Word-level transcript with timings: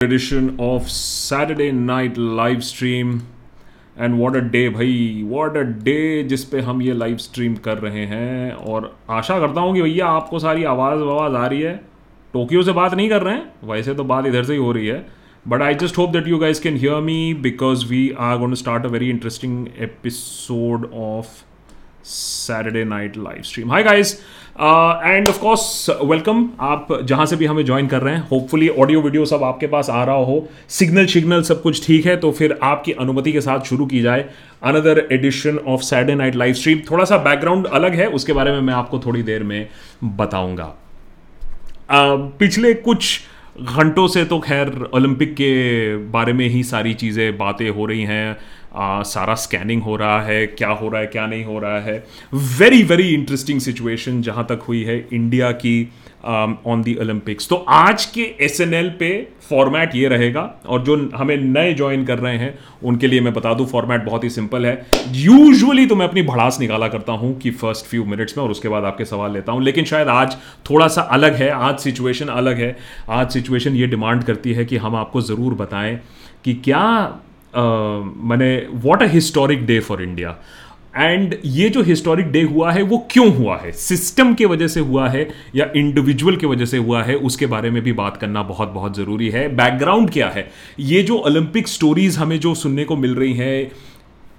edition 0.00 0.58
of 0.58 0.86
Saturday 0.90 1.70
Night 1.70 2.18
live 2.36 2.62
stream. 2.66 3.08
And 3.98 4.14
what 4.20 4.36
a 4.36 4.40
day 4.52 4.68
भाई 4.68 5.22
what 5.28 5.56
a 5.56 5.62
day 5.84 6.22
जिस 6.22 6.44
पे 6.44 6.60
हम 6.60 6.80
ये 6.82 6.92
लाइव 6.92 7.16
स्ट्रीम 7.16 7.54
कर 7.64 7.78
रहे 7.78 8.04
हैं। 8.06 8.52
और 8.52 8.90
आशा 9.10 9.38
करता 9.40 9.60
हूँ 9.60 9.74
कि 9.74 9.82
भैया 9.82 10.06
आपको 10.08 10.38
सारी 10.38 10.64
आवाज़ 10.64 11.00
आवाज़ 11.00 11.34
आ 11.34 11.46
रही 11.46 11.60
है। 11.60 11.74
टोक्यो 12.34 12.62
से 12.62 12.72
बात 12.72 12.94
नहीं 12.94 13.08
कर 13.08 13.22
रहे 13.22 13.34
हैं, 13.34 13.52
वैसे 13.64 13.94
तो 13.94 14.04
बात 14.04 14.26
इधर 14.26 14.44
से 14.44 14.52
ही 14.52 14.58
हो 14.58 14.72
रही 14.72 14.86
है। 14.86 15.06
But 15.48 15.62
I 15.62 15.74
just 15.74 15.98
hope 15.98 16.10
that 16.10 16.28
you 16.28 16.38
guys 16.38 16.62
can 16.62 16.76
hear 16.76 17.00
me 17.00 17.34
because 17.42 17.86
we 17.86 18.10
are 18.20 18.38
gonna 18.38 18.54
start 18.54 18.86
a 18.86 18.88
very 18.88 19.10
interesting 19.10 19.66
episode 19.78 20.90
of 20.94 21.28
Night 22.04 23.16
live 23.16 23.44
stream. 23.44 23.68
Hi 23.68 23.82
guys, 23.82 24.22
uh, 24.56 25.00
and 25.04 25.28
of 25.28 25.38
course 25.40 25.88
welcome. 26.02 26.46
आप 26.60 26.88
जहाँ 27.04 27.26
से 27.26 27.36
भी 27.36 27.46
हमें 27.46 27.64
ज्वाइन 27.64 27.86
कर 27.86 28.00
रहे 28.02 28.14
हैं 28.14 28.28
hopefully 28.28 28.68
audio 28.68 29.00
video 29.02 29.24
सब 29.24 29.42
आपके 29.44 29.66
पास 29.66 29.90
आ 29.90 30.04
रहा 30.04 30.16
हो। 30.16 30.48
सिग्नल 30.68 31.06
सिग्नल 31.06 31.42
सब 31.42 31.62
कुछ 31.62 31.86
ठीक 31.86 32.06
है 32.06 32.16
तो 32.16 32.30
फिर 32.32 32.58
आपकी 32.62 32.92
अनुमति 32.92 33.32
के 33.32 33.40
साथ 33.40 33.60
शुरू 33.60 33.86
की 33.86 34.00
जाए 34.02 34.28
another 34.62 35.06
edition 35.12 35.58
of 35.58 35.80
Saturday 35.80 36.14
night 36.14 36.34
live 36.34 36.54
stream 36.54 36.80
थोड़ा 36.90 37.04
सा 37.04 37.16
बैकग्राउंड 37.16 37.66
अलग 37.66 37.94
है 37.94 38.06
उसके 38.06 38.32
बारे 38.32 38.52
में 38.52 38.60
मैं 38.60 38.74
आपको 38.74 38.98
थोड़ी 38.98 39.22
देर 39.22 39.42
में 39.42 39.68
बताऊँगा। 40.04 40.74
Uh, 41.90 42.18
पिछले 42.38 42.74
कुछ 42.74 43.20
घंटों 43.60 44.06
से 44.08 44.24
तो 44.24 44.38
खैर 44.40 44.68
ओलंपिक 44.94 45.32
के 45.34 45.96
बारे 45.96 46.32
में 46.32 46.48
ही 46.48 46.62
सारी 46.64 46.94
चीज़ें 46.94 47.38
बातें 47.38 47.68
हो 47.70 47.86
रही 47.86 48.02
हैं। 48.02 48.36
आ, 48.74 49.02
सारा 49.02 49.34
स्कैनिंग 49.36 49.82
हो 49.82 49.96
रहा 49.96 50.20
है 50.22 50.46
क्या 50.48 50.68
हो 50.70 50.88
रहा 50.88 51.00
है 51.00 51.06
क्या 51.06 51.26
नहीं 51.26 51.44
हो 51.44 51.58
रहा 51.58 51.80
है। 51.80 52.04
वेरी 52.58 52.82
वेरी 52.82 53.08
इंटरेस्टिंग 53.14 53.60
सिचुएशन 53.60 54.20
जहाँ 54.22 54.46
तक 54.48 54.62
हुई 54.68 54.82
है 54.84 54.98
इंडिया 55.12 55.50
की 55.54 55.92
ऑन 56.22 56.82
दी 56.84 56.94
ओलंपिक्स 57.00 57.48
तो 57.48 57.56
आज 57.68 58.04
के 58.06 58.22
एस 58.40 58.60
एन 58.60 58.74
एल 58.74 58.88
पे 58.98 59.10
फॉर्मेट 59.48 59.94
ये 59.94 60.08
रहेगा 60.08 60.42
और 60.66 60.82
जो 60.84 60.96
हमें 61.14 61.36
नए 61.36 61.72
ज्वाइन 61.74 62.04
कर 62.04 62.18
रहे 62.18 62.36
हैं 62.38 62.52
उनके 62.82 63.06
लिए 63.06 63.20
मैं 63.20 63.32
बता 63.34 63.52
दूँ 63.54 63.66
फॉर्मेट 63.66 64.04
बहुत 64.04 64.24
ही 64.24 64.30
सिंपल 64.30 64.66
है। 64.66 64.74
यूजुअली 65.12 65.86
तो 65.86 65.96
मैं 65.96 66.08
अपनी 66.08 66.22
भड़ास 66.22 66.58
निकाला 66.60 66.88
करता 66.88 67.12
हूँ 67.12 67.36
कि 67.38 67.50
फ़र्स्ट 67.52 67.86
फ्यू 67.86 68.04
मिनट्स 68.04 68.36
में 68.38 68.44
और 68.44 68.50
उसके 68.50 68.68
बाद 68.68 68.84
आपके 68.84 69.04
सवाल 69.04 69.32
लेता 69.32 69.52
हूँ 69.52 69.62
लेकिन 69.62 69.84
शायद 69.84 70.08
आज 70.08 70.36
थोड़ा 70.70 70.88
सा 70.88 71.02
अलग 71.12 71.34
है 71.34 71.50
आज 71.50 71.78
सिचुएशन 71.78 72.26
अलग 72.28 72.58
है। 72.58 72.76
आज 73.10 73.30
सिचुएशन 73.30 73.76
ये 73.76 73.86
डिमांड 73.86 74.24
करती 74.24 74.52
है 74.52 74.64
कि 74.64 74.76
हम 74.76 74.96
आपको 74.96 75.20
ज़रूर 75.22 75.54
बताएँ 75.54 75.98
कि 76.44 76.54
क्या 76.54 76.84
मैंने 77.54 78.56
what 78.84 79.02
a 79.02 79.06
historic 79.06 79.66
day 79.66 79.78
for 79.80 80.02
India 80.02 80.36
and 80.96 81.34
ये 81.44 81.68
जो 81.68 81.82
हिस्टोरिक 81.82 82.26
डे 82.26 82.42
हुआ 82.42 82.70
है, 82.72 82.82
वो 82.82 82.98
क्यों 83.10 83.28
हुआ 83.34 83.56
है? 83.58 83.72
सिस्टम 83.72 84.32
के 84.34 84.44
वजह 84.44 84.68
से 84.68 84.80
हुआ 84.80 85.08
है 85.08 85.28
या 85.56 85.66
इंडिविजुअल 85.76 86.36
के 86.36 86.46
वजह 86.46 86.64
से 86.64 86.78
हुआ 86.78 87.02
है? 87.02 87.14
उसके 87.14 87.46
बारे 87.46 87.70
में 87.70 87.82
भी 87.82 87.92
बात 87.92 88.16
करना 88.16 88.42
बहुत 88.42 88.68
बहुत 88.68 88.96
ज़रूरी 88.96 89.28
है। 89.28 89.46
बैकग्राउंड 89.56 90.10
क्या 90.10 90.28
है? 90.28 90.50
ये 90.80 91.02
जो 91.02 91.16
ओलंपिक 91.16 91.68
स्टोरीज 91.68 92.16
हमें 92.16 92.38
जो 92.40 92.54
सुनने 92.54 92.84
को 92.84 92.96
मिल 92.96 93.14
रही 93.14 93.32
हैं 93.34 93.70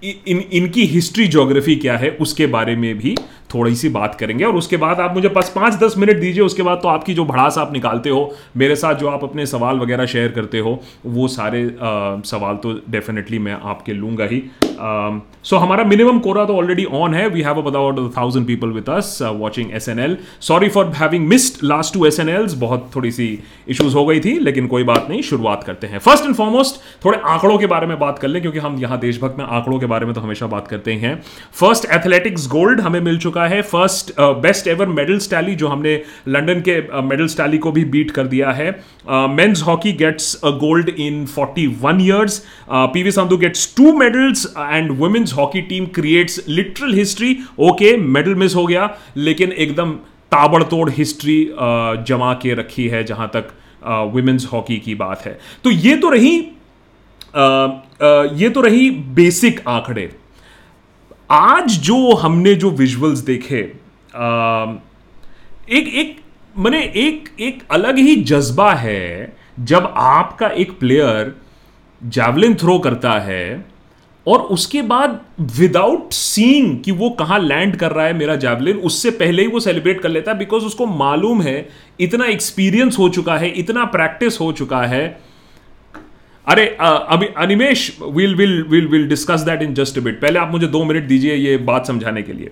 इन, 0.03 0.39
इनकी 0.51 0.85
हिस्ट्री 0.85 1.27
जोग्राफी 1.27 1.75
क्या 1.75 1.97
है, 1.97 2.09
उसके 2.11 2.45
बारे 2.47 2.75
में 2.75 2.97
भी 2.97 3.15
थोड़ी 3.53 3.75
सी 3.75 3.89
बात 3.89 4.15
करेंगे। 4.15 4.43
और 4.43 4.55
उसके 4.55 4.77
बाद 4.77 4.99
आप 4.99 5.13
मुझे 5.13 5.29
बस 5.29 5.51
पाँच 5.55 5.75
दस 5.75 5.97
मिनट 5.97 6.19
दीजिए 6.19 6.43
उसके 6.43 6.63
बाद 6.63 6.79
तो 6.83 6.87
आपकी 6.87 7.13
जो 7.13 7.25
भड़ास 7.25 7.57
आप 7.57 7.73
निकालते 7.73 8.09
हो 8.09 8.33
मेरे 8.57 8.75
साथ 8.75 8.95
जो 8.95 9.07
आप 9.07 9.23
अपने 9.23 9.45
सवाल 9.45 9.79
वगैरह 9.79 10.05
शेयर 10.05 10.31
करते 10.31 10.59
हो 10.59 10.79
वो 11.05 11.27
सारे 11.27 11.63
आ, 11.63 12.19
सवाल 12.21 12.55
तो 12.55 12.73
डेफिनेटली 12.89 13.39
मैं 13.39 13.57
आपके 13.63 13.93
लूँगा 13.93 14.25
ही। 14.25 14.43
सो 14.81 15.55
um, 15.55 15.61
हमारा 15.61 15.83
मिनिमम 15.83 16.19
कोरा 16.19 16.43
तो 16.45 16.55
ऑलरेडी 16.57 16.83
ऑन 16.93 17.13
है. 17.13 17.27
We 17.29 17.41
have 17.41 17.61
about 17.61 17.99
thousand 18.17 18.45
people 18.47 18.69
with 18.69 18.89
us 18.89 19.17
watching 19.21 19.73
S 19.75 19.89
N 19.89 19.99
L 19.99 20.17
sorry 20.41 20.69
for 20.69 20.91
having 20.97 21.27
missed 21.27 21.63
last 21.63 21.93
two 21.93 22.05
S 22.05 22.19
N 22.19 22.29
Ls 22.29 22.53
बहुत 22.59 22.89
थोड़ी 22.95 23.11
सी 23.11 23.27
इशूज 23.69 23.95
हो 23.95 24.05
गई 24.05 24.19
थी 24.19 24.37
लेकिन 24.39 24.67
कोई 24.67 24.83
बात 24.83 25.07
नहीं. 25.09 25.21
शुरुआत 25.21 25.63
करते 25.63 25.87
हैं. 25.87 25.99
फ़र्स्ट 25.99 26.25
एंड 26.25 26.35
फॉरमोस्ट 26.35 26.81
थोड़े 27.05 27.19
आंकड़ों 27.25 27.57
के 27.57 27.65
बारे 27.65 27.87
में 27.87 27.97
बात 27.99 28.19
कर 28.19 28.27
लें 28.27 28.41
क्योंकि 28.41 28.59
हम 28.59 28.77
यहाँ 28.79 28.99
देशभक्त 28.99 29.37
में 29.37 29.45
आंकड़ों 29.45 29.79
के 29.79 29.85
बारे 29.85 30.05
में 30.05 30.13
तो 30.15 30.21
हमेशा 30.21 30.47
बात 30.47 30.67
करते 30.67 30.93
हैं. 30.95 31.15
फ़र्स्ट 31.59 31.85
एथलेटिक्स 31.91 32.47
गोल्ड 32.49 32.81
हमें 32.81 32.99
मिल 33.01 33.17
चुका 33.19 33.45
है. 33.45 33.61
First 33.63 34.13
best 34.19 34.67
ever 34.67 34.87
medal 34.89 35.19
tally 35.19 35.55
जो 35.55 35.67
हमने 35.67 36.01
लंडन 36.27 36.61
के 36.61 36.79
मेडल 37.01 37.25
uh, 37.25 37.31
स्टैली 37.31 37.57
को 37.57 37.71
भी 37.71 37.85
बीट 37.87 38.11
कर 38.11 38.27
दिया 38.27 38.51
है. 38.51 38.69
Men's 39.09 39.63
hockey 39.63 39.91
gets 39.93 40.33
a 40.35 40.49
gold 40.59 40.89
in 40.89 41.25
41 41.27 42.01
years 42.01 42.41
P 42.69 43.03
V 43.03 43.11
Sindhu 43.11 43.37
gets 43.37 43.73
two 43.77 43.91
medals 43.97 44.45
and 44.71 44.91
women's 44.99 45.33
hockey 45.33 45.61
team 45.63 45.85
creates 45.95 46.43
literal 46.47 46.93
history 46.93 47.37
okay 47.59 47.95
medal 47.97 48.35
miss 48.35 48.55
हो 48.55 48.65
गया, 48.65 48.89
लेकिन 49.17 49.51
एकदम 49.53 49.91
ताबड़तोड़ 50.31 50.89
हिस्ट्री 50.89 51.43
जमा 52.07 52.33
के 52.41 52.53
रखी 52.53 52.87
है 52.87 53.03
जहाँ 53.03 53.29
तक 53.33 53.51
वुमेन्स 54.13 54.45
हॉकी 54.53 54.77
की 54.77 54.95
बात 54.95 55.25
है। 55.25 55.37
तो 55.63 55.71
ये 55.71 55.95
तो 55.97 56.09
रही 56.09 56.37
ये 58.37 58.49
तो 58.49 58.61
रही 58.61 58.89
बेसिक 59.15 59.61
आंकड़े। 59.67 60.09
आज 61.29 61.77
जो 61.81 62.13
हमने 62.15 62.53
जो 62.55 62.69
विजुअल्स 62.71 63.19
देखे 63.19 63.59
एक 65.69 65.87
एक, 65.95 66.17
मैंने 66.55 66.81
एक 66.97 67.29
एक 67.39 67.61
अलग 67.71 67.97
ही 67.97 68.15
जज्बा 68.23 68.73
है 68.75 69.35
जब 69.59 69.93
आपका 69.97 70.47
एक 70.55 70.71
प्लेयर 70.79 71.33
जैवलिन 72.01 72.55
थ्रो 72.55 72.77
करता 72.79 73.11
है 73.19 73.65
और 74.27 74.39
उसके 74.51 74.81
बाद 74.81 75.19
विदाउट 75.57 76.11
सीइंग 76.13 76.79
कि 76.79 76.91
वो 76.91 77.09
कहाँ 77.09 77.39
लैंड 77.39 77.75
कर 77.75 77.91
रहा 77.91 78.05
है 78.05 78.13
मेरा 78.13 78.35
जैवलिन 78.35 78.77
उससे 78.79 79.11
पहले 79.11 79.41
ही 79.41 79.47
वो 79.47 79.59
सेलिब्रेट 79.59 80.01
कर 80.01 80.09
लेता 80.09 80.31
है 80.31 80.37
बिकॉज़ 80.37 80.63
उसको 80.63 80.85
मालूम 80.85 81.41
है, 81.41 81.67
इतना 81.99 82.25
एक्सपीरियंस 82.25 82.99
हो 82.99 83.09
चुका 83.09 83.37
है, 83.37 83.49
इतना 83.49 83.85
प्रैक्टिस 83.87 84.39
हो 84.39 84.51
चुका 84.51 84.81
है। 84.83 85.19
अरे 86.47 86.65
अभी, 86.79 87.25
Animesh 87.37 87.97
will 88.01 88.35
will 88.35 88.61
will 88.63 88.87
will 88.87 89.07
discuss 89.09 89.41
that 89.41 89.61
in 89.61 89.73
just 89.73 89.99
bit 89.99 90.21
पहले 90.21 90.39
आप 90.39 90.51
मुझे 90.51 90.67
दो 90.67 90.83
मिनट 90.83 91.07
दीजिए 91.07 91.35
ये 91.35 91.57
बात 91.59 91.87
समझाने 91.87 92.21
के 92.21 92.33
लिए। 92.33 92.51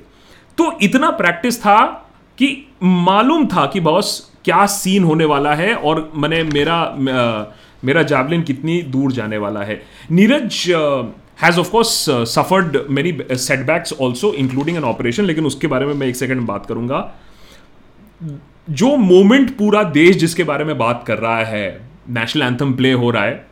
तो 0.57 0.71
इतना 0.81 1.09
प्रैक्टिस 1.11 1.59
था 1.61 1.85
कि 2.37 2.47
मालूम 2.83 3.45
था 3.47 3.65
कि 3.65 3.79
बॉस 3.79 4.19
क्या 4.45 4.65
सीन 4.65 5.03
होने 5.03 5.25
वाला 5.25 5.53
है 5.55 5.73
और 5.75 6.11
मैंने 6.15 6.43
मेरा 6.43 6.83
मेरा 7.83 8.01
जैवलिन 8.03 8.41
कितनी 8.41 8.81
दूर 8.83 9.11
जाने 9.11 9.37
वाला 9.37 9.61
है। 9.61 9.81
Neeraj 10.11 10.63
has 11.39 11.59
of 11.59 11.69
course 11.71 11.89
suffered 12.29 12.77
many 12.89 13.17
setbacks 13.33 13.93
also 14.01 14.33
including 14.35 14.77
an 14.77 14.83
operation 14.83 15.25
लेकिन 15.25 15.45
उसके 15.45 15.67
बारे 15.67 15.85
में 15.85 15.93
मैं 15.93 16.07
एक 16.07 16.15
सेकंड 16.15 16.47
बात 16.47 16.65
करूँगा। 16.65 16.99
जो 18.71 18.95
मोमेंट 18.97 19.57
पूरा 19.57 19.83
देश 19.91 20.15
जिसके 20.17 20.43
बारे 20.43 20.65
में 20.65 20.77
बात 20.77 21.03
कर 21.07 21.17
रहा 21.17 21.43
है 21.45 21.67
नेशनल 22.09 22.43
एंथम 22.43 22.73
प्ले 22.73 22.91
हो 22.93 23.09
रहा 23.11 23.23
है, 23.23 23.45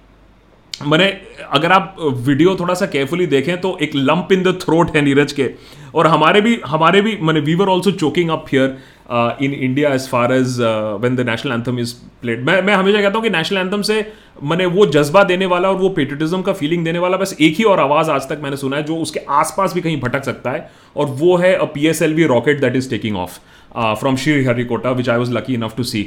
मैंने, 0.82 1.06
अगर 1.52 1.72
आप 1.72 1.96
वीडियो 2.00 2.56
थोड़ा 2.56 2.74
सा 2.74 2.86
केयरफुली 2.86 3.26
देखें 3.28 3.60
तो 3.62 3.78
एक 3.82 3.96
लंप 3.96 4.32
इन 4.32 4.44
द 4.44 4.58
थ्रोट 4.62 4.96
है 4.96 5.02
नीरज 5.02 5.32
के। 5.34 5.50
और 5.96 6.08
हमारे 6.08 6.42
भी 6.42 6.60
हमारे 6.66 7.02
भी, 7.02 7.18
मैंने 7.18 7.40
we 7.40 7.56
were 7.56 7.68
also 7.68 7.92
choking 7.94 8.30
up 8.30 8.46
here 8.52 8.78
in 9.10 9.54
India 9.54 9.94
as 9.94 10.08
far 10.10 10.34
as 10.34 10.58
when 11.02 11.16
the 11.16 11.26
national 11.30 11.52
anthem 11.54 11.80
is 11.80 11.94
played 12.22 12.44
मैं 12.46 12.62
मैं 12.62 12.74
हमेशा 12.74 13.02
कहता 13.02 13.14
हूँ 13.16 13.24
कि 13.24 13.30
नेशनल 13.30 13.58
एंथम 13.60 13.82
से 13.82 14.06
मैंने 14.44 14.66
वो 14.68 14.86
जज्बा 14.88 15.24
देने 15.24 15.46
वाला 15.46 15.70
और 15.70 15.76
वो 15.76 15.90
पेट्रिटिज्म 15.92 16.42
का 16.42 16.54
फीलिंग 16.54 16.84
देने 16.86 17.00
वाला 17.00 17.18
बस 17.18 17.36
एक 17.40 17.56
ही 17.56 17.64
और 17.64 17.80
आवाज़ 17.80 18.12
आज 18.12 18.30
तक 18.30 18.40
मैंने 18.44 18.58
सुना 18.58 18.78
है 18.78 18.84
जो 18.84 18.98
उसके 18.98 19.20
आसपास 19.36 19.74
भी 19.74 19.82
कहीं 19.82 20.00
भटक 20.02 20.24
सकता 20.24 20.52
है 20.52 20.70
और 20.96 21.06
वो 21.20 21.36
है 21.38 21.54
a 21.56 21.66
P 21.74 21.88
S 21.88 22.02
L 22.02 22.14
V 22.14 22.24
rocket 22.28 22.62
that 22.62 22.76
is 22.76 22.90
taking 22.90 23.18
off 23.18 23.40
from 23.76 24.16
Sriharikota 24.44 24.92
which 24.92 25.10
I 25.10 25.18
was 25.18 25.32
lucky 25.34 25.54
enough 25.54 25.76
to 25.78 25.84
see 25.86 26.02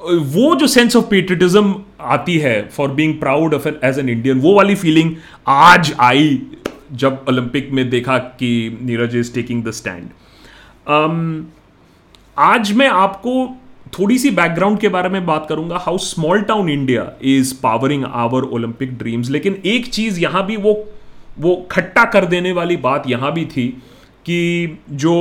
वो 0.00 0.54
जो 0.56 0.66
सेंस 0.66 0.96
ऑफ़ 0.96 1.04
पेट्रिटिज्म 1.06 1.74
आती 2.12 2.38
है 2.38 2.60
for 2.68 2.90
being 2.92 3.18
proud 3.20 3.54
of 3.54 3.68
as 3.68 3.98
an 3.98 4.08
Indian 4.08 4.40
वो 4.40 4.54
वाली 4.54 4.74
फीलिंग 4.76 5.14
आज 5.48 5.94
आई 6.00 6.40
जब 6.94 7.24
ओलंपिक 7.28 7.70
में 7.72 7.88
देखा 7.90 8.18
कि 8.38 8.78
Neeraj 8.82 9.16
is 9.16 9.34
taking 9.34 9.64
the 9.64 9.70
stand 9.72 10.08
आज 12.36 12.70
मैं 12.72 12.86
आपको 12.88 13.32
थोड़ी 13.98 14.18
सी 14.18 14.30
बैकग्राउंड 14.30 14.78
के 14.80 14.88
बारे 14.88 15.08
में 15.08 15.24
बात 15.26 15.46
करूँगा 15.48 15.78
how 15.78 15.98
small 15.98 16.42
town 16.42 16.68
India 16.68 17.02
is 17.22 17.54
powering 17.62 18.04
our 18.04 18.42
olympic 18.44 18.96
dreams 18.98 19.30
लेकिन 19.30 19.60
एक 19.64 19.86
चीज़ 19.86 20.20
यहाँ 20.20 20.44
भी 20.46 20.56
वो 20.56 20.72
वो 21.38 21.54
खट्टा 21.70 22.04
कर 22.04 22.26
देने 22.26 22.52
वाली 22.52 22.76
बात 22.78 23.08
यहाँ 23.08 23.32
भी 23.32 23.44
थी 23.46 23.68
कि 24.26 24.78
जो 24.92 25.12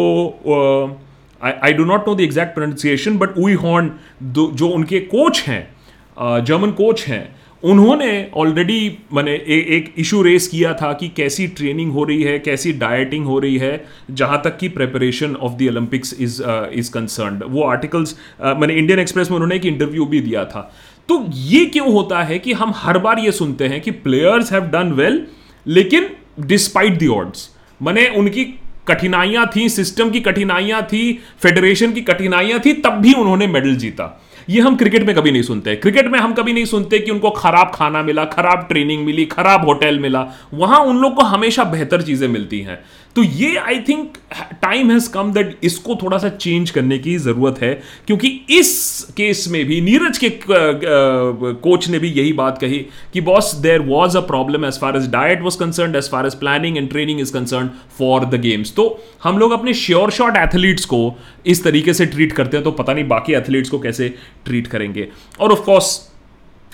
I 1.42 1.74
do 1.74 1.86
not 1.86 2.08
know 2.08 2.16
the 2.16 2.22
exact 2.22 2.54
pronunciation 2.54 3.18
but 3.18 3.38
Uwe 3.38 3.54
Hohn 3.64 3.92
जो 4.34 4.68
उनके 4.68 5.00
कोच 5.08 5.44
हैं 5.48 6.44
जर्मन 6.44 6.72
कोच 6.72 7.06
हैं 7.08 7.24
उन्होंने 7.64 8.28
ऑलरेडी 8.36 8.98
मैंने 9.14 9.34
एक 9.34 9.94
इशू 10.00 10.22
रेस 10.22 10.48
किया 10.48 10.74
था 10.74 10.92
कि 10.94 11.08
कैसी 11.08 11.48
ट्रेनिंग 11.48 11.92
हो 11.92 12.04
रही 12.04 12.24
है, 12.24 12.38
कैसी 12.40 12.72
डाइटिंग 12.74 13.26
हो 13.26 13.38
रही 13.40 13.58
है, 13.58 13.86
जहाँ 14.12 14.42
तक 14.46 14.58
कि 14.58 14.70
preparation 14.70 15.36
of 15.36 15.52
the 15.54 15.68
olympics 15.70 16.16
is 16.20 16.42
is 16.74 16.92
concern 16.92 17.40
वो 17.46 17.64
आर्टिकल्स 17.64 18.16
मैंने 18.42 18.74
इंडियन 18.74 19.00
एक्सप्रेस 19.00 19.30
में 19.32 19.36
उन्होंने 19.36 19.56
एक 19.56 19.66
इंटरव्यू 19.66 20.06
भी 20.06 20.20
दिया 20.22 20.46
था। 20.46 20.72
तो 21.10 21.26
ये 21.34 21.66
क्यों 21.66 21.92
होता 21.94 22.24
है 22.24 22.40
कि 22.40 22.54
हम 22.54 22.74
हर 22.76 22.98
बार 22.98 23.20
ये 23.20 23.32
सुनते 23.32 23.68
हैं 23.68 23.82
कि 23.82 23.92
प्लेयर्स 23.92 24.52
हैव 24.54 24.64
डन 24.70 24.92
वेल 24.94 25.26
लेकिन 25.66 26.10
डिस्पाइट 26.40 27.00
द 27.00 27.08
ऑर्ड्स 27.10 27.50
मैंने 27.82 28.08
उनकी 28.18 28.44
कठिनाइयाँ 28.88 29.46
थी 29.56 29.68
सिस्टम 29.70 30.10
की 30.10 30.20
कठिनाइयाँ 30.22 30.82
थी 30.84 31.20
फेडरेशन 31.42 31.92
की 31.94 32.02
कठिनाइयाँ 32.02 32.60
थी, 32.60 32.74
तब 32.74 33.02
भी 33.02 33.14
उन्होंने 33.14 33.48
मेडल 33.48 33.76
जीता। 33.76 34.21
ये 34.50 34.62
हम 34.62 34.76
क्रिकेट 34.76 35.04
में 35.04 35.16
कभी 35.16 35.32
नहीं 35.32 35.42
सुनते। 35.42 35.76
क्रिकेट 35.76 36.08
में 36.08 36.20
हम 36.20 36.34
कभी 36.34 36.54
नहीं 36.54 36.66
सुनते 36.66 37.00
कि 37.00 37.12
उनको 37.12 37.30
खराब 37.30 37.72
खाना 37.76 38.04
मिला, 38.04 38.26
खराब 38.26 38.66
ट्रेनिंग 38.70 39.06
मिली, 39.06 39.26
खराब 39.26 39.66
होटल 39.66 40.00
मिला। 40.00 40.28
वहाँ 40.54 40.80
उन 40.80 40.98
लोग 40.98 41.16
को 41.16 41.22
हमेशा 41.22 41.64
बेहतर 41.64 42.02
चीज़ें 42.02 42.28
मिलती 42.28 42.60
हैं। 42.60 42.84
तो 43.16 43.24
ये 43.24 43.56
I 43.58 43.80
think 43.88 44.18
time 44.62 44.92
has 44.92 45.10
come 45.12 45.32
that 45.34 45.58
इसको 45.64 45.96
थोड़ा 46.04 46.18
सा 46.18 46.30
चेंज 46.30 46.70
करने 46.70 46.98
की 47.00 47.18
ज़रूरत 47.18 47.62
है, 47.62 47.74
क्योंकि 48.08 48.30
इस 48.50 49.08
केस 49.18 49.46
में 49.52 49.66
भी, 49.66 49.80
नीरज 49.82 50.18
के 50.18 50.30
कोच 50.48 51.88
ने 51.90 52.00
भी 52.00 52.10
यही 52.10 52.34
बात 52.34 52.58
कही 52.58 52.78
कि 53.14 53.22
boss 53.22 53.54
there 53.56 53.82
was 53.82 54.18
a 54.18 54.22
problem 54.28 54.66
as 54.66 54.80
far 54.80 54.98
as 54.98 55.10
diet 55.12 55.42
was 55.42 55.58
concern 55.60 55.96
as 55.96 56.10
far 56.10 56.26
as 56.26 56.36
planning 56.36 56.78
and 56.78 56.90
training 56.90 57.20
is 57.22 57.34
concern 57.34 57.70
for 57.98 58.26
the 58.26 58.42
games 58.42 58.74
तो 58.76 58.88
हम 59.24 59.38
लोग 59.38 59.52
अपने 59.52 59.74
श्योर 59.74 60.12
शॉट 60.12 60.38
एथलीट्स 60.38 60.86
को 60.86 61.02
इस 61.46 61.64
तरीके 61.64 61.94
से 61.94 62.06
ट्रीट 62.06 62.32
करते 62.32 62.58
हैं 62.58 62.64
तो 62.64 62.72
पता 62.72 62.94
नहीं 62.94 63.08
बाकी 63.08 63.34
एथलीट्स 63.34 63.70
को 63.70 63.80
कैसे 63.80 64.14
ट्रीट 64.46 64.68
करेंगे। 64.68 65.08
और 65.40 65.52
ऑफकोर्स 65.52 66.11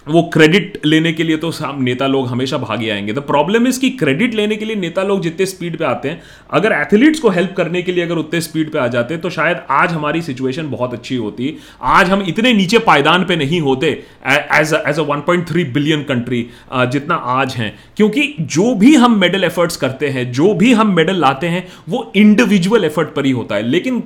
वो 0.10 0.22
क्रेडिट 0.34 0.80
लेने 0.86 1.12
के 1.14 1.24
लिए 1.24 1.38
तो 1.38 1.52
नेता 1.78 2.08
लोग 2.08 2.28
हमेशा 2.28 2.58
भागे 2.58 2.90
आएँगे। 2.90 3.14
द 3.14 3.20
प्रॉब्लम 3.22 3.68
इज़ 3.68 3.80
कि 3.80 3.90
क्रेडिट 3.92 4.34
लेने 4.36 4.56
के 4.56 4.66
लिए 4.66 4.76
नेता 4.76 5.04
लोग 5.04 5.22
जितने 5.22 5.46
स्पीड 5.46 5.78
पे 5.78 5.86
आते 5.86 6.10
हैं, 6.10 6.22
अगर 6.52 6.72
एथलीट्स 6.72 7.20
को 7.20 7.30
हेल्प 7.30 7.54
करने 7.58 7.82
के 7.82 7.92
लिए 7.92 8.04
अगर 8.04 8.16
उतने 8.16 8.42
स्पीड 8.42 8.72
पे 8.72 8.80
आ 8.80 8.88
जाते 8.88 9.18
तो 9.18 9.30
शायद 9.30 9.58
आज 9.72 9.92
हमारी 9.92 10.22
सिचुएशन 10.22 10.70
बहुत 10.70 10.94
अच्छी 10.94 11.16
होती। 11.16 11.54
आज 11.82 12.10
हम 12.10 12.24
इतने 12.28 12.54
नीचे 12.54 12.80
पायदान 12.80 13.26
पे 13.26 13.36
नहीं 13.36 13.62
होते 13.62 13.88
as 14.28 14.74
as 14.88 15.00
a 15.00 15.04
1.3 15.06 15.64
billion 15.74 16.04
country 16.04 16.46
जितना 16.76 17.16
आज 17.16 17.56
हैं। 17.56 17.74
क्योंकि 17.98 18.34
जो 18.42 18.74
भी 18.76 18.96
हम 18.96 19.20
मेडल 19.20 19.44
एफर्ट्स 19.44 19.78
करते 19.78 20.08
हैं, 20.08 20.32
जो 20.32 20.54
भी 20.54 20.74
हम 20.74 20.96
मेडल 20.96 21.16
लाते 21.16 21.48
हैं, 21.48 21.68
वो 21.90 22.12
इंडिविजुअल 22.16 22.86
एफर्ट 22.86 23.10
पर 23.10 23.26
ही 23.26 23.32
होता 23.32 23.56
है। 23.56 23.64
लेकिन 23.64 24.04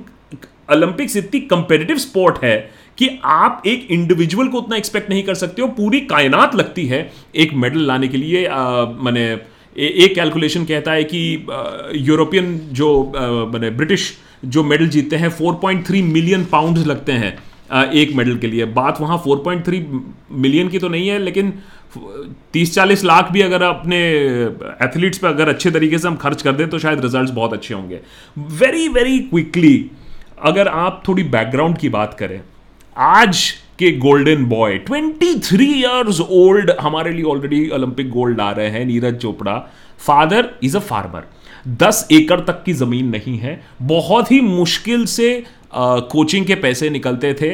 ओलंपिक्स 0.72 1.16
इतनी 1.16 1.40
कंपेटिटिव 1.40 1.96
स्पोर्ट 1.98 2.44
है 2.44 2.70
कि 2.98 3.08
आप 3.24 3.62
एक 3.66 3.86
इंडिविजुअल 3.90 4.48
को 4.48 4.58
उतना 4.58 4.76
एक्सपेक्ट 4.76 5.10
नहीं 5.10 5.22
कर 5.22 5.34
सकते 5.34 5.62
हो, 5.62 5.68
पूरी 5.68 6.00
कायनात 6.06 6.54
लगती 6.54 6.86
है 6.86 7.10
एक 7.36 7.52
मेडल 7.54 7.86
लाने 7.86 8.08
के 8.08 8.16
लिए। 8.16 8.48
मैंने 8.48 9.30
एक 9.76 10.14
कैलकुलेशन 10.14 10.64
कहता 10.64 10.92
है 10.92 11.04
कि 11.04 11.46
यूरोपियन 12.00 12.58
जो 12.72 12.90
मैंने 13.52 13.70
ब्रिटिश 13.70 14.12
जो 14.44 14.64
मेडल 14.64 14.88
जीतते 14.88 15.16
हैं 15.16 15.28
4.3 15.30 16.02
मिलियन 16.04 16.44
पाउंड 16.44 16.78
लगते 16.86 17.12
हैं 17.14 17.90
एक 17.92 18.14
मेडल 18.14 18.36
के 18.36 18.46
लिए। 18.46 18.64
बात 18.72 19.00
वहाँ 19.00 19.18
4.3 19.18 19.84
मिलियन 20.32 20.68
की 20.68 20.78
तो 20.78 20.88
नहीं 20.88 21.08
है, 21.08 21.18
लेकिन 21.18 21.52
30-40 22.54 23.04
लाख 23.04 23.30
भी 23.32 23.40
अगर 23.40 23.62
अपने 23.62 23.98
एथलीट्स 24.82 25.18
पर 25.18 25.28
अगर 25.28 25.48
अच्छे 25.48 25.70
तरीके 25.70 25.98
से 25.98 26.08
हम 26.08 26.16
खर्च 26.16 26.42
कर 26.42 26.52
दें 26.52 26.68
तो 26.68 26.78
शायद 26.78 27.00
रिजल्ट्स 27.00 27.32
बहुत 27.32 27.52
अच्छे 27.52 27.74
होंगे। 27.74 28.00
वेरी 28.38 28.88
वेरी 28.90 29.18
क्विकली 29.20 29.90
अगर 30.42 30.68
आप 30.68 31.02
थोड़ी 31.08 31.22
बैकग्राउंड 31.24 31.78
की 31.78 31.88
बात 31.88 32.16
करें 32.18 32.40
आज 32.96 33.50
के 33.78 33.90
golden 33.98 34.44
boy 34.44 34.78
23 34.78 35.38
three 35.44 35.66
years 35.72 36.20
old 36.20 36.70
हमारे 36.80 37.12
लिए 37.12 37.22
ऑलरेडी 37.24 37.68
ओलंपिक 37.70 38.10
गोल्ड 38.10 38.40
आ 38.40 38.50
रहे 38.50 38.68
हैं, 38.68 38.84
Neeraj 38.84 39.16
Chopra. 39.16 39.54
Father 39.98 40.50
is 40.62 40.76
a 40.76 40.80
farmer 40.80 41.24
10 41.82 42.06
एकड़ 42.12 42.40
तक 42.40 42.62
की 42.64 42.72
ज़मीन 42.72 43.08
नहीं 43.08 43.38
है। 43.38 43.60
बहुत 43.82 44.32
ही 44.32 44.40
मुश्किल 44.40 45.06
से 45.06 45.44
कोचिंग 45.74 46.46
के 46.46 46.54
पैसे 46.56 46.90
निकलते 46.90 47.32
थे। 47.34 47.50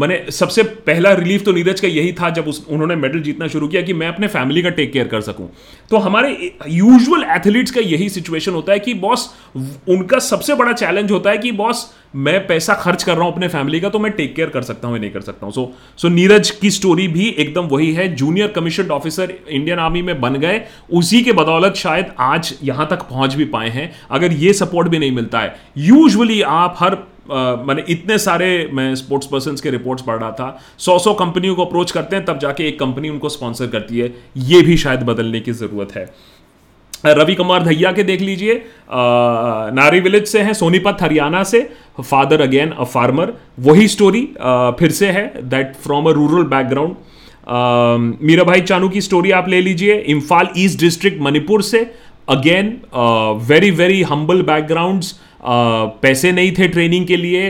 मैंने 0.00 0.20
सबसे 0.30 0.62
पहला 0.62 1.12
रिलीफ 1.14 1.44
तो 1.44 1.52
नीरज 1.52 1.80
का 1.80 1.88
यही 1.88 2.12
था 2.12 2.30
जब 2.30 2.48
उस, 2.48 2.64
उन्होंने 2.70 2.96
मेडल 2.96 3.20
जीतना 3.20 3.46
शुरू 3.48 3.68
किया 3.68 3.82
कि 3.82 3.92
मैं 3.92 4.08
अपने 4.08 4.26
फैमिली 4.28 4.62
का 4.62 4.70
टेक 4.70 4.92
केयर 4.92 5.08
कर 5.08 5.20
सकूँ। 5.20 5.48
तो 5.90 5.96
हमारे 5.98 6.52
यूजुअल 6.68 7.24
एथलीट्स 7.30 7.70
का 7.70 7.80
यही 7.82 8.08
सिचुएशन 8.08 8.52
होता 8.52 8.72
है 8.72 8.78
कि 8.78 8.94
बॉस 8.96 9.28
उनका 9.56 10.18
सबसे 10.20 10.54
बड़ा 10.54 10.72
चैलेंज 10.72 11.10
होता 11.10 11.30
है 11.30 11.38
कि 11.38 11.52
बॉस 11.52 11.90
मैं 12.16 12.46
पैसा 12.46 12.74
खर्च 12.74 13.02
कर 13.02 13.16
रहा 13.16 13.24
हूँ 13.24 13.32
अपने 13.32 13.48
फैमिली 13.48 13.80
का 13.80 13.88
तो 13.88 13.98
मैं 13.98 14.10
टेक 14.12 14.34
केयर 14.36 14.48
कर 14.48 14.62
सकता 14.62 14.88
हूँ 14.88 14.96
या 14.96 15.00
नहीं 15.00 15.10
कर 15.10 15.20
सकता 15.20 15.46
हूँ। 15.46 15.52
सो 15.54 15.72
सो 15.98 16.08
नीरज 16.08 16.50
की 16.52 16.70
स्टोरी 16.70 17.06
भी 17.08 17.28
एकदम 17.28 17.66
वही 17.66 17.92
है। 17.94 18.06
Junior 18.14 18.48
commission 18.48 18.90
officer 18.90 19.34
Indian 19.48 19.78
army 19.78 20.02
में 20.02 20.20
बन 20.20 20.36
गए। 20.36 20.60
उसी 20.92 21.22
के 21.22 21.32
बदौलत 21.32 21.74
शायद 21.76 22.12
आज 22.20 22.54
यहाँ 22.62 22.86
तक 22.90 23.02
पहुँच 23.02 23.34
भी 23.34 23.44
पाए 23.46 23.68
हैं। 23.68 23.90
अगर 24.10 24.32
ये 24.34 24.52
सपोर्ट 24.54 24.88
भी 24.88 24.98
नहीं 24.98 25.12
मिलता 25.12 25.40
है। 25.40 25.54
यूजुअली 25.78 26.40
आप 26.42 26.76
हर 26.78 26.96
मैंने 27.30 27.84
इतने 27.88 28.18
सारे 28.18 28.48
मैं 28.72 28.94
स्पोर्ट्स 28.94 29.26
पर्सन 29.26 29.56
के 29.62 29.70
रिपोर्ट्स 29.70 30.02
पढ़ 30.02 30.18
रहा 30.18 30.30
था। 30.32 30.58
सौ 30.78 30.98
सौ 30.98 31.14
कंपनियों 31.14 31.54
को 31.54 31.64
अप्रोच 31.64 31.90
करते 31.90 32.16
हैं, 32.16 32.24
तब 32.24 32.38
जाके 32.38 32.68
एक 32.68 32.78
कंपनी 32.80 33.08
उनको 33.08 33.28
स्पॉन्सर 33.28 33.66
करती 33.68 33.98
है। 33.98 34.12
ये 34.48 34.60
भी 34.62 34.76
शायद 34.78 35.02
बदलने 35.04 35.40
की 35.40 35.52
ज़रूरत 35.54 35.96
है। 35.96 36.04
रवि 37.06 37.34
कुमार 37.34 37.62
धैया 37.64 37.92
के 37.92 38.02
देख 38.04 38.20
लीजिए। 38.20 38.54
नारी 39.74 40.00
विलेज 40.00 40.26
से 40.28 40.40
हैं, 40.40 40.52
सोनीपत, 40.54 40.96
हरियाणा 41.02 41.42
से। 41.44 41.60
फादर 42.00 42.40
अगेन 42.40 42.70
अ 42.70 42.84
फार्मर 42.86 43.32
वही 43.60 43.88
स्टोरी 43.88 44.22
फिर 44.78 44.90
से 44.92 45.10
है 45.10 45.24
that 45.50 45.74
from 45.82 46.08
a 46.08 46.12
rural 46.12 46.44
background 46.48 46.94
Mirabai 48.44 48.60
Chanu 48.62 48.88
की 48.88 49.00
स्टोरी 49.00 49.30
आप 49.30 49.48
ले 49.48 49.60
लीजिए। 49.60 49.94
इम्फाल 50.08 50.48
ईस्ट 50.58 50.80
डिस्ट्रिक्ट 50.80 51.20
मणिपुर 51.22 51.62
से। 51.62 51.78
Again 52.28 52.68
very 53.46 53.70
very 53.72 54.02
humble 54.02 54.42
backgrounds 54.44 55.14
पैसे 55.42 56.32
नहीं 56.32 56.52
थे 56.52 56.68
ट्रेनिंग 56.68 57.06
के 57.06 57.16
लिए 57.16 57.48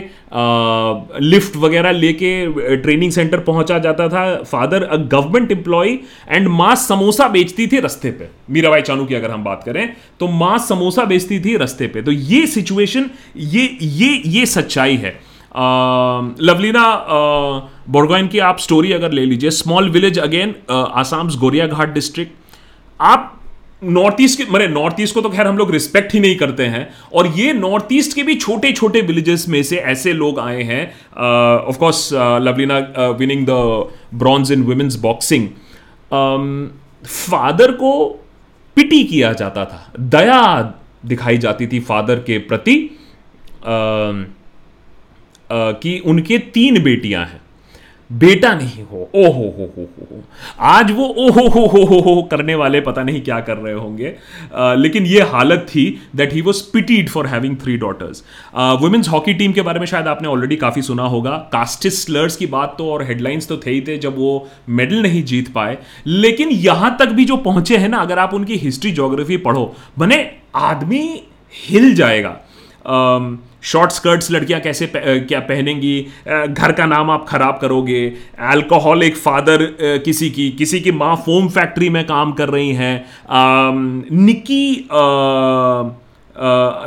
लिफ्ट 1.23 1.57
वगैरह 1.57 1.91
लेके 1.93 2.77
ट्रेनिंग 2.77 3.13
सेंटर 3.13 3.41
पहुँचा 3.41 3.79
जाता 3.79 4.09
था। 4.09 4.23
Father 4.43 4.83
a 4.83 4.97
government 4.97 5.53
employ 5.53 5.89
and 6.29 6.49
माँ 6.49 6.75
समोसा 6.79 7.29
बेचती 7.29 7.67
थी 7.67 7.81
रस्ते 7.81 8.11
पे। 8.11 8.29
मीराबाई 8.51 8.83
चानू 8.83 9.05
की 9.05 9.15
अगर 9.15 9.31
हम 9.31 9.45
बात 9.45 9.63
करें 9.65 9.89
तो 10.21 10.29
माँ 10.29 10.59
समोसा 10.59 11.05
बेचती 11.05 11.41
थी 11.41 11.57
रस्ते 11.57 11.87
पे। 11.87 12.03
तो 12.03 12.13
ये 12.13 12.47
सिचुएशन 12.47 13.11
ये 13.37 13.69
ये 13.83 14.23
ये 14.27 14.47
सच्चाई 14.47 14.97
है। 14.97 15.19
लवलीना 16.41 16.85
बोरगोइन 17.89 18.29
की 18.29 18.39
आप 18.41 18.59
स्टोरी 18.59 18.93
अगर 18.93 19.13
ले 19.13 19.25
लीजिए। 19.25 19.51
Small 19.51 19.91
village 19.91 20.19
again 20.19 20.55
Assam's 20.71 21.37
Goria 21.39 21.67
Ghat 21.67 21.95
district 21.95 22.33
आप 23.01 23.40
नॉर्थ 23.83 24.17
ईस्ट 24.21 24.39
के 24.39 24.45
मैंने 24.53 24.67
नॉर्थ 24.69 25.01
ईस्ट 25.01 25.15
को 25.15 25.21
तो 25.21 25.29
खैर 25.31 25.47
हम 25.47 25.59
लोग 25.59 25.71
रिस्पेक्ट 25.71 26.15
ही 26.15 26.21
नहीं 26.21 26.37
करते 26.37 26.67
हैं। 26.67 26.89
और 27.13 27.27
ये 27.27 27.53
नॉर्थ 27.53 27.93
ईस्ट 27.93 28.15
के 28.15 28.23
भी 28.23 28.35
छोटे 28.35 28.73
छोटे 28.73 29.01
विलेजेस 29.01 29.49
में 29.49 29.63
से 29.63 29.77
ऐसे 29.77 30.13
लोग 30.13 30.39
आए 30.41 30.63
हैं। 30.63 30.85
Of 31.61 31.79
course 31.79 32.09
Lovlina 32.15 32.79
winning 33.19 33.47
the 33.51 33.51
bronze 34.15 34.53
in 34.53 34.63
women's 34.63 34.97
boxing 34.97 35.49
father 37.07 37.73
को 37.73 38.07
पिटी 38.77 39.03
किया 39.05 39.33
जाता 39.33 39.65
था। 39.65 39.93
दया 40.01 40.75
दिखाई 41.07 41.39
जाती 41.39 41.67
थी 41.67 41.81
फादर 41.81 42.19
के 42.19 42.39
प्रति। 42.39 42.75
uh, 43.61 44.15
uh, 45.51 45.73
कि 45.83 45.99
उनके 46.07 46.39
तीन 46.39 46.83
बेटियाँ 46.83 47.25
हैं। 47.27 47.41
बेटा 48.11 48.53
नहीं 48.55 48.83
हो 48.83 48.99
ओ 49.15 49.23
हो 49.25 49.43
हो 49.57 49.65
हो 49.77 49.83
हो। 50.01 50.23
आज 50.61 50.91
वो 50.91 51.05
ओ 51.07 51.29
हो 51.31 51.47
हो 51.49 51.65
हो 51.67 51.83
हो 51.85 51.99
हो 52.01 52.23
करने 52.31 52.55
वाले, 52.55 52.81
पता 52.81 53.03
नहीं 53.03 53.21
क्या 53.23 53.39
कर 53.41 53.57
रहे 53.57 53.75
होंगे। 53.75 54.15
लेकिन 54.77 55.07
ये 55.07 55.21
हालत 55.23 55.67
थी 55.69 55.85
that 56.17 56.33
he 56.33 56.41
was 56.41 56.63
pitied 56.73 57.09
for 57.09 57.27
having 57.27 57.57
three 57.57 57.77
daughters 57.77 58.23
women's 58.83 59.09
hockey 59.09 59.35
team 59.35 59.53
के 59.53 59.63
बारे 59.63 59.81
में 59.81 59.87
शायद 59.87 60.09
आपने 60.09 60.29
ऑलरेडी 60.29 60.57
काफ़ी 60.57 60.83
सुना 60.83 61.03
होगा। 61.05 61.37
कास्टिस 61.53 62.05
स्लर्स 62.05 62.37
की 62.37 62.47
बात 62.49 62.75
तो 62.79 62.91
और 62.93 63.03
हेडलाइंस 63.05 63.49
तो 63.49 63.57
थे 63.57 63.71
ही 63.71 63.81
थे 63.81 63.99
जब 63.99 64.19
वो 64.19 64.49
मेडल 64.69 65.03
नहीं 65.03 65.23
जीत 65.25 65.53
पाए। 65.53 65.79
लेकिन 66.07 66.51
यहाँ 66.51 66.97
तक 66.99 67.09
भी 67.09 67.25
जो 67.25 67.37
पहुँचे 67.39 67.77
हैं 67.77 67.89
ना, 67.89 67.99
अगर 67.99 68.19
आप 68.19 68.35
उनकी 68.35 68.57
हिस्ट्री 68.59 68.91
जोग्राफी 68.93 69.37
पढ़ो, 69.39 69.75
बने 69.99 70.31
आदमी 70.55 71.03
हिल 71.55 71.95
जाएगा। 71.95 72.39
शॉर्ट 73.63 73.91
स्कर्ट्स 73.93 74.31
लड़कियाँ 74.31 74.61
कैसे 74.61 74.87
पह, 74.87 75.19
क्या 75.21 75.41
पहनेंगी? 75.41 76.01
घर 76.49 76.73
का 76.73 76.87
नाम 76.87 77.11
आप 77.11 77.27
खराब 77.29 77.59
करोगे। 77.61 78.07
अल्कोहलिक 78.51 79.17
फादर 79.17 79.67
किसी 80.05 80.31
की 80.31 80.51
किसी 80.51 80.81
की 80.81 80.93
माँ 80.93 81.15
फोम 81.17 81.49
फैक्ट्री 81.49 81.89
में 81.89 82.05
काम 82.07 82.33
कर 82.33 82.49
रही 82.49 82.73
हैं। 82.73 83.05
Nikki 84.13 84.89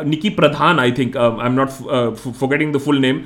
Nikki 0.09 0.29
Pradhan 0.31 0.79
I 0.79 0.91
think 0.91 1.17
I 1.17 1.45
am 1.45 1.53
not 1.53 1.69
forgetting 1.69 2.73
the 2.73 2.77
full 2.77 2.99
name 2.99 3.21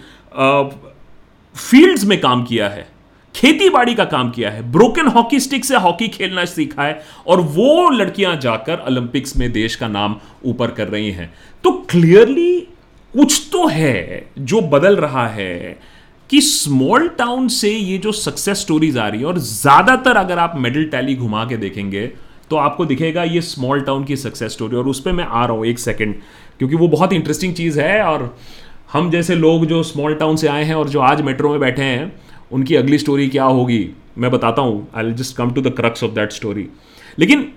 fields 1.55 2.03
में 2.05 2.19
काम 2.21 2.43
किया 2.43 2.67
है। 2.69 2.87
खेती 3.35 3.69
बाड़ी 3.69 3.93
का 3.95 4.03
काम 4.05 4.29
किया 4.31 4.49
है। 4.49 4.71
ब्रोकन 4.71 5.07
हॉकी 5.07 5.39
स्टिक 5.39 5.65
से 5.65 5.75
हॉकी 5.77 6.07
खेलना 6.07 6.45
सीखा 6.45 6.83
है 6.83 7.01
और 7.27 7.41
वो 7.55 7.89
लड़कियाँ 7.89 8.35
जाकर 8.35 8.83
ओलंपिक्स 8.87 9.37
में 9.37 9.51
देश 9.53 9.75
का 9.75 9.87
नाम 9.87 10.15
ऊपर 10.45 10.71
कर 10.71 10.87
रही 10.87 11.11
हैं। 11.11 11.33
तो 11.63 11.71
क्लियरली 11.89 12.67
कुछ 13.13 13.47
तो 13.51 13.65
है 13.67 14.27
जो 14.39 14.61
बदल 14.69 14.95
रहा 14.97 15.27
है 15.27 15.77
कि 16.29 16.41
स्मॉल 16.41 17.07
टाउन 17.17 17.47
से 17.47 17.69
ये 17.69 17.97
जो 17.97 18.11
सक्सेस 18.11 18.59
स्टोरीज 18.59 18.97
आ 18.97 19.07
रही 19.07 19.19
है, 19.19 19.25
और 19.25 19.37
ज़्यादातर 19.39 20.17
अगर 20.17 20.37
आप 20.39 20.53
मेडल 20.57 20.85
टैली 20.85 21.15
घुमा 21.15 21.45
के 21.45 21.57
देखेंगे 21.57 22.05
तो 22.49 22.55
आपको 22.55 22.85
दिखेगा 22.85 23.23
ये 23.23 23.41
स्मॉल 23.43 23.81
टाउन 23.81 24.03
की 24.03 24.15
सक्सेस 24.17 24.51
स्टोरी 24.51 24.75
और 24.75 24.87
उस 24.87 25.01
पर 25.01 25.11
मैं 25.11 25.23
आ 25.23 25.45
रहा 25.45 25.55
हूँ 25.57 25.65
एक 25.65 25.79
सेकेंड 25.79 26.15
क्योंकि 26.59 26.75
वो 26.75 26.87
बहुत 26.87 27.13
इंटरेस्टिंग 27.13 27.53
चीज़ 27.55 27.79
है, 27.81 28.01
और 28.03 28.35
हम 28.93 29.09
जैसे 29.11 29.35
लोग 29.35 29.65
जो 29.65 29.81
स्मॉल 29.83 30.13
टाउन 30.15 30.35
से 30.35 30.47
आए 30.47 30.63
हैं 30.63 30.75
और 30.75 30.89
जो 30.89 30.99
आज 31.01 31.21
मेट्रो 31.21 31.49
में 31.49 31.59
बैठे 31.59 31.83
हैं, 31.83 32.11
उनकी 32.51 32.75
अगली 32.75 32.97
स्टोरी 32.97 33.27
क्या 33.29 33.43
होगी, 33.45 33.89
मैं 34.17 34.31
बताता 34.31 34.61
हूँ। 34.61 34.87
I 34.95 35.11
just 35.13 35.35
come 35.37 35.51
to 35.51 35.61
the 35.61 35.73
crux 35.77 36.03
of 36.03 36.11
that 36.11 36.31
story 36.31 36.67
लेकिन 37.19 37.51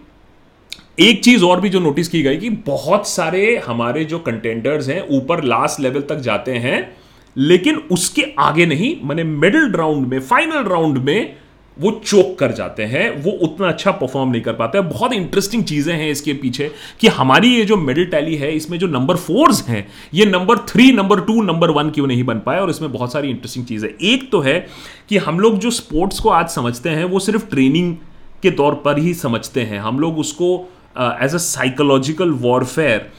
एक 1.01 1.23
चीज़ 1.25 1.45
और 1.45 1.61
भी 1.61 1.69
जो 1.69 1.81
नोटिस 1.81 2.09
की 2.09 2.23
गई 2.23 2.37
कि 2.37 2.49
बहुत 2.67 3.09
सारे 3.09 3.57
हमारे 3.67 4.05
जो 4.05 4.19
कंटेंडर्स 4.19 4.89
हैं, 4.89 5.07
ऊपर 5.09 5.43
लास्ट 5.45 5.81
लेवल 5.81 6.01
तक 6.09 6.17
जाते 6.17 6.53
हैं, 6.55 6.97
लेकिन 7.37 7.77
उसके 7.93 8.25
आगे 8.39 8.67
नहीं, 8.67 8.95
मैंने 9.05 9.25
मिडिल 9.25 9.71
राउंड 9.73 10.07
में 10.07 10.19
फाइनल 10.21 10.65
राउंड 10.65 10.99
में 10.99 11.37
वो 11.77 11.91
चोक 12.07 12.39
कर 12.39 12.53
जाते 12.53 12.85
हैं, 12.85 13.09
वो 13.23 13.31
उतना 13.43 13.69
अच्छा 13.69 13.91
परफॉर्म 13.91 14.31
नहीं 14.31 14.43
कर 14.43 14.53
पाते 14.53 14.79
हैं। 14.79 14.89
बहुत 14.89 15.13
इंटरेस्टिंग 15.13 15.63
चीज़ें 15.65 15.95
हैं 15.95 16.11
इसके 16.11 16.33
पीछे 16.33 16.71
कि 17.01 17.09
हमारी 17.09 17.55
ये 17.55 17.65
जो 17.65 17.77
मिडिल 17.77 18.07
टैली 18.07 18.35
है, 18.37 18.53
इसमें 18.57 18.79
जो 18.79 18.87
नंबर 18.87 19.17
फोर्स 19.19 19.63
हैं, 19.69 19.87
ये 20.15 20.27
number 20.27 20.59
three 20.69 20.91
number 20.93 21.21
two 21.21 21.41
number 21.43 21.71
one 21.71 21.91
क्यों 21.91 22.07
नहीं 22.07 22.25
बन 22.25 22.39
पाए? 22.39 22.59
और 22.61 22.71
इसमें 22.71 22.91
बहुत 22.93 23.13
सारी 23.13 23.31
इंटरेस्टिंग 23.31 23.65
चीज़ें 23.67 23.89
एक 23.89 24.31
तो 24.33 24.41
है 24.41 24.59
कि 25.09 25.17
हम 25.19 25.41
लोग 25.41 25.59
जो 25.59 25.71
स्पोर्ट्स 25.71 26.21
को 26.21 26.29
आज 26.31 26.49
समझते 26.49 26.89
हैं, 26.89 27.05
वो 27.05 27.19
सिर्फ़ 27.21 27.47
ट्रेनिंग 27.51 27.95
के 28.43 28.51
तौर 28.51 28.75
पर 28.85 28.99
ही 28.99 29.15
समझते 29.15 29.61
हैं। 29.63 29.79
हम 29.79 30.01
लोग 30.01 30.19
उसको 30.19 30.69
as 30.97 31.35
a 31.35 31.39
psychological 31.39 32.31
warfare 32.41 33.11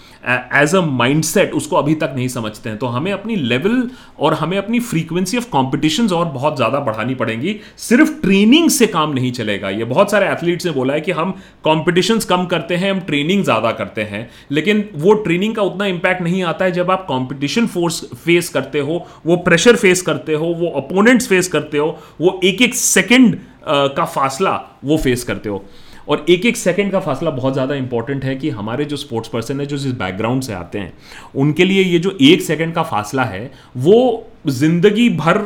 as 0.55 0.73
a 0.75 0.79
mindset 0.81 1.53
उसको 1.53 1.75
अभी 1.75 1.93
तक 1.95 2.11
नहीं 2.15 2.27
समझते 2.27 2.69
हैं। 2.69 2.77
तो 2.77 2.87
हमें 2.87 3.11
अपनी 3.11 3.35
लेवल 3.35 3.89
और 4.19 4.33
हमें 4.33 4.57
अपनी 4.57 4.79
फ्रीक्वेंसी 4.79 5.37
ऑफ़ 5.37 5.49
कॉम्पिटिशन 5.51 6.07
और 6.09 6.25
बहुत 6.25 6.55
ज़्यादा 6.55 6.79
बढ़ानी 6.79 7.15
पड़ेंगी। 7.15 7.55
सिर्फ़ 7.79 8.11
ट्रेनिंग 8.21 8.69
से 8.69 8.87
काम 8.87 9.13
नहीं 9.13 9.31
चलेगा। 9.31 9.69
ये 9.69 9.83
बहुत 9.85 10.11
सारे 10.11 10.27
एथलीट्स 10.27 10.65
ने 10.65 10.71
बोला 10.71 10.93
है 10.93 11.01
कि 11.01 11.11
हम 11.11 11.33
कॉम्पिटिशन 11.63 12.19
कम 12.29 12.45
करते 12.45 12.75
हैं, 12.75 12.91
हम 12.91 12.99
ट्रेनिंग 13.01 13.43
ज़्यादा 13.43 13.71
करते 13.71 14.03
हैं। 14.03 14.29
लेकिन 14.51 14.89
वो 14.95 15.13
ट्रेनिंग 15.23 15.55
का 15.55 15.61
उतना 15.63 15.85
इम्पैक्ट 15.87 16.21
नहीं 16.21 16.43
आता 16.43 16.65
है 16.65 16.71
जब 16.71 16.91
आप 16.91 17.05
कॉम्पिटिशन 17.07 17.67
फोर्स 17.67 18.03
फेस 18.15 18.49
करते 18.49 18.79
हो, 18.79 19.05
वो 19.25 19.35
प्रेशर 19.39 19.75
फेस 19.75 20.01
करते 20.01 20.33
हो, 20.33 20.45
वो 20.45 20.69
अपोनेंट्स 20.81 21.27
फेस 21.27 21.47
करते 21.47 21.77
हो, 21.77 21.97
वो 22.21 22.39
एक 22.43 22.61
एक 22.61 22.75
सेकेंड 22.75 23.37
का 23.67 24.05
फासला 24.05 24.59
वो 24.83 24.97
फेस 24.97 25.23
करते 25.23 25.49
हो। 25.49 25.65
और 26.12 26.25
एक 26.30 26.46
एक 26.46 26.58
सेकंड 26.58 26.91
का 26.91 27.00
फासला 27.00 27.32
बहुत 27.32 27.53
ज़्यादा 27.53 27.75
इंपॉर्टेंट 27.75 28.24
है 28.24 28.36
कि 28.36 28.50
हमारे 28.51 28.86
जो 28.86 28.98
स्पोर्ट्स 28.98 29.30
पर्सन 29.30 29.60
है, 29.60 29.65
जो 29.65 29.77
जिस 29.77 29.94
बैकग्राउंड 29.96 30.44
से 30.44 30.53
आते 30.53 30.80
हैं, 30.80 30.94
उनके 31.36 31.65
लिए 31.65 31.84
ये 31.84 32.00
जो 32.00 32.18
एक 32.22 32.41
सेकंड 32.41 32.74
का 32.75 32.84
फासला 32.86 33.24
है, 33.25 33.51
वो 33.77 34.27
ज़िंदगी 34.50 35.10
भर 35.18 35.38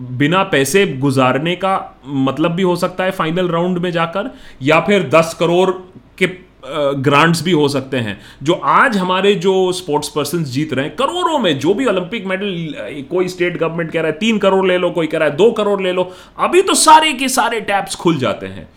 बिना 0.00 0.42
पैसे 0.44 0.86
गुजारने 0.98 1.54
का 1.56 1.74
मतलब 2.06 2.50
भी 2.50 2.62
हो 2.62 2.76
सकता 2.76 3.04
है 3.04 3.10
फाइनल 3.12 3.48
राउंड 3.48 3.78
में 3.78 3.90
जाकर, 3.92 4.30
या 4.62 4.80
फिर 4.80 5.08
दस 5.10 5.36
करोड़ 5.40 5.70
के 6.18 6.26
ग्रांट्स 6.64 7.42
भी 7.42 7.52
हो 7.52 7.68
सकते 7.68 7.96
हैं। 7.96 8.18
जो 8.42 8.52
आज 8.54 8.96
हमारे 8.96 9.34
जो 9.36 9.72
स्पोर्ट्स 9.72 10.08
पर्सन 10.08 10.44
जीत 10.46 10.72
रहे 10.72 10.84
हैं, 10.84 10.94
करोड़ों 10.96 11.38
में, 11.38 11.58
जो 11.58 11.74
भी 11.74 11.86
ओलंपिक 11.86 12.26
मेडल 12.26 13.04
कोई 13.10 13.28
स्टेट 13.28 13.56
गवर्नमेंट 13.56 13.90
कह 13.90 14.00
रहा 14.00 14.10
है, 14.10 14.18
तीन 14.18 14.38
करोड़ 14.38 14.66
ले 14.66 14.76
लो, 14.78 14.90
कोई 14.90 15.06
कह 15.06 15.18
रहा 15.18 15.28
है, 15.28 15.36
दो 15.36 15.50
करोड़ 15.52 15.80
ले 15.82 15.92
लो, 15.92 16.10
अभी 16.38 16.62
तो 16.62 16.74
सारे 16.74 17.12
के 17.12 17.28
सारे 17.28 17.60
टैप्स 17.62 17.94
खुल 17.94 18.18
जाते 18.18 18.46
हैं। 18.46 18.68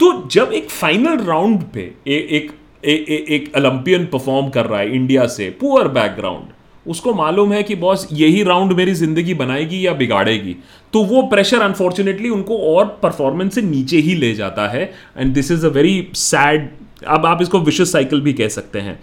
तो 0.00 0.28
जब 0.32 0.52
एक 0.52 0.70
फाइनल 0.70 1.18
राउंड 1.18 1.62
पे 1.74 1.80
ए, 1.80 2.14
एक 2.14 2.52
ए, 2.84 2.92
ए, 2.92 3.24
एक 3.28 3.52
ओलंपियन 3.56 4.04
परफॉर्म 4.06 4.48
कर 4.48 4.66
रहा 4.66 4.80
है 4.80 4.94
इंडिया 4.94 5.26
से 5.26 5.50
पुअर 5.60 5.88
बैकग्राउंड 5.88 6.52
उसको 6.86 7.12
मालूम 7.14 7.52
है 7.52 7.62
कि 7.62 7.74
बॉस 7.74 8.06
यही 8.12 8.42
राउंड 8.42 8.72
मेरी 8.72 8.92
ज़िंदगी 8.94 9.34
बनाएगी 9.34 9.86
या 9.86 9.92
बिगाड़ेगी। 9.94 10.54
तो 10.92 11.02
वो 11.04 11.22
प्रेशर 11.22 11.60
अनफॉर्चुनेटली 11.60 12.28
उनको 12.28 12.58
और 12.74 12.86
परफॉर्मेंस 13.02 13.54
से 13.54 13.62
नीचे 13.62 13.96
ही 13.96 14.14
ले 14.14 14.32
जाता 14.34 14.68
है। 14.68 14.92
And 15.18 15.34
this 15.34 15.50
is 15.50 15.66
a 15.66 15.68
very 15.68 16.06
sad 16.14 16.68
अब 17.06 17.26
आप 17.26 17.42
इसको 17.42 17.58
विशेष 17.60 17.92
साइकिल 17.92 18.20
भी 18.20 18.32
कह 18.32 18.48
सकते 18.48 18.80
हैं। 18.80 18.98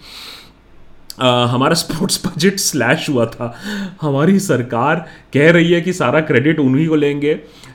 हमारा 1.18 1.74
स्पोर्ट्स 1.74 2.20
बजट 2.26 2.56
स्लैश 2.58 3.08
हुआ 3.08 3.26
था। 3.26 3.54
हमारी 4.00 4.38
सरकार 4.40 5.06
कह 5.34 5.50
रही 5.52 5.72
है 5.72 5.80
कि 5.80 5.92
सारा 5.92 6.20
क्रेडिट 6.20 6.58
उन्हीं 6.60 6.86
को 6.88 6.96
लेंगे। 6.96 7.34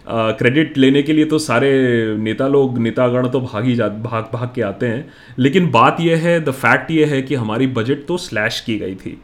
क्रेडिट 0.10 0.77
लेने 0.77 1.01
के 1.03 1.13
लिए 1.13 1.25
तो 1.25 1.39
सारे 1.39 1.71
नेता 2.17 2.48
लोग, 2.48 2.77
नेतागण 2.77 3.27
तो 3.29 3.39
भाग 3.41 3.65
ही 3.65 3.75
जा, 3.75 3.88
भाग 3.88 4.29
भाग 4.33 4.50
के 4.55 4.62
आते 4.62 4.86
हैं। 4.86 5.10
लेकिन 5.39 5.69
बात 5.71 5.98
यह 6.01 6.17
है 6.17 6.39
द 6.43 6.51
फैक्ट 6.51 6.91
ये 6.91 7.05
है 7.05 7.21
कि 7.21 7.36
हमारी 7.36 7.67
बजट 7.69 8.05
तो 8.07 8.17
स्लैश 8.17 8.60
की 8.60 8.77
गई 8.79 8.95
थी। 8.95 9.19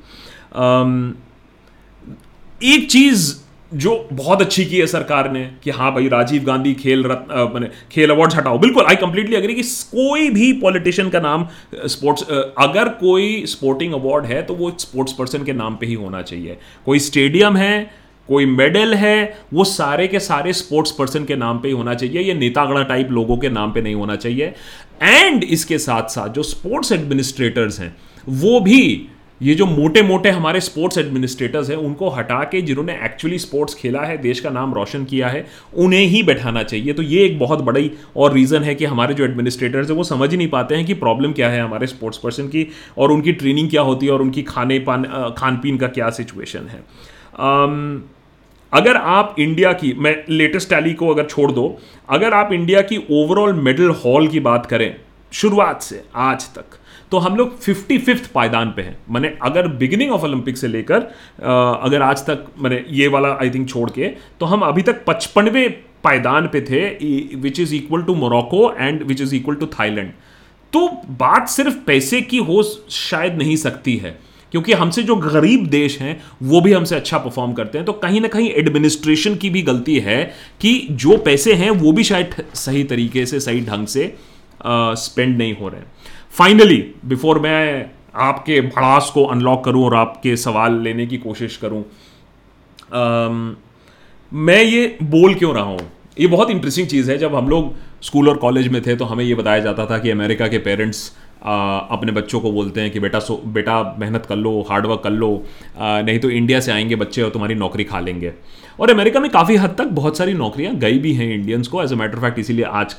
एक 2.66 2.90
चीज़ 2.92 3.34
जो 3.72 4.08
बहुत 4.12 4.42
अच्छी 4.42 4.66
की 4.66 4.78
है 4.80 4.86
सरकार 4.88 5.32
ने 5.32 5.44
कि 5.64 5.72
हाँ 5.72 5.92
भाई, 5.94 6.08
राजीव 6.08 6.44
गांधी 6.44 6.74
खेल 6.74 7.04
रत्न 7.04 7.50
मैंने 7.54 7.70
खेल 7.92 8.10
अवार्ड 8.10 8.34
हटाओ। 8.34 8.58
बिल्कुल 8.58 8.86
आई 8.86 8.96
कंप्लीटली 8.96 9.36
अग्री 9.36 9.54
कि 9.54 9.64
कोई 9.92 10.30
भी 10.30 10.52
पॉलिटिशियन 10.62 11.10
का 11.10 11.20
नाम 11.20 11.48
स्पोर्ट्स 11.88 12.24
अगर 12.60 12.90
कोई 13.00 13.46
स्पोर्टिंग 13.48 13.94
अवार्ड 13.94 14.26
है 14.26 14.42
तो 14.42 14.56
वो 14.56 14.72
स्पोर्ट्स 14.80 15.14
पर्सन 15.14 15.44
के 15.44 15.54
नाम 15.54 15.76
पे 15.76 15.86
ही 15.86 15.94
होना 15.96 16.22
चाहिए। 16.22 16.58
कोई 16.86 17.00
स्टेडियम 17.00 17.58
है, 17.58 17.90
कोई 18.30 18.46
मेडल 18.46 18.94
है, 18.94 19.38
वो 19.54 19.64
सारे 19.64 20.08
के 20.08 20.20
सारे 20.20 20.54
स्पोर्ट्स 20.54 20.92
पर्सन 20.92 21.26
के 21.26 21.36
नाम 21.36 21.60
पे 21.60 21.68
ही 21.68 21.74
होना 21.74 21.94
चाहिए। 21.94 22.22
ये 22.22 22.34
नेतागणा 22.34 22.84
टाइप 22.84 23.12
लोगों 23.12 23.38
के 23.38 23.50
नाम 23.50 23.72
पे 23.72 23.82
नहीं 23.82 23.96
होना 23.96 24.16
चाहिए। 24.16 24.54
एंड 25.04 25.44
इसके 25.44 25.78
साथ 25.80 26.10
साथ 26.10 26.30
जो 26.30 26.44
स्पोर्ट्स 26.46 26.92
एडमिनिस्ट्रेटर्स 26.92 27.80
हैं, 27.80 27.96
वो 28.28 28.60
भी 28.60 29.08
ये 29.42 29.54
जो 29.56 29.66
मोटे 29.66 30.02
मोटे 30.02 30.30
हमारे 30.30 30.60
स्पोर्ट्स 30.60 30.98
एडमिनिस्ट्रेटर्स 30.98 31.70
हैं, 31.70 31.78
उनको 31.78 32.10
हटा 32.10 32.44
के 32.44 32.62
जिन्होंने 32.62 32.94
एक्चुअली 33.06 33.38
स्पोर्ट्स 33.40 33.76
खेला 33.76 34.02
है, 34.02 34.18
देश 34.18 34.40
का 34.40 34.50
नाम 34.50 34.74
रोशन 34.74 35.04
किया 35.06 35.28
है, 35.28 35.46
उन्हें 35.76 36.02
ही 36.02 36.22
बैठाना 36.24 36.64
चाहिए। 36.64 36.94
तो 36.94 37.04
ये 37.04 37.26
एक 37.26 37.38
बहुत 37.40 37.62
बड़ी 37.62 37.92
और 38.16 38.34
रीज़न 38.34 38.64
है 38.64 38.76
कि 38.76 38.86
हमारे 38.86 39.14
जो 39.14 39.24
एडमिनिस्ट्रेटर्स 39.26 39.90
हैं, 39.90 39.98
वो 39.98 40.04
समझ 40.04 40.30
ही 40.32 40.38
नहीं 40.38 40.48
पाते 40.48 40.76
हैं 40.76 40.86
कि 40.86 40.94
प्रॉब्लम 40.96 41.34
क्या 41.34 41.50
है 41.50 41.62
हमारे 41.62 41.88
स्पोर्ट्स 41.88 42.18
पर्सन 42.18 42.48
की 42.48 42.68
और 42.98 43.12
उनकी 43.12 43.32
ट्रेनिंग 43.34 43.70
क्या 43.70 43.82
होती 43.82 44.06
है 44.06 44.12
और 44.12 44.22
उनकी 44.22 44.44
खाने 44.44 44.80
पान 44.80 45.04
खान 45.38 45.58
पीन 45.58 45.78
का 45.78 45.88
क्या 45.90 46.10
सिचुएशन 46.12 46.68
है। 46.68 46.84
अगर 48.74 48.96
आप 48.96 49.36
इंडिया 49.40 49.72
की, 49.74 49.94
मैं 49.94 50.16
लेटेस्ट 50.30 50.70
टैली 50.70 50.94
को 50.94 51.08
अगर 51.08 51.26
छोड़ 51.26 51.52
दो, 51.52 51.78
अगर 52.10 52.34
आप 52.34 52.54
इंडिया 52.54 52.82
की 52.82 52.98
ओवरऑल 52.98 53.54
मेडल 53.60 53.90
हॉल 54.04 54.28
की 54.28 54.40
बात 54.42 54.66
करें, 54.66 54.96
शुरुआत 55.32 55.82
से, 55.82 56.04
आज 56.16 56.46
तक 56.56 56.78
तो 57.12 57.18
हम 57.18 57.36
लोग 57.36 57.58
फिफ्टी 57.60 57.98
फिफ्थ 57.98 58.32
पायदान 58.32 58.74
पे 58.76 58.82
हैं। 58.82 58.98
मैंने 59.10 59.34
अगर 59.44 59.68
बिगिनिंग 59.78 60.12
ऑफ़ 60.12 60.24
ओलंपिक 60.26 60.58
से 60.58 60.68
लेकर 60.68 61.02
अगर 61.82 62.02
आज 62.02 62.26
तक 62.26 62.46
मैंने 62.60 62.84
ये 62.92 63.08
वाला 63.08 63.38
आई 63.42 63.50
थिंक 63.50 63.68
छोड़ 63.70 63.90
के 63.90 64.08
तो 64.40 64.46
हम 64.46 64.62
अभी 64.64 64.82
तक 64.82 65.04
पचपनवे 65.08 65.68
पायदान 66.04 66.48
पे 66.48 66.62
थे 66.62 66.86
which 67.38 67.60
is 67.60 67.76
equal 67.76 68.02
to 68.04 68.16
Morocco 68.16 68.72
and 68.74 69.04
which 69.04 69.22
is 69.22 69.36
equal 69.36 69.56
to 69.56 69.66
Thailand 69.80 70.12
तो 70.74 70.88
बात 71.20 71.48
सिर्फ़ 71.50 71.76
पैसे 71.86 72.22
की 72.22 72.38
हो, 72.38 72.64
शायद 72.92 73.38
नहीं 73.38 73.56
सकती 73.56 73.96
है, 73.98 74.10
क्योंकि 74.54 74.74
हमसे 74.74 75.04
जो 75.04 75.16
गरीब 75.16 75.66
देश 75.68 75.98
हैं, 76.00 76.20
वो 76.44 76.62
भी 76.62 76.74
हमसे 76.74 76.96
अच्छा 76.96 77.18
परफॉर्म 77.18 77.54
करते 77.54 77.78
हैं। 77.78 77.86
तो 77.86 77.94
कहीं 77.96 78.22
ना 78.22 78.28
कहीं 78.28 78.50
एडमिनिस्ट्रेशन 78.52 79.36
की 79.36 79.50
भी 79.50 79.62
गलती 79.62 79.98
है 80.00 80.24
कि 80.62 80.88
जो 80.92 81.18
पैसे 81.18 81.54
हैं, 81.54 81.70
वो 81.72 81.92
भी 81.92 82.04
शायद 82.04 82.44
सही 82.56 82.84
तरीके 82.84 83.26
से, 83.26 83.40
सही 83.40 83.62
ढंग 83.62 83.88
से 83.88 84.14
स्पेंड 84.66 85.38
नहीं 85.38 85.56
हो 85.56 85.70
रहे 85.70 85.82
फाइनली 86.38 86.94
बिफोर 87.06 87.40
मैं 87.40 87.90
आपके 88.16 88.62
भड़ास 88.62 89.12
को 89.14 89.24
अनलॉक 89.26 89.66
करूँ 89.66 89.86
और 89.86 89.96
आपके 89.96 90.36
सवाल 90.38 90.80
लेने 90.82 91.06
की 91.06 91.18
कोशिश 91.18 91.58
करूँ 91.58 91.82
आ, 92.94 93.30
मैं 94.34 94.64
ये 94.64 94.98
बोल 95.04 95.36
क्यों 95.36 95.54
रहा 95.56 95.64
हूँ? 95.64 95.80
ये 96.20 96.28
बहुत 96.28 96.50
इंटरेस्टिंग 96.50 96.88
चीज़ 96.88 97.12
है। 97.12 97.18
जब 97.18 97.36
हम 97.36 97.50
लोग 97.50 97.74
स्कूल 98.04 98.30
और 98.30 98.38
कॉलेज 98.38 98.68
में 98.68 98.82
थे 98.86 98.96
तो 98.96 99.06
हमें 99.06 99.24
ये 99.26 99.36
बताया 99.36 99.60
जाता 99.60 99.86
था 99.86 99.98
कि 99.98 100.10
अमेरिका 100.10 100.48
के 100.48 100.58
पेरेंट्स 100.58 101.18
अपने 101.38 102.12
बच्चों 102.12 102.40
को 102.40 102.52
बोलते 102.52 102.82
हैं 102.82 102.92
कि 102.92 103.00
बेटा 103.00 103.20
सो, 103.20 103.36
बेटा 103.38 103.96
मेहनत 104.00 104.26
कर 104.26 104.36
लो 104.36 104.62
हार्डवर्क 104.70 105.02
कर 105.04 105.12
लो 105.12 105.30
नहीं 105.78 106.20
तो 106.20 106.30
इंडिया 106.32 106.60
से 106.60 106.72
आएँगे 106.72 106.96
बच्चे 106.96 107.22
और 107.22 107.30
तुम्हारी 107.30 107.56
नौकरी 107.56 107.84
खा 107.84 108.00
लेंगे। 108.00 108.34
और 108.80 108.92
अमेरिका 108.92 109.20
में 109.20 109.30
काफ़ी 109.32 109.56
हद 109.56 109.76
तक 109.78 109.88
बहुत 109.94 110.18
सारी 110.18 110.34
नौकरियाँ 110.36 110.74
गई 110.76 110.98
भी 111.00 111.14
हैं 111.14 111.34
इंडियंस 111.34 111.68
को। 111.68 111.84
एज 111.84 111.94
अ 111.94 111.96
मैटर 111.96 112.20
फैक्ट 112.20 112.40
इसीलिए 112.40 112.66
आज 112.66 112.96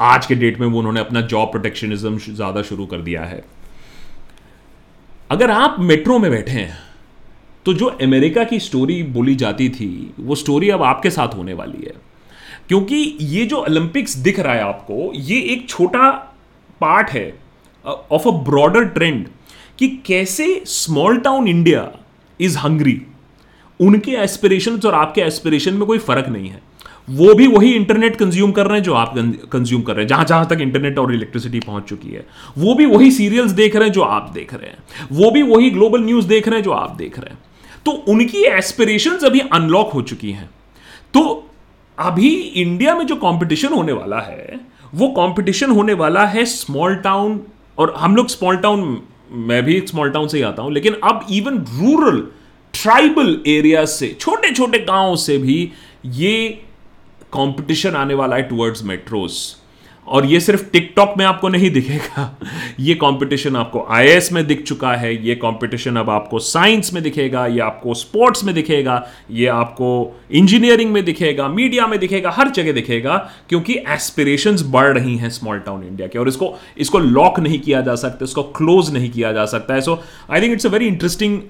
आज 0.00 0.26
के 0.26 0.34
डेट 0.34 0.60
में 0.60 0.66
वो 0.66 0.78
उन्होंने 0.78 1.00
अपना 1.00 1.20
जॉब 1.22 1.50
प्रोटेक्शनिज्म 1.50 2.18
ज़्यादा 2.18 2.62
शुरू 2.62 2.86
कर 2.86 3.00
दिया 3.00 3.24
है। 3.24 3.42
अगर 5.30 5.50
आप 5.50 5.76
मेट्रो 5.80 6.18
में 6.18 6.30
बैठे 6.30 6.52
हैं 6.52 6.76
तो 7.66 7.72
जो 7.74 7.86
अमेरिका 8.02 8.44
की 8.44 8.58
स्टोरी 8.60 9.02
बोली 9.04 9.34
जाती 9.36 9.68
थी, 9.70 10.14
वो 10.20 10.34
स्टोरी 10.34 10.68
अब 10.70 10.82
आपके 10.82 11.10
साथ 11.10 11.34
होने 11.36 11.54
वाली 11.54 11.86
है। 11.86 11.94
क्योंकि 12.68 12.96
ये 13.22 13.44
जो 13.46 13.56
ओलंपिक्स 13.56 14.16
दिख 14.18 14.38
रहा 14.40 14.54
है 14.54 14.62
आपको, 14.62 15.12
ये 15.14 15.40
एक 15.42 15.68
छोटा 15.68 16.10
पार्ट 16.80 17.10
है। 17.10 17.28
ऑफ़ 18.12 18.28
अ 18.28 18.32
ब्रॉडर 18.44 18.84
ट्रेंड 18.84 19.26
कि 19.78 19.88
कैसे 20.06 20.62
small 20.66 21.16
town 21.16 21.48
India 21.48 21.90
is 22.40 22.58
hungry 22.58 23.00
उनके 23.80 24.12
एस्पिरेशन 24.12 24.80
और 24.86 24.94
आपके 24.94 25.20
एस्पिरेशन 25.20 25.74
में 25.74 25.86
कोई 25.86 25.98
फ़र्क 25.98 26.28
नहीं 26.28 26.48
है। 26.48 26.62
वो 27.10 27.34
भी 27.34 27.46
वही 27.46 27.72
इंटरनेट 27.72 28.16
कंज्यूम 28.16 28.52
कर 28.52 28.66
रहे 28.66 28.76
हैं 28.78 28.84
जो 28.84 28.94
आप 28.94 29.14
कंज्यूम 29.52 29.82
कर 29.82 29.92
रहे 29.92 30.02
हैं। 30.02 30.08
जहाँ 30.08 30.24
जहाँ 30.24 30.46
तक 30.46 30.58
इंटरनेट 30.60 30.98
और 30.98 31.14
इलेक्ट्रिसिटी 31.14 31.60
पहुँच 31.60 31.84
चुकी 31.84 32.08
है। 32.08 32.26
वो 32.58 32.74
भी 32.74 32.86
वही 32.86 33.10
सीरियल्स 33.10 33.50
देख 33.50 33.76
रहे 33.76 33.84
हैं 33.84 33.92
जो 33.92 34.02
आप 34.02 34.30
देख 34.34 34.54
रहे 34.54 34.70
हैं। 34.70 34.78
वो 35.12 35.30
भी 35.30 35.42
वही 35.42 35.70
ग्लोबल 35.70 36.00
न्यूज़ 36.00 36.26
देख 36.26 36.48
रहे 36.48 36.56
हैं 36.56 36.64
जो 36.64 36.70
आप 36.70 36.90
देख 36.90 37.18
रहे 37.18 37.30
हैं। 37.30 37.38
तो 37.84 37.90
उनकी 37.90 38.44
एस्पिरेशन 38.44 39.10
अभी 39.10 39.40
अनलॉक 39.40 39.92
हो 39.92 40.02
चुकी 40.02 40.32
हैं। 40.32 40.50
तो 41.14 41.50
अभी 41.98 42.34
इंडिया 42.34 42.94
में 42.94 43.06
जो 43.06 43.16
कंपटीशन 43.16 43.68
होने 43.68 43.92
वाला 43.92 44.20
है, 44.20 44.60
वो 44.94 45.08
कंपटीशन 45.08 45.70
होने 45.70 45.92
वाला 45.92 46.24
है 46.26 46.44
स्मॉल 46.44 46.94
टाउन 46.96 47.40
और 47.78 47.94
हम 47.96 48.16
लोग 48.16 48.28
स्मॉल 48.28 48.56
टाउन 48.56 49.02
मैं 49.30 49.62
भी 49.64 49.80
स्मॉल 49.86 50.10
टाउन 50.10 50.28
से 50.28 50.36
ही 50.36 50.42
आता 50.42 50.62
हूँ, 50.62 50.72
लेकिन 50.72 50.94
अब 51.04 51.26
इवन 51.30 51.58
रूरल 51.58 52.20
ट्राइबल 52.74 53.42
एरिया 53.46 53.84
से 53.84 54.16
छोटे 54.20 54.50
छोटे 54.54 54.78
गाँव 54.78 55.16
से 55.16 55.38
भी 55.38 55.72
ये 56.06 56.48
कंपटीशन 57.32 57.94
आने 57.96 58.14
वाला 58.14 58.36
है 58.36 58.42
टुवर्ड्स 58.42 58.82
मेट्रोस 58.84 59.57
और 60.08 60.26
ये 60.26 60.40
सिर्फ़ 60.40 60.64
टिकटॉक 60.72 61.14
में 61.18 61.24
आपको 61.24 61.48
नहीं 61.48 61.70
दिखेगा। 61.70 62.24
ये 62.80 62.94
कंपटीशन 62.94 63.56
आपको 63.56 63.86
आईएएस 63.90 64.32
में 64.32 64.46
दिख 64.46 64.62
चुका 64.62 64.92
है, 64.92 65.14
ये 65.26 65.34
कंपटीशन 65.34 65.96
अब 65.96 66.10
आपको 66.10 66.38
साइंस 66.38 66.92
में 66.94 67.02
दिखेगा, 67.02 67.46
ये 67.46 67.60
आपको 67.60 67.94
स्पोर्ट्स 67.94 68.44
में 68.44 68.54
दिखेगा, 68.54 69.02
ये 69.30 69.46
आपको 69.46 69.90
इंजीनियरिंग 70.32 70.92
में 70.92 71.04
दिखेगा 71.04 71.48
मीडिया 71.48 71.86
में 71.86 71.98
दिखेगा, 72.00 72.30
हर 72.30 72.50
जगह 72.50 72.72
दिखेगा, 72.72 73.16
क्योंकि 73.48 73.74
एस्पिरेशंस 73.88 74.62
बढ़ 74.70 74.92
रही 74.98 75.16
हैं 75.16 75.30
स्मॉल 75.30 75.58
टाउन 75.58 75.84
इंडिया 75.84 76.08
के। 76.08 76.18
और 76.18 76.28
इसको 76.28 76.54
इसको 76.78 76.98
लॉक 76.98 77.40
नहीं 77.40 77.60
किया 77.60 77.80
जा 77.80 77.94
सकता, 77.96 78.24
इसको 78.24 78.42
क्लोज 78.58 78.92
नहीं 78.94 79.10
किया 79.10 79.32
जा 79.32 79.44
सकता 79.46 79.74
है। 79.74 79.80
So 79.80 80.02
I 80.30 80.40
think 80.40 80.52
it's 80.52 80.66
a 80.66 80.70
very 80.70 80.86
interesting 80.86 81.40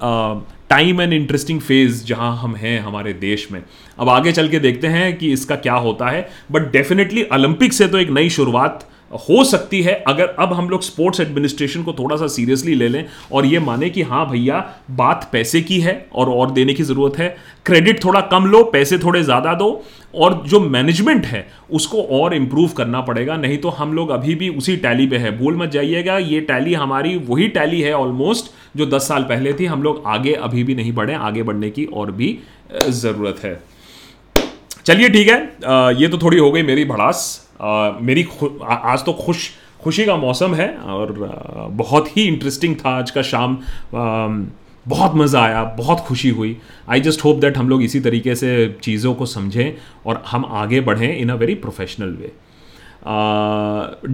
time 0.70 1.00
and 1.00 1.12
interesting 1.12 1.60
phase 1.60 2.04
जहाँ 2.04 2.36
हम 2.36 2.54
हैं 2.56 2.78
हमारे 2.80 3.12
देश 3.12 3.46
में। 3.52 3.62
अब 3.98 4.08
आगे 4.08 4.32
चल 4.32 4.48
के 4.48 4.58
देखते 4.58 4.86
हैं 4.86 5.16
कि 5.18 5.32
इसका 5.32 5.56
क्या 5.56 5.74
होता 5.74 6.08
है 6.08 6.28
बट 6.52 6.70
डेफिनेटली 6.72 7.22
ओलंपिक 7.32 7.72
से 7.72 7.88
तो 7.88 7.98
एक 7.98 8.10
नई 8.10 8.30
शुरुआत 8.30 8.88
हो 9.10 9.42
सकती 9.44 9.80
है, 9.82 9.92
अगर 10.06 10.34
अब 10.38 10.52
हम 10.52 10.68
लोग 10.70 10.82
स्पोर्ट्स 10.82 11.20
एडमिनिस्ट्रेशन 11.20 11.82
को 11.82 11.92
थोड़ा 11.92 12.16
सा 12.16 12.26
सीरियसली 12.28 12.74
ले 12.74 12.88
लें 12.88 13.04
और 13.32 13.46
ये 13.46 13.58
माने 13.60 13.88
कि 13.90 14.02
हाँ 14.02 14.28
भैया, 14.30 14.64
बात 14.92 15.28
पैसे 15.32 15.60
की 15.60 15.78
है 15.80 15.94
और 16.14 16.28
और 16.28 16.50
देने 16.50 16.74
की 16.74 16.82
ज़रूरत 16.82 17.18
है। 17.18 17.36
क्रेडिट 17.66 18.04
थोड़ा 18.04 18.20
कम 18.22 18.46
लो, 18.46 18.62
पैसे 18.64 18.98
थोड़े 18.98 19.22
ज़्यादा 19.22 19.54
दो 19.54 19.70
और 20.14 20.42
जो 20.46 20.60
मैनेजमेंट 20.60 21.26
है, 21.26 21.46
उसको 21.70 22.02
और 22.12 22.34
इम्प्रूव 22.34 22.68
करना 22.72 23.00
पड़ेगा। 23.00 23.36
नहीं 23.36 23.58
तो 23.58 23.68
हम 23.70 23.92
लोग 23.94 24.10
अभी 24.10 24.34
भी 24.34 24.48
उसी 24.50 24.76
टैली 24.78 25.06
पे 25.06 25.16
है। 25.16 25.36
भूल 25.38 25.56
मत 25.56 25.70
जाइएगा, 25.70 26.18
ये 26.18 26.40
टैली 26.42 26.74
हमारी, 26.74 27.16
वही 27.18 27.48
टैली 27.48 27.80
है 27.80 27.92
ऑलमोस्ट 27.94 28.52
जो 28.76 28.86
दस 28.88 29.08
साल 29.08 29.22
पहले 29.24 29.52
थी। 29.52 29.66
हम 29.66 29.82
लोग 29.82 30.02
आगे 30.06 30.32
अभी 30.34 30.64
भी 30.64 30.74
नहीं 30.74 30.92
बढ़े, 30.92 31.14
आगे 31.14 31.42
बढ़ने 31.42 31.70
की 31.70 31.84
और 31.86 32.10
भी 32.12 32.38
ज़रूरत 32.74 33.44
है। 33.44 33.60
चलिए 34.88 35.08
ठीक 35.08 35.28
है 35.28 35.36
ये 35.94 36.08
तो 36.08 36.18
थोड़ी 36.18 36.38
हो 36.38 36.50
गई 36.50 36.62
मेरी 36.62 36.84
भड़ास। 36.84 37.18
मेरी 38.02 38.22
आज 38.62 39.04
तो 39.04 39.12
खुश, 39.14 39.48
खुशी 39.82 40.04
का 40.04 40.16
मौसम 40.16 40.54
है 40.54 40.68
और 40.92 41.12
बहुत 41.74 42.16
ही 42.16 42.22
इंटरेस्टिंग 42.24 42.76
था 42.76 42.90
आज 42.98 43.10
का 43.10 43.22
शाम। 43.24 43.58
बहुत 44.86 45.14
मज़ा 45.16 45.40
आया, 45.40 45.62
बहुत 45.78 46.00
खुशी 46.00 46.30
हुई। 46.30 46.56
आई 46.88 47.00
जस्ट 47.00 47.24
होप 47.24 47.40
दैट 47.40 47.58
हम 47.58 47.68
लोग 47.68 47.82
इसी 47.82 48.00
तरीके 48.00 48.34
से 48.34 48.76
चीज़ों 48.82 49.14
को 49.14 49.26
समझें 49.26 49.72
और 50.06 50.22
हम 50.26 50.44
आगे 50.54 50.80
बढ़ें 50.80 51.16
in 51.16 51.28
a 51.28 51.34
very 51.36 51.54
professional 51.56 52.16
way 52.20 52.32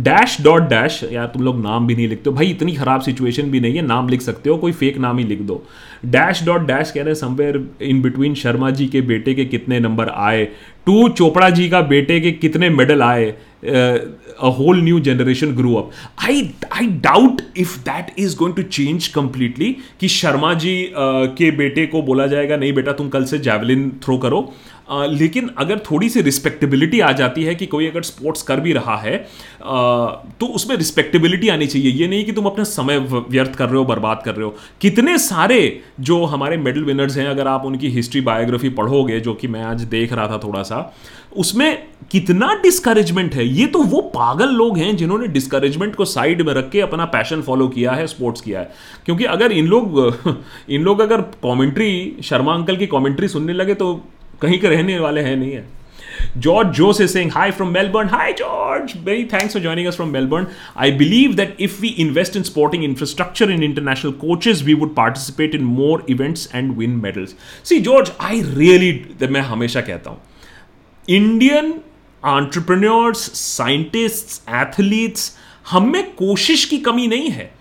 dash 0.03 0.37
dot 0.43 0.63
dash 0.69 1.03
यार 1.13 1.27
तुम 1.27 1.43
लोग 1.43 1.63
नाम 1.63 1.87
भी 1.87 1.95
नहीं 1.95 2.09
लिखते 2.09 2.31
हो। 2.31 2.37
भाई 2.37 2.51
इतनी 2.51 2.75
ख़राब 2.75 3.01
सिचुएशन 3.01 3.51
भी 3.51 3.61
नहीं 3.61 3.77
है, 3.77 3.83
नाम 3.87 4.09
लिख 4.09 4.21
सकते 4.23 4.51
हो, 4.51 4.57
कोई 4.57 4.73
फेक 4.75 4.99
नाम 4.99 5.19
ही 5.19 5.25
लिख 5.25 5.41
दो। 5.43 5.63
डैश 6.11 6.45
डॉट 6.47 6.67
डैश 6.67 6.91
कह 6.91 7.01
रहे 7.01 7.09
हैं 7.09 7.15
somewhere 7.15 7.63
in 7.83 8.03
between 8.03 8.35
Sharma 8.35 8.71
ji 8.71 8.87
के 8.87 9.01
बेटे 9.01 9.35
के 9.35 9.45
कितने 9.45 9.81
नंबर 9.81 10.09
आए, 10.09 10.45
टू 10.87 11.09
चोपड़ा 11.09 11.51
जी 11.51 11.69
का 11.69 11.81
बेटे 11.83 12.21
के 12.21 12.33
कितने 12.33 12.71
मेडल 12.71 13.03
आए 13.03 13.35
a 14.41 14.49
whole 14.49 14.83
new 14.83 15.01
generation 15.01 15.55
grow 15.57 15.75
up 15.75 15.91
I 16.25 16.43
I 16.73 16.87
doubt 17.07 17.43
if 17.57 17.79
that 17.81 18.15
is 18.19 18.37
going 18.37 18.55
to 18.57 18.63
change 18.63 19.09
completely 19.09 19.77
कि 20.01 20.09
शर्मा 20.09 20.55
जी 20.55 20.77
uh, 20.85 21.27
के 21.39 21.51
बेटे 21.51 21.87
को 21.87 22.03
बोला 22.03 22.27
जाएगा 22.27 22.57
नहीं 22.57 22.73
बेटा 22.73 22.93
तुम 22.93 23.09
कल 23.09 23.25
से 23.25 23.39
जैवलिन 23.39 23.91
थ्रो 24.05 24.19
करो। 24.19 24.53
आ, 24.91 25.05
लेकिन 25.07 25.49
अगर 25.59 25.79
थोड़ी 25.79 26.09
सी 26.09 26.21
रिस्पेक्टेबिलिटी 26.21 27.01
आ 27.01 27.11
जाती 27.13 27.45
है 27.45 27.55
कि 27.55 27.67
कोई 27.67 27.87
अगर 27.87 28.03
स्पोर्ट्स 28.03 28.43
कर 28.43 28.61
भी 28.61 28.73
रहा 28.73 28.97
है 28.97 29.17
आ, 29.17 30.07
तो 30.41 30.47
उसमें 30.47 30.77
रिस्पेक्टेबिलिटी 30.77 31.49
आनी 31.49 31.67
चाहिए। 31.67 31.93
ये 31.93 32.09
नहीं 32.09 32.25
कि 32.25 32.33
तुम 32.33 32.47
अपना 32.47 32.65
समय 32.65 32.99
व्यर्थ 32.99 33.55
कर 33.55 33.69
रहे 33.69 33.77
हो 33.77 33.85
बर्बाद 33.85 34.23
कर 34.25 34.35
रहे 34.35 34.45
हो। 34.45 34.57
कितने 34.81 35.17
सारे 35.19 35.81
जो 36.01 36.25
हमारे 36.25 36.57
मेडल 36.57 36.85
विनर्स 36.85 37.17
हैं 37.17 37.27
अगर 37.27 37.49
आप 37.49 37.65
उनकी 37.65 37.89
हिस्ट्री 37.89 38.21
बायोग्राफी 38.21 38.69
पढ़ोगे 38.69 39.21
जो 39.21 39.35
कि 39.35 39.49
मैं 39.49 39.63
आज 39.63 39.83
देख 39.83 40.13
रहा 40.13 40.27
था 40.29 40.39
थोड़ा 40.39 40.63
सा 40.63 40.95
उसमें 41.37 41.87
कितना 42.11 42.53
डिस्करेजमेंट 42.63 43.35
है? 43.35 43.47
ये 43.47 43.67
तो 43.67 43.83
वो 43.83 44.01
पागल 44.15 44.49
लोग 44.49 44.79
हैं 44.79 44.97
जिन्होंने 44.97 45.27
डिस्करेजमेंट 45.29 45.95
को 45.95 46.05
साइड 46.05 46.43
में 46.43 46.53
रख 46.55 46.71
के 46.71 46.81
अपना 46.81 47.05
पैशन 47.05 47.43
फॉलो 47.43 47.69
किया 47.69 47.93
है 47.93 48.07
स्पोर्ट्स 48.07 48.41
किया 48.41 48.61
है। 48.61 48.73
क्योंकि 49.05 49.25
अगर 49.25 49.53
इन 49.53 49.67
लोग 49.67 50.19
इन 50.71 50.83
लोग 50.83 51.01
अगर 51.01 51.21
कॉमेंट्री 51.43 52.17
शर्मा 52.25 52.55
अंकल 52.55 52.77
की 52.77 52.87
कॉमेंट्री 52.87 53.29
सुनने 53.29 53.53
लगे 53.53 53.75
तो 53.75 53.95
कहीं 54.43 54.59
के 54.59 54.69
रहने 54.69 54.99
वाले 54.99 55.21
हैं, 55.21 55.37
नहीं 55.37 55.53
है। 55.53 55.65
George 56.39 56.69
Jose 56.93 57.07
saying 57.09 57.31
hi 57.33 57.51
from 57.51 57.69
Melbourne 57.69 58.09
hi 58.09 58.33
George 58.33 58.93
very 59.05 59.25
thanks 59.25 59.53
for 59.55 59.63
joining 59.63 59.87
us 59.87 59.97
from 59.97 60.09
Melbourne 60.09 60.47
I 60.77 60.93
believe 60.93 61.35
that 61.35 61.57
if 61.61 61.81
we 61.81 61.89
invest 61.89 62.37
in 62.37 62.43
sporting 62.43 62.85
infrastructure 62.85 63.51
in 63.51 63.63
international 63.63 64.13
coaches 64.13 64.63
we 64.63 64.75
would 64.75 64.95
participate 64.95 65.55
in 65.55 65.65
more 65.65 66.05
events 66.09 66.49
and 66.55 66.77
win 66.79 66.91
medals 66.91 67.35
see 67.65 67.81
George 67.81 68.13
I 68.21 68.41
really 68.41 69.27
मैं 69.27 69.41
हमेशा 69.41 69.81
कहता 69.81 70.11
हूँ 70.11 70.21
Indian 71.09 71.67
entrepreneurs 72.23 73.19
scientists 73.37 74.41
athletes 74.49 75.37
हम 75.71 75.91
में 75.93 76.15
कोशिश 76.15 76.65
की 76.65 76.79
कमी 76.79 77.07
नहीं 77.07 77.31
है। 77.31 77.53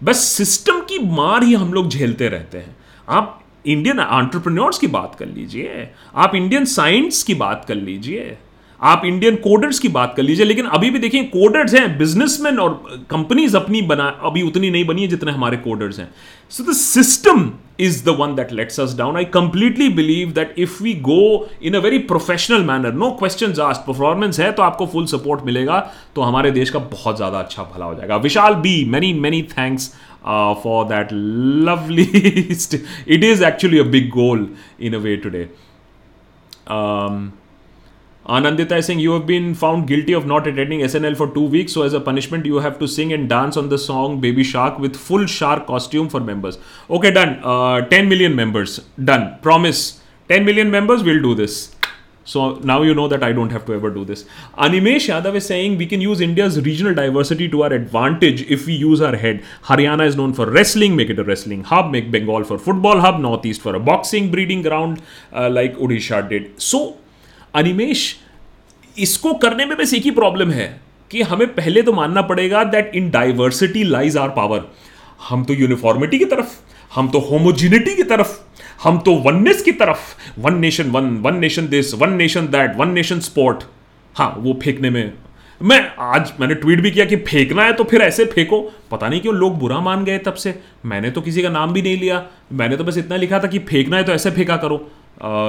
बस 0.00 0.22
सिस्टम 0.28 0.80
की 0.80 0.98
मार 0.98 1.44
ही 1.44 1.54
हम 1.54 1.72
लोग 1.72 1.88
झेलते 1.88 2.28
रहते 2.28 2.58
हैं। 2.58 2.76
आप 3.08 3.44
इंडियन 3.66 4.00
एंटरप्रेन्योर्स 4.00 4.78
की 4.78 4.86
बात 4.86 5.14
कर 5.14 5.26
लीजिए, 5.26 5.88
आप 6.14 6.34
इंडियन 6.34 6.64
साइंस 6.64 7.22
की 7.22 7.34
बात 7.34 7.64
कर 7.68 7.74
लीजिए। 7.74 8.36
आप 8.80 9.02
इंडियन 9.04 9.36
कोडर्स 9.36 9.78
की 9.78 9.88
बात 9.88 10.12
कर 10.16 10.22
लीजिए 10.22 10.44
लेकिन 10.46 10.66
अभी 10.66 10.90
भी 10.90 10.98
देखिए 10.98 11.22
कोडर्स 11.30 11.74
हैं 11.74 11.86
बिजनेसमैन 11.98 12.58
और 12.58 13.06
कंपनीज़ 13.10 13.56
अपनी 13.56 13.80
बना 13.82 14.04
अभी 14.24 14.42
उतनी 14.42 14.70
नहीं 14.70 14.84
बनी 14.86 15.02
है 15.02 15.08
जितने 15.08 15.32
हमारे 15.32 15.56
कोडर्स 15.56 15.98
हैं। 15.98 16.08
So 16.52 16.64
the 16.64 16.74
system 16.76 17.50
is 17.80 18.04
the 18.04 18.14
one 18.18 18.34
that 18.34 18.52
lets 18.52 18.80
us 18.80 18.96
down 18.98 19.16
I 19.16 19.24
completely 19.34 19.88
believe 19.94 20.30
that 20.32 20.54
if 20.58 20.82
we 20.82 20.92
go 21.08 21.48
in 21.62 21.74
a 21.74 21.78
very 21.78 21.98
professional 22.12 22.64
manner 22.64 22.92
no 22.92 23.10
question 23.18 23.54
asked 23.62 23.80
performance 23.86 24.40
है 24.40 24.50
तो 24.52 24.62
आपको 24.62 24.86
फुल 24.86 25.06
सपोर्ट 25.06 25.44
मिलेगा 25.46 25.80
तो 26.14 26.22
हमारे 26.22 26.50
देश 26.50 26.70
का 26.70 26.78
बहुत 26.92 27.16
ज़्यादा 27.16 27.38
अच्छा 27.38 27.62
भला 27.74 27.84
हो 27.84 27.94
जाएगा। 27.94 28.16
Vishal 28.28 28.54
B 28.66 28.84
many 28.90 29.12
many 29.26 29.42
thanks 29.56 29.92
for 30.62 30.84
that 30.84 31.08
that 31.66 31.90
it 33.08 33.24
is 33.24 33.44
actually 33.44 33.82
big 33.90 34.08
goal 34.12 34.46
in 34.80 34.94
a 34.94 35.04
way 35.04 35.16
today. 35.26 35.44
Um, 36.76 37.20
Anandita 38.28 38.76
is 38.76 38.84
saying 38.84 38.98
you 38.98 39.12
have 39.12 39.26
been 39.26 39.54
found 39.54 39.86
guilty 39.88 40.12
of 40.12 40.26
not 40.26 40.46
attending 40.46 40.80
SNL 40.80 41.16
for 41.16 41.32
two 41.32 41.44
weeks. 41.44 41.72
So 41.72 41.82
as 41.82 41.94
a 41.94 42.00
punishment, 42.00 42.44
you 42.44 42.56
have 42.56 42.78
to 42.78 42.86
sing 42.86 43.14
and 43.14 43.26
dance 43.26 43.56
on 43.56 43.70
the 43.70 43.78
song 43.78 44.20
Baby 44.20 44.44
Shark 44.44 44.78
with 44.78 44.96
full 44.96 45.24
shark 45.24 45.66
costume 45.66 46.10
for 46.10 46.20
members. 46.20 46.58
Okay, 46.90 47.10
done. 47.10 47.40
Uh, 47.42 47.80
10 47.88 48.06
million 48.06 48.36
members. 48.36 48.80
Done. 49.02 49.38
Promise. 49.40 50.02
10 50.28 50.44
million 50.44 50.70
members. 50.70 51.02
We'll 51.02 51.22
do 51.22 51.34
this. 51.34 51.74
So 52.24 52.56
now 52.56 52.82
you 52.82 52.94
know 52.94 53.08
that 53.08 53.22
I 53.22 53.32
don't 53.32 53.48
have 53.48 53.64
to 53.64 53.72
ever 53.72 53.88
do 53.88 54.04
this. 54.04 54.26
Animesh 54.58 55.08
Yadav 55.08 55.34
is 55.34 55.46
saying 55.46 55.78
we 55.78 55.86
can 55.86 56.02
use 56.02 56.20
India's 56.20 56.60
regional 56.60 56.92
diversity 56.92 57.48
to 57.48 57.62
our 57.62 57.72
advantage 57.72 58.42
if 58.42 58.66
we 58.66 58.74
use 58.74 59.00
our 59.00 59.16
head. 59.16 59.42
Haryana 59.64 60.06
is 60.06 60.16
known 60.16 60.34
for 60.34 60.44
wrestling, 60.50 60.94
make 60.94 61.08
it 61.08 61.18
a 61.18 61.24
wrestling 61.24 61.64
hub, 61.64 61.90
make 61.90 62.10
Bengal 62.10 62.44
for 62.44 62.58
football 62.58 63.00
hub, 63.00 63.18
Northeast 63.18 63.62
for 63.62 63.74
a 63.74 63.80
boxing 63.80 64.30
breeding 64.30 64.60
ground 64.60 65.00
uh, 65.32 65.48
like 65.48 65.74
Odisha 65.76 66.28
did. 66.28 66.60
So 66.60 66.98
Animesh, 67.56 68.00
इसको 68.98 69.32
करने 69.34 69.64
में 69.66 69.76
बस 69.78 69.92
एक 69.94 70.02
ही 70.02 70.10
problem 70.10 70.50
है 70.50 70.66
कि 71.10 71.22
हमें 71.22 71.46
पहले 71.54 71.82
तो 71.82 71.92
मानना 71.92 72.22
पड़ेगा 72.22 72.64
that 72.64 72.90
in 72.94 73.10
diversity 73.10 73.84
lies 73.84 74.16
our 74.16 74.28
power 74.28 74.64
हम 75.28 75.44
तो 75.44 75.54
यूनिफॉर्मिटी 75.54 76.18
की 76.18 76.24
तरफ़ 76.24 76.58
हम 76.94 77.08
तो 77.08 77.18
होमोजिनिटी 77.20 77.94
की 77.94 78.02
तरफ़ 78.02 78.36
हम 78.82 78.98
तो 78.98 79.14
वननेस 79.24 79.62
की 79.62 79.72
तरफ़ 79.72 80.40
one 80.40 80.58
nation 80.58 80.90
one 80.90 81.08
one 81.22 81.38
nation 81.38 81.68
this 81.68 81.94
one 81.94 82.12
nation 82.12 82.46
that 82.46 82.76
one 82.76 82.90
nation 82.90 83.20
sport 83.20 83.64
हाँ 84.16 84.34
वो 84.38 84.58
फेंकने 84.62 84.90
में। 84.90 85.12
मैं 85.60 85.80
आज 86.00 86.32
मैंने 86.40 86.54
ट्वीट 86.54 86.80
भी 86.80 86.90
किया 86.90 87.04
कि 87.04 87.16
फेंकना 87.16 87.64
है 87.64 87.72
तो 87.72 87.84
फिर 87.84 88.00
ऐसे 88.00 88.24
फेंको। 88.24 88.60
पता 88.90 89.08
नहीं 89.08 89.20
क्यों 89.20 89.34
लोग 89.34 89.58
बुरा 89.58 89.80
मान 89.80 90.04
गए 90.04 90.18
तब 90.18 90.34
से। 90.34 90.54
मैंने 90.86 91.10
तो 91.10 91.20
किसी 91.20 91.42
का 91.42 91.48
नाम 91.48 91.72
भी 91.72 91.82
नहीं 91.82 91.96
लिया। 92.00 92.24
मैंने 92.52 92.76
तो 92.76 92.84
बस 92.84 92.98
इतना 92.98 93.16
लिखा 93.16 93.38
था 93.38 93.48
कि 93.48 93.58
फेंकना 93.58 93.96
है 93.96 94.04
तो 94.04 94.12
ऐसे 94.12 94.30
फेंका 94.30 94.56
करो। 94.56 94.78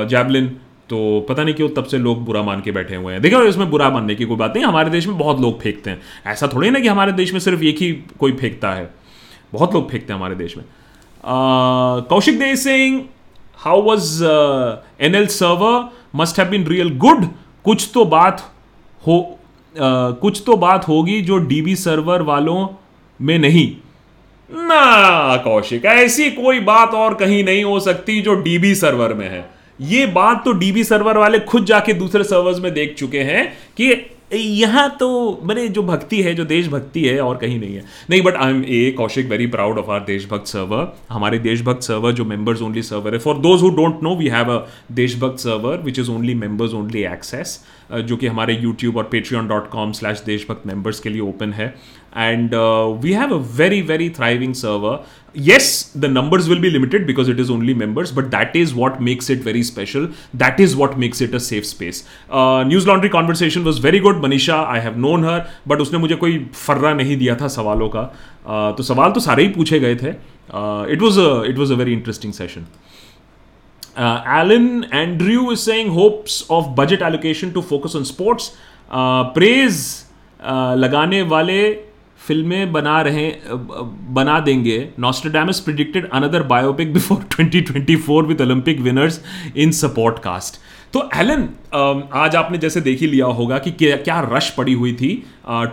जैवलिन 0.09 0.55
तो 0.89 1.25
पता 1.29 1.43
नहीं 1.43 1.55
क्यों 1.55 1.69
तब 1.69 1.83
से 1.83 1.97
लोग 1.97 2.23
बुरा 2.25 2.41
मान 2.43 2.61
के 2.61 2.71
बैठे 2.71 2.95
हुए 2.95 3.13
हैं। 3.13 3.21
देखो 3.21 3.41
इसमें 3.43 3.69
बुरा 3.71 3.89
मानने 3.89 4.15
की 4.15 4.25
कोई 4.25 4.37
बात 4.37 4.53
नहीं 4.55 4.65
हमारे 4.65 4.89
देश 4.89 5.07
में 5.07 5.17
बहुत 5.17 5.41
लोग 5.41 5.61
फेंकते 5.61 5.89
हैं। 5.89 6.01
ऐसा 6.27 6.47
थोड़ी 6.47 6.69
ना 6.69 6.79
कि 6.79 6.87
हमारे 6.87 7.11
देश 7.11 7.33
में 7.33 7.39
सिर्फ़ 7.39 7.63
एक 7.63 7.77
ही 7.77 7.91
कोई 8.19 8.31
फेंकता 8.31 8.71
है। 8.73 8.89
बहुत 9.53 9.73
लोग 9.73 9.89
फेंकते 9.91 10.13
हैं 10.13 10.19
हमारे 10.19 10.35
देश 10.35 10.57
में। 10.57 10.65
Kaushik 12.09 12.39
Dey 12.39 12.55
Singh 12.55 13.03
how 13.57 13.81
was 13.81 14.23
an 14.23 15.15
L 15.15 15.27
server 15.27 15.89
must 16.15 16.39
have 16.39 16.49
been 16.49 16.65
real 16.67 16.97
good 16.97 17.25
कुछ 17.65 17.89
तो 17.93 18.05
बात 18.05 18.41
हो 19.07 19.17
uh, 19.73 19.79
कुछ 20.15 20.41
तो 20.45 20.55
बात 20.57 20.87
होगी 20.87 21.21
जो 21.21 21.37
डीबी 21.37 21.75
सर्वर 21.75 22.21
वालों 22.21 22.67
में 23.19 23.37
नहीं। 23.39 23.69
ना 24.49 25.37
कौशिक 25.37 25.85
ऐसी 25.85 26.29
कोई 26.31 26.59
बात 26.59 26.93
और 26.93 27.13
कहीं 27.13 27.43
नहीं 27.43 27.63
हो 27.63 27.79
सकती 27.79 28.21
जो 28.21 28.35
डीबी 28.41 28.75
सर्वर 28.75 29.13
में 29.13 29.27
है। 29.29 29.58
ये 29.79 30.05
बात 30.05 30.43
तो 30.45 30.51
डीबी 30.53 30.83
सर्वर 30.83 31.17
वाले 31.17 31.39
खुद 31.41 31.65
जाके 31.65 31.93
दूसरे 31.95 32.23
सर्वर्स 32.23 32.59
में 32.59 32.73
देख 32.73 32.95
चुके 32.97 33.19
हैं 33.23 33.51
कि 33.77 33.93
यहाँ 34.33 34.89
तो 34.99 35.07
मैंने 35.43 35.67
जो 35.67 35.83
भक्ति 35.83 36.21
है, 36.21 36.33
जो 36.35 36.43
देशभक्ति 36.45 37.03
है, 37.05 37.19
और 37.19 37.37
कहीं 37.37 37.59
नहीं 37.59 37.75
है। 37.75 37.83
नहीं 38.09 38.21
but 38.21 38.35
I 38.35 38.51
am 38.51 38.63
a 38.63 38.93
Kaushik 38.97 39.27
very 39.27 39.47
proud 39.47 39.77
of 39.79 39.89
our 39.91 39.99
Deshbhakt 39.99 40.47
server 40.47 40.93
हमारे 41.09 41.39
देशभक्त 41.39 41.83
सर्वर 41.83 42.11
जो 42.11 42.25
मेंबर्स 42.25 42.61
ओनली 42.61 42.81
सर्वर 42.81 43.13
है। 43.13 43.19
For 43.19 43.37
those 43.37 43.61
who 43.61 43.69
don't 43.75 44.03
know 44.03 44.15
we 44.15 44.27
have 44.27 44.51
a 44.53 44.59
Deshbhakt 44.91 45.39
server 45.39 45.77
which 45.83 45.99
is 45.99 46.11
only 46.11 46.35
members 46.35 46.73
only 46.73 47.03
access 47.03 47.59
जो 47.91 48.17
कि 48.17 48.27
हमारे 48.27 48.53
YouTube 48.55 48.97
और 48.97 49.03
Patreon 49.11 49.47
dot 49.47 49.69
com 49.69 49.91
slash 49.91 50.21
Deshbhakt 50.25 50.67
members 50.67 50.99
के 50.99 51.09
लिए 51.09 51.21
open 51.21 51.53
है। 51.53 51.73
And 52.17 52.55
we 53.01 53.11
have 53.13 53.33
a 53.33 53.41
very 53.57 53.81
very 53.93 54.09
thriving 54.09 54.53
server 54.53 55.03
yes 55.47 55.91
the 56.03 56.07
numbers 56.07 56.47
will 56.49 56.59
be 56.59 56.69
limited 56.69 57.05
because 57.07 57.27
it 57.29 57.39
is 57.39 57.49
only 57.49 57.73
members 57.73 58.11
but 58.11 58.29
that 58.31 58.55
is 58.55 58.73
what 58.73 58.95
makes 58.99 59.29
it 59.29 59.39
very 59.39 59.61
special 59.63 60.07
that 60.33 60.59
is 60.59 60.75
what 60.75 60.97
makes 60.97 61.21
it 61.21 61.35
a 61.35 61.39
safe 61.39 61.65
space 61.65 62.03
uh, 62.29 62.63
news 62.63 62.87
laundry 62.87 63.09
conversation 63.09 63.63
was 63.63 63.77
very 63.77 63.99
good 63.99 64.15
manisha 64.15 64.57
i 64.77 64.79
have 64.79 64.97
known 64.97 65.23
her 65.23 65.37
but 65.71 65.81
उसने 65.81 65.97
मुझे 65.97 66.15
कोई 66.15 66.37
फर्रा 66.53 66.93
नहीं 66.93 67.17
दिया 67.17 67.35
था 67.41 67.47
सवालों 67.57 67.89
का 67.89 68.05
uh, 68.09 68.77
तो 68.77 68.83
सवाल 68.83 69.11
तो 69.11 69.19
सारे 69.19 69.43
ही 69.43 69.95
थे 69.95 70.09
it 70.93 71.01
was 71.01 71.19
it 71.49 71.57
was 71.57 71.71
a 71.71 71.75
very 71.75 71.93
interesting 71.93 72.33
session 72.33 72.65
uh, 73.95 74.23
Alan 74.25 74.85
Andrew 74.85 75.49
is 75.51 75.61
saying 75.61 75.91
hopes 75.91 76.49
of 76.49 76.75
budget 76.75 77.01
allocation 77.01 77.53
to 77.53 77.61
focus 77.61 77.95
on 77.95 78.05
sports. 78.05 78.55
Uh, 78.89 79.31
praise 79.31 80.05
uh, 80.39 80.75
लगाने 80.75 81.21
वाले 81.33 81.88
फ़िल्में 82.19 82.71
बना 82.71 83.01
रहे 83.01 83.31
बना 84.13 84.39
देंगे। 84.39 84.77
Nostradamus 84.99 85.59
predicted 85.59 86.09
another 86.09 86.43
biopic 86.45 86.93
before 86.93 87.23
2024 87.33 88.25
with 88.27 88.41
Olympic 88.41 88.79
winners 88.79 89.21
in 89.57 89.71
support 89.73 90.19
cast 90.19 90.59
तो 90.93 91.09
Alan 91.15 91.47
आज 92.15 92.35
आपने 92.35 92.57
जैसे 92.57 92.81
देख 92.81 92.99
ही 93.01 93.07
लिया 93.07 93.25
होगा 93.25 93.57
कि 93.57 93.71
क्या, 93.71 93.95
क्या 93.97 94.19
रश 94.31 94.49
पड़ी 94.49 94.73
हुई 94.73 94.93
थी 94.93 95.11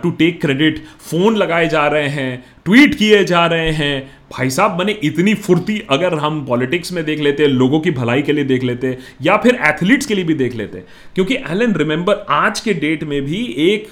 टू 0.01 0.09
टेक 0.11 0.39
क्रेडिट 0.41 0.83
फ़ोन 1.01 1.35
लगाए 1.35 1.67
जा 1.67 1.85
रहे 1.87 2.07
हैं 2.09 2.43
ट्वीट 2.65 2.95
किए 2.95 3.23
जा 3.25 3.45
रहे 3.45 3.71
हैं। 3.71 4.09
भाई 4.31 4.49
साहब 4.49 4.77
मैंने 4.77 4.91
इतनी 5.03 5.33
फुर्ती 5.35 5.81
अगर 5.89 6.13
हम 6.15 6.45
पॉलिटिक्स 6.45 6.91
में 6.93 7.03
देख 7.05 7.19
लेते 7.19 7.47
लोगों 7.47 7.79
की 7.79 7.91
भलाई 7.91 8.21
के 8.21 8.33
लिए 8.33 8.43
देख 8.45 8.63
लेते 8.63 8.97
या 9.21 9.37
फिर 9.37 9.59
एथलीट्स 9.67 10.05
के 10.05 10.15
लिए 10.15 10.23
भी 10.23 10.33
देख 10.35 10.55
लेते। 10.55 10.83
क्योंकि 11.15 11.35
एलन 11.49 11.73
रिमेंबर 11.75 12.25
आज 12.31 12.59
के 12.59 12.73
डेट 12.75 13.03
में 13.03 13.21
भी 13.21 13.43
एक 13.65 13.87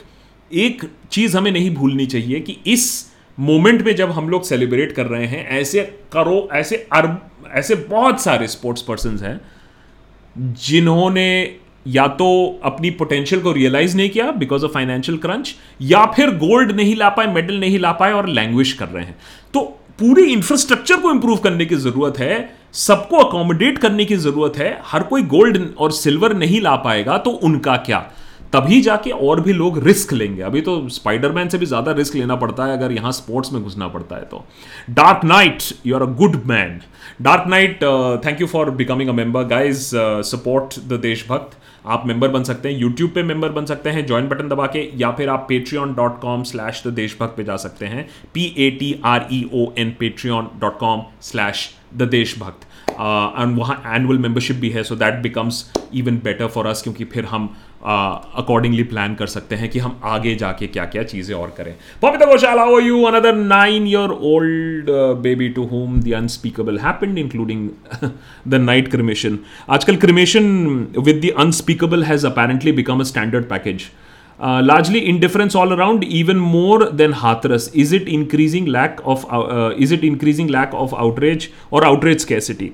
एक 0.51 0.83
चीज़ 1.11 1.37
हमें 1.37 1.51
नहीं 1.51 1.73
भूलनी 1.75 2.05
चाहिए 2.05 2.39
कि 2.39 2.57
इस 2.67 3.11
मोमेंट 3.37 3.81
में 3.81 3.95
जब 3.95 4.11
हम 4.11 4.29
लोग 4.29 4.43
सेलिब्रेट 4.43 4.91
कर 4.91 5.05
रहे 5.05 5.25
हैं, 5.25 5.47
ऐसे 5.49 5.81
करो, 6.13 6.47
ऐसे 6.53 6.87
अरब 6.93 7.21
ऐसे 7.53 7.75
बहुत 7.75 8.21
सारे 8.21 8.47
स्पोर्ट्स 8.47 8.81
पर्सन 8.81 9.17
हैं 9.17 9.39
जिन्होंने 10.61 11.55
या 11.87 12.07
तो 12.19 12.27
अपनी 12.63 12.89
पोटेंशियल 12.91 13.41
को 13.41 13.51
रियलाइज़ 13.51 13.95
नहीं 13.97 14.09
किया 14.09 14.31
बिकॉज़ 14.31 14.65
ऑफ़ 14.65 14.71
फाइनेंशियल 14.71 15.17
क्रंच 15.17 15.53
या 15.81 16.05
फिर 16.05 16.29
गोल्ड 16.37 16.71
नहीं 16.71 16.95
ला 16.95 17.09
पाए 17.09 17.27
मेडल 17.33 17.59
नहीं 17.59 17.79
ला 17.79 17.91
पाए 17.91 18.11
और 18.11 18.27
लैंग्वेज 18.29 18.71
कर 18.71 18.87
रहे 18.87 19.03
हैं। 19.05 19.17
तो 19.53 19.61
पूरी 19.99 20.23
इंफ्रास्ट्रक्चर 20.23 20.95
को 20.95 21.11
इंप्रूव 21.11 21.37
करने 21.37 21.65
की 21.65 21.75
ज़रूरत 21.75 22.19
है, 22.19 22.49
सबको 22.73 23.17
अकोमोडेट 23.17 23.77
करने 23.77 24.05
की 24.05 24.15
ज़रूरत 24.17 24.57
है। 24.57 24.77
हर 24.85 25.03
कोई 25.03 25.21
गोल्ड 25.23 25.67
और 25.77 25.91
सिल्वर 25.91 26.35
नहीं 26.37 26.61
ला 26.61 26.75
पाएगा 26.77 27.17
तो 27.17 27.31
उनका 27.31 27.75
क्या? 27.77 27.99
तभी 28.53 28.79
जाके 28.81 29.11
और 29.11 29.39
भी 29.41 29.53
लोग 29.53 29.77
रिस्क 29.83 30.13
लेंगे। 30.13 30.41
अभी 30.43 30.61
तो 30.61 30.77
स्पाइडरमैन 30.89 31.49
से 31.49 31.57
भी 31.57 31.65
ज़्यादा 31.65 31.91
रिस्क 31.93 32.15
लेना 32.15 32.35
पड़ता 32.35 32.65
है, 32.65 32.77
अगर 32.77 32.91
यहाँ 32.91 33.11
स्पोर्ट्स 33.13 33.53
में 33.53 33.61
घुसना 33.63 33.87
पड़ता 33.87 34.15
है 34.15 34.25
तो। 34.25 34.43
Dark 34.91 35.25
Knight 35.25 35.63
you 35.85 35.95
are 35.95 36.01
a 36.01 36.11
good 36.15 36.41
man 36.47 36.79
Dark 37.21 37.47
Knight 37.47 37.83
thank 38.25 38.41
you 38.41 38.47
for 38.47 38.69
becoming 38.73 39.09
a 39.09 39.13
member 39.13 39.43
guys 39.47 39.89
support 40.25 40.79
the 40.83 40.99
Deshbhakt 41.01 41.57
आप 41.85 42.03
मेंबर 42.07 42.27
बन 42.27 42.43
सकते 42.43 42.69
हैं 42.69 42.79
यूट्यूब 42.79 43.11
पे 43.15 43.23
मेंबर 43.23 43.49
बन 43.51 43.65
सकते 43.65 43.89
हैं 43.89 44.05
ज्वाइन 44.07 44.27
बटन 44.27 44.47
दबा 44.49 44.65
के, 44.67 44.89
या 44.95 45.11
फिर 45.11 45.29
आप 45.29 45.45
Patreon 45.49 45.93
dot 45.95 46.19
com 46.21 46.43
slash 46.43 46.81
the 46.87 46.91
Deshbhakt 46.93 47.37
पे 47.37 47.43
जा 47.43 47.55
सकते 47.57 47.85
हैं। 47.85 48.07
P 48.33 48.45
A 48.57 48.69
T 48.79 48.93
R 49.05 49.27
E 49.31 49.43
O 49.53 49.65
N 49.77 49.95
Patreon 49.99 50.47
dot 50.61 50.77
com 50.79 51.03
slash 51.23 51.69
the 51.95 52.07
Deshbhakt 52.09 52.67
and 52.89 53.57
वहाँ 53.57 53.81
एनुअल 53.95 54.17
मेंबरशिप 54.17 54.55
भी 54.57 54.69
है 54.69 54.83
so 54.83 54.95
that 54.95 55.21
becomes 55.21 55.63
even 55.93 56.17
better 56.23 56.47
for 56.47 56.67
us 56.67 56.81
क्योंकि 56.81 57.05
फिर 57.05 57.25
हम 57.25 57.49
अकॉर्डिंगली 57.85 58.83
प्लान 58.83 59.15
कर 59.15 59.27
सकते 59.27 59.55
हैं 59.55 59.69
कि 59.69 59.79
हम 59.79 59.99
आगे 60.03 60.35
जाके 60.35 60.67
क्या 60.67 60.85
क्या 60.85 61.03
चीज़ें 61.03 61.35
और 61.35 61.53
करें। 61.57 61.73
Pavitra 62.01 62.25
Ghoshal 62.25 62.59
how 62.59 62.79
you 62.79 63.03
another 63.05 63.35
nine 63.35 63.87
year 63.87 64.11
old 64.31 64.89
baby 65.23 65.49
to 65.57 65.63
home 65.73 65.99
the 65.99 66.13
unspeakable 66.17 66.79
happened 66.85 67.17
including 67.17 67.69
the 68.47 68.55
night 68.69 68.91
cremation 68.91 69.39
आजकल 69.69 69.95
cremation 70.05 70.43
with 70.99 71.21
the 71.25 71.31
unspeakable 71.45 72.03
has 72.03 72.27
apparently 72.27 72.71
become 72.81 72.99
a 72.99 73.03
standard 73.13 73.45
package 73.53 73.89
largely 74.67 75.01
indifference 75.09 75.55
all 75.59 75.73
around 75.73 76.01
even 76.21 76.39
more 76.53 76.85
than 77.01 77.13
hathras 77.19 77.67
is 77.83 77.91
it 77.97 78.09
increasing 78.15 78.65
lack 78.75 78.97
of 79.11 79.21
uh, 79.27 79.37
uh, 79.57 79.83
is 79.85 79.93
it 79.97 80.01
increasing 80.07 80.49
lack 80.55 80.73
of 80.79 80.95
outrage 81.03 81.45
or 81.71 81.83
outrage 81.89 82.25
scarcity? 82.25 82.67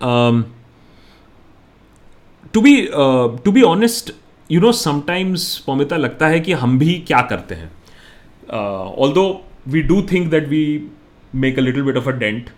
Um, 0.00 0.40
to 2.54 2.60
be 2.60 2.76
to 3.44 3.52
be 3.52 3.62
honest 3.62 4.12
you 4.50 4.60
know 4.60 4.72
sometimes 4.72 5.56
Pamita 5.66 5.96
लगता 5.96 6.28
है 6.28 6.40
कि 6.40 6.52
हम 6.52 6.78
भी 6.78 6.94
क्या 7.06 7.20
करते 7.22 7.54
हैं। 7.54 7.70
Although 9.12 9.24
we 9.68 9.82
do 9.82 10.00
think 10.12 10.30
that 10.30 10.48
we 10.48 10.62
make 11.34 11.58
a 11.58 11.62
little 11.62 11.82
bit 11.82 11.96
of 11.96 12.08
a 12.08 12.12
dent 12.12 12.50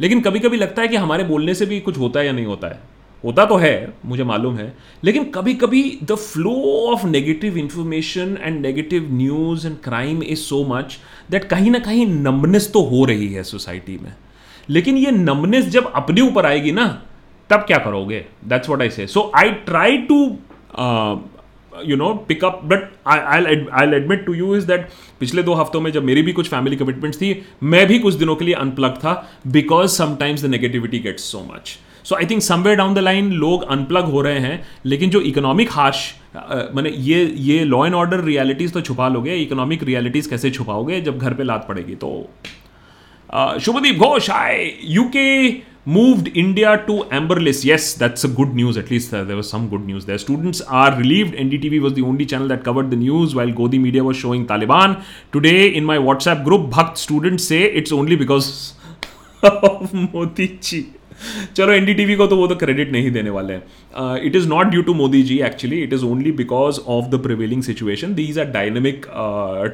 लेकिन 0.00 0.20
कभी 0.20 0.38
कभी 0.38 0.56
लगता 0.56 0.82
है 0.82 0.88
कि 0.88 0.96
हमारे 0.96 1.24
बोलने 1.24 1.54
से 1.54 1.66
भी 1.66 1.80
कुछ 1.80 1.98
होता 1.98 2.20
है 2.20 2.26
या 2.26 2.32
नहीं 2.32 2.46
होता 2.46 2.68
है। 2.68 2.80
होता 3.24 3.44
तो 3.44 3.56
है, 3.56 3.92
मुझे 4.04 4.24
मालूम 4.24 4.56
है, 4.56 4.72
लेकिन 5.04 5.24
कभी 5.24 5.54
कभी 5.54 5.82
the 6.02 6.14
flow 6.14 6.54
of 6.92 7.06
negative 7.06 7.58
information 7.58 8.36
and 8.42 8.60
negative 8.60 9.08
news 9.12 9.66
and 9.66 9.76
crime 9.84 10.22
is 10.22 10.38
so 10.38 10.64
much 10.68 10.98
that 11.30 11.44
कहीं 11.44 11.70
ना 11.70 11.78
कहीं 11.78 12.06
नम्बनेस 12.06 12.70
तो 12.72 12.82
हो 12.84 13.04
रही 13.04 13.32
है 13.32 13.42
सोसाइटी 13.42 13.98
में। 14.02 14.12
लेकिन 14.70 14.96
ये 14.96 15.10
नम्बनेस 15.10 15.68
जब 15.68 15.92
अपने 15.94 16.20
ऊपर 16.20 16.46
आएगी 16.46 16.72
ना 16.72 16.86
तब 17.52 17.64
क्या 17.66 17.78
करोगे? 17.78 18.24
That's 18.44 18.68
what 18.68 18.82
I 18.82 18.90
say 18.90 19.06
so 19.06 19.30
I 19.36 19.50
try 19.66 19.96
to 20.08 20.24
you 21.86 21.96
know 21.96 22.08
pick up 22.28 22.60
but 22.64 22.90
I 23.06 23.94
admit 23.94 24.24
to 24.26 24.34
you 24.34 24.54
is 24.56 24.66
that 24.66 24.88
पिछले 25.20 25.42
दो 25.42 25.54
हफ्तों 25.54 25.80
में 25.80 25.90
जब 25.92 26.04
मेरी 26.04 26.22
भी 26.22 26.32
कुछ 26.32 26.48
फैमिली 26.48 26.76
कमिटमेंट्स 26.76 27.20
थी, 27.20 27.42
मैं 27.62 27.86
भी 27.86 27.98
कुछ 27.98 28.14
दिनों 28.14 28.36
के 28.36 28.44
लिए 28.44 28.54
अनप्लग 28.56 28.96
था 28.98 29.12
because 29.46 29.90
sometimes 29.92 30.44
the 30.44 30.50
negativity 30.50 30.98
gets 30.98 31.24
so 31.32 31.40
much 31.44 31.78
so 32.04 32.16
I 32.16 32.26
think 32.26 32.42
somewhere 32.42 32.76
down 32.76 32.94
the 32.94 32.98
line 32.98 33.32
लोग 33.32 33.62
अनप्लग 33.70 34.04
हो 34.04 34.20
रहे 34.20 34.38
हैं, 34.38 34.68
लेकिन 34.86 35.10
जो 35.10 35.20
इकोनॉमिक 35.22 35.70
हार्श 35.72 36.12
मैंने 36.74 36.90
ये 36.90 37.24
ये 37.38 37.64
लॉ 37.64 37.84
एंड 37.86 37.94
ऑर्डर 37.94 38.20
रियलिटीज़ 38.24 38.72
तो 38.72 38.80
छुपा 38.80 39.08
लोगे 39.08 39.34
इकोनॉमिक 39.36 39.82
रियलिटीज़ 39.82 40.28
कैसे 40.30 40.50
छुपाओगे 40.50 41.00
जब 41.00 41.18
घर 41.18 41.34
पे 41.34 41.42
लात 41.42 41.66
पड़ेगी? 41.68 41.94
तो 41.94 42.28
शुभदीप 43.60 43.98
घोष 43.98 44.30
आए 44.30 44.72
UK 44.84 45.50
moved 45.85 46.27
India 46.35 46.83
to 46.87 46.95
amber 47.11 47.39
list. 47.39 47.63
Yes, 47.63 47.93
that's 47.93 48.23
a 48.23 48.27
good 48.27 48.53
news. 48.53 48.77
At 48.77 48.89
least 48.91 49.13
uh, 49.13 49.23
there 49.23 49.37
was 49.37 49.49
some 49.49 49.69
good 49.69 49.85
news 49.85 50.05
there. 50.05 50.17
Students 50.17 50.61
are 50.61 50.95
relieved. 50.97 51.33
NDTV 51.33 51.81
was 51.81 51.93
the 51.93 52.01
only 52.01 52.25
channel 52.25 52.47
that 52.49 52.63
covered 52.63 52.89
the 52.89 52.97
news 52.97 53.35
while 53.35 53.51
Godi 53.51 53.79
Media 53.79 54.03
was 54.03 54.17
showing 54.17 54.45
Taliban. 54.47 55.01
Today 55.31 55.73
in 55.73 55.85
my 55.85 55.97
WhatsApp 55.97 56.43
group, 56.43 56.69
Bhakt 56.69 56.97
students 56.97 57.47
say 57.53 57.63
it's 57.63 57.91
only 57.91 58.15
because 58.15 58.73
of 59.43 59.93
Modi 59.93 60.47
ji. 60.69 60.85
चलो 61.55 61.73
NDTV 61.73 62.15
को 62.15 62.25
तो 62.27 62.35
वो 62.37 62.47
तो 62.47 62.55
credit 62.55 62.91
नहीं 62.91 63.11
देने 63.11 63.29
वाले 63.35 63.53
हैं 63.53 64.25
it 64.25 64.35
is 64.35 64.47
not 64.49 64.67
due 64.71 64.81
to 64.89 64.93
Modi 64.93 65.21
ji 65.29 65.39
actually 65.47 65.81
it 65.83 65.93
is 65.93 66.03
only 66.05 66.31
because 66.41 66.79
of 66.95 67.05
the 67.11 67.21
prevailing 67.23 67.63
situation 67.63 68.13
these 68.15 68.39
are 68.39 68.45
dynamic 68.51 69.05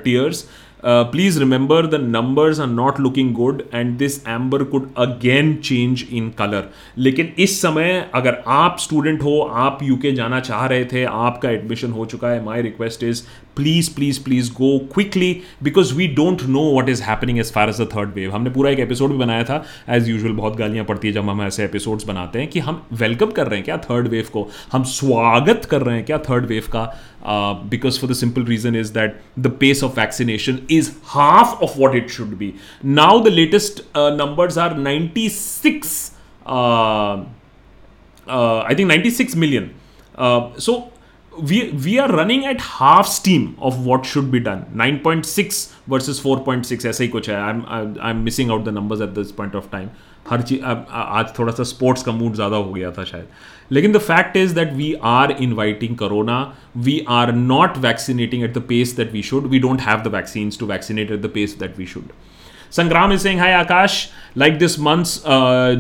tiers 0.03 0.43
Uh, 0.43 0.66
please 0.84 1.38
remember 1.38 1.86
the 1.86 2.00
numbers 2.06 2.60
are 2.60 2.66
not 2.66 3.00
looking 3.00 3.32
good 3.34 3.62
and 3.74 3.96
this 3.98 4.18
amber 4.28 4.62
could 4.64 4.88
again 4.98 5.54
change 5.64 6.04
in 6.12 6.28
colour 6.38 6.68
लेकिन 6.98 7.32
इस 7.38 7.60
समय 7.62 8.10
अगर 8.14 8.42
आप 8.46 8.76
student 8.80 9.22
हो, 9.22 9.40
आप 9.40 9.78
UK 9.82 10.12
जाना 10.12 10.40
चाह 10.40 10.66
रहे 10.66 10.84
थे, 10.84 11.04
आपका 11.04 11.50
एडमिशन 11.50 11.92
हो 11.92 12.06
चुका 12.06 12.28
है 12.28 12.44
my 12.44 12.62
request 12.62 13.02
is 13.04 13.22
please 13.59 13.94
please 13.94 14.23
please 14.25 14.53
go 14.53 14.79
quickly 14.94 15.40
because 15.62 15.94
we 15.94 16.07
don't 16.09 16.42
know 16.42 16.79
what 16.79 16.88
is 16.88 17.03
happening 17.03 17.38
as 17.38 17.53
far 17.53 17.68
as 17.68 17.81
the 17.81 17.88
third 17.97 18.14
wave 18.14 18.33
हमने 18.33 18.51
पूरा 18.51 18.71
एक 18.71 18.79
एपिसोड 18.79 19.11
भी 19.11 19.18
बनाया 19.18 19.44
था 19.44 19.64
एज 19.88 20.09
यूजल 20.09 20.33
बहुत 20.33 20.57
गालियाँ 20.57 20.85
पड़ती 20.85 21.09
है 21.09 21.14
जब 21.14 21.29
हम 21.29 21.42
ऐसे 21.42 21.64
एपिसोड्स 21.64 22.05
बनाते 22.05 22.38
हैं 22.38 22.49
कि 22.49 22.59
हम 22.59 22.87
वेलकम 22.92 23.27
कर 23.27 23.47
रहे 23.47 23.57
हैं 23.57 23.64
क्या 23.64 23.77
थर्ड 23.77 24.09
वेव 24.09 24.27
को? 24.33 24.49
हम 24.73 24.83
स्वागत 24.83 25.64
कर 25.64 25.83
रहे 25.83 25.97
हैं 25.97 26.05
क्या 26.05 26.18
थर्ड 26.18 26.47
वेव 26.47 26.62
का? 26.68 26.85
Because 27.71 28.01
for 28.01 28.11
the 28.11 28.12
simple 28.12 28.42
reason 28.42 28.77
is 28.77 28.92
that 28.92 29.21
the 29.38 29.47
pace 29.47 29.85
of 29.85 30.01
vaccination 30.01 30.59
is 30.71 30.90
half 31.05 31.64
of 31.64 31.79
what 31.79 31.94
it 31.94 32.11
should 32.11 32.37
be 32.37 32.55
now 32.85 33.21
the 33.21 33.29
latest 33.29 33.83
uh, 33.97 34.59
are 34.59 34.59
are 34.59 34.79
96, 34.79 36.12
uh, 36.47 37.25
uh, 38.29 38.62
I 38.62 38.75
think 38.75 38.88
96 38.88 39.37
million. 39.37 39.71
Uh, 41.38 41.46
so 41.46 41.55
we 41.55 41.72
we 41.85 41.98
are 41.98 42.09
running 42.09 42.46
at 42.46 42.61
half 42.61 43.07
steam 43.07 43.57
of 43.61 43.85
what 43.87 44.07
should 44.07 44.31
be 44.31 44.40
done. 44.40 44.64
9.6 44.74 45.72
versus 45.88 46.20
4.6 46.20 46.87
ऐसा 46.87 47.05
ही 47.05 47.09
कुछ 47.09 47.31
है। 47.31 47.37
I 47.37 47.51
am 47.51 47.62
I 48.01 48.11
am 48.11 48.16
missing 48.16 48.51
out 48.51 48.64
the 48.64 48.68
numbers 48.68 49.01
at 49.01 49.09
this 49.09 49.31
point 49.33 49.55
of 49.55 49.64
time 49.72 49.88
हर 50.31 50.42
चीज़ 50.42 50.61
आज 50.62 51.38
थोड़ा 51.38 51.53
सा 51.53 51.62
sports 51.62 52.03
का 52.03 52.12
mood 52.12 52.35
ज़्यादा 52.35 52.57
हो 52.57 52.72
गया 52.72 52.90
था 52.90 53.05
शायद। 53.05 53.27
लेकिन 53.72 53.92
the 53.92 53.98
fact 53.98 54.37
is 54.37 54.55
that 54.55 54.72
we 54.72 54.94
are 55.03 55.33
inviting 55.33 55.96
corona 55.96 56.57
we 56.77 57.05
are 57.09 57.33
not 57.33 57.79
vaccinating 57.79 58.42
at 58.44 58.55
the 58.55 58.62
pace 58.68 58.96
that 58.96 59.12
we 59.12 59.22
should 59.22 59.46
we 59.46 59.59
don't 59.59 59.81
have 59.81 60.03
the 60.03 60.07
vaccines 60.07 60.59
to 60.59 60.66
vaccinate 60.66 61.11
at 61.11 61.20
the 61.20 61.31
pace 61.35 61.57
that 61.61 61.79
we 61.79 61.87
should 61.87 62.05
Sangram 62.72 63.12
is 63.12 63.20
Singh 63.20 63.40
hi 63.40 63.52
Akash 63.54 64.09
like 64.38 64.59
this 64.59 64.78
month 64.81 65.04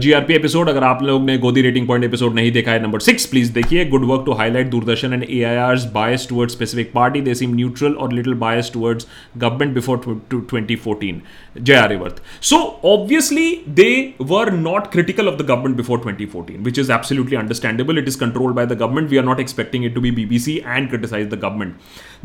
G 0.00 0.12
R 0.12 0.22
P 0.24 0.34
episode 0.34 0.68
अगर 0.68 0.84
आप 0.84 1.02
लोग 1.02 1.24
ने 1.24 1.36
गोदी 1.38 1.62
rating 1.62 1.86
point 1.88 2.04
episode 2.04 2.34
नहीं 2.34 2.52
देखा 2.52 2.72
है 2.72 2.82
number 2.82 3.00
six 3.00 3.26
please 3.26 3.52
देखिए 3.52 3.84
good 3.84 4.04
work 4.04 4.22
to 4.26 4.32
highlight 4.32 4.70
Doordarshan 4.70 5.12
and 5.12 5.24
A 5.24 5.42
I 5.42 5.56
R 5.56 5.76
bias 5.94 6.26
toward 6.28 6.50
specific 6.50 6.92
party 6.94 7.20
they 7.20 7.34
seem 7.34 7.54
neutral 7.54 7.92
और 7.94 8.12
little 8.12 8.34
bias 8.36 8.70
towards 8.74 9.06
government 9.36 9.74
before 9.74 10.00
twenty 10.30 10.76
fourteen 10.78 11.20
Jai 11.58 11.74
Aryavarth 11.74 12.22
so 12.42 12.56
obviously 12.86 13.46
they 13.74 13.90
were 14.22 14.52
not 14.54 14.90
critical 14.92 15.28
of 15.28 15.36
the 15.36 15.46
government 15.46 15.76
before 15.76 16.00
twenty 16.00 16.26
fourteen 16.28 16.62
which 16.62 16.78
is 16.78 16.92
absolutely 16.92 17.36
understandable 17.36 17.98
it 17.98 18.08
is 18.08 18.18
control 18.20 18.52
by 18.52 18.66
the 18.66 18.78
government 18.78 19.10
we 19.10 19.16
are 19.16 19.24
not 19.24 19.40
expecting 19.40 19.84
it 19.84 19.94
to 19.94 20.00
be 20.00 20.10
BBC 20.12 20.56
and 20.66 20.88
criticise 20.88 21.28
the 21.28 21.40
government 21.40 21.74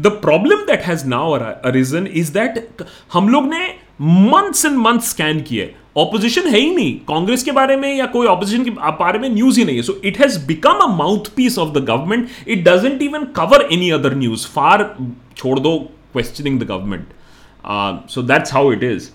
the 0.01 0.17
problem 0.21 0.65
that 0.65 0.85
has 0.85 1.07
now 1.09 1.37
reason 1.71 2.07
is 2.15 2.33
that 2.33 2.85
हम 3.13 3.29
लोग 3.29 3.49
ने 3.49 3.67
months 3.99 4.65
and 4.65 4.77
month 4.77 4.99
scan 5.07 5.41
किए 5.41 5.73
opposition 5.97 6.47
है 6.47 6.59
ही 6.59 6.73
नहीं। 6.75 6.93
कांग्रेस 7.07 7.43
के 7.43 7.51
बारे 7.51 7.75
में 7.77 7.93
या 7.95 8.05
कोई 8.13 8.27
ऑपोजिशन 8.27 8.63
के 8.63 8.71
बारे 8.99 9.19
में 9.19 9.29
न्यूज़ 9.29 9.59
ही 9.59 9.65
नहीं 9.65 9.75
है। 9.77 9.81
So 9.83 9.99
it 10.05 10.19
has 10.19 10.39
become 10.47 10.79
a 10.83 10.87
mouthpiece 11.35 11.57
of 11.59 11.69
the 11.69 11.83
government 11.85 12.29
it 12.47 12.63
doesn't 12.67 13.01
even 13.01 13.25
cover 13.35 13.67
any 13.71 13.89
other 13.99 14.15
news 14.15 14.47
far 14.47 14.95
छोड़ 15.37 15.59
दो 15.59 15.77
questioning 16.13 16.59
the 16.59 16.63
government 16.63 18.09
so 18.11 18.21
that's 18.23 18.53
how 18.53 18.71
it 18.71 18.83
is 18.83 19.09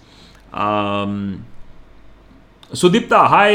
Sudipta 2.73 3.19
hi. 3.31 3.53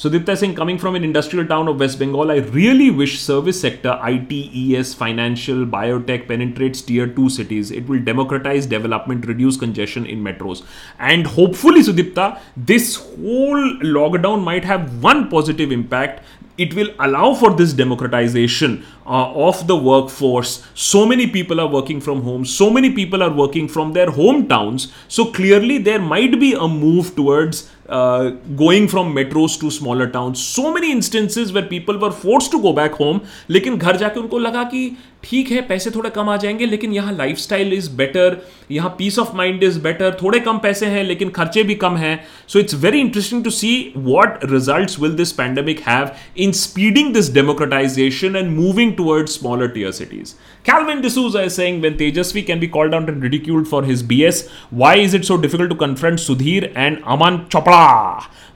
Sudipta 0.00 0.34
Singh, 0.34 0.54
coming 0.54 0.78
from 0.78 0.94
an 0.94 1.04
industrial 1.04 1.46
town 1.46 1.68
of 1.68 1.78
West 1.78 1.98
Bengal, 1.98 2.30
I 2.30 2.36
really 2.36 2.90
wish 2.90 3.20
service 3.20 3.60
sector, 3.60 4.00
IT, 4.02 4.32
ES, 4.32 4.94
financial, 4.94 5.66
biotech 5.66 6.26
penetrates 6.26 6.80
tier 6.80 7.06
2 7.06 7.28
cities. 7.28 7.70
It 7.70 7.86
will 7.86 8.02
democratize 8.02 8.64
development, 8.64 9.26
reduce 9.26 9.58
congestion 9.58 10.06
in 10.06 10.24
metros. 10.24 10.62
And 10.98 11.26
hopefully, 11.26 11.82
Sudipta, 11.82 12.40
this 12.56 12.96
whole 12.96 13.60
lockdown 13.82 14.42
might 14.42 14.64
have 14.64 15.02
one 15.02 15.28
positive 15.28 15.70
impact 15.70 16.24
it 16.60 16.74
will 16.74 16.90
allow 16.98 17.32
for 17.32 17.54
this 17.54 17.72
democratization 17.72 18.84
uh, 19.06 19.32
of 19.48 19.66
the 19.66 19.76
workforce 19.76 20.62
so 20.74 21.06
many 21.06 21.26
people 21.26 21.58
are 21.58 21.66
working 21.66 22.00
from 22.00 22.22
home 22.22 22.44
so 22.44 22.68
many 22.68 22.90
people 22.92 23.22
are 23.22 23.32
working 23.32 23.66
from 23.66 23.94
their 23.94 24.08
hometowns 24.08 24.92
so 25.08 25.24
clearly 25.32 25.78
there 25.78 25.98
might 25.98 26.38
be 26.38 26.52
a 26.52 26.68
move 26.68 27.14
towards 27.16 27.70
uh, 27.90 28.30
going 28.56 28.86
from 28.88 29.12
metros 29.14 29.58
to 29.60 29.70
smaller 29.70 30.06
towns 30.16 30.42
so 30.42 30.72
many 30.72 30.90
instances 30.92 31.52
where 31.52 31.66
people 31.66 31.98
were 31.98 32.12
forced 32.24 32.52
to 32.52 32.62
go 32.66 32.72
back 32.72 32.98
home 33.02 33.20
लेकिन 33.50 33.76
घर 33.76 33.96
जाके 33.96 34.20
उनको 34.20 34.38
लगा 34.38 34.62
कि 34.74 34.82
ठीक 35.24 35.50
है, 35.50 35.60
पैसे 35.62 35.90
थोड़े 35.90 36.10
कम 36.10 36.28
आ 36.28 36.36
जाएँगे, 36.36 36.66
लेकिन 36.66 36.92
यहाँ 36.92 37.12
लाइफ 37.16 37.38
स्टाइल 37.38 37.72
इज़ 37.72 37.90
बेटर 37.96 38.36
यहाँ 38.70 38.94
peace 38.98 39.18
of 39.18 39.34
mind 39.36 39.62
is 39.64 39.78
better 39.80 40.16
थोड़े 40.22 40.38
कम 40.40 40.58
पैसे 40.58 40.86
हैं, 40.86 41.02
लेकिन 41.04 41.28
खर्चे 41.30 41.62
भी 41.62 41.74
कम 41.74 41.96
हैं। 41.96 42.18
So 42.48 42.58
it's 42.58 42.74
very 42.74 43.00
interesting 43.00 43.42
to 43.44 43.50
see 43.50 43.72
what 43.96 44.44
result 44.44 44.98
will 45.00 45.12
this 45.16 45.32
pandemic 45.32 45.80
have 45.88 46.10
in 46.38 46.52
speeding 46.52 47.12
this 47.14 47.32
democratisation 47.34 48.36
and 48.36 48.50
moving 48.50 48.92
towards 48.94 49.38
smaller 49.38 49.68
tier 49.68 49.92
cities 49.92 50.32
Calvin 50.66 51.00
this 51.00 51.18
I 51.36 51.48
sang 51.50 51.82
when 51.82 51.94
Tejashwi 51.96 52.42
can 52.42 52.60
be 52.60 52.66
called 52.68 52.94
and 52.94 53.22
ridiculed 53.22 53.66
for 53.66 53.84
his 53.86 54.02
B 54.06 54.22
S 54.22 54.48
Y 54.74 55.02
is 55.02 55.16
it 55.16 55.24
so 55.24 55.36
difficult 55.36 55.70
to 55.70 55.76
confront 55.76 56.18
Sudhir 56.18 56.72
and 56.76 56.96
Aman 57.06 57.38
Chopra 57.52 57.84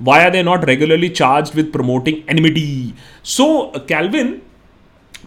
why 0.02 0.24
are 0.24 0.30
they 0.30 0.42
not 0.42 0.64
regularly 0.64 1.08
charge 1.10 1.52
with 1.56 1.70
promoting 1.72 2.16
enmity 2.30 2.92
so 3.26 3.46
Calvin 3.88 4.36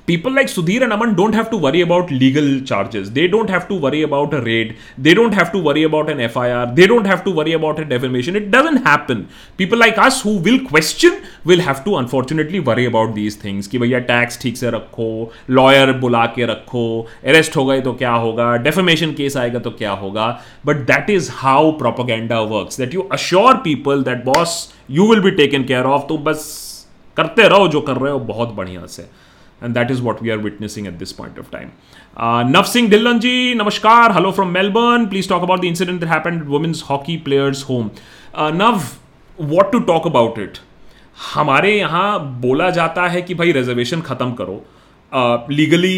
people 0.08 0.32
like 0.32 0.48
Sudhir 0.48 0.84
and 0.84 0.94
Aman 0.94 1.16
don't 1.16 1.36
have 1.36 1.50
to 1.50 1.58
worry 1.58 1.82
about 1.82 2.10
legal 2.10 2.62
charges. 2.62 3.12
They 3.12 3.28
don't 3.28 3.50
have 3.50 3.68
to 3.68 3.76
worry 3.76 4.04
about 4.04 4.34
a 4.34 4.42
raid. 4.42 4.78
They 4.98 5.14
don't 5.14 5.34
have 5.34 5.52
to 5.52 5.60
worry 5.60 5.84
about 5.84 6.10
an 6.10 6.22
FIR. 6.30 6.62
They 6.76 6.88
don't 6.88 7.06
have 7.06 7.26
to 7.26 7.32
worry 7.32 7.52
about 7.52 7.82
a 7.82 7.86
defamation. 7.86 8.38
It 8.38 8.50
doesn't 8.50 8.86
happen. 8.86 9.28
People 9.58 9.78
like 9.78 9.98
us 9.98 10.22
who 10.22 10.38
will 10.38 10.60
question 10.70 11.20
will 11.44 11.60
have 11.60 11.84
to 11.84 11.98
unfortunately 11.98 12.62
worry 12.62 12.86
about 12.92 13.14
these 13.18 13.38
things 13.44 13.68
कि 13.68 13.80
भैया 13.80 14.00
tax 14.12 14.42
ठीक 14.42 14.58
से 14.58 14.70
रखो 14.78 15.10
lawyer 15.50 15.92
बुला 16.00 16.26
के 16.38 16.46
रखो 16.54 16.86
arrest 17.26 17.56
हो 17.58 17.66
गए 17.66 17.82
तो 17.82 17.94
क्या 18.04 18.14
होगा 18.26 18.56
डेफेमेशन 18.70 19.14
केस 19.20 19.38
आएगा 19.38 19.60
तो 19.68 19.72
क्या 19.84 19.92
होगा 20.06 20.30
but 20.66 20.86
that 20.88 21.10
is 21.10 21.30
how 21.34 21.72
propaganda 21.84 22.40
works 22.56 22.80
that 22.80 22.94
you 22.94 23.08
assure 23.20 23.58
people 23.68 24.04
that 24.04 24.24
boss 24.26 24.58
you 24.90 25.10
will 25.12 25.22
be 25.22 25.32
taken 25.44 25.64
care 25.64 25.94
of 25.96 26.08
तो 26.10 26.18
बस 26.32 26.44
करते 27.18 27.48
रहो 27.50 27.68
जो 27.68 27.82
कर 27.82 27.98
रहे 27.98 28.12
हो 28.12 28.20
बहुत 28.34 28.50
बढ़िया 28.56 28.86
से 28.96 29.10
and 29.62 29.76
that 29.76 29.90
is 29.90 30.02
what 30.02 30.22
we 30.22 30.32
are 30.32 30.40
witnessing 30.40 30.88
at 30.88 31.00
this 31.00 31.14
point 31.14 31.38
of 31.38 31.50
time. 31.52 31.72
Uh, 32.16 32.44
Nav 32.44 32.68
Singh 32.68 32.90
Dhillonji, 32.90 33.56
namaskar, 33.56 34.14
hello 34.14 34.32
from 34.32 34.52
Melbourne. 34.52 35.10
Please 35.10 35.28
talk 35.28 35.42
about 35.44 35.62
the 35.62 35.68
incident 35.68 36.00
that 36.00 36.08
happened 36.08 36.42
at 36.42 36.48
women's 36.48 36.82
hockey 36.82 37.18
players' 37.18 37.64
home. 37.64 37.92
Uh, 38.34 38.52
Nav, 38.52 39.00
what 39.38 39.72
to 39.72 39.86
talk 39.86 40.06
about 40.06 40.38
it? 40.38 40.60
हमारे 41.34 41.78
यहाँ 41.78 42.20
बोला 42.42 42.70
जाता 42.70 43.08
है 43.10 43.22
कि 43.22 43.34
भाई 43.36 43.52
reservation 43.52 44.02
ख़त्म 44.02 44.34
करो 44.42 44.66
legally 45.52 45.98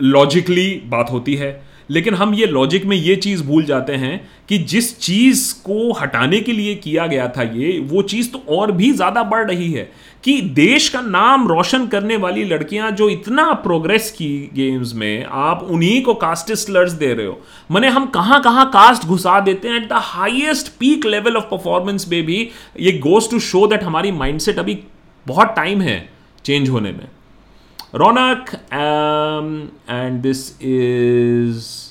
logically 0.00 0.68
बात 0.88 1.10
होती 1.10 1.34
है 1.36 1.50
लेकिन 1.92 2.14
हम 2.14 2.34
ये 2.34 2.46
लॉजिक 2.46 2.84
में 2.86 2.96
ये 2.96 3.16
चीज़ 3.16 3.42
भूल 3.44 3.64
जाते 3.64 3.92
हैं 3.94 4.20
कि 4.48 4.58
जिस 4.58 4.98
चीज़ 4.98 5.52
को 5.64 5.92
हटाने 5.92 6.40
के 6.40 6.52
लिए 6.52 6.74
किया 6.74 7.06
गया 7.06 7.26
था 7.28 7.42
ये, 7.42 7.78
वो 7.80 8.02
चीज़ 8.02 8.30
तो 8.32 8.42
और 8.48 8.72
भी 8.72 8.92
ज़्यादा 8.92 9.22
बढ़ 9.22 9.46
रही 9.50 9.70
है 9.72 9.90
कि 10.24 10.40
देश 10.56 10.88
का 10.88 11.00
नाम 11.00 11.46
रोशन 11.48 11.86
करने 11.86 12.16
वाली 12.16 12.44
लड़कियाँ 12.44 12.90
जो 12.90 13.08
इतना 13.08 13.52
प्रोग्रेस 13.62 14.10
की 14.10 14.50
गेम्स 14.54 14.94
में, 14.94 15.24
आप 15.24 15.62
उन्हीं 15.70 16.02
को 16.02 16.14
कास्ट 16.14 16.52
स्लर्स 16.54 16.92
दे 16.92 17.12
रहे 17.14 17.26
हो। 17.26 17.40
मैंने 17.70 17.88
हम 17.88 18.06
कहाँ 18.06 18.40
कहाँ 18.42 18.68
कास्ट 18.70 19.06
घुसा 19.06 19.38
देते 19.40 19.68
हैं 19.68 19.76
at 19.76 19.88
the 19.88 20.00
highest 20.02 20.68
peak 20.80 21.06
level 21.06 21.36
of 21.36 21.44
performance 21.44 22.08
में 22.08 22.22
भी, 22.26 22.48
ये 22.80 22.92
गोज 22.98 23.30
टू 23.30 23.40
शो 23.40 23.66
दैट 23.66 23.82
हमारी 23.82 24.12
माइंडसेट 24.12 24.58
अभी 24.58 24.78
बहुत 25.26 25.54
टाइम 25.56 25.80
है 25.80 26.08
चेंज 26.44 26.68
होने 26.68 26.92
में। 26.92 27.08
Raunak 27.94 28.50
and 29.90 30.20
this 30.22 30.50
is 30.62 31.81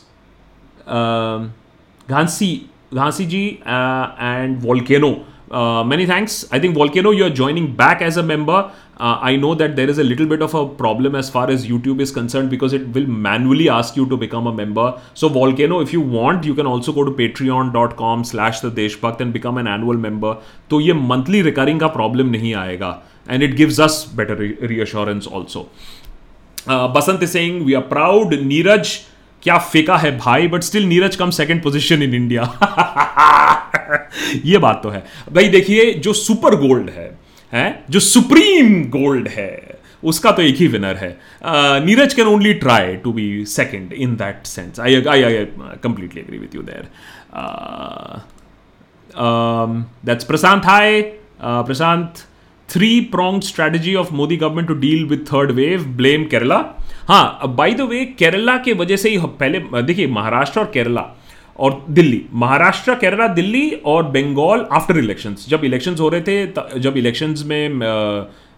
Ghansi 2.10 2.50
Ghansi 2.94 3.24
ji 3.26 3.46
and 3.66 4.58
volcano 4.62 5.14
Uh, 5.48 5.84
many 5.84 6.06
thanks. 6.06 6.44
I 6.50 6.58
think 6.58 6.74
Volcano, 6.74 7.10
you're 7.12 7.30
joining 7.30 7.74
back 7.76 8.02
as 8.02 8.16
a 8.16 8.22
member. 8.22 8.70
Uh, 8.98 9.18
I 9.20 9.36
know 9.36 9.54
that 9.54 9.76
there 9.76 9.88
is 9.88 9.98
a 9.98 10.02
little 10.02 10.26
bit 10.26 10.42
of 10.42 10.54
a 10.54 10.66
problem 10.66 11.14
as 11.14 11.30
far 11.30 11.48
as 11.50 11.66
YouTube 11.66 12.00
is 12.00 12.10
concerned 12.10 12.50
because 12.50 12.72
it 12.72 12.88
will 12.94 13.06
manually 13.06 13.68
ask 13.68 13.96
you 13.96 14.06
to 14.08 14.16
become 14.16 14.46
a 14.46 14.52
member. 14.52 15.00
So 15.14 15.28
Volcano, 15.28 15.80
if 15.80 15.92
you 15.92 16.00
want, 16.00 16.44
you 16.44 16.54
can 16.54 16.66
also 16.66 16.92
go 16.92 17.04
to 17.04 17.10
patreon.com 17.10 18.24
slash 18.24 18.60
the 18.60 18.70
Deshbhakt 18.70 19.20
and 19.20 19.32
become 19.32 19.58
an 19.58 19.68
annual 19.68 19.96
member. 19.96 20.36
तो 20.70 20.80
ये 20.80 20.94
monthly 20.94 21.42
recurring 21.42 21.78
का 21.80 21.92
problem 21.94 22.30
नहीं 22.36 22.54
आएगा 22.54 23.02
and 23.28 23.42
it 23.42 23.56
gives 23.56 23.78
us 23.78 24.04
better 24.04 24.34
re- 24.34 24.56
reassurance 24.62 25.26
also. 25.26 25.68
Uh, 26.66 26.88
Basant 26.88 27.22
is 27.22 27.30
saying 27.30 27.64
we 27.64 27.76
are 27.76 27.82
proud. 27.82 28.32
Neeraj 28.32 29.04
क्या 29.43 29.57
फेंका 29.57 29.97
है 29.97 30.17
भाई 30.17 30.47
but 30.47 30.63
still 30.63 30.83
Neeraj 30.85 31.15
come 31.15 31.29
second 31.29 31.61
position 31.63 32.03
in 32.03 32.13
India 32.13 32.43
ये 34.45 34.57
बात 34.57 34.79
तो 34.83 34.89
है। 34.89 35.03
भाई 35.33 35.47
देखिए, 35.49 35.93
जो 35.93 36.13
सुपर 36.13 36.55
गोल्ड 36.55 36.89
है, 36.89 37.09
हैं, 37.53 37.83
जो 37.89 37.99
सुप्रीम 37.99 38.73
गोल्ड 38.89 39.27
है, 39.27 39.79
उसका 40.03 40.31
तो 40.31 40.41
एक 40.41 40.55
ही 40.55 40.67
विनर 40.67 40.95
है। 40.95 41.09
Neeraj 41.85 42.13
can 42.13 42.27
only 42.27 42.53
try 42.53 42.95
to 42.95 43.13
be 43.13 43.45
second 43.45 43.93
in 43.93 44.15
that 44.15 44.45
sense 44.45 44.79
I 44.79 45.03
I 45.03 45.23
I 45.23 45.45
completely 45.83 46.21
agree 46.21 46.37
with 46.37 46.55
you 46.55 46.61
there 46.61 46.87
that's 50.05 50.23
Prashant 50.23 50.65
hi 50.65 51.01
Prashant 51.41 52.13
three 52.69 52.89
pronged 53.15 53.45
strategy 53.47 53.95
of 53.95 54.13
Modi 54.13 54.37
government 54.37 54.67
to 54.67 54.73
deal 54.73 55.05
with 55.05 55.25
third 55.33 55.51
wave 55.51 55.83
blame 55.97 56.25
Kerala. 56.33 56.59
हाँ 57.01 57.55
by 57.55 57.73
the 57.73 57.81
way 57.81 58.03
Kerala 58.19 58.57
के 58.57 58.73
वजह 58.73 58.95
से 58.95 59.09
ही 59.09 59.17
पहले, 59.39 59.59
देखिए, 59.81 60.07
महाराष्ट्र 60.09 60.59
और 60.59 60.65
केरला 60.73 61.05
और 61.59 61.83
दिल्ली। 61.89 62.21
महाराष्ट्र 62.33 62.95
केरला 62.95 63.27
दिल्ली 63.29 63.69
और 63.85 64.03
बंगाल 64.05 64.65
आफ्टर 64.71 64.97
इलेक्शंस 64.97 65.45
जब 65.49 65.63
इलेक्शंस 65.65 65.99
हो 65.99 66.09
रहे 66.09 66.21
थे 66.21 66.79
जब 66.79 66.97
इलेक्शंस 66.97 67.43
में 67.45 67.79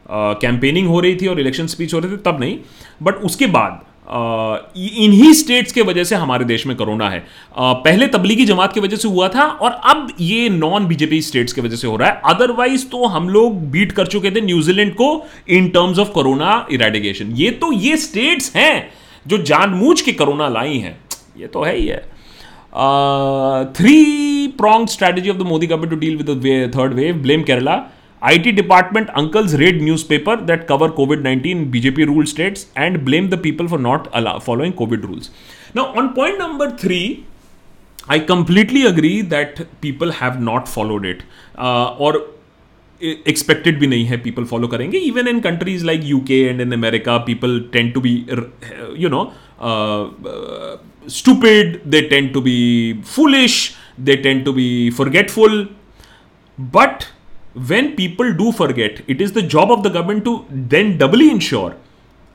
कैंपेनिंग 0.05 0.87
हो 0.87 0.99
रही 0.99 1.15
थी 1.15 1.27
और 1.27 1.39
इलेक्शन 1.39 1.67
स्पीच 1.67 1.93
हो 1.93 1.99
रहे 1.99 2.11
थे, 2.11 2.17
तब 2.17 2.39
नहीं। 2.39 2.57
बट 3.03 3.15
उसके 3.25 3.47
बाद 3.47 3.81
इन्हीं 4.07 5.31
स्टेट्स 5.33 5.71
के 5.71 5.81
वजह 5.81 6.03
से 6.03 6.15
हमारे 6.15 6.45
देश 6.45 6.65
में 6.67 6.75
कोरोना 6.77 7.09
है 7.09 7.23
पहले 7.59 8.07
तबलीगी 8.07 8.45
जमात 8.45 8.73
की 8.73 8.79
वजह 8.79 8.97
से 8.97 9.07
हुआ 9.07 9.27
था 9.29 9.43
और 9.43 9.71
अब 9.85 10.07
ये 10.21 10.49
नॉन 10.49 10.87
बीजेपी 10.87 11.21
स्टेट्स 11.21 11.53
की 11.53 11.61
वजह 11.61 11.75
से 11.75 11.87
हो 11.87 11.95
रहा 11.95 12.09
है 12.09 12.21
अदरवाइज़ 12.25 12.87
तो 12.87 13.05
हम 13.05 13.29
लोग 13.29 13.61
बीट 13.71 13.91
कर 13.91 14.07
चुके 14.07 14.31
थे 14.31 14.41
न्यूजीलैंड 14.41 14.93
को 14.93 15.09
in 15.49 15.69
terms 15.69 15.99
of 15.99 16.11
corona 16.11 16.65
eradication 16.71 17.31
ये 17.35 17.51
तो 17.51 17.71
ये 17.71 17.97
स्टेट्स 17.97 18.55
हैं 18.55 18.91
जो 19.27 19.37
जानबूझ 19.43 20.01
के 20.01 20.11
कोरोना 20.13 20.49
लाई 20.49 20.77
हैं 20.77 20.97
ये 21.37 21.47
तो 21.47 21.63
है 21.63 21.75
ही 21.75 21.87
है 21.87 22.01
three 23.73 24.23
pronged 24.61 24.89
strategy 24.89 25.29
of 25.29 25.37
the 25.37 25.47
Modi 25.47 25.67
government 25.67 25.91
to 25.91 26.17
with 26.17 26.25
the 26.27 26.69
third 26.75 26.95
wave. 26.95 27.21
Blame 27.23 27.43
Kerala. 27.43 27.81
IT 28.23 28.55
department 28.55 29.09
uncles 29.15 29.55
raid 29.55 29.81
newspaper 29.81 30.35
that 30.37 30.65
cover 30.65 30.87
COVID-19 30.89 31.71
BJP 31.71 32.07
ruled 32.07 32.27
states 32.27 32.67
and 32.75 33.03
blame 33.03 33.29
the 33.29 33.37
people 33.37 33.67
for 33.67 33.77
not 33.77 34.07
allow, 34.13 34.39
following 34.39 34.73
COVID 34.73 35.03
rules. 35.03 35.29
Now, 35.73 35.87
on 35.95 36.13
point 36.13 36.37
number 36.37 36.71
three, 36.71 37.25
I 38.07 38.19
completely 38.19 38.85
agree 38.85 39.21
that 39.23 39.81
people 39.81 40.11
have 40.11 40.41
not 40.41 40.69
followed 40.69 41.05
it 41.05 41.23
uh, 41.57 41.95
or 41.97 42.27
expected 43.01 43.79
भी 43.79 43.87
नहीं 43.87 44.05
है 44.05 44.21
people 44.23 44.45
follow 44.45 44.67
करेंगे 44.71 44.99
even 45.09 45.27
in 45.27 45.41
countries 45.41 45.83
like 45.83 46.03
UK 46.17 46.39
and 46.49 46.61
in 46.61 46.73
America 46.73 47.19
people 47.25 47.59
tend 47.71 47.93
to 47.93 48.01
be 48.01 48.25
you 48.95 49.09
know 49.09 49.33
uh, 49.59 50.03
uh, 50.33 50.77
stupid 51.07 51.81
they 51.85 52.07
tend 52.07 52.33
to 52.33 52.41
be 52.41 53.01
foolish 53.03 53.75
they 53.97 54.15
tend 54.17 54.45
to 54.45 54.53
be 54.53 54.89
forgetful. 54.89 55.65
When 57.55 57.95
people 57.95 58.33
do 58.33 58.51
forget, 58.51 59.01
it 59.07 59.21
is 59.21 59.33
the 59.33 59.41
job 59.43 59.71
of 59.71 59.83
the 59.83 59.89
government 59.89 60.25
to 60.25 60.45
then 60.49 60.97
doubly 60.97 61.29
ensure 61.29 61.75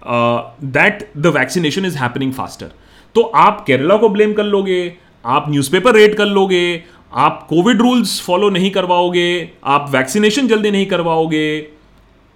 uh, 0.02 0.50
that 0.62 1.08
the 1.14 1.32
vaccination 1.32 1.84
is 1.84 1.96
happening 1.96 2.32
faster. 2.32 2.70
तो 3.14 3.22
आप 3.36 3.64
केरला 3.66 3.96
को 3.96 4.08
blame 4.08 4.32
कर 4.32 4.44
लोगे 4.44 4.80
आप 5.24 5.46
newspaper 5.50 5.94
read 5.94 6.16
कर 6.16 6.26
लोगे 6.26 6.62
आप 7.24 7.46
COVID 7.48 7.80
rules 7.82 8.20
follow 8.26 8.50
नहीं 8.50 8.70
करवाओगे 8.70 9.28
आप 9.64 9.88
वैक्सीनेशन 9.90 10.48
जल्दी 10.48 10.70
नहीं 10.70 10.86
करवाओगे 10.86 11.48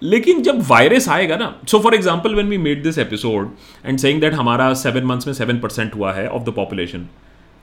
लेकिन 0.01 0.41
जब 0.43 0.61
वायरस 0.69 1.07
आएगा 1.09 1.35
ना 1.37 1.53
so 1.69 1.79
for 1.79 1.95
example 1.95 2.35
when 2.35 2.47
we 2.49 2.57
made 2.57 2.83
this 2.83 2.97
episode 2.99 3.51
and 3.85 3.99
saying 3.99 4.21
that 4.21 4.33
हमारा 4.33 4.73
सेवन 4.73 5.03
मंथ्स 5.05 5.27
में 5.27 5.33
सेवन 5.33 5.59
परसेंट 5.59 5.95
हुआ 5.95 6.13
है 6.13 6.27
ऑफ़ 6.29 6.43
द 6.43 6.53
पॉपुलेशन 6.55 7.07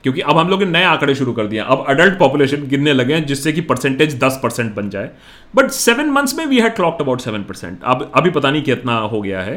क्योंकि 0.03 0.21
अब 0.21 0.37
हम 0.37 0.49
लोग 0.49 0.63
ने 0.63 0.69
नए 0.69 0.83
आंकड़े 0.85 1.15
शुरू 1.15 1.33
कर 1.33 1.47
दिए 1.47 1.59
अब 1.61 1.85
अडल्ट 1.89 2.17
पॉपुलेशन 2.19 2.67
गिरने 2.67 2.93
लगे 2.93 3.13
हैं, 3.13 3.25
जिससे 3.25 3.51
कि 3.51 3.61
परसेंटेज 3.63 4.17
दस 4.23 4.39
परसेंट 4.43 4.73
बन 4.75 4.89
जाए। 4.89 5.09
बट 5.53 5.69
सेवन 5.71 6.09
मंथ्स 6.11 6.35
में 6.37 6.45
we 6.45 6.59
had 6.59 6.75
clocked 6.75 7.01
about 7.01 7.21
seven 7.21 7.43
percent 7.43 7.83
अब, 7.83 8.11
अभी 8.15 8.29
पता 8.29 8.51
नहीं 8.51 8.61
कितना 8.63 8.97
हो 8.97 9.21
गया 9.21 9.41
है। 9.41 9.55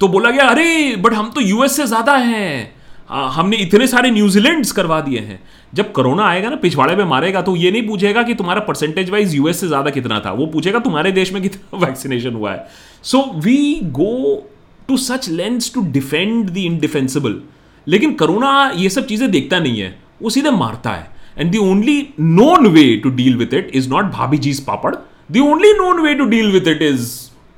तो 0.00 0.08
बोला 0.08 0.30
गया, 0.30 0.46
अरे 0.46 0.96
बट 0.96 1.12
हम 1.14 1.30
तो 1.30 1.40
यूएस 1.42 1.76
से 1.76 1.86
ज़्यादा 1.86 2.16
हैं। 2.16 2.74
हमने 3.10 3.56
इतने 3.56 3.86
सारे 3.86 4.10
न्यूजीलैंड्स 4.10 4.72
करवा 4.72 5.00
दिए 5.00 5.18
हैं। 5.20 5.38
जब 5.74 5.90
कोरोना 5.92 6.24
आएगा 6.26 6.48
ना, 6.50 6.56
पिछवाड़े 6.56 6.94
में 6.96 7.04
मारेगा 7.04 7.40
तो 7.42 7.54
ये 7.56 7.70
नहीं 7.70 7.86
पूछेगा 7.88 8.22
कि 8.22 8.34
तुम्हारा 8.34 8.60
परसेंटेज 8.62 9.10
वाइज 9.10 9.34
यूएस 9.34 9.60
से 9.60 9.66
ज़्यादा 9.68 9.90
कितना 9.90 10.18
था। 10.20 10.32
वो 10.32 10.46
पूछेगा, 10.46 10.78
तुम्हारे 10.78 11.12
देश 11.12 11.32
में 11.32 11.42
कितना 11.42 11.78
वैक्सीनेशन 11.86 12.34
हुआ 12.34 12.52
है? 12.52 12.66
So 13.04 13.22
we 13.36 13.80
go 13.94 14.48
to 14.88 14.96
such 14.98 15.28
lengths 15.30 15.72
to 15.74 15.82
defend 15.92 16.50
the 16.50 16.56
indefensible 16.58 17.40
लेकिन 17.88 18.14
करुणा 18.22 18.52
ये 18.76 18.88
सब 18.90 19.06
चीज़ें 19.06 19.30
देखता 19.30 19.58
नहीं 19.58 19.80
है 19.80 19.96
वो 20.22 20.30
सीधे 20.30 20.50
मारता 20.50 20.90
है 20.90 21.10
and 21.38 21.50
the 21.50 21.58
only 21.58 22.00
known 22.20 22.66
way 22.74 22.84
to 23.02 23.10
deal 23.16 23.36
with 23.36 23.54
it 23.54 23.70
is 23.74 23.88
not 23.90 24.04
भाभी 24.12 24.38
जीज 24.46 24.60
पापड़ 24.66 24.94
the 25.32 25.40
only 25.40 25.72
known 25.78 26.00
way 26.02 26.14
to 26.14 26.24
deal 26.36 26.52
with 26.52 26.68
it 26.74 26.82
is 26.82 27.10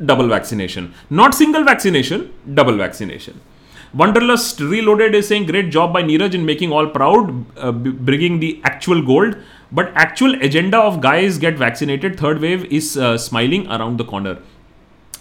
double 0.07 0.31
vaccination 0.31 0.89
not 1.13 1.35
single 1.35 1.65
vaccination 1.65 2.25
double 2.57 2.81
vaccination 2.81 3.41
Wanderlust 3.95 4.61
Reloaded 4.61 5.15
is 5.15 5.29
saying 5.29 5.47
great 5.47 5.71
job 5.71 5.95
by 5.95 6.03
Neeraj 6.03 6.35
in 6.35 6.45
making 6.45 6.73
all 6.73 6.89
proud, 6.89 7.47
uh, 7.57 7.73
bringing 7.73 8.39
the 8.39 8.61
actual 8.63 9.01
gold. 9.03 9.37
But 9.73 9.93
actual 9.95 10.35
agenda 10.43 10.79
of 10.79 11.01
guys 11.01 11.39
get 11.39 11.57
vaccinated. 11.57 12.19
Third 12.19 12.41
wave 12.41 12.67
is 12.67 12.97
uh, 12.97 13.17
smiling 13.17 13.67
around 13.69 13.99
the 13.99 14.05
corner. 14.05 14.39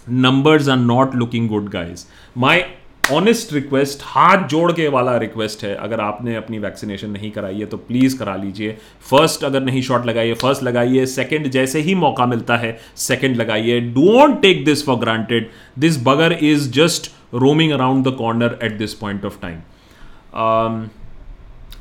Numbers 0.06 0.68
are 0.68 0.78
not 0.78 1.16
looking 1.16 1.48
good, 1.48 1.72
guys. 1.72 2.08
My 2.36 2.68
honest 3.12 3.54
request 3.54 4.00
हाथ 4.04 4.48
जोड़ 4.48 4.72
के 4.72 4.88
वाला 4.88 5.16
request 5.18 5.64
है। 5.64 5.74
अगर 5.76 6.00
आपने 6.02 6.36
अपनी 6.36 6.58
vaccination 6.60 7.10
नहीं 7.10 7.30
कराई 7.32 7.60
है 7.60 7.66
तो 7.66 7.78
प्लीज़ 7.80 8.18
करा 8.20 8.36
लीजिए। 8.36 8.78
फ़र्स्ट 9.10 9.44
अगर 9.44 9.64
नहीं 9.64 9.82
शॉट 9.82 10.06
लगाइए 10.06 10.34
फ़र्स्ट 10.34 10.64
लगाइए 10.64 11.06
सेकेंड 11.06 11.48
जैसे 11.48 11.82
ही 11.82 11.96
मौका 11.96 12.26
मिलता 12.26 12.58
है 12.58 12.78
सेकेंड 12.98 13.36
लगाइए 13.36 13.80
don't 13.90 14.42
take 14.42 14.64
this 14.66 14.86
for 14.86 14.98
granted 14.98 15.50
this 15.80 16.04
bugger 16.04 16.38
is 16.42 16.70
just 16.72 17.12
roaming 17.34 17.72
around 17.72 18.08
the 18.08 18.16
corner 18.18 18.60
at 18.64 18.78
this 18.78 18.94
point 18.96 19.26
of 19.26 19.42
time 19.42 19.60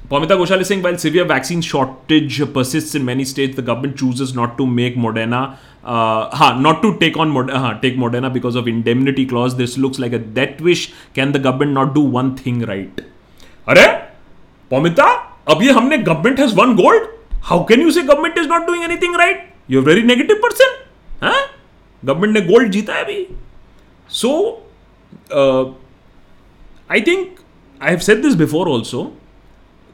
Pamita 0.08 0.36
Goshal 0.38 0.60
is 0.60 0.68
saying 0.68 0.82
while 0.82 0.96
severe 0.96 1.24
vaccine 1.24 1.60
shortage 1.60 2.40
persists 2.52 2.94
in 2.94 3.04
many 3.04 3.24
states, 3.24 3.56
the 3.56 3.62
government 3.62 3.96
chooses 3.96 4.34
not 4.36 4.56
to 4.56 4.64
make 4.64 4.94
Moderna, 4.94 5.56
uh, 5.82 6.30
ha, 6.30 6.56
not 6.60 6.80
to 6.82 6.96
take 6.98 7.16
on 7.16 7.28
Mod- 7.30 7.50
uh, 7.50 7.76
take 7.80 7.96
Moderna 7.96 8.32
because 8.32 8.54
of 8.54 8.68
indemnity 8.68 9.26
clause. 9.26 9.56
This 9.56 9.76
looks 9.76 9.98
like 9.98 10.12
a 10.12 10.18
death 10.20 10.60
wish. 10.60 10.92
Can 11.14 11.32
the 11.32 11.40
government 11.40 11.72
not 11.72 11.92
do 11.92 12.00
one 12.00 12.36
thing 12.36 12.60
right? 12.60 13.00
अरे 13.68 13.86
Pamita, 14.70 15.18
अब 15.48 15.62
ये 15.62 15.72
हमने 15.72 16.38
has 16.38 16.54
one 16.54 16.76
gold. 16.76 17.08
How 17.40 17.64
can 17.64 17.80
you 17.80 17.90
say 17.90 18.06
government 18.06 18.38
is 18.38 18.46
not 18.46 18.64
doing 18.64 18.84
anything 18.84 19.12
right? 19.12 19.52
You're 19.66 19.82
a 19.82 19.84
very 19.84 20.02
negative 20.02 20.40
person. 20.40 20.68
हाँ? 21.20 21.42
Government 22.04 22.32
ने 22.32 22.40
gold 22.42 22.70
जीता 22.70 22.94
है 22.94 23.04
अभी. 23.04 23.26
Uh, 25.32 25.72
I 26.88 27.00
think 27.00 27.40
I 27.80 27.90
have 27.90 28.02
said 28.04 28.22
this 28.22 28.36
before 28.36 28.68
also. 28.68 29.10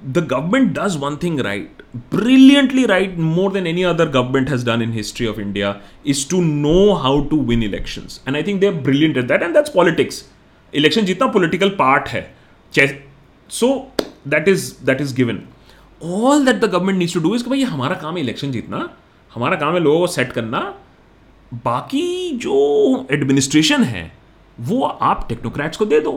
The 0.07 0.27
government 0.31 0.73
does 0.79 0.97
one 1.01 1.17
thing 1.23 1.41
right 1.41 1.83
brilliantly 2.15 2.85
right 2.87 3.17
more 3.19 3.53
than 3.53 3.67
any 3.67 3.83
other 3.83 4.09
government 4.11 4.51
has 4.51 4.67
done 4.67 4.83
in 4.83 4.93
history 4.93 5.27
of 5.27 5.41
India 5.41 5.75
is 6.07 6.29
to 6.31 6.41
know 6.43 6.93
how 7.03 7.21
to 7.25 7.41
win 7.47 7.63
election 7.63 8.09
and 8.29 8.37
I 8.37 8.43
think 8.43 8.61
they 8.61 8.67
are 8.67 8.75
brilliant 8.83 9.17
at 9.17 9.25
that 9.25 9.43
and 9.43 9.55
that's 9.55 9.71
politics 9.71 10.25
election 10.73 11.05
जितना 11.05 11.27
political 11.29 11.69
part 11.79 12.09
है 12.09 12.23
so 13.51 13.75
that 14.29 14.49
is 14.49 14.73
that 14.87 15.01
is 15.01 15.15
given 15.17 15.43
all 16.05 16.45
that 16.45 16.57
the 16.57 16.65
government 16.65 16.99
needs 16.99 17.15
to 17.15 17.21
do 17.21 17.35
is 17.35 17.49
भाई 17.49 17.63
हमारा 17.63 17.95
काम 17.95 18.17
है 18.17 18.23
election 18.23 18.53
जीतना, 18.53 18.89
हमारा 19.33 19.57
काम 19.57 19.75
है 19.75 19.81
लोगों 19.81 19.99
को 20.01 20.07
सेट 20.07 20.33
करना, 20.33 20.61
बाकी 21.65 22.31
जो 22.37 23.07
एडमिनिस्ट्रेशन 23.13 23.83
है, 23.85 24.13
वो 24.61 24.83
आप 24.83 25.27
टेक्नोक्रैट्स 25.29 25.77
को 25.77 25.85
दे 25.85 26.01
दो। 26.01 26.13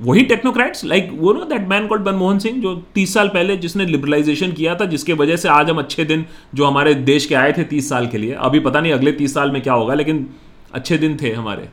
वही 0.00 0.22
टेक्नोक्रेट्स 0.24 0.84
लाइक 0.84 1.08
वो 1.12 1.32
know 1.32 1.44
that 1.44 1.68
man 1.68 1.86
called 1.86 2.08
Manmohan 2.08 2.38
Singh, 2.38 2.60
जो 2.62 2.74
तीस 2.94 3.14
साल 3.14 3.28
पहले 3.28 3.56
जिसने 3.56 3.86
लिबरलाइजेशन 3.86 4.52
किया 4.52 4.74
था, 4.74 4.84
जिसके 4.84 5.12
वजह 5.14 5.36
से 5.36 5.48
आज 5.48 5.70
हम 5.70 5.78
अच्छे 5.78 6.04
दिन, 6.04 6.24
जो 6.54 6.64
हमारे 6.64 6.94
देश 6.94 7.26
के 7.26 7.34
आए 7.34 7.52
थे 7.52 7.64
तीस 7.64 7.88
साल 7.88 8.06
के 8.06 8.18
लिए, 8.18 8.32
अभी 8.32 8.60
पता 8.60 8.80
नहीं 8.80 8.92
अगले 8.92 9.12
तीस 9.12 9.34
साल 9.34 9.50
में 9.50 9.60
क्या 9.62 9.72
होगा, 9.72 9.94
लेकिन 9.94 10.26
अच्छे 10.74 10.98
दिन 10.98 11.16
थे 11.22 11.32
हमारे 11.32 11.68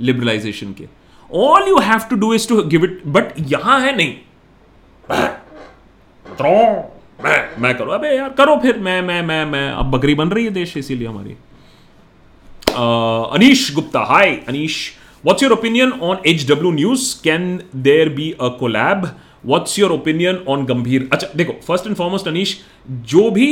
लिबरलाइजेशन 0.00 0.72
के। 0.72 0.88
All 1.30 1.68
you 1.68 1.78
have 1.80 2.00
to 2.10 2.16
do 2.16 2.32
is 2.34 2.48
to 2.48 2.62
give 2.64 2.84
it 2.84 3.00
but 3.06 3.32
यहाँ 3.48 3.80
है 3.80 3.96
नहीं। 3.96 4.14
मैं 7.24 7.38
मैं 7.60 7.74
करो, 7.76 7.90
अबे 7.92 8.08
यार, 8.08 8.28
करो 8.30 8.56
फिर, 8.62 8.78
मैं 8.78 9.00
मैं 9.02 9.22
मैं 9.22 9.44
मैं, 9.44 9.70
अब 9.70 9.90
बकरी 9.90 10.14
बन 10.14 10.28
रही 10.28 10.44
है 10.44 10.50
देश, 10.50 10.76
इसीलिए 10.76 11.08
हमारी। 11.08 11.36
अनीश 13.34 13.74
गुप्ता 13.74 14.00
हाय 14.08 14.30
Anish. 14.48 14.76
What's 15.23 15.41
your 15.41 15.53
opinion 15.53 15.93
on 16.01 16.17
HW 16.25 16.71
News? 16.71 17.03
Can 17.23 17.63
there 17.73 18.09
be 18.09 18.31
a 18.39 18.51
collab? 18.51 19.13
What's 19.43 19.77
your 19.77 19.91
opinion 19.93 20.43
on 20.47 20.65
गंभीर 20.67 21.07
अच्छा 21.13 21.27
देखो 21.35 21.53
फर्स्ट 21.67 21.87
एंड 21.87 21.95
फॉरमोस्ट 21.95 22.27
अनीश 22.27 22.57
जो 23.13 23.29
भी 23.31 23.47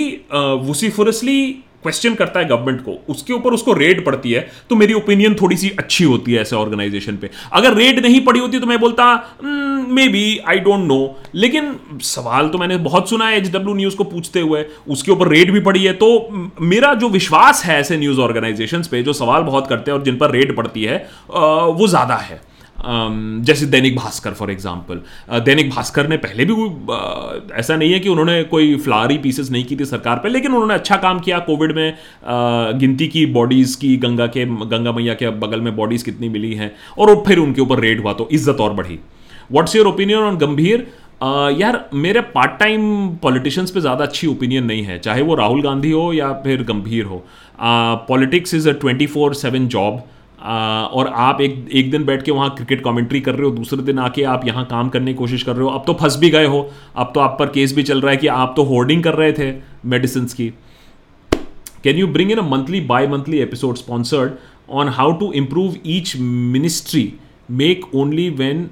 वुसीफुरसली 0.67 1.41
क्वेश्चन 1.86 2.14
करता 2.14 2.40
है 2.40 2.48
गवर्नमेंट 2.48 2.80
को, 2.82 2.92
उसके 3.08 3.32
ऊपर 3.32 3.54
उसको 3.54 3.72
रेड 3.74 4.04
पड़ती 4.04 4.32
है 4.32 4.46
तो 4.70 4.76
मेरी 4.76 4.94
ओपिनियन 4.94 5.34
थोड़ी 5.34 5.56
सी 5.56 5.70
अच्छी 5.78 6.04
होती 6.04 6.32
है 6.32 6.40
ऐसे 6.40 6.56
ऑर्गेनाइजेशन 6.56 7.16
पे। 7.16 7.30
अगर 7.52 7.74
रेड 7.74 8.00
नहीं 8.00 8.20
पड़ी 8.24 8.40
होती 8.40 8.58
तो 8.58 8.66
मैं 8.66 8.78
बोलता 8.80 9.04
may 9.88 10.06
be 10.08 10.24
I 10.48 10.58
don't 10.60 10.84
know 10.84 10.98
लेकिन 11.34 11.74
सवाल 12.04 12.48
तो 12.48 12.58
मैंने 12.58 12.76
बहुत 12.80 13.10
सुना 13.10 13.28
है 13.28 13.36
एच 13.36 13.50
डब्ल्यू 13.52 13.74
न्यूज़ 13.74 13.96
को 13.96 14.04
पूछते 14.06 14.40
हुए, 14.40 14.64
उसके 14.88 15.12
ऊपर 15.12 15.28
रेड 15.28 15.52
भी 15.52 15.60
पड़ी 15.60 15.84
है 15.84 15.92
तो 15.94 16.08
मेरा 16.62 16.92
जो 16.96 17.08
विश्वास 17.10 17.64
है 17.64 17.78
ऐसे 17.80 17.96
न्यूज़ 17.98 18.20
ऑर्गेनाइजेशन 18.20 18.82
पे, 18.90 19.02
जो 19.02 19.12
सवाल 19.14 19.42
बहुत 19.44 19.66
करते 19.66 19.90
हैं 19.90 19.98
और 19.98 20.04
जिन 20.04 20.16
पर 20.16 20.30
रेड 20.30 20.56
पड़ती 20.56 20.84
है 20.84 20.98
वो 21.28 21.86
ज़्यादा 21.88 22.16
है। 22.16 22.40
जैसे 22.78 23.66
दैनिक 23.66 23.96
भास्कर 23.96 24.32
फॉर 24.32 24.50
एग्ज़ाम्पल 24.50 25.40
दैनिक 25.40 25.70
भास्कर 25.70 26.08
ने 26.08 26.16
पहले 26.16 26.44
भी 26.44 26.54
ऐसा 27.54 27.76
नहीं 27.76 27.92
है 27.92 28.00
कि 28.00 28.08
उन्होंने 28.08 28.42
कोई 28.44 28.76
फ्लारी 28.78 29.18
पीसेस 29.18 29.50
नहीं 29.50 29.64
की 29.64 29.76
थी 29.76 29.84
सरकार 29.84 30.16
पे 30.16 30.28
लेकिन 30.28 30.52
उन्होंने 30.52 30.74
अच्छा 30.74 30.96
काम 30.96 31.20
किया 31.20 31.38
कोविड 31.46 31.74
में 31.76 31.98
गिनती 32.78 33.08
की 33.08 33.24
बॉडीज़ 33.32 33.76
की 33.78 33.96
गंगा 33.96 34.26
के 34.26 34.44
गंगा 34.66 34.92
मैया 34.92 35.14
के 35.14 35.30
बगल 35.40 35.60
में 35.60 35.74
बॉडीज़ 35.76 36.04
कितनी 36.04 36.28
मिली 36.28 36.52
हैं 36.54 36.70
और 36.98 37.14
फिर 37.26 37.38
उनके 37.38 37.60
ऊपर 37.60 37.80
रेड 37.80 38.00
हुआ 38.00 38.12
तो 38.12 38.28
इज़्ज़त 38.32 38.60
और 38.60 38.72
बढ़ी। 38.74 38.98
What's 39.52 39.76
your 39.76 39.86
opinion 39.86 40.20
on 40.20 40.36
Gambhir 40.38 40.86
Uh, 41.16 41.60
यार 41.60 41.78
मेरे 41.94 42.20
पार्ट 42.32 42.58
टाइम 42.60 42.82
पॉलिटिशियंस 43.22 43.70
पे 43.70 43.80
ज़्यादा 43.80 44.04
अच्छी 44.04 44.26
ओपिनियन 44.26 44.64
नहीं 44.64 44.82
है 44.82 44.98
चाहे 44.98 45.22
वो 45.22 45.34
राहुल 45.34 45.62
गांधी 45.62 45.90
हो 45.90 46.12
या 46.12 46.32
फिर 46.42 46.62
गंभीर 46.62 47.04
हो। 47.04 47.24
Politics 48.08 48.54
is 48.54 48.68
a 48.68 48.72
twenty 48.72 49.06
four 49.06 49.34
seven 49.34 49.68
job 49.68 50.02
और 50.46 51.08
आप 51.08 51.40
एक 51.40 51.68
एक 51.72 51.90
दिन 51.90 52.04
बैठ 52.04 52.22
के 52.22 52.30
वहाँ 52.30 52.50
क्रिकेट 52.54 52.82
कमेंट्री 52.84 53.20
कर 53.20 53.34
रहे 53.34 53.44
हो, 53.44 53.50
दूसरे 53.50 53.82
दिन 53.82 53.98
आके 53.98 54.22
आप 54.24 54.46
यहाँ 54.46 54.64
काम 54.66 54.88
करने 54.88 55.12
की 55.12 55.18
कोशिश 55.18 55.42
कर 55.42 55.56
रहे 55.56 55.62
हो। 55.62 55.68
अब 55.68 55.84
तो 55.86 55.94
फंस 56.00 56.16
भी 56.16 56.30
गए 56.30 56.46
हो। 56.46 56.60
अब 56.96 57.10
तो 57.14 57.20
आप 57.20 57.36
पर 57.38 57.46
केस 57.46 57.74
भी 57.74 57.82
चल 57.82 58.00
रहा 58.00 58.10
है 58.10 58.16
कि 58.16 58.26
आप 58.26 58.52
तो 58.56 58.62
होर्डिंग 58.64 59.02
कर 59.04 59.14
रहे 59.14 59.32
थे 59.32 59.52
मेडिसिन 59.84 60.24
की। 60.26 60.48
Can 61.84 61.96
you 61.96 62.06
bring 62.08 62.30
in 62.30 62.38
a 62.38 62.48
monthly 62.48 62.80
bimonthly 63.06 63.38
episode 63.38 63.76
sponsored 63.76 64.32
on 64.70 64.88
how 64.88 65.12
to 65.12 65.32
improve 65.32 65.74
each 65.86 66.16
ministry 66.16 67.12
make 67.50 67.94
only 67.94 68.28
when 68.30 68.68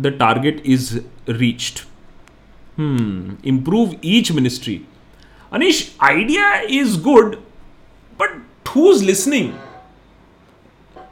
the 0.00 0.06
target 0.18 0.62
is 0.66 0.98
reached 1.30 1.86
improve 3.46 3.94
each 4.04 4.32
ministry 4.32 4.80
Anish 5.52 5.88
idea 6.02 6.52
is 6.70 7.00
good 7.02 7.36
but 8.20 8.42
who 8.68 8.92
is 8.92 9.04
listening 9.04 9.50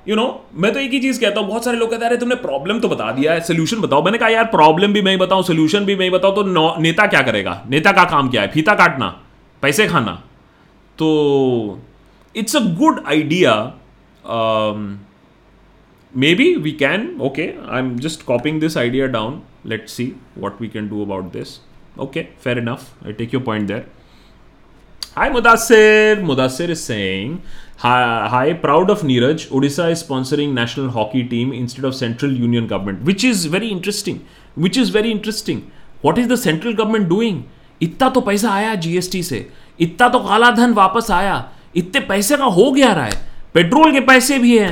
you 0.09 0.17
know 0.17 0.25
मैं 0.55 0.73
तो 0.73 0.81
एक 0.81 0.91
ही 0.91 0.99
चीज़ 1.01 1.21
कहता 1.21 1.41
हूँ, 1.41 1.49
बहुत 1.49 1.65
सारे 1.65 1.79
लोग 1.79 1.91
कहते 1.91 2.05
हैं 2.05 2.19
तुमने 2.19 2.35
प्रॉब्लम 2.43 2.81
तो 2.81 2.89
बता 2.89 3.11
दिया 3.13 3.33
है 3.33 3.41
सोल्यूशन 3.45 3.81
बताओ। 3.81 4.03
मैंने 4.05 4.19
कहा, 4.19 4.29
यार 4.29 4.45
प्रॉब्लम 4.53 4.93
भी 4.93 5.03
मैं 5.03 5.17
बताऊँ 5.19 5.43
सोल्यूशन 5.45 5.85
भी 5.85 5.97
मैं 5.97 6.11
बताऊँ 6.11 6.35
तो 6.35 6.77
नेता 6.81 7.07
क्या 7.07 7.23
करेगा? 7.23 7.63
नेता 7.71 7.93
का 7.93 8.05
काम 8.11 8.29
क्या 8.31 8.43
है? 8.43 8.49
फीता 8.53 8.75
काटना, 8.75 9.09
पैसे 9.63 9.87
खाना। 9.89 10.13
तो 10.99 11.09
it's 12.35 12.57
a 12.57 12.61
good 12.79 13.03
idea 13.07 13.55
maybe 16.35 16.55
we 16.57 16.73
can 16.85 17.09
okay 17.23 17.43
I 17.43 17.79
am 17.79 17.97
just 17.99 18.23
copying 18.27 18.61
this 18.61 18.77
idea 18.79 19.07
down 19.19 19.41
let 19.67 19.89
see 19.89 20.13
what 20.39 20.61
we 20.63 20.69
can 20.69 20.89
do 20.89 21.05
about 21.05 21.33
this 21.33 21.59
okay 22.01 22.23
fair 22.45 22.59
enough 22.59 23.07
I 23.07 23.13
take 23.13 23.35
your 23.35 23.43
point 23.45 23.69
there 23.69 23.85
Hi, 25.19 25.27
Mudassir. 25.35 26.17
Mudassir 26.31 26.65
is 26.73 26.81
hi, 27.79 28.53
proud 28.55 28.91
of 28.91 29.03
Neeraj. 29.03 29.49
Odisha 29.49 29.91
is 29.91 30.03
sponsoring 30.03 30.53
national 30.53 30.91
hockey 30.91 31.23
team 31.25 31.53
instead 31.53 31.85
of 31.85 31.95
central 31.95 32.33
union 32.33 32.67
government, 32.67 33.03
which 33.03 33.23
is 33.23 33.47
very 33.47 33.69
interesting. 33.69 34.25
Which 34.55 34.77
is 34.77 34.89
very 34.91 35.11
interesting. 35.11 35.71
What 36.03 36.19
is 36.19 36.29
the 36.29 36.37
central 36.37 36.75
government 36.75 37.09
doing? 37.09 37.45
इतना 37.81 38.09
तो 38.11 38.21
पैसा 38.21 38.51
आया 38.51 38.75
GST 38.75 39.23
से 39.23 39.47
इतना 39.81 40.09
तो 40.09 40.19
काला 40.19 40.51
धन 40.51 40.73
वापस 40.75 41.11
आया 41.11 41.35
इतने 41.77 42.01
पैसे 42.07 42.37
का 42.37 42.45
हो 42.45 42.71
गया 42.73 42.93
रहा 42.93 43.05
है 43.05 43.21
पेट्रोल 43.55 43.93
के 43.93 44.01
पैसे 44.07 44.39
भी 44.39 44.57
हैं 44.59 44.71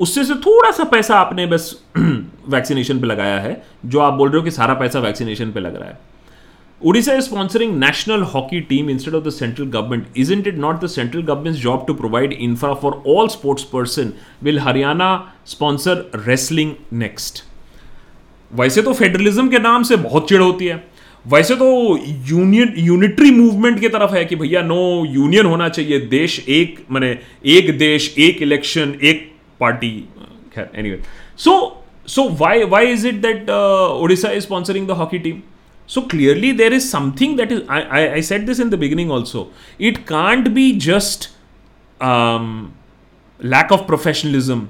उससे 0.00 0.24
से 0.24 0.34
थोड़ा 0.46 0.70
सा 0.70 0.84
पैसा 0.92 1.16
आपने 1.16 1.46
बस 1.46 1.70
वैक्सीनेशन 1.98 3.00
पे 3.00 3.06
लगाया 3.06 3.38
है 3.40 3.62
जो 3.86 4.00
आप 4.00 4.14
बोल 4.14 4.30
रहे 4.30 4.38
हो 4.38 4.44
कि 4.44 4.50
सारा 4.50 4.74
पैसा 4.74 5.00
वैक्सीनेशन 5.00 5.50
पे 5.52 5.60
लग 5.60 5.76
रहा 5.76 5.88
है 5.88 5.98
Odisha 6.80 7.18
is 7.18 7.28
sponsoring 7.28 7.72
national 7.74 8.24
hockey 8.24 8.60
team 8.60 8.88
instead 8.88 9.12
of 9.12 9.24
the 9.24 9.32
central 9.32 9.66
government. 9.66 10.06
Isn't 10.14 10.46
it 10.46 10.56
not 10.56 10.80
the 10.80 10.88
central 10.88 11.24
government's 11.24 11.58
job 11.58 11.88
to 11.88 11.94
provide 11.94 12.32
infra 12.32 12.76
for 12.76 13.02
all 13.04 13.28
sports 13.28 13.64
person? 13.64 14.16
Will 14.40 14.60
Haryana 14.60 15.30
sponsor 15.44 16.06
wrestling 16.26 16.76
next? 16.92 17.42
वैसे 18.52 18.82
तो 18.82 18.92
federalism 18.94 19.48
के 19.50 19.58
नाम 19.58 19.82
से 19.82 19.96
बहुत 19.96 20.28
चिड़ 20.28 20.40
होती 20.42 20.66
है 20.66 20.76
वैसे 21.24 21.56
तो 21.56 21.66
यूनियन 22.28 22.72
यूनिटरी 22.78 23.30
मूवमेंट 23.30 23.80
की 23.80 23.88
तरफ़ 23.88 24.14
है 24.14 24.24
कि 24.24 24.36
भैया 24.36 24.62
नो 24.62 25.04
यूनियन 25.14 25.46
होना 25.46 25.68
चाहिए 25.68 26.00
देश 26.08 26.38
एक 26.48 26.78
मैंने 26.90 27.10
एक 27.56 27.76
देश 27.78 28.14
एक 28.18 28.42
इलेक्शन 28.42 28.96
एक 29.10 29.30
पार्टी 29.60 29.92
खैर 30.54 30.70
anyway 30.74 31.00
so 31.44 31.60
so 32.14 32.28
why 32.28 32.64
why 32.64 32.92
is 32.92 33.06
it 33.08 33.20
that 33.26 33.50
Odisha 33.50 34.30
is 34.30 34.44
sponsoring 34.44 34.88
the 34.88 35.00
hockey 35.02 35.18
team 35.28 35.42
so 35.94 36.02
clearly 36.12 36.52
there 36.52 36.72
is 36.78 36.88
something 36.94 37.36
that 37.36 37.52
is 37.56 37.60
i, 37.68 37.80
I, 37.98 38.00
I 38.16 38.20
said 38.30 38.46
this 38.46 38.58
in 38.64 38.70
the 38.70 38.80
beginning 38.84 39.10
also. 39.10 39.44
It 39.90 40.00
can't 40.06 40.52
be 40.54 40.66
just 40.86 41.30
um, 42.00 42.50
lack 43.40 43.72
of 43.72 43.86
professionalism 43.86 44.66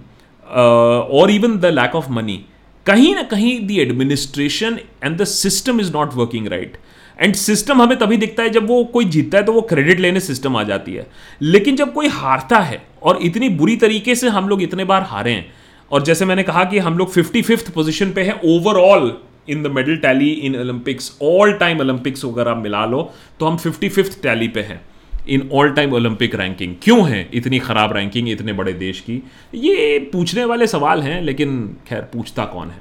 uh, 0.47 1.19
or 1.19 1.29
even 1.31 1.61
the 1.61 1.73
lack 1.73 1.95
of 1.95 2.09
money. 2.21 2.39
कहीं 2.87 3.15
ना 3.15 3.23
कहीं 3.31 3.51
the 3.67 3.71
administration 3.81 4.79
and 5.05 5.17
the 5.19 5.25
system 5.25 5.81
is 5.81 5.93
not 5.93 6.15
working 6.15 6.47
right 6.49 6.77
and 7.21 7.35
system 7.35 7.83
हमें 7.83 7.99
तभी 7.99 8.17
दिखता 8.17 8.43
है 8.43 8.51
जब 8.51 8.67
वो 8.69 8.83
कोई 8.95 9.05
जीतता 9.15 9.39
है 9.39 9.45
तो 9.45 9.53
वो 9.53 9.61
क्रेडिट 9.73 10.01
लेने 10.01 10.21
सिस्टम 10.21 10.57
आ 10.57 10.63
जाती 10.71 10.95
है. 10.95 11.07
लेकिन 11.43 11.77
जब 11.77 11.93
कोई 11.95 12.09
हारता 12.09 12.59
है 12.71 12.83
और 13.03 13.19
इतनी 13.23 13.49
बुरी 13.63 13.77
तरीके 13.85 14.15
से 14.15 14.29
हम 14.37 14.49
लोग 14.49 14.63
इतने 14.63 14.85
बार 14.85 15.03
हारे 15.11 15.33
हैं 15.33 15.47
और 15.91 16.03
जैसे 16.05 16.25
मैंने 16.25 16.43
कहा 16.43 16.65
कि 16.71 16.79
हम 16.87 16.99
लोग 16.99 17.13
फिफ्टी 17.13 17.43
फिफ्थ 17.43 17.71
पोजिशन 17.75 18.13
पे 18.13 18.23
है 18.23 18.41
overall 18.55 19.13
in 19.49 19.63
the 19.63 19.67
medal 19.67 19.97
tally 19.97 20.31
in 20.31 20.57
Olympics 20.57 21.17
all 21.23 21.53
time 21.53 21.81
Olympics 21.81 22.25
अगर 22.25 22.49
आप 22.49 22.57
मिला 22.57 22.85
लो 22.87 23.11
तो 23.41 23.47
हम 23.47 23.57
फिफ्टी 23.57 23.89
फिफ्थ 23.89 24.23
टैली 24.23 24.49
पे 24.49 24.61
हैं 24.61 24.81
in 25.29 25.49
all 25.53 25.71
time 25.73 25.93
Olympic 25.95 26.35
ranking 26.35 26.75
क्यों 26.83 27.09
है 27.09 27.29
इतनी 27.35 27.59
ख़राब 27.59 27.93
रैंकिंग 27.93 28.29
इतने 28.29 28.53
बड़े 28.53 28.73
देश 28.73 29.01
की? 29.01 29.23
ये 29.55 29.99
पूछने 30.13 30.45
वाले 30.45 30.67
सवाल 30.67 31.03
हैं 31.03 31.21
लेकिन 31.23 31.77
खैर 31.89 32.01
पूछता 32.13 32.45
कौन 32.45 32.69
है? 32.69 32.81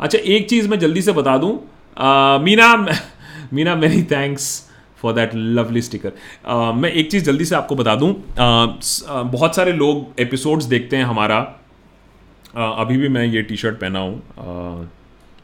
अच्छा 0.00 0.18
एक 0.18 0.48
चीज़ 0.50 0.68
मैं 0.68 0.78
जल्दी 0.78 1.02
से 1.02 1.12
बता 1.12 1.36
दूँ। 1.38 1.52
मीना 2.44 2.74
मीना 3.52 3.74
मेरी 3.76 4.02
thanks 4.12 4.46
for 5.02 5.12
that 5.12 5.30
lovely 5.34 5.82
sticker 5.82 6.72
मैं 6.74 6.90
एक 6.90 7.10
चीज़ 7.10 7.24
जल्दी 7.24 7.44
से 7.44 7.54
आपको 7.54 7.74
बता 7.74 7.94
दूँ। 7.94 8.10
आ, 8.38 9.22
बहुत 9.22 9.56
सारे 9.56 9.72
लोग 9.72 10.20
एपिसोड्स 10.20 10.64
देखते 10.64 10.96
हैं 10.96 11.04
हमारा। 11.04 11.36
आ, 12.56 12.70
अभी 12.70 12.96
भी 12.96 13.08
मैं 13.08 13.24
ये 13.24 13.42
टी 13.42 13.56
शर्ट 13.56 13.76
पहना 13.76 13.98
हूँ। 13.98 14.90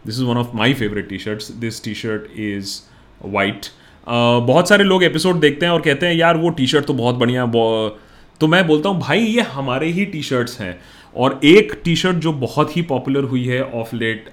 This 0.09 0.19
is 0.19 0.25
one 0.25 0.37
of 0.37 0.57
my 0.57 0.75
favourite 0.75 1.09
T 1.09 1.19
shirts 1.19 1.51
this 1.61 1.83
T 1.85 1.95
shirt 1.95 2.39
is 2.41 2.81
white 3.25 3.67
बहुत 4.07 4.69
सारे 4.69 4.85
लोग 4.85 5.03
एपिसोड 5.05 5.41
देखते 5.41 5.67
हैं 5.67 5.73
और 5.73 5.81
कहते 5.81 6.07
हैं, 6.07 6.15
यार, 6.15 6.37
वो 6.37 6.51
टी 6.51 6.67
शर्ट 6.67 6.85
तो 6.87 6.95
बहुत 6.95 7.15
बढ़िया 7.15 7.47
तो 8.41 8.47
मैं 8.47 8.67
बोलता 8.67 8.89
हूँ, 8.89 9.01
भाई, 9.01 9.21
ये 9.21 9.41
हमारे 9.53 9.89
ही 9.89 10.05
टी 10.07 10.23
शर्ट्स 10.23 10.61
हैं। 10.61 10.79
और 11.17 11.41
एक 11.45 11.73
टी 11.85 11.97
शर्ट 11.97 12.17
जो 12.17 12.33
बहुत 12.33 12.77
ही 12.77 12.83
पॉपुलर 12.83 13.25
हुई 13.25 13.45
है 13.45 13.63
ऑफ़ 13.65 13.95
लेट 13.97 14.29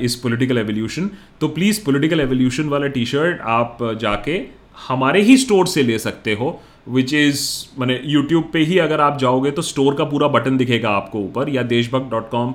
इस 0.00 0.14
पोलिटिकल 0.14 0.58
एवोल्यूशन 0.58 1.10
तो 1.40 1.48
प्लीज़ 1.48 1.84
पोलिटिकल 1.84 2.20
एवोल्यूशन 2.20 2.68
वाला 2.68 2.86
टी 2.86 3.04
शर्ट 3.06 3.40
आप 3.40 3.78
जाके 4.00 4.40
हमारे 4.88 5.22
ही 5.22 5.36
स्टोर 5.36 5.66
से 5.66 5.82
ले 5.82 5.98
सकते 5.98 6.32
हो। 6.32 6.60
विच 6.88 7.12
इज़ 7.14 7.40
मैंने 7.80 8.00
यूट्यूब 8.04 8.48
पे 8.52 8.58
ही 8.64 8.78
अगर 8.78 9.00
आप 9.00 9.18
जाओगे 9.18 9.50
तो 9.50 9.62
स्टोर 9.62 9.94
का 9.94 10.04
पूरा 10.04 10.28
बटन 10.28 10.56
दिखेगा 10.56 10.90
आपको 10.90 11.20
ऊपर, 11.20 11.48
या 11.48 11.62
Deshbhakt 11.64 12.10
dot 12.10 12.28
com 12.30 12.54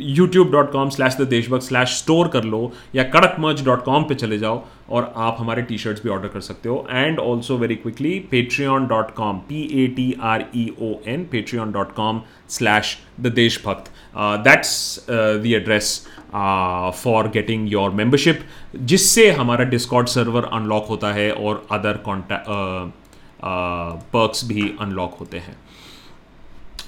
YouTube 0.00 0.50
dot 0.52 0.70
com 0.72 0.88
slash 0.90 1.16
the 1.16 1.26
Deshbhakt 1.28 1.64
slash 1.64 1.96
store 1.98 2.28
कर 2.28 2.44
लो, 2.44 2.72
या 2.94 3.04
कड़क 3.04 3.36
मर्ज 3.40 3.64
डॉट 3.64 3.84
कॉम 3.84 4.04
पर 4.04 4.14
चले 4.14 4.38
जाओ, 4.38 4.62
और 4.90 5.12
आप 5.16 5.36
हमारे 5.38 5.62
टी 5.62 5.78
शर्ट्स 5.78 6.02
भी 6.02 6.10
ऑर्डर 6.10 6.28
कर 6.28 6.40
सकते 6.40 6.68
हो 6.68 6.86
and 6.90 7.18
also 7.20 7.56
very 7.58 7.74
quickly 7.76 8.18
Patreon 8.30 8.86
dot 8.88 9.10
com 9.14 9.38
P 9.48 9.62
A 9.74 9.86
T 9.96 10.12
R 10.22 10.44
E 10.56 10.68
O 10.82 10.92
N 11.06 11.24
Patreon 11.32 11.72
dot 11.72 11.92
com 11.94 12.20
slash 12.50 12.96
the 13.20 13.32
Deshbhakt. 13.34 13.90
That's 14.16 15.06
the 15.10 15.42
address 15.46 16.06
for 16.94 17.28
getting 17.34 17.72
your 17.72 17.90
membership 17.90 18.40
जिससे 18.76 19.30
हमारा 19.32 19.64
डिस्कॉर्ड 19.66 20.08
सर्वर 20.08 20.48
अनलॉक 20.52 20.86
होता 20.88 21.12
है, 21.12 21.30
और 21.32 21.66
other 21.72 21.96
contact 22.04 22.97
perks 23.44 24.44
भी 24.44 24.72
unlock 24.80 25.16
होते 25.20 25.38
हैं। 25.38 25.56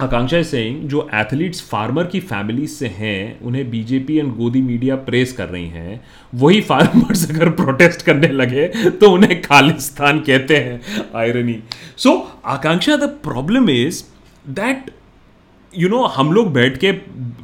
आकांक्षा 0.01 0.43
सिंह 0.43 0.79
जो 0.89 1.09
athletes 1.15 1.61
farmer 1.71 2.07
की 2.07 2.21
फैमिली 2.21 2.67
से 2.67 2.87
हैं, 2.89 3.41
उन्हें 3.41 3.71
BJP 3.71 4.17
and 4.19 4.35
Godi 4.37 4.63
media 4.63 4.97
press 4.99 5.33
कर 5.33 5.49
रही 5.49 5.67
हैं। 5.69 6.01
वही 6.35 6.61
फार्मर्स 6.61 7.29
अगर 7.31 7.51
प्रोटेस्ट 7.51 8.03
करने 8.03 8.29
लगे 8.29 8.67
तो 8.91 9.11
उन्हें 9.11 9.41
खालिस्तान 9.43 10.21
कहते 10.21 10.57
हैं 10.57 11.05
irony 11.17 11.59
so 11.97 12.17
Akanksha 12.47 12.97
the 12.97 13.09
problem 13.23 13.71
is 13.71 14.03
that 14.51 14.91
you 15.73 15.89
know 15.89 16.05
हम 16.09 16.33
लोग 16.33 16.53
बैठ 16.53 16.77
के, 16.77 16.93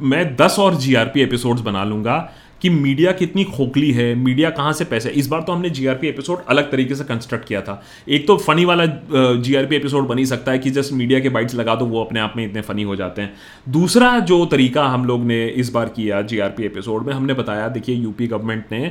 मैं 0.01 0.35
दस 0.35 0.55
और 0.59 0.75
जीआरपी 0.75 1.21
एपिसोड्स 1.21 1.61
बना 1.61 1.83
लूँगा 1.83 2.17
कि 2.61 2.69
मीडिया 2.69 3.11
कितनी 3.11 3.43
खोखली 3.43 3.91
है, 3.91 4.13
मीडिया 4.15 4.49
कहाँ 4.49 4.73
से 4.73 4.85
पैसे 4.85 5.09
इस 5.11 5.27
बार 5.27 5.41
तो 5.41 5.53
हमने 5.53 5.69
जीआरपी 5.69 6.07
एपिसोड 6.07 6.45
अलग 6.49 6.71
तरीके 6.71 6.95
से 6.95 7.03
कंस्ट्रक्ट 7.03 7.47
किया 7.47 7.61
था। 7.61 7.81
एक 8.09 8.27
तो 8.27 8.37
फनी 8.37 8.65
वाला 8.65 8.85
जीआरपी 8.85 9.75
एपिसोड 9.75 10.07
बन 10.07 10.23
सकता 10.25 10.51
है 10.51 10.59
कि 10.59 10.71
जस्ट 10.71 10.93
मीडिया 10.93 11.19
के 11.19 11.29
बाइट्स 11.29 11.55
लगा 11.55 11.75
दो, 11.75 11.85
वो 11.85 12.03
अपने 12.03 12.19
आप 12.19 12.33
में 12.37 12.43
इतने 12.45 12.61
फनी 12.61 12.83
हो 12.83 12.95
जाते 12.95 13.21
हैं। 13.21 13.33
दूसरा 13.69 14.17
जो 14.21 14.45
तरीका 14.45 14.85
हम 14.87 15.05
लोग 15.05 15.23
ने 15.25 15.45
इस 15.47 15.69
बार 15.71 15.89
किया 15.89 16.21
जीआरपी 16.23 16.63
एपिसोड 16.63 17.05
में, 17.07 17.13
हमने 17.13 17.33
बताया, 17.33 17.67
देखिए 17.69 17.95
यूपी 17.95 18.27
गवर्नमेंट 18.27 18.65
ने 18.71 18.85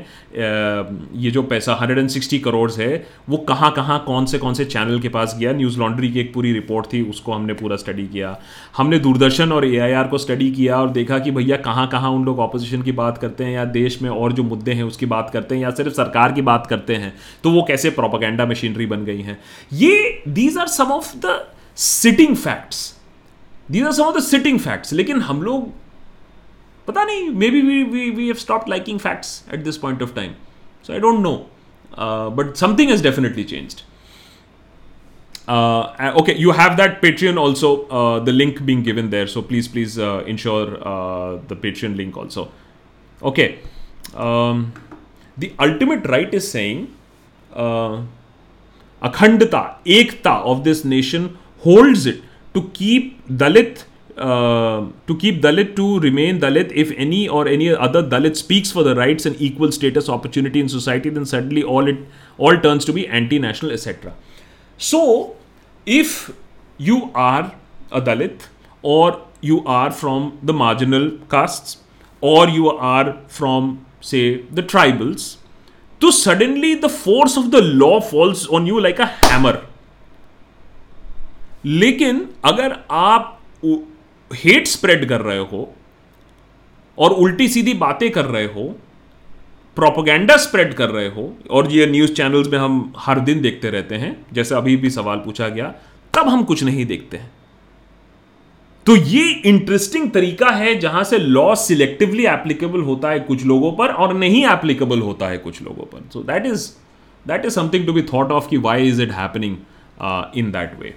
ये 1.16 1.30
जो 1.30 1.42
पैसा 1.44 1.74
हंड्रेड 1.74 2.40
करोड़ 2.44 2.70
है, 2.72 3.06
वो 3.28 3.36
कहाँ 3.38 3.70
कहाँ, 3.72 3.98
कौन 4.06 4.26
से 4.26 4.38
कौन 4.38 4.54
से 4.54 4.64
चैनल 4.64 5.00
के 5.00 5.08
पास 5.08 5.36
गया। 5.40 5.52
न्यूज़ 5.52 5.78
लॉन्ड्री 5.78 6.10
की 6.12 6.20
एक 6.20 6.32
पूरी 6.34 6.52
रिपोर्ट 6.52 6.86
थी, 6.92 7.02
उसको 7.02 7.32
हमने 7.32 7.52
पूरा 7.54 7.76
स्टडी 7.76 8.06
किया। 8.06 8.36
हमने 8.76 8.98
दूरदर्शन 8.98 9.52
और 9.52 9.66
एआईआर 9.66 10.08
को 10.08 10.18
स्टडी 10.18 10.50
किया 10.52 10.76
और 10.76 10.90
देखा 10.90 11.18
कि 11.18 11.30
भैया 11.30 11.56
कहाँ 11.58 11.86
कहाँ 11.88 12.10
उन 12.10 12.24
लोग 12.24 12.38
ऑपोजिशन 12.38 12.82
की 12.82 12.92
बात 12.92 13.18
करते 13.18 13.44
हैं 13.44 13.55
या 13.56 13.64
देश 13.76 14.00
में 14.02 14.08
और 14.10 14.32
जो 14.32 14.42
मुद्दे 14.42 14.72
हैं 14.72 14.84
उसकी 14.84 15.06
बात 15.06 15.30
करते 15.32 15.54
हैं 15.54 15.62
या 15.62 15.70
सिर्फ़ 15.80 15.94
सरकार 15.94 16.32
की 16.32 16.42
बात 16.50 16.66
करते 16.70 16.96
हैं 17.04 17.12
तो 17.44 17.50
वो 17.50 17.62
कैसे 17.68 17.90
प्रोपागेंडा 17.98 18.46
मशीनरी 18.46 18.86
बन 18.86 19.04
गई 19.04 19.22
हैं? 19.22 19.38
ये 19.72 20.22
these 20.28 20.58
are 20.58 20.68
some 20.76 20.92
of 20.92 21.16
the 21.26 21.40
sitting 21.86 22.36
facts 22.36 22.84
these 23.70 23.84
are 23.84 23.92
some 23.92 24.02
of 24.02 24.16
the 24.18 24.22
sitting 24.22 24.60
facts 24.60 24.92
लेकिन 24.92 25.20
हम 25.22 25.42
लोग 25.42 25.72
पता 26.88 27.04
नहीं 27.04 27.28
maybe 27.50 27.60
we 27.62 27.82
we 27.82 28.10
we 28.10 28.26
have 28.26 28.44
stop 28.44 28.68
liking 28.68 28.98
facts 28.98 29.42
at 29.54 29.64
this 29.64 29.76
point 29.84 30.02
of 30.02 30.14
time 30.14 30.32
so 30.86 30.92
I 30.92 30.98
don't 30.98 31.20
know 31.20 31.34
but 32.38 32.54
something 32.56 32.90
is 32.92 33.02
definitely 33.02 33.44
changed 33.44 33.80
uh, 35.48 36.12
okay 36.16 36.36
you 36.36 36.52
have 36.52 36.76
that 36.76 37.00
patreon 37.00 37.38
also 37.38 37.86
uh, 37.88 38.20
the 38.20 38.32
link 38.32 38.64
being 38.66 38.82
given 38.82 39.10
there. 39.10 39.26
So 39.26 39.42
please 39.42 39.68
please 39.68 39.98
uh, 39.98 40.24
ensure 40.26 40.76
uh, 40.86 41.38
the 41.48 41.56
patreon 41.56 41.96
link 41.96 42.16
also. 42.16 42.48
Okay. 43.22 43.58
Um, 44.14 44.72
the 45.36 45.52
ultimate 45.58 46.06
right 46.06 46.32
is 46.32 46.50
saying 46.50 46.94
uh, 47.52 48.02
akhandata 49.02 49.76
ekta 49.84 50.42
of 50.42 50.64
this 50.64 50.84
nation 50.84 51.38
holds 51.60 52.06
it 52.06 52.22
to 52.54 52.70
keep 52.72 53.26
dalit 53.28 53.84
uh, 54.16 54.86
to 55.06 55.16
keep 55.18 55.42
dalit 55.42 55.76
to 55.76 56.00
remain 56.00 56.40
dalit. 56.40 56.72
If 56.72 56.90
any 56.96 57.28
or 57.28 57.46
any 57.46 57.68
other 57.74 58.02
dalit 58.02 58.36
speaks 58.36 58.72
for 58.72 58.82
the 58.82 58.94
rights 58.94 59.26
and 59.26 59.40
equal 59.40 59.72
status 59.72 60.08
opportunity 60.08 60.60
in 60.60 60.68
society 60.68 61.10
then 61.10 61.26
suddenly 61.26 61.62
all 61.62 61.86
it 61.86 61.98
all 62.38 62.56
turns 62.58 62.84
to 62.86 62.92
be 62.92 63.06
anti-national 63.06 63.72
etc 63.72 64.14
so, 64.78 65.36
if 65.86 66.36
you 66.76 67.10
are 67.14 67.54
a 67.90 68.00
Dalit, 68.00 68.48
or 68.82 69.22
you 69.40 69.64
are 69.64 69.90
from 69.90 70.38
the 70.42 70.52
marginal 70.52 71.12
castes, 71.30 71.78
or 72.22 72.48
you 72.48 72.70
are 72.70 73.16
from, 73.28 73.86
say, 74.00 74.42
the 74.42 74.62
tribals, 74.62 75.36
so 76.00 76.10
suddenly 76.10 76.74
the 76.74 76.88
force 76.88 77.36
of 77.36 77.50
the 77.50 77.60
law 77.60 78.00
falls 78.00 78.46
on 78.48 78.66
you 78.66 78.80
like 78.80 78.98
a 78.98 79.06
hammer. 79.06 79.56
लेकिन 81.64 82.20
अगर 82.44 82.76
आप 82.92 83.38
hate 84.30 84.66
spread 84.66 85.08
कर 85.08 85.20
रहे 85.20 85.38
हो 85.52 85.68
और 86.98 87.12
उल्टी 87.12 87.48
सीधी 87.48 87.74
बातें 87.74 88.10
कर 88.10 88.24
रहे 88.24 88.44
हो 88.52 88.64
प्रोपोगेंडा 89.76 90.36
स्प्रेड 90.36 90.74
कर 90.74 90.90
रहे 90.90 91.08
हो 91.14 91.32
और 91.50 91.70
ये 91.72 91.86
न्यूज़ 91.86 92.12
चैनल्स 92.14 92.48
में 92.48 92.58
हम 92.58 92.92
हर 92.98 93.20
दिन 93.20 93.40
देखते 93.42 93.70
रहते 93.70 93.94
हैं 94.04 94.14
जैसे 94.32 94.54
अभी 94.54 94.76
भी 94.84 94.90
सवाल 94.90 95.18
पूछा 95.24 95.48
गया 95.48 95.74
तब 96.14 96.28
हम 96.28 96.44
कुछ 96.44 96.62
नहीं 96.64 96.86
देखते 96.86 97.16
हैं 97.16 97.30
तो 98.86 98.94
ये 98.96 99.22
इंटरेस्टिंग 99.46 100.10
तरीका 100.12 100.48
है 100.56 100.74
जहाँ 100.80 101.02
से 101.04 101.18
लॉ 101.18 101.54
सिलेक्टिवली 101.54 102.26
एप्लीकेबल 102.26 102.80
होता 102.82 103.10
है 103.10 103.20
कुछ 103.20 103.44
लोगों 103.46 103.72
पर 103.76 103.92
और 103.94 104.14
नहीं 104.14 104.44
एप्लीकेबल 104.46 105.00
होता 105.00 105.28
है 105.28 105.38
कुछ 105.38 105.62
लोगों 105.62 105.84
पर। 105.84 106.08
So 106.12 106.22
that 106.22 106.46
is 106.46 106.68
that 107.24 107.44
is 107.46 107.54
something 107.54 107.86
to 107.86 107.92
be 107.92 108.02
thought 108.12 108.32
of 108.32 108.48
कि 108.48 108.56
why 108.68 108.88
is 108.88 109.02
it 109.02 109.12
happening 109.12 109.56
in 110.38 110.50
that 110.52 110.80
way 110.80 110.94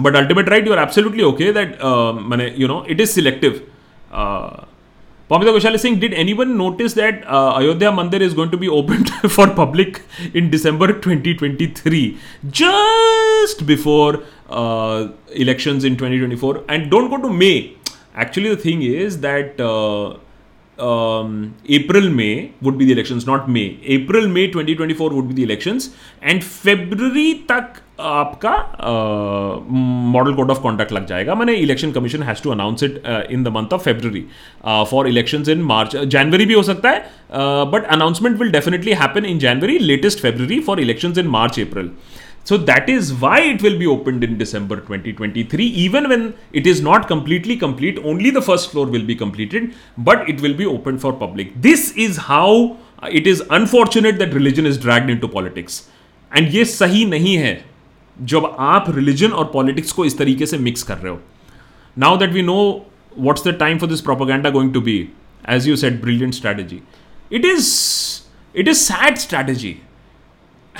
but 0.00 0.16
ultimate 0.16 0.48
right 0.48 0.66
you 0.66 0.72
are 0.72 0.82
absolutely 0.82 1.22
okay 1.22 1.52
that 1.52 1.78
मैंने 2.30 2.52
you 2.58 2.68
know 2.68 2.84
it 2.90 3.00
is 3.00 3.10
selective 3.10 3.60
Pamita 5.30 5.52
Ghoshali 5.52 5.78
Singh 5.78 5.98
did 6.00 6.14
anyone 6.32 6.48
notice 6.56 6.94
that 6.94 7.24
Ayodhya 7.26 7.90
Mandir 7.92 8.22
is 8.22 8.34
going 8.34 8.50
to 8.50 8.58
be 8.58 8.66
open 8.78 9.28
for 9.28 9.48
public 9.58 9.98
in 10.36 10.48
December 10.50 10.92
twenty 10.92 11.32
twenty 11.34 11.66
three 11.76 12.02
just 12.58 13.62
before 13.66 14.24
uh, 14.54 15.08
elections 15.44 15.84
in 15.84 15.96
2024? 15.96 16.64
And 16.68 16.90
don't 16.90 17.10
go 17.10 17.20
to 17.28 17.32
May. 17.32 17.76
Actually, 18.14 18.50
the 18.50 18.62
thing 18.66 18.82
is 18.82 19.20
that 19.20 19.60
uh, 19.60 20.16
um, 20.78 21.54
April, 21.68 22.08
May 22.10 22.52
would 22.60 22.78
be 22.78 22.84
the 22.84 22.92
elections, 22.92 23.26
not 23.26 23.48
May. 23.48 23.78
April, 23.84 24.28
May 24.28 24.46
2024 24.48 25.10
would 25.10 25.28
be 25.28 25.34
the 25.34 25.44
elections, 25.44 25.90
and 26.22 26.44
February 26.44 27.32
तक 27.48 27.80
आपका 28.00 28.52
model 30.12 30.34
code 30.34 30.50
of 30.50 30.60
conduct 30.62 30.92
लग 30.92 31.06
जाएगा 31.06 31.34
मैंने 31.34 31.54
election 31.56 31.92
commission 31.92 32.22
has 32.22 32.42
to 32.42 32.50
announce 32.50 32.82
it 32.82 33.02
in 33.30 33.44
the 33.44 33.48
month 33.56 33.72
of 33.72 33.82
February 33.82 34.24
for 34.90 35.08
elections 35.08 35.48
in 35.48 35.62
March 35.62 35.96
जनवरी 35.96 36.46
भी 36.46 36.54
हो 36.54 36.62
सकता 36.70 36.90
है 36.90 37.04
but 37.72 37.84
announcement 37.96 38.38
will 38.38 38.50
definitely 38.52 38.92
happen 39.02 39.24
in 39.24 39.38
January 39.38 39.78
latest 39.78 40.20
February 40.20 40.60
for 40.68 40.80
elections 40.80 41.18
in 41.18 41.26
March 41.36 41.60
April 41.60 41.90
So 42.44 42.58
that 42.58 42.88
is 42.90 43.12
why 43.14 43.40
it 43.40 43.62
will 43.62 43.78
be 43.78 43.86
opened 43.86 44.22
in 44.22 44.36
December 44.36 44.76
2023. 44.76 45.66
Even 45.84 46.08
when 46.10 46.34
it 46.52 46.66
is 46.66 46.82
not 46.82 47.08
completely 47.08 47.56
complete, 47.56 47.98
only 48.04 48.30
the 48.30 48.42
first 48.42 48.70
floor 48.70 48.86
will 48.86 49.04
be 49.04 49.14
completed, 49.16 49.74
but 49.96 50.28
it 50.28 50.42
will 50.42 50.54
be 50.54 50.66
open 50.66 50.98
for 50.98 51.12
public. 51.12 51.54
This 51.60 51.92
is 51.92 52.18
how 52.18 52.76
it 53.10 53.26
is 53.26 53.42
unfortunate 53.50 54.18
that 54.18 54.34
religion 54.34 54.66
is 54.66 54.76
dragged 54.78 55.08
into 55.08 55.28
politics. 55.28 55.88
And 56.32 56.52
ये 56.52 56.64
सही 56.64 57.04
नहीं 57.04 57.36
है 57.36 57.54
जब 58.16 58.54
आप 58.60 58.90
religion 58.96 59.30
और 59.32 59.44
politics 59.52 59.92
को 59.92 60.04
इस 60.04 60.16
तरीके 60.18 60.46
से 60.46 60.58
मिक्स 60.58 60.82
कर 60.82 60.96
रहे 60.98 61.12
हो 61.12 61.20
now 61.98 62.16
that 62.16 62.30
we 62.32 62.42
know 62.42 62.56
what's 63.18 63.46
the 63.46 63.54
time 63.60 63.78
for 63.78 63.88
this 63.88 64.00
propaganda 64.00 64.50
going 64.50 64.72
to 64.74 64.80
be 64.80 64.96
as 65.50 65.68
you 65.68 65.76
said 65.76 66.00
brilliant 66.02 66.34
strategy 66.34 66.80
it 67.32 67.44
is 67.44 67.70
it 68.54 68.68
is 68.68 68.78
sad 68.78 69.18
strategy 69.18 69.76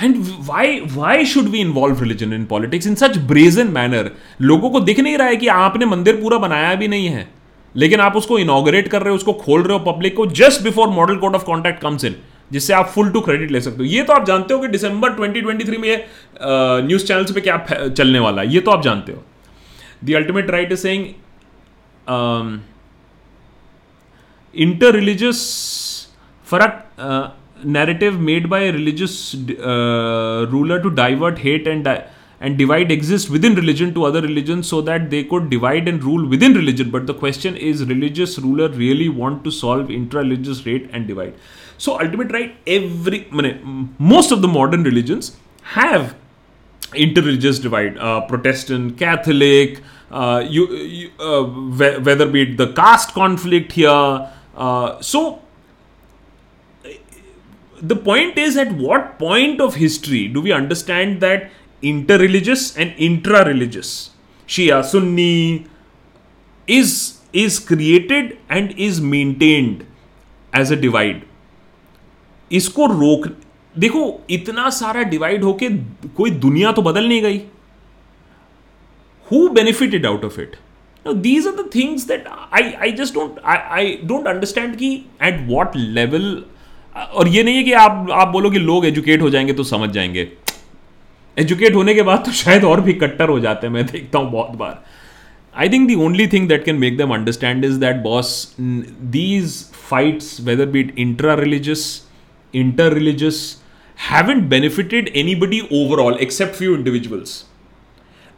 and 0.01 0.15
why 0.41 0.79
why 0.91 1.25
should 1.25 1.45
we 1.45 1.59
involve 1.59 2.01
religion 2.03 2.33
in 2.33 2.45
politics 2.45 2.87
in 2.87 2.95
such 2.95 3.17
brazen 3.27 3.67
manner 3.71 4.11
लोगों 4.41 4.69
को 4.69 4.79
दिख 4.79 4.99
नहीं 4.99 5.17
रहा 5.17 5.27
है 5.27 5.35
कि 5.35 5.47
आपने 5.47 5.85
मंदिर 5.85 6.15
पूरा 6.15 6.37
बनाया 6.37 6.73
भी 6.75 6.87
नहीं 6.87 7.07
है। 7.07 7.27
लेकिन 7.75 7.99
आप 7.99 8.15
उसको 8.15 8.37
इनोग्रेट 8.39 8.87
कर 8.87 9.01
रहे 9.01 9.09
हो, 9.09 9.15
उसको 9.15 9.33
खोल 9.33 9.63
रहे 9.63 9.77
हो 9.77 9.91
पब्लिक 9.91 10.15
को 10.15 10.25
just 10.33 10.61
before 10.63 10.87
model 10.89 11.15
code 11.17 11.35
of 11.35 11.43
contact 11.45 11.81
comes 11.81 12.05
in 12.05 12.15
जिससे 12.51 12.73
आप 12.73 12.87
फुल 12.87 13.09
टू 13.11 13.21
क्रेडिट 13.21 13.51
ले 13.51 13.61
सकते 13.61 13.77
हो। 13.77 13.83
ये 13.83 14.03
तो 14.03 14.13
आप 14.13 14.25
जानते 14.25 14.53
हो 14.53 14.59
कि 14.59 14.67
दिसंबर 14.67 15.13
2023 15.13 15.77
में 15.77 16.05
न्यूज़ 16.87 17.05
चैनल्स 17.05 17.31
पे 17.31 17.41
क्या 17.41 17.57
चलने 17.87 18.19
वाला 18.19 18.41
है। 18.41 18.53
ये 18.53 18.59
तो 18.59 18.71
आप 18.71 18.83
जानते 18.83 19.11
हो। 19.11 19.23
The 20.03 20.15
ultimate 20.15 20.49
right 20.49 20.71
is 20.71 20.79
saying 20.79 21.05
inter 24.55 24.93
religious 24.93 25.39
फ़र्क 26.47 26.83
narrative 27.63 28.19
made 28.19 28.49
by 28.49 28.61
a 28.61 28.71
religious 28.71 29.35
uh, 29.35 30.45
ruler 30.49 30.81
to 30.81 30.89
divert 30.89 31.37
hate 31.39 31.67
and 31.67 31.87
and 32.41 32.57
divide 32.57 32.91
exist 32.91 33.29
within 33.29 33.55
religion 33.55 33.93
to 33.93 34.03
other 34.03 34.21
religions 34.21 34.67
so 34.67 34.81
that 34.81 35.09
they 35.09 35.23
could 35.23 35.49
divide 35.49 35.87
and 35.87 36.03
rule 36.03 36.27
within 36.27 36.53
religion. 36.53 36.91
But 36.91 37.07
the 37.07 37.13
question 37.13 37.55
is 37.55 37.85
religious 37.85 38.37
ruler 38.39 38.67
really 38.69 39.07
want 39.09 39.43
to 39.45 39.51
solve 39.51 39.89
intra-religious 39.89 40.63
hate 40.63 40.89
and 40.91 41.07
divide? 41.07 41.33
So 41.77 41.99
ultimate 41.99 42.31
right 42.31 42.55
every 42.67 43.27
most 43.99 44.31
of 44.31 44.41
the 44.41 44.47
modern 44.47 44.83
religions 44.83 45.37
have 45.63 46.15
interreligious 46.93 47.61
divide. 47.61 47.97
Uh, 47.97 48.21
protestant 48.21 48.97
catholic 48.97 49.81
uh, 50.11 50.43
you, 50.47 50.67
you 50.75 51.09
uh, 51.19 51.43
whether 51.43 52.27
be 52.27 52.43
it 52.43 52.57
the 52.57 52.71
caste 52.73 53.13
conflict 53.13 53.71
here 53.71 54.31
so 55.01 55.41
the 57.83 57.93
point 58.05 58.39
is 58.39 58.59
at 58.59 58.71
what 58.71 59.01
point 59.19 59.61
of 59.61 59.77
history 59.77 60.27
do 60.27 60.41
we 60.41 60.51
understand 60.51 61.19
that 61.19 61.51
inter 61.83 62.19
religious 62.19 62.75
and 62.77 62.91
intra 62.99 63.41
religious 63.41 63.93
Shia 64.49 64.81
Sunni 64.81 65.65
is 66.67 66.97
is 67.35 67.59
created 67.67 68.37
and 68.51 68.73
is 68.79 69.01
maintained 69.01 69.83
as 70.53 70.73
a 70.73 70.75
divide 70.75 71.21
इसको 72.51 72.85
रोक, 72.85 73.27
देखो, 73.75 74.21
इतना 74.29 74.69
सारा 74.69 75.03
divide 75.03 75.43
होके 75.43 75.69
कोई 76.15 76.31
दुनिया 76.31 76.71
तो 76.71 76.81
बदल 76.81 77.07
नहीं 77.07 77.21
गई। 77.21 77.37
Who 79.31 79.47
benefited 79.49 80.05
out 80.05 80.25
of 80.25 80.39
it 80.41 80.55
these 81.05 81.47
are 81.47 81.53
the 81.53 81.69
things 81.75 82.07
that 82.07 82.27
I 82.27 82.71
I 82.71 82.91
just 82.91 83.13
don't 83.13 83.39
I 83.45 83.57
I 83.77 83.97
don't 84.03 84.27
understand 84.27 84.75
कि 84.75 84.93
एट 85.23 85.39
वॉट 85.47 85.75
लेवल 85.75 86.43
और 86.95 87.27
ये 87.27 87.43
नहीं 87.43 87.55
है 87.55 87.63
कि 87.63 87.71
आप 87.73 88.07
आप 88.11 88.27
बोलो 88.27 88.49
कि 88.51 88.59
लोग 88.59 88.85
एजुकेट 88.85 89.21
हो 89.21 89.29
जाएँगे 89.29 89.53
तो 89.53 89.63
समझ 89.63 89.89
जाएँगे। 89.89 90.27
एजुकेट 91.37 91.75
होने 91.75 91.95
के 91.95 92.01
बाद 92.01 92.23
तो 92.25 92.31
शायद 92.31 92.63
और 92.63 92.81
भी 92.81 92.93
कट्टर 92.93 93.29
हो 93.29 93.39
जाते 93.39 93.67
हैं, 93.67 93.73
मैं 93.73 93.85
देखता 93.85 94.19
हूँ 94.19 94.31
बहुत 94.31 94.57
बार। 94.57 94.83
I 95.57 95.69
think 95.69 95.87
the 95.87 95.95
only 96.05 96.27
thing 96.27 96.47
that 96.49 96.63
can 96.65 96.75
make 96.75 96.97
them 96.97 97.13
understand 97.13 97.65
is 97.65 97.79
that 97.79 97.95
boss 98.03 98.55
these 98.59 99.63
fights 99.89 100.39
whether 100.41 100.65
be 100.65 100.79
it 100.79 100.95
intra 100.99 101.33
religious 101.33 101.85
inter 102.53 102.93
religious 102.93 103.61
haven't 103.97 104.47
benefited 104.51 105.05
anybody 105.19 105.57
overall 105.77 106.17
except 106.23 106.57
few 106.61 106.71
individuals. 106.77 107.35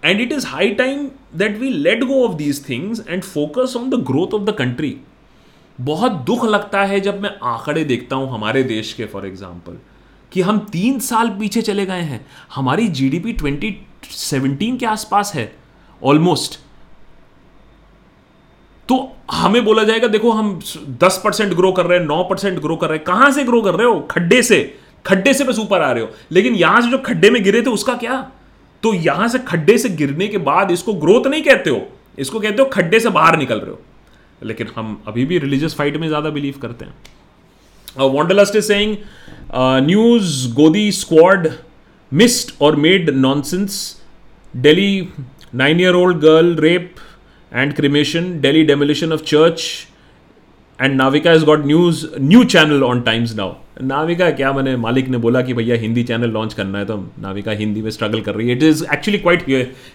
And 0.03 0.19
it 0.25 0.33
is 0.35 0.43
high 0.49 0.67
time 0.81 0.99
that 1.41 1.55
we 1.61 1.71
let 1.85 2.03
go 2.09 2.19
of 2.25 2.35
these 2.41 2.59
things 2.67 2.99
and 3.13 3.25
focus 3.29 3.73
on 3.79 3.87
the 3.93 3.99
growth 4.09 4.35
of 4.39 4.43
the 4.49 4.53
country. 4.59 4.91
बहुत 5.79 6.11
दुख 6.25 6.45
लगता 6.45 6.83
है 6.83 6.99
जब 6.99 7.21
मैं 7.21 7.29
आंकड़े 7.45 7.83
देखता 7.83 8.15
हूँ 8.15 8.29
हमारे 8.31 8.63
देश 8.63 8.93
के 8.93 9.05
फॉर 9.05 9.25
एग्ज़ाम्पल 9.25 9.77
कि 10.31 10.41
हम 10.41 10.59
तीन 10.71 10.99
साल 10.99 11.29
पीछे 11.29 11.61
चले 11.61 11.85
गए 11.85 12.01
हैं। 12.01 12.25
हमारी 12.55 12.87
जीडीपी 12.89 13.33
2017 13.33 14.77
के 14.79 14.85
आसपास 14.85 15.33
है 15.35 15.51
ऑलमोस्ट 16.01 16.59
तो 18.89 18.97
हमें 19.31 19.63
बोला 19.65 19.83
जाएगा, 19.83 20.07
देखो, 20.07 20.31
हम 20.31 20.59
10 20.99 21.17
परसेंट 21.23 21.53
ग्रो 21.53 21.71
कर 21.71 21.85
रहे 21.85 21.99
हैं 21.99 22.05
9 22.05 22.23
परसेंट 22.23 22.59
ग्रो 22.59 22.75
कर 22.75 22.87
रहे 22.87 22.97
हैं। 22.97 23.05
कहाँ 23.05 23.31
से 23.31 23.43
ग्रो 23.43 23.61
कर 23.61 23.75
रहे 23.75 23.87
हो? 23.87 23.99
खड्डे 24.11 24.41
से। 24.41 24.59
खड्डे 25.05 25.33
से 25.33 25.43
बस 25.43 25.59
ऊपर 25.59 25.81
आ 25.81 25.91
रहे 25.91 26.03
हो। 26.03 26.09
लेकिन 26.31 26.55
यहाँ 26.55 26.81
से 26.81 26.89
जो 26.89 26.97
खड्डे 26.97 27.29
में 27.29 27.43
गिरे 27.43 27.61
थे, 27.61 27.69
उसका 27.69 27.93
क्या? 27.95 28.19
तो 28.83 28.93
यहाँ 28.93 29.27
से 29.27 29.39
खड्डे 29.39 29.77
से 29.77 29.89
गिरने 29.89 30.27
के 30.27 30.37
बाद 30.37 30.71
इसको 30.71 30.93
ग्रोथ 30.93 31.27
नहीं 31.27 31.43
कहते 31.43 31.69
हो। 31.69 31.81
इसको 32.19 32.39
कहते 32.39 32.61
हो 32.61 32.67
खड्डे 32.69 32.99
से 32.99 33.09
बाहर 33.09 33.37
निकल 33.37 33.59
रहे 33.59 33.71
हो। 33.71 33.79
लेकिन 34.41 34.67
हम 34.75 35.01
अभी 35.07 35.25
भी 35.25 35.37
रिलीजियस 35.39 35.75
फाइट 35.75 35.97
में 35.97 36.07
ज़्यादा 36.07 36.29
बिलीव 36.29 36.59
करते 36.61 36.85
हैं। 36.85 38.09
Wanderlust 38.09 38.55
is 38.55 38.65
say 38.65 38.85
news 39.53 40.53
Godi 40.55 40.91
squad 40.91 41.47
missed 42.11 42.51
और 42.61 42.75
made 42.75 43.09
nonsense 43.09 43.79
daily 44.53 45.07
nine 45.55 45.79
year 45.81 45.93
old 45.95 46.17
girl 46.17 46.55
rape 46.59 46.95
and 47.51 47.73
cremation 47.73 48.39
daily 48.41 48.63
demolition 48.63 49.13
of 49.13 49.21
church 49.23 49.61
and 50.79 50.95
Navika 50.95 51.31
is 51.33 51.45
got 51.45 51.65
news 51.65 52.05
new 52.19 52.43
channel 52.45 52.83
on 52.83 53.01
Times 53.01 53.35
Now 53.35 53.53
Navika 53.81 54.29
क्या 54.31 54.51
मैंने 54.53 54.75
मालिक 54.77 55.07
ने 55.07 55.17
बोला 55.17 55.41
कि 55.41 55.53
भैया 55.53 55.75
Hindi 55.75 56.03
channel 56.03 56.29
launch 56.29 56.53
करना 56.53 56.79
है? 56.79 56.85
तो 56.85 56.97
नाविका 57.19 57.51
हिंदी 57.51 57.81
में 57.81 57.89
स्ट्रगल 57.91 58.21
कर 58.21 58.35
रही 58.35 58.47
है। 58.47 58.55
It 58.55 58.63
is 58.63 58.83
actually 58.93 59.19
quite 59.19 59.45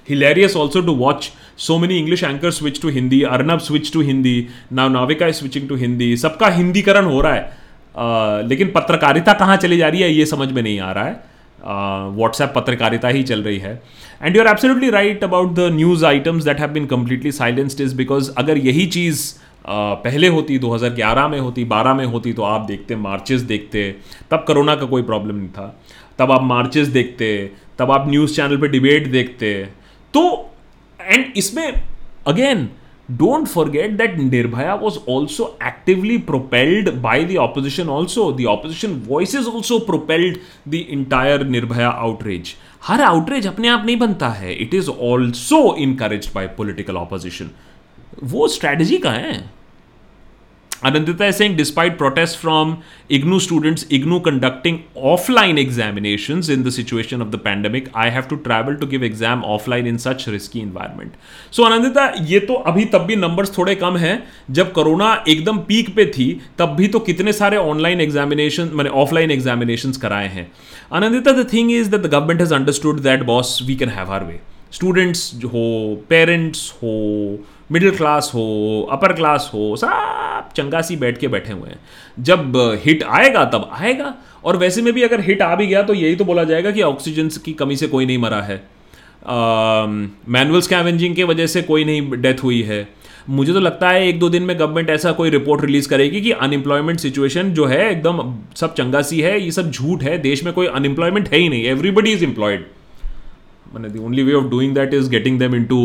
hilarious 0.09 0.57
also 0.57 0.80
to 0.80 0.93
watch 0.95 1.30
so 1.59 1.78
many 1.78 1.99
English 1.99 2.22
anchor 2.24 2.51
switch 2.51 2.80
to 2.83 2.89
Hindi 2.89 3.22
Arnab 3.22 3.59
switch 3.61 3.93
to 3.93 4.01
Hindi 4.01 4.47
now 4.72 4.91
Navika 4.91 5.26
is 5.26 5.37
switching 5.37 5.68
to 5.68 5.76
Hindi 5.76 6.16
सबका 6.16 6.49
हिंदीकरण 6.49 7.05
हो 7.05 7.20
रहा 7.20 7.35
है। 7.35 8.49
लेकिन 8.49 8.70
पत्रकारिता 8.74 9.33
कहाँ 9.33 9.57
चली 9.57 9.76
जा 9.76 9.89
रही 9.89 10.03
है 10.03 10.12
ये 10.12 10.26
समझ 10.26 10.51
में 10.53 10.62
नहीं 10.62 10.78
आ 10.80 10.93
रहा 10.93 11.05
है। 11.05 11.30
व्हाट्सएप 11.62 12.49
uh, 12.49 12.55
पत्रकारिता 12.57 13.09
ही 13.09 13.22
चल 13.22 13.43
रही 13.43 13.59
है। 13.59 13.80
And 14.22 14.37
you 14.37 14.43
are 14.43 14.49
absolutely 14.49 14.91
right 14.91 15.24
about 15.24 15.55
the 15.55 15.68
news 15.72 16.05
items 16.07 16.45
that 16.45 16.61
have 16.61 16.70
been 16.70 16.87
completely 16.87 17.33
silenced 17.33 17.80
is 17.80 17.97
because 17.97 18.30
अगर 18.39 18.59
यही 18.59 18.87
चीज़ 18.87 19.33
पहले 19.66 20.28
होती 20.28 20.58
2011 20.58 21.28
में 21.28 21.38
होती 21.40 21.64
12 21.64 21.94
में 21.94 22.04
होती 22.04 22.32
तो 22.32 22.42
आप 22.42 22.66
देखते, 22.66 22.96
मार्चेस 22.96 23.40
देखते, 23.42 23.94
तब 24.30 24.44
कोरोना 24.46 24.74
का 24.74 24.86
कोई 24.86 25.02
प्रॉब्लम 25.02 25.36
नहीं 25.36 25.48
था। 25.48 25.74
तब 26.18 26.32
आप 26.32 26.42
मार्चेस 26.42 26.88
देखते, 26.88 27.50
तब 27.78 27.90
आप 27.90 28.08
न्यूज़ 28.08 28.36
चैनल 28.36 28.56
पे 28.56 28.68
डिबेट 28.68 29.06
देखते। 29.08 29.54
तो 30.14 30.50
एंड 31.00 31.32
इसमें 31.36 31.82
again 32.26 32.68
don't 33.10 33.46
forget 33.48 33.90
that 33.90 34.18
Nirbhaya 34.18 34.74
was 34.74 34.98
also 35.10 35.46
actively 35.62 36.18
propelled 36.18 36.90
by 37.02 37.24
the 37.24 37.36
opposition 37.36 37.88
also 37.88 38.30
the 38.32 38.44
opposition 38.48 39.00
voice 39.08 39.34
is 39.34 39.48
also 39.48 39.78
propelled 39.86 40.36
the 40.68 40.74
entire 40.74 41.44
Nirbhaya 41.46 41.88
outreach 41.88 42.54
her 42.82 43.00
outreach 43.02 43.46
अपने 43.46 43.68
आप 43.68 43.84
नहीं 43.86 43.98
बनता 43.98 44.28
है। 44.28 44.54
It 44.54 44.74
is 44.74 44.90
also 44.90 45.74
encourage 45.78 46.30
by 46.34 46.46
political 46.56 46.96
opposition 46.96 47.50
वो 48.22 48.48
strategy 48.48 48.98
का 48.98 49.10
है? 49.12 49.42
Anantita 50.86 51.26
is 51.26 51.34
saying 51.36 51.56
despite 51.56 51.96
protest 51.98 52.38
from 52.38 52.76
IGNOU 53.10 53.38
students 53.40 53.86
IGNOU 53.92 54.18
conducting 54.20 54.78
offline 55.10 55.58
examination 55.58 56.40
in 56.52 56.62
the 56.62 56.70
situation 56.70 57.22
of 57.22 57.28
the 57.28 57.38
pandemic 57.44 57.88
I 57.96 58.10
have 58.10 58.22
to 58.30 58.36
travel 58.46 58.74
to 58.74 58.86
give 58.86 59.04
exam 59.04 59.42
offline 59.46 59.86
in 59.86 59.98
such 60.04 60.24
risky 60.28 60.60
environment 60.60 61.12
so 61.52 61.62
Anantita 61.62 62.06
ये 62.28 62.40
तो 62.40 62.54
अभी 62.54 62.84
तब 62.86 63.04
भी 63.06 63.16
numbers 63.16 63.56
थोड़े 63.58 63.74
कम 63.74 63.96
हैं। 63.96 64.22
जब 64.50 64.72
corona 64.72 65.12
एकदम 65.28 65.58
peak 65.68 65.94
पे 65.96 66.06
थी, 66.08 66.30
तब 66.58 66.74
भी 66.76 66.88
तो 66.88 66.98
कितने 67.00 67.32
सारे 67.32 67.56
ऑनलाइन 67.58 68.00
एग्जामिनेशन 68.00 68.70
मैंने 68.72 68.90
ऑफलाइन 69.02 69.30
एग्जामिनेशन 69.30 69.92
कराए 70.02 70.28
हैं। 70.28 70.50
Anantita 70.92 71.32
the 71.32 71.48
thing 71.52 71.72
is 71.72 71.90
that 71.90 72.00
the 72.00 72.06
government 72.06 72.40
has 72.40 72.54
understood 72.54 73.00
that 73.02 73.22
boss 73.26 73.58
we 73.66 73.76
can 73.76 73.88
have 73.90 74.12
her 74.12 74.24
way 74.24 74.40
students 74.72 75.32
हो 75.44 75.64
पेरेंट्स 76.10 76.70
हो 76.72 76.92
मिडिल 77.72 77.96
क्लास 77.96 78.30
हो, 78.34 78.88
अपर 78.92 79.12
क्लास 79.12 79.50
हो, 79.54 79.74
सब 79.76 80.48
चंगासी 80.56 80.96
बैठ 80.96 81.18
के 81.18 81.28
बैठे 81.28 81.52
हुए 81.52 81.68
हैं। 81.68 81.78
जब 82.20 82.56
हिट 82.84 83.02
आएगा, 83.02 83.44
तब 83.44 83.68
आएगा। 83.72 84.14
और 84.44 84.56
वैसे 84.56 84.82
में 84.82 84.92
भी 84.92 85.02
अगर 85.02 85.20
हिट 85.20 85.42
आ 85.42 85.54
भी 85.54 85.66
गया 85.66 85.82
तो 85.82 85.94
यही 85.94 86.16
तो 86.16 86.24
बोला 86.24 86.44
जाएगा 86.44 86.70
कि 86.70 86.82
ऑक्सीजन 86.82 87.28
की 87.44 87.52
कमी 87.52 87.76
से 87.76 87.86
कोई 87.88 88.06
नहीं 88.06 88.18
मरा 88.18 88.40
है। 88.42 88.56
मैनुअल 90.28 90.60
स्कैवेंजिंग 90.60 91.14
के 91.16 91.24
वजह 91.24 91.46
से 91.46 91.62
कोई 91.62 91.84
नहीं 91.84 92.20
डेथ 92.22 92.42
हुई 92.42 92.60
है। 92.62 92.86
मुझे 93.30 93.52
तो 93.52 93.60
लगता 93.60 93.88
है 93.90 94.06
एक 94.08 94.18
दो 94.18 94.28
दिन 94.28 94.42
में 94.42 94.58
गवर्नमेंट 94.58 94.90
ऐसा 94.90 95.12
कोई 95.12 95.30
रिपोर्ट 95.30 95.64
रिलीज़ 95.64 95.88
करेगी 95.88 96.20
कि 96.20 96.30
अनएम्प्लॉयमेंट 96.30 97.00
सिचुएशन 97.00 97.52
जो 97.54 97.66
है, 97.66 97.90
एकदम 97.90 98.34
सब 98.56 98.74
चंगासी 98.74 99.20
है, 99.20 99.40
ये 99.40 99.50
सब 99.50 99.70
झूठ 99.70 100.02
है, 100.02 100.16
देश 100.18 100.44
में 100.44 100.52
कोई 100.54 100.66
अनएम्प्लॉयमेंट 100.66 101.28
है 101.28 101.38
ही 101.38 101.48
नहीं 101.48 101.64
एवरीबडी 101.64 102.12
इज़ 102.12 102.24
एम्प्लॉयड 102.24 102.66
मैंने 103.74 103.88
the 103.88 103.98
only 103.98 104.22
way 104.22 104.32
of 104.34 104.44
doing 104.44 104.74
that 104.74 104.94
is 104.94 105.10
getting 105.10 105.38
them 105.38 105.54
into 105.64 105.80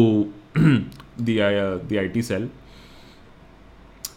the 1.17 1.41
uh, 1.41 1.79
the 1.87 1.97
IT 1.97 2.23
cell. 2.23 2.49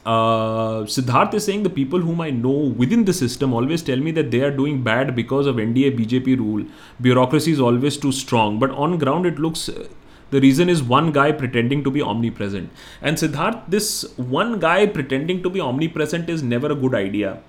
Uh, 0.05 0.85
Siddharth 0.85 1.35
is 1.35 1.45
saying 1.45 1.63
the 1.63 1.71
people 1.71 2.01
whom 2.01 2.23
I 2.23 2.31
know 2.31 2.75
within 2.83 3.05
the 3.05 3.13
system 3.13 3.53
always 3.53 3.83
tell 3.83 3.99
me 3.99 4.11
that 4.13 4.31
they 4.31 4.41
are 4.41 4.51
doing 4.51 4.83
bad 4.83 5.15
because 5.15 5.47
of 5.47 5.57
NDA 5.57 5.99
BJP 5.99 6.39
rule. 6.39 6.65
Bureaucracy 7.01 7.53
is 7.53 7.61
always 7.61 7.99
too 7.99 8.11
strong, 8.11 8.59
but 8.59 8.71
on 8.71 8.97
ground 8.99 9.27
it 9.27 9.39
looks 9.39 9.69
uh, 9.69 9.87
the 10.31 10.41
reason 10.41 10.69
is 10.69 10.83
one 10.83 11.13
guy 11.13 11.33
pretending 11.33 11.85
to 11.85 11.91
be 11.91 12.01
omnipresent. 12.01 12.71
And 13.03 13.17
Siddharth, 13.17 13.63
this 13.69 14.05
one 14.17 14.59
guy 14.59 14.87
pretending 14.87 15.43
to 15.43 15.51
be 15.51 15.61
omnipresent 15.61 16.31
is 16.31 16.43
never 16.43 16.71
a 16.73 16.75
good 16.75 16.95
idea. 16.95 17.43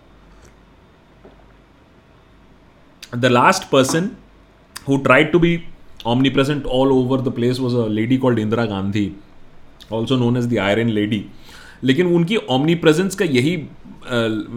The 3.11 3.29
last 3.29 3.69
person 3.69 4.17
who 4.85 5.03
tried 5.03 5.31
to 5.31 5.39
be 5.39 5.67
omnipresent 6.05 6.65
all 6.65 6.91
over 6.91 7.21
the 7.21 7.31
place 7.31 7.59
was 7.59 7.73
a 7.73 7.85
lady 7.85 8.17
called 8.17 8.37
Indira 8.37 8.67
Gandhi 8.67 9.15
also 9.93 10.17
known 10.17 10.37
as 10.37 10.45
the 10.45 10.57
iron 10.57 10.89
lady 10.89 11.25
लेकिन 11.83 12.07
उनकी 12.07 12.35
omni 12.35 12.75
presence 12.75 13.15
का 13.15 13.25
यही 13.25 13.63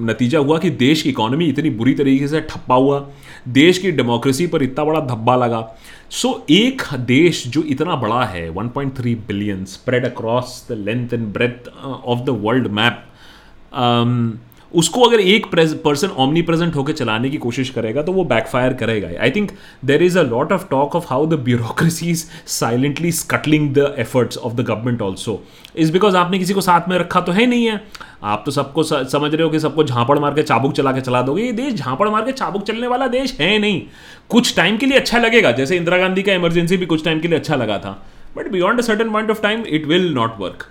नतीजा 0.07 0.39
हुआ 0.39 0.59
कि 0.59 0.70
देश 0.70 1.03
की 1.03 1.09
economy 1.09 1.47
इतनी 1.47 1.70
बुरी 1.70 1.95
तरीके 1.95 2.28
से 2.28 2.41
ठप्पा 2.41 2.74
हुआ। 2.74 3.11
देश 3.49 3.78
की 3.78 3.91
डेमोक्रेसी 3.91 4.47
पर 4.47 4.62
इतना 4.62 4.85
बड़ा 4.85 5.01
धब्बा 5.01 5.37
लगा। 5.37 5.74
सो 6.11 6.28
so, 6.28 6.51
एक 6.51 6.82
देश 6.95 7.47
जो 7.47 7.62
इतना 7.62 7.97
बड़ा 7.97 8.24
है 8.24 8.55
1.3 8.55 9.14
billion 9.14 9.64
spread 9.64 10.05
across 10.05 10.66
the 10.70 10.72
length 10.72 11.09
and 11.12 11.26
breadth 11.32 11.68
of 12.05 12.20
the 12.20 12.28
world 12.28 12.66
map 12.66 13.05
उसको 14.75 15.01
अगर 15.01 15.20
एक 15.20 15.47
पर्सन 15.85 16.09
ऑमनी 16.09 16.43
प्रेजेंट 16.43 16.75
होकर 16.77 16.93
चलाने 16.93 17.31
की 17.31 17.37
कोशिश 17.37 17.70
करेगा 17.70 18.03
तो 18.03 18.12
वो 18.12 18.25
बैकफायर 18.25 18.72
करेगा 18.75 19.09
I 19.22 19.31
think 19.31 19.51
there 19.85 20.03
is 20.03 20.18
a 20.18 20.22
lot 20.22 20.53
of 20.53 20.66
talk 20.70 20.97
of 20.97 21.07
how 21.11 21.27
the 21.27 21.39
bureaucracy 21.45 22.11
is 22.11 22.25
silently 22.51 23.12
scuttling 23.12 23.72
the 23.75 23.95
efforts 23.99 24.39
of 24.39 24.53
the 24.53 24.61
government 24.61 25.03
also 25.03 25.43
is 25.77 25.93
because 25.93 26.16
आपने 26.16 26.39
किसी 26.39 26.55
को 26.55 26.61
साथ 26.61 26.89
में 26.89 26.99
रखा 26.99 27.20
तो 27.20 27.33
है 27.33 27.47
नहीं 27.47 27.66
है। 27.66 27.81
आप 28.25 28.43
तो 28.47 28.51
सबको 28.51 28.83
समझ 28.83 29.35
रहे 29.35 29.43
हो 29.43 29.49
कि 29.51 29.61
सबको 29.61 29.85
झांपड़ 29.85 30.18
मार 30.18 30.35
के 30.35 30.43
चाबुक 30.43 30.72
चला 30.72 30.93
के 30.93 31.01
चला 31.01 31.22
दोगे। 31.22 31.43
ये 31.43 31.53
देश 31.53 31.75
झांपड़ 31.75 32.09
मार 32.09 32.25
के 32.25 32.33
चाबुक 32.33 32.62
चलने 32.62 32.87
वाला 32.87 33.07
देश 33.09 33.37
है 33.41 33.59
नहीं। 33.59 33.81
कुछ 34.31 34.55
टाइम 34.57 34.77
के 34.77 34.87
लिए 34.87 34.99
अच्छा 34.99 35.18
लगेगा। 35.18 35.53
जैसे 35.53 35.77
इंदिरा 35.77 35.99
गांधी 35.99 36.22
का 36.22 36.33
इमरजेंसी 36.33 36.77
भी 36.77 36.87
कुछ 36.87 37.05
टाइम 37.05 37.20
के 37.20 37.29
लिए 37.29 37.39
अच्छा 37.39 37.57
लगा 37.57 37.79
था। 37.79 37.91
But 38.37 38.51
beyond 38.53 38.79
a 38.79 38.83
certain 38.83 39.11
point 39.11 39.31
of 39.31 39.43
time 39.43 39.64
it 39.68 39.87
will 39.87 40.12
not 40.14 40.39
work 40.39 40.66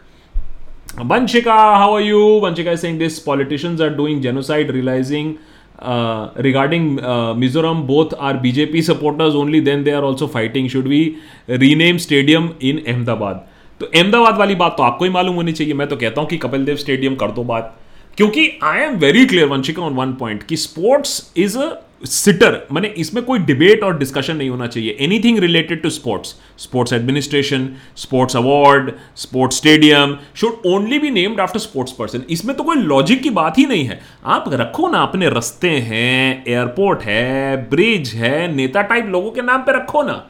Vanchika, 0.95 1.77
how 1.77 1.93
are 1.93 2.01
you? 2.01 2.19
Vanchika 2.39 2.73
is 2.73 2.81
saying 2.81 2.99
this 2.99 3.19
politicians 3.19 3.81
are 3.81 3.89
doing 3.89 4.21
genocide, 4.21 4.69
realizing 4.69 5.39
uh, 5.79 6.29
regarding 6.35 6.99
uh, 6.99 7.33
Mizoram, 7.33 7.87
both 7.87 8.13
are 8.19 8.35
BJP 8.35 8.83
supporters 8.83 9.33
only, 9.33 9.59
then 9.59 9.83
they 9.83 9.91
are 9.91 10.03
also 10.03 10.27
fighting. 10.27 10.67
Should 10.67 10.87
we 10.87 11.19
rename 11.47 11.97
stadium 11.97 12.55
in 12.59 12.85
Ahmedabad? 12.87 13.41
तो 13.79 13.85
अहमदाबाद 13.85 14.37
वाली 14.37 14.55
बात 14.55 14.75
तो 14.77 14.83
आपको 14.83 15.05
ही 15.05 15.11
मालूम 15.11 15.35
होनी 15.35 15.51
चाहिए 15.51 15.73
मैं 15.73 15.87
तो 15.89 15.95
कहता 15.97 16.21
हूँ 16.21 16.29
कि 16.29 16.37
कपिल 16.37 16.65
देव 16.65 16.75
स्टेडियम 16.77 17.15
कर 17.21 17.31
दो 17.31 17.43
बात 17.43 17.73
क्योंकि 18.17 18.47
I 18.63 18.81
am 18.81 18.97
very 18.99 19.25
clear 19.25 19.47
Vanshika 19.49 19.81
on 19.83 19.93
one 19.93 20.11
point 20.19 20.43
कि 20.47 20.57
स्पोर्ट्स 20.57 21.33
इज़ 21.37 21.57
अ 21.57 21.69
सिटर 22.03 22.55
मैंने 22.71 22.87
इसमें 22.97 23.23
कोई 23.25 23.39
डिबेट 23.39 23.83
और 23.83 23.97
डिस्कशन 23.97 24.35
नहीं 24.35 24.49
होना 24.49 24.67
चाहिए। 24.67 24.95
Anything 25.01 25.37
related 25.39 25.81
to 25.83 25.89
sports 25.89 26.35
sports 26.59 26.93
administration 26.93 27.67
sports 27.97 28.35
award 28.35 28.91
sports 29.17 29.57
stadium 29.57 30.17
should 30.35 30.61
only 30.67 30.99
be 30.99 31.09
named 31.11 31.39
after 31.39 31.59
sports 31.59 31.91
person 31.91 32.23
इसमें 32.29 32.55
तो 32.57 32.63
कोई 32.63 32.75
लॉजिक 32.77 33.21
की 33.23 33.29
बात 33.31 33.57
ही 33.57 33.65
नहीं 33.65 33.85
है। 33.85 33.99
आप 34.25 34.45
रखो 34.53 34.89
ना 34.89 35.01
अपने 35.01 35.29
रस्ते 35.29 35.69
हैं 35.69 36.43
एयरपोर्ट 36.47 37.01
है 37.01 37.55
ब्रिज 37.69 38.13
है, 38.13 38.55
नेता 38.55 38.81
टाइप 38.83 39.05
लोगों 39.07 39.31
के 39.31 39.41
नाम 39.41 39.61
पे 39.61 39.77
रखो 39.77 40.03
ना। 40.03 40.23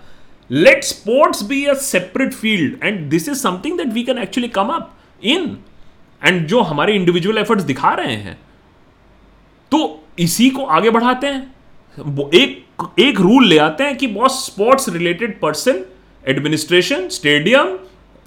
Let 0.50 0.84
sports 0.84 1.44
be 1.44 1.64
a 1.66 1.74
separate 1.82 2.34
field 2.34 2.84
and 2.84 3.10
this 3.10 3.28
is 3.30 3.38
something 3.38 3.78
that 3.78 3.94
we 3.94 4.04
can 4.04 4.18
actually 4.18 4.48
come 4.50 4.68
up 4.70 4.94
in 5.24 5.58
and 6.22 6.46
जो 6.48 6.62
हमारे 6.62 6.94
इंडिविजुअल 6.96 7.38
एफर्ट्स 7.38 7.64
दिखा 7.64 7.94
रहे 7.94 8.16
हैं। 8.16 8.38
तो 9.72 10.00
इसी 10.20 10.50
को 10.50 10.66
आगे 10.68 10.90
बढ़ाते 10.90 11.28
हैं। 11.28 11.52
एक 12.00 12.84
एक 13.00 13.20
रूल 13.22 13.48
ले 13.48 13.58
आते 13.58 13.84
हैं 13.84 13.98
कि 13.98 14.08
boss 14.08 14.46
sports 14.46 14.89
related 14.89 15.39
person 15.39 15.84
administration 16.24 17.08
stadium 17.10 17.78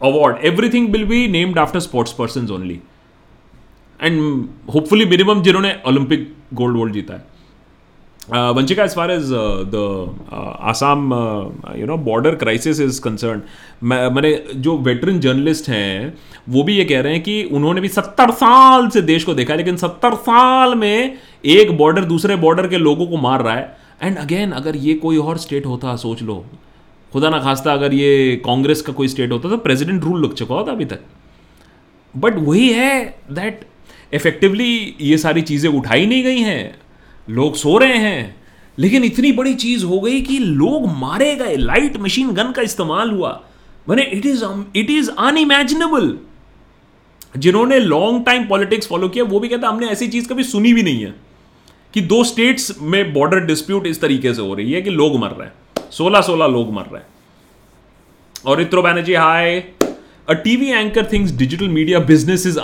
award 0.00 0.44
everything 0.44 0.88
will 0.92 1.04
be 1.04 1.26
named 1.28 1.58
after 1.58 1.80
sports 1.80 2.12
person 2.12 2.48
only 2.52 2.80
and 4.00 4.20
hopefully 4.74 5.04
minimum 5.04 5.42
जिन्होंने 5.42 5.74
ओलंपिक 5.86 6.32
गोल्ड 6.54 6.76
वोल्ड 6.76 6.94
जीता 6.94 7.14
है। 7.14 7.24
Vanshika 8.28 8.84
as 8.84 8.94
far 8.94 9.10
as 9.10 9.28
the 9.72 9.80
Assam 10.62 11.12
you 11.76 11.86
know 11.86 11.96
border 12.04 12.34
crisis 12.34 12.80
is 12.80 13.00
concern 13.00 13.42
मैंने 13.84 14.32
जो 14.56 14.76
veteran 14.78 15.18
journalist 15.20 15.68
हैं, 15.68 16.14
वो 16.48 16.62
भी 16.62 16.76
ये 16.76 16.84
कह 16.84 17.00
रहे 17.00 17.12
हैं 17.12 17.22
कि 17.22 17.42
उन्होंने 17.52 17.80
भी 17.80 17.88
सत्तर 17.88 18.30
साल 18.32 18.88
से 18.88 19.02
देश 19.02 19.24
को 19.24 19.34
देखा 19.34 19.52
है, 19.52 19.56
लेकिन 19.56 19.76
सत्तर 19.76 20.14
साल 20.16 20.74
में 20.74 21.18
एक 21.46 21.70
बॉर्डर 21.78 22.04
दूसरे 22.04 22.36
बॉर्डर 22.36 22.66
के 22.68 22.78
लोगों 22.78 23.06
को 23.06 23.16
मार 23.18 23.42
रहा 23.42 23.54
है। 23.54 23.76
एंड 24.02 24.16
अगेन 24.18 24.52
अगर 24.52 24.76
ये 24.78 24.94
कोई 24.96 25.18
और 25.18 25.38
स्टेट 25.38 25.66
होता, 25.66 25.94
सोच 25.96 26.22
लो। 26.22 26.44
खुदा 27.12 27.30
ना 27.30 27.38
खास्ता, 27.40 27.72
अगर 27.72 27.94
ये 27.94 28.36
कांग्रेस 28.46 28.82
का 28.82 28.92
कोई 28.92 29.08
स्टेट 29.08 29.32
होता 29.32 29.48
तो 29.48 29.56
प्रेसिडेंट 29.58 30.02
रूल 30.04 30.24
लग 30.24 30.34
चुका 30.34 30.54
होता 30.54 30.72
अभी 30.72 30.84
तक। 30.84 31.00
बट 32.14 32.38
वही 32.38 32.68
है 32.70 33.04
दैट 33.32 33.64
इफेक्टिवली 34.14 34.96
ये 35.00 35.18
सारी 35.18 35.42
चीज़ें 35.42 35.70
उठाई 35.70 36.06
नहीं 36.06 36.22
गई 36.24 36.40
हैं। 36.40 36.74
लोग 37.30 37.54
सो 37.54 37.78
रहे 37.78 37.98
हैं। 37.98 38.36
लेकिन 38.78 39.04
इतनी 39.04 39.32
बड़ी 39.32 39.54
चीज़ 39.54 39.84
हो 39.84 40.00
गई 40.00 40.20
कि 40.20 40.38
लोग 40.38 40.86
मारे 40.96 41.34
गए। 41.36 41.56
लाइट 41.56 41.96
मशीन 41.96 42.32
गन 42.32 42.52
का 42.52 42.62
इस्तेमाल 42.62 43.10
हुआ। 43.10 43.40
मैंने 43.88 44.02
it 44.02 44.26
is 44.26 44.44
it 44.76 44.90
is 44.90 45.10
unimaginable 45.18 46.18
जिन्होंने 47.36 47.78
लॉन्ग 47.78 48.24
टाइम 48.26 48.48
पॉलिटिक्स 48.48 48.88
फॉलो 48.88 49.08
किया, 49.08 49.24
वो 49.24 49.40
भी 49.40 49.48
कहता 49.48 49.68
हमने 49.68 49.86
ऐसी 49.86 50.08
चीज़ 50.08 50.28
कभी 50.28 50.44
सुनी 50.44 50.72
भी 50.72 50.82
नहीं 50.82 51.04
है 51.04 51.14
कि 51.94 52.00
दो 52.00 52.24
स्टेट्स 52.24 52.76
में 52.82 53.12
बॉर्डर 53.12 53.40
डिस्प्यूट 53.40 53.86
इस 53.86 54.00
तरीके 54.00 54.34
से 54.34 54.42
हो 54.42 54.54
रही 54.54 54.72
है 54.72 54.82
कि 54.82 54.90
लोग 54.90 55.18
मर 55.18 55.28
रहे 55.28 55.46
हैं। 55.46 55.90
सोलह 55.90 56.20
सोलह 56.20 56.46
लोग 56.46 56.72
मर 56.72 56.82
रहे 56.82 56.96
हैं। 56.96 57.06
और 58.46 58.60
इत्रो 58.60 58.82
Banerjee, 58.82 59.14
hi 59.14 59.58
a 60.28 60.32
TV 60.32 60.66
anchor 60.66 61.06
things 61.12 61.30
digital 61.30 61.68
media 61.68 61.98
business 61.98 62.46
is 62.46 62.58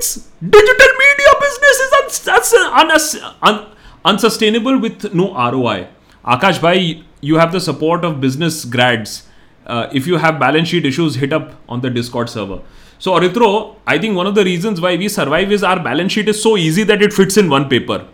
thinks 0.00 0.28
digital 0.42 0.92
media 0.98 1.32
business 1.40 3.14
is 3.14 3.22
un- 3.42 3.66
unsustainable 4.04 4.78
with 4.78 5.14
no 5.14 5.32
ROI. 5.34 5.88
Akash 6.24 6.60
bhai, 6.60 7.04
you 7.20 7.36
have 7.36 7.52
the 7.52 7.60
support 7.60 8.04
of 8.04 8.20
business 8.20 8.64
grads. 8.64 9.26
Uh, 9.66 9.88
if 9.92 10.06
you 10.06 10.16
have 10.16 10.38
balance 10.38 10.68
sheet 10.68 10.86
issues, 10.86 11.14
hit 11.16 11.32
up 11.32 11.54
on 11.68 11.80
the 11.80 11.90
Discord 11.90 12.28
server. 12.28 12.60
So 12.98 13.12
Aritro, 13.12 13.76
I 13.86 13.98
think 13.98 14.16
one 14.16 14.26
of 14.26 14.34
the 14.34 14.44
reasons 14.44 14.80
why 14.80 14.96
we 14.96 15.08
survive 15.08 15.52
is 15.52 15.62
our 15.62 15.82
balance 15.82 16.12
sheet 16.12 16.28
is 16.28 16.42
so 16.42 16.56
easy 16.56 16.82
that 16.84 17.02
it 17.02 17.12
fits 17.12 17.36
in 17.36 17.48
one 17.48 17.68
paper. 17.68 18.06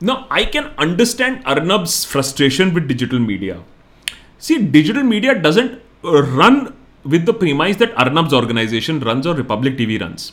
Now 0.00 0.26
I 0.30 0.44
can 0.44 0.66
understand 0.78 1.44
Arnab's 1.44 2.04
frustration 2.04 2.74
with 2.74 2.88
digital 2.88 3.18
media. 3.18 3.62
See, 4.38 4.58
digital 4.58 5.04
media 5.04 5.40
doesn't 5.40 5.80
run 6.02 6.76
with 7.04 7.26
the 7.26 7.34
premise 7.34 7.76
that 7.76 7.94
Arnab's 7.94 8.32
organization 8.32 8.98
runs 9.00 9.26
or 9.26 9.34
Republic 9.34 9.76
TV 9.76 10.00
runs. 10.00 10.32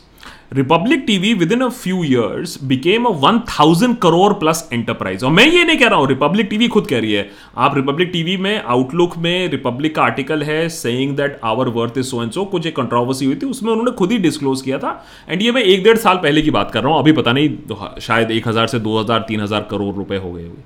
Republic 0.51 1.09
in 1.09 1.61
a 1.61 1.67
few 1.69 1.95
few 1.95 2.05
years 2.05 2.53
became 2.69 3.03
a 3.07 3.11
1000 3.23 3.95
crore 4.01 4.31
plus 4.33 4.69
enterprise 4.73 5.23
और 5.23 5.31
मैं 5.31 5.45
ये 5.45 5.63
नहीं 5.63 5.77
कह 5.77 5.87
रहा 5.87 5.99
हूँ 5.99 6.07
Republic 6.07 6.47
TV 6.49 6.67
खुद 6.67 6.87
कह 6.87 6.99
रही 6.99 7.11
है। 7.13 7.29
आप 7.57 7.75
रिपब्लिक 7.75 8.09
टीवी 8.13 8.37
में 8.37 8.63
आउटलुक 8.63 9.17
में 9.17 9.47
रिपब्लिक 9.49 9.95
का 9.95 10.03
आर्टिकल 10.03 10.43
है 10.43 10.67
saying 10.69 11.15
that 11.17 11.39
our 11.45 11.69
worth 11.69 11.97
is 11.97 12.07
so 12.07 12.23
and 12.23 12.31
so 12.31 12.45
कुछ 12.45 12.65
एक 12.67 12.75
कंट्रोवर्सी 12.75 13.25
हुई 13.25 13.35
थी, 13.35 13.45
उसमें 13.45 13.71
उन्होंने 13.71 13.91
खुद 13.91 14.11
ही 14.11 14.17
डिस्क्लोज 14.17 14.61
किया 14.61 14.77
था। 14.77 15.05
एंड 15.29 15.41
ये 15.41 15.51
मैं 15.51 15.63
एक 15.63 15.83
डेढ़ 15.83 15.97
साल 15.97 16.17
पहले 16.17 16.41
की 16.41 16.51
बात 16.51 16.71
कर 16.71 16.83
रहा 16.83 16.91
हूँ, 16.91 16.99
अभी 16.99 17.11
पता 17.13 17.33
नहीं 17.33 17.99
शायद 18.01 18.31
एक 18.31 18.47
हज़ार 18.47 18.67
से 18.67 18.79
दो 18.79 18.99
हज़ार, 18.99 19.25
तीन 19.27 19.41
हज़ार 19.41 19.67
करोड़ 19.71 19.95
रुपए 19.95 20.17
हो 20.17 20.31
गए 20.31 20.43
हुए 20.43 20.63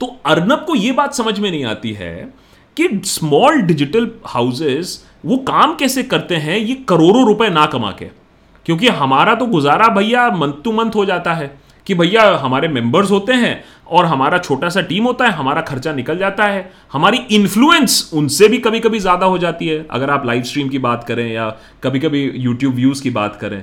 तो 0.00 0.16
अर्नब 0.26 0.64
को 0.66 0.74
ये 0.74 0.92
बात 0.94 1.14
समझ 1.14 1.38
में 1.38 1.50
नहीं 1.50 1.64
आती 1.66 1.92
है 1.94 2.28
कि 2.76 2.88
स्मॉल 3.06 3.60
डिजिटल 3.62 4.10
हाउसेस 4.26 5.02
वो 5.24 5.36
काम 5.48 5.74
कैसे 5.74 6.02
करते 6.04 6.34
हैं, 6.36 6.58
ये 6.58 6.84
करोड़ों 6.88 7.26
रुपए 7.26 7.48
ना 7.50 7.66
कमा 7.66 7.90
के। 7.98 8.25
क्योंकि 8.66 8.88
हमारा 8.94 9.34
तो 9.34 9.46
गुजारा 9.46 9.88
भैया 9.90 10.28
मंथ 10.32 10.62
टू 10.64 10.72
मंथ 10.72 10.90
हो 10.94 11.04
जाता 11.04 11.34
है 11.34 11.56
कि 11.86 11.94
भैया 11.94 12.22
हमारे 12.38 12.68
मेंबर्स 12.68 13.10
होते 13.10 13.32
हैं 13.34 13.62
और 13.88 14.06
हमारा 14.06 14.38
छोटा 14.38 14.68
सा 14.68 14.80
टीम 14.82 15.04
होता 15.04 15.24
है, 15.24 15.32
हमारा 15.32 15.60
खर्चा 15.62 15.92
निकल 15.92 16.18
जाता 16.18 16.44
है, 16.44 16.70
हमारी 16.92 17.18
इन्फ्लुएंस 17.32 18.10
उनसे 18.14 18.48
भी 18.48 18.58
कभी 18.58 18.80
कभी 18.80 18.98
ज़्यादा 18.98 19.26
हो 19.26 19.38
जाती 19.38 19.68
है। 19.68 19.86
अगर 19.90 20.10
आप 20.10 20.26
लाइव 20.26 20.42
स्ट्रीम 20.42 20.68
की 20.68 20.78
बात 20.80 21.04
करें 21.04 21.30
या 21.32 21.48
कभी 21.82 21.98
कभी 22.00 22.24
यूट्यूब 22.36 22.74
व्यूज़ 22.74 23.02
की 23.02 23.10
बात 23.12 23.36
करें 23.36 23.62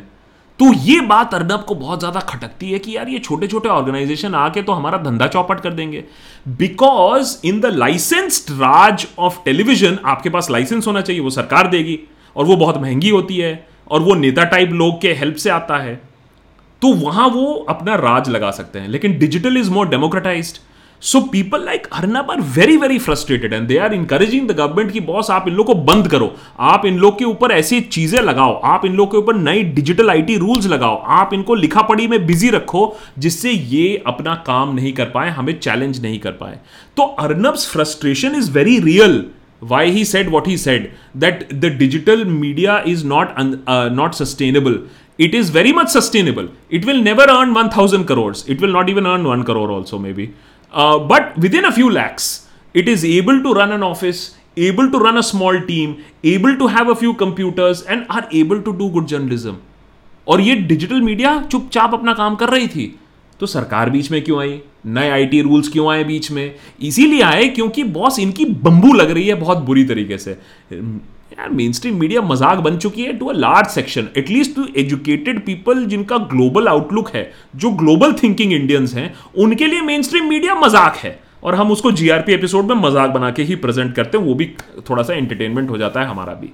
तो 0.60 0.72
ये 0.76 1.00
बात 1.02 1.34
अर्नब 1.34 1.64
को 1.68 1.76
बहुत 1.76 2.00
ज़्यादा 2.00 2.20
खटकती 2.22 2.72
है 2.72 2.80
कि 2.80 2.96
यार 2.96 3.10
ये 3.10 3.20
छोटे 3.20 3.48
छोटे 3.48 3.70
ऑर्गेनाइजेशन 3.70 4.36
आके 4.36 4.62
तो 4.62 4.72
हमारा 4.72 4.98
धंधा 5.00 5.28
चौपट 5.28 5.60
कर 5.60 5.74
देंगे। 5.74 6.04
Because 6.48 7.36
in 7.46 7.60
the 7.60 7.74
licensed 7.76 8.52
raj 8.54 9.08
of 9.20 9.40
television 9.46 9.98
आपके 10.06 10.30
पास 10.30 10.50
लाइसेंस 10.52 10.88
होना 10.88 11.02
चाहिए, 11.02 11.22
वो 11.22 11.30
सरकार 11.30 11.68
देगी 11.68 12.00
और 12.36 12.46
वो 12.46 12.56
बहुत 12.56 12.78
महँगी 12.78 13.10
होती 13.10 13.38
है। 13.38 13.54
और 13.88 14.02
वो 14.02 14.16
नेता 14.16 14.44
टाइप 14.46 14.70
लोग 14.74 15.02
के 15.02 15.14
हेल्प 15.14 15.36
से 15.36 15.50
आता 15.52 15.78
है 15.78 16.02
तो 16.82 16.94
वहाँ 16.96 17.28
वो 17.30 17.54
अपना 17.70 17.96
राज 17.96 18.30
लगा 18.30 18.52
सकते 18.52 18.80
हैं। 18.80 18.88
लेकिन 18.88 19.18
digital 19.20 19.58
is 19.58 19.72
more 19.72 19.90
democratised 19.90 20.58
so 21.02 21.20
people 21.22 21.64
like 21.66 21.88
Arnab 21.94 22.30
are 22.32 22.42
very 22.56 22.76
very 22.78 22.98
frustrated 23.00 23.54
and 23.54 23.68
they 23.68 23.78
are 23.78 23.94
encouraging 23.94 24.48
the 24.48 24.52
government 24.52 24.92
की 24.92 25.00
बॉस 25.00 25.30
आप 25.32 25.48
इन 25.48 25.54
लोग 25.54 25.66
को 25.68 25.74
बंद 25.76 26.08
करो। 26.08 26.32
आप 26.60 26.86
इन 26.86 26.98
लोग 26.98 27.18
के 27.20 27.26
ऊपर 27.26 27.52
ऐसी 27.52 27.80
चीज़ें 27.82 28.20
लगाओ। 28.22 28.54
आप 28.66 28.86
इन 28.86 28.94
लोग 28.94 29.12
के 29.12 29.18
ऊपर 29.18 29.36
नई 29.36 29.64
डिजिटल 29.74 30.10
आईटी 30.10 30.38
रूल्स 30.38 30.68
लगाओ। 30.68 30.96
आप 31.12 31.34
इनको 31.34 31.56
लिखा 31.56 31.82
पढ़ी 31.82 32.08
में 32.08 32.26
बिज़ी 32.26 32.50
रखो, 32.50 32.96
जिससे 33.20 33.52
ये 33.52 34.04
अपना 34.08 34.36
काम 34.48 34.76
नहीं 34.76 34.94
कर 34.94 35.06
पाए, 35.06 35.30
हमें 35.30 35.58
चैलेंज 35.60 36.02
नहीं 36.02 36.20
कर 36.20 36.32
पाए। 36.34 36.60
तो 36.98 37.04
Arnab's 37.04 37.70
frustration 37.72 38.36
is 38.36 38.52
very 38.52 38.80
real 38.80 39.24
why 39.72 39.84
he 39.96 40.04
said 40.14 40.30
what 40.36 40.46
he 40.52 40.56
said 40.58 40.92
that 41.24 41.46
the 41.64 41.70
digital 41.84 42.26
media 42.26 42.84
is 42.94 43.04
not 43.04 43.38
un, 43.38 43.64
uh, 43.68 43.90
not 43.90 44.16
sustainable 44.16 44.78
it 45.18 45.36
is 45.40 45.50
very 45.50 45.72
much 45.80 45.90
sustainable 45.90 46.48
it 46.70 46.86
will 46.86 47.02
never 47.10 47.26
earn 47.38 47.54
1000 47.54 48.06
crores 48.12 48.48
it 48.56 48.60
will 48.62 48.74
not 48.78 48.90
even 48.90 49.06
earn 49.14 49.24
1 49.36 49.44
crore 49.50 49.70
also 49.78 50.00
maybe 50.08 50.34
uh, 50.74 50.98
but 50.98 51.38
within 51.38 51.66
a 51.66 51.72
few 51.72 51.90
lakhs, 51.90 52.48
it 52.74 52.88
is 52.90 53.06
able 53.06 53.44
to 53.44 53.54
run 53.54 53.72
an 53.72 53.84
office, 53.84 54.36
able 54.58 54.90
to 54.90 54.98
run 54.98 55.18
a 55.18 55.24
small 55.24 55.60
team, 55.68 56.04
able 56.24 56.58
to 56.58 56.68
have 56.68 56.90
a 56.90 56.96
few 56.96 57.14
computers, 57.14 57.84
and 57.84 58.08
are 58.10 58.28
able 58.32 58.62
to 58.62 58.74
do 58.74 58.90
good 58.90 59.08
journalism. 59.08 59.62
और 60.28 60.42
ये 60.42 60.56
digital 60.68 61.02
media 61.02 61.32
चुपचाप 61.52 61.94
अपना 61.94 62.14
काम 62.14 62.36
कर 62.42 62.50
रही 62.50 62.68
थी 62.68 62.84
तो 63.44 63.48
सरकार 63.48 63.90
बीच 63.90 64.10
में 64.12 64.22
क्यों 64.24 64.40
आई? 64.42 64.60
नए 64.88 65.10
आईटी 65.12 65.42
रूल्स 65.42 65.68
क्यों 65.70 65.90
आए 65.92 66.04
बीच 66.04 66.32
में? 66.32 66.54
इसीलिए 66.82 67.22
आए 67.24 67.48
क्योंकि 67.50 67.84
बॉस 67.94 68.20
इनकी 68.20 68.46
बंबू 68.46 68.94
लग 68.94 69.12
रही 69.12 69.28
है 69.28 69.36
बहुत 69.36 69.58
बुरी 69.66 69.84
तरीके 69.86 70.18
से। 70.18 70.32
यार 70.72 71.50
मेन 71.52 71.72
स्ट्रीम 71.72 72.00
मीडिया 72.00 72.22
मज़ाक 72.22 72.60
बन 72.60 72.78
चुकी 72.78 73.04
है 73.04 73.18
to 73.18 73.26
a 73.26 73.34
large 73.34 73.68
section 73.70 74.08
at least 74.18 74.56
to 74.56 74.68
educated 74.78 75.46
people 75.46 75.86
जिनका 75.86 76.18
ग्लोबल 76.32 76.68
आउटलुक 76.68 77.10
है, 77.10 77.30
जो 77.56 77.72
ग्लोबल 77.74 78.14
थिंकिंग 78.14 78.54
इंडियंस 78.54 78.94
हैं, 78.96 79.14
उनके 79.38 79.68
लिए 79.68 79.82
मेन 79.82 80.02
स्ट्रीम 80.02 80.30
मीडिया 80.30 80.56
मज़ाक 80.56 80.96
है। 80.96 81.20
और 81.44 81.56
हम 81.56 81.72
उसको 81.72 81.92
जीआरपी 81.94 82.34
एपिसोड 82.34 82.66
में 82.66 82.76
मज़ाक 82.82 83.10
बना 83.12 83.32
के 83.32 83.44
ही 83.44 83.56
प्रेजेंट 83.58 83.96
करते 83.96 84.18
हैं, 84.18 84.26
वो 84.26 84.34
भी 84.34 84.52
थोड़ा 84.90 85.04
सा 85.04 85.14
एंटरटेनमेंट 85.14 85.70
हो 85.70 85.78
जाता 85.78 86.02
है 86.02 86.08
हमारा 86.08 86.34
भी। 86.34 86.52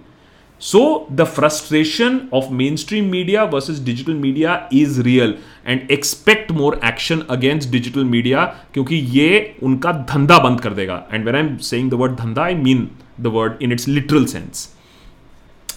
So 0.61 0.83
the 1.13 1.25
frustration 1.37 2.21
of 2.35 2.49
mainstream 2.77 3.11
media 3.11 3.45
versus 3.55 3.85
digital 3.85 4.15
media 4.15 4.57
is 4.73 5.01
real 5.07 5.35
and 5.67 5.91
expect 5.91 6.53
more 6.53 6.81
action 6.85 7.21
against 7.31 7.71
digital 7.71 8.05
media 8.05 8.45
क्योंकि 8.75 8.97
ये 9.19 9.57
उनका 9.63 9.93
धंधा 10.11 10.39
बंद 10.39 10.61
कर 10.61 10.75
देगा 10.75 11.03
and 11.13 11.25
when 11.25 11.35
I 11.35 11.41
am 11.41 11.57
saying 11.71 11.91
the 11.91 11.95
word 12.03 12.17
dhandha 12.17 12.43
I 12.43 12.55
mean 12.55 12.89
the 13.19 13.31
word 13.31 13.61
in 13.63 13.73
its 13.73 13.87
literal 13.87 14.27
sense. 14.27 14.75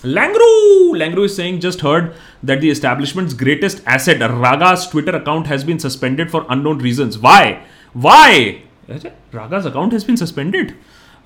Langru! 0.03 0.93
Langru 0.95 1.25
is 1.25 1.35
saying, 1.35 1.59
just 1.59 1.81
heard 1.81 2.13
that 2.43 2.61
the 2.61 2.69
establishment's 2.69 3.33
greatest 3.33 3.81
asset, 3.85 4.19
Raga's 4.19 4.87
Twitter 4.87 5.15
account, 5.15 5.47
has 5.47 5.63
been 5.63 5.79
suspended 5.79 6.29
for 6.29 6.45
unknown 6.49 6.79
reasons. 6.79 7.17
Why? 7.17 7.63
Why? 7.93 8.63
Raga's 9.33 9.65
account 9.65 9.93
has 9.93 10.03
been 10.03 10.17
suspended. 10.17 10.75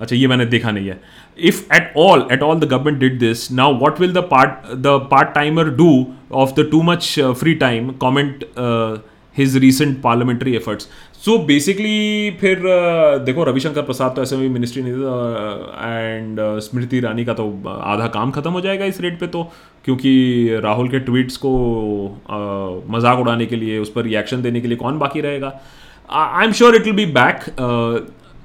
अच्छा 0.01 0.15
ये 0.15 0.27
मैंने 0.27 0.45
देखा 0.45 0.71
नहीं 0.71 0.87
है। 0.87 0.99
If 1.39 1.63
at 1.73 1.93
all 1.97 2.27
at 2.31 2.41
all 2.41 2.59
the 2.59 2.63
government 2.63 2.99
did 2.99 3.19
this 3.19 3.51
now 3.51 3.77
what 3.79 3.99
will 4.01 4.13
the 4.13 4.27
part 4.31 4.73
the 4.75 4.99
part 5.11 5.33
timer 5.35 5.69
do 5.75 5.91
of 6.31 6.53
the 6.61 6.67
too 6.71 6.81
much 6.83 7.15
free 7.19 7.53
time 7.55 7.89
comment 7.89 8.45
his 9.37 9.57
recent 9.57 10.01
parliamentary 10.01 10.55
efforts 10.55 10.87
so 11.25 11.37
basically 11.37 12.31
फिर 12.41 12.57
uh, 12.57 13.25
देखो 13.25 13.43
रविशंकर 13.43 13.81
प्रसाद 13.81 14.13
तो 14.15 14.21
ऐसे 14.21 14.37
भी 14.37 14.49
ministry 14.49 14.83
नहीं 14.83 14.93
था 14.93 15.87
and 15.89 16.39
uh, 16.39 16.59
Smriti 16.59 16.97
Irani 16.97 17.25
का 17.25 17.33
तो 17.33 17.45
आधा 17.69 18.07
काम 18.07 18.31
खत्म 18.31 18.51
हो 18.51 18.61
जाएगा 18.61 18.85
इस 18.85 19.01
रेट 19.01 19.19
पे 19.19 19.27
तो 19.27 19.43
क्योंकि 19.85 20.13
राहुल 20.63 20.89
के 20.89 20.99
ट्वीट्स 20.99 21.37
को 21.37 21.51
uh, 22.25 22.91
मज़ाक 22.95 23.19
उड़ाने 23.19 23.45
के 23.45 23.55
लिए 23.55 23.79
उस 23.79 23.91
पर 23.91 24.03
रिएक्शन 24.03 24.41
देने 24.41 24.61
के 24.61 24.67
लिए 24.67 24.77
कौन 24.77 24.99
बाकी 24.99 25.21
रहेगा? 25.21 25.59
I 26.09 26.45
am 26.45 26.51
sure 26.51 26.75
it 26.75 26.85
will 26.85 26.95
be 26.95 27.05
back 27.05 27.45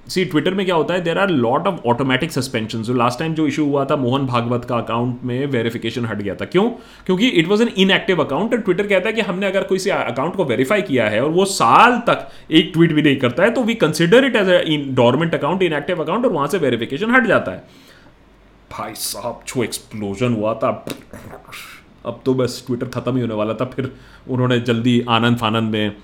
see 0.07 0.24
Twitter 0.24 0.55
में 0.55 0.64
क्या 0.66 0.74
होता 0.74 0.94
है 0.94 1.00
there 1.00 1.18
are 1.18 1.30
lot 1.30 1.66
of 1.66 1.80
automatic 1.88 2.32
suspension 2.32 2.82
जो 2.82 2.94
लास्ट 2.94 3.18
टाइम 3.18 3.34
जो 3.34 3.46
इशू 3.46 3.64
हुआ 3.64 3.84
था, 3.84 3.96
मोहन 3.96 4.26
भागवत 4.26 4.64
का 4.64 4.76
अकाउंट 4.76 5.22
में 5.24 5.46
वेरिफिकेशन 5.46 6.05
हट 6.05 6.16
गया 6.16 6.34
था. 6.34 6.44
क्यों? 6.44 6.68
क्योंकि 7.07 7.28
it 7.28 7.48
was 7.48 7.62
an 7.62 7.68
inactive 7.76 8.24
account 8.24 8.55
और 8.55 8.61
ट्विटर 8.61 8.86
कहता 8.86 9.09
है 9.09 9.12
कि 9.12 9.20
हमने 9.20 9.46
अगर 9.46 9.62
कोई 9.64 9.78
अकाउंट 9.90 10.36
को 10.36 10.44
वेरीफाई 10.44 10.82
किया 10.82 11.09
है 11.09 11.22
और 11.24 11.30
वो 11.30 11.44
साल 11.44 11.98
तक 12.07 12.28
एक 12.50 12.70
ट्वीट 12.74 12.92
भी 12.92 13.03
नहीं 13.03 13.16
करता 13.16 13.42
है 13.42 13.50
तो 13.50 13.62
we 13.62 13.74
consider 13.74 14.24
it 14.24 14.36
as 14.36 14.48
a 14.48 14.76
dormant 14.94 15.34
account 15.34 15.62
inactive 15.62 16.03
account 16.03 16.26
और 16.26 16.32
वहाँ 16.32 16.46
से 16.46 16.59
वेरिफिकेशन 16.59 17.14
हट 17.14 17.26
जाता 17.26 17.53
है. 17.53 17.64
भाई 18.72 18.94
साहब, 18.94 19.40
जो 19.46 19.64
एक्सप्लोजन 19.64 20.34
हुआ 20.34 20.55
था, 20.55 20.68
अब 22.07 22.20
तो 22.26 22.34
बस 22.34 22.62
ट्विटर 22.66 22.86
खत्म 22.90 23.14
ही 23.14 23.20
होने 23.20 23.34
वाला 23.34 23.55
था. 23.55 23.64
फिर 23.64 23.92
उन्होंने 24.28 24.59
जल्दी 24.61 25.05
आनंद 25.09 25.36
फानंद 25.38 25.70
में 25.70 25.96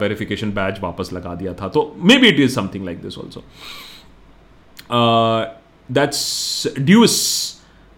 वेरिफिकेशन 0.00 0.50
बैच 0.54 0.80
वापस 0.82 1.12
लगा 1.12 1.34
दिया 1.34 1.54
था 1.60 1.68
तो 1.68 1.94
maybe 2.18 2.28
it 2.28 2.40
is 2.40 2.54
something 2.54 2.84
like 2.84 3.02
this 3.02 3.18
also 3.18 3.44
that's 5.92 6.72
dues 6.78 7.20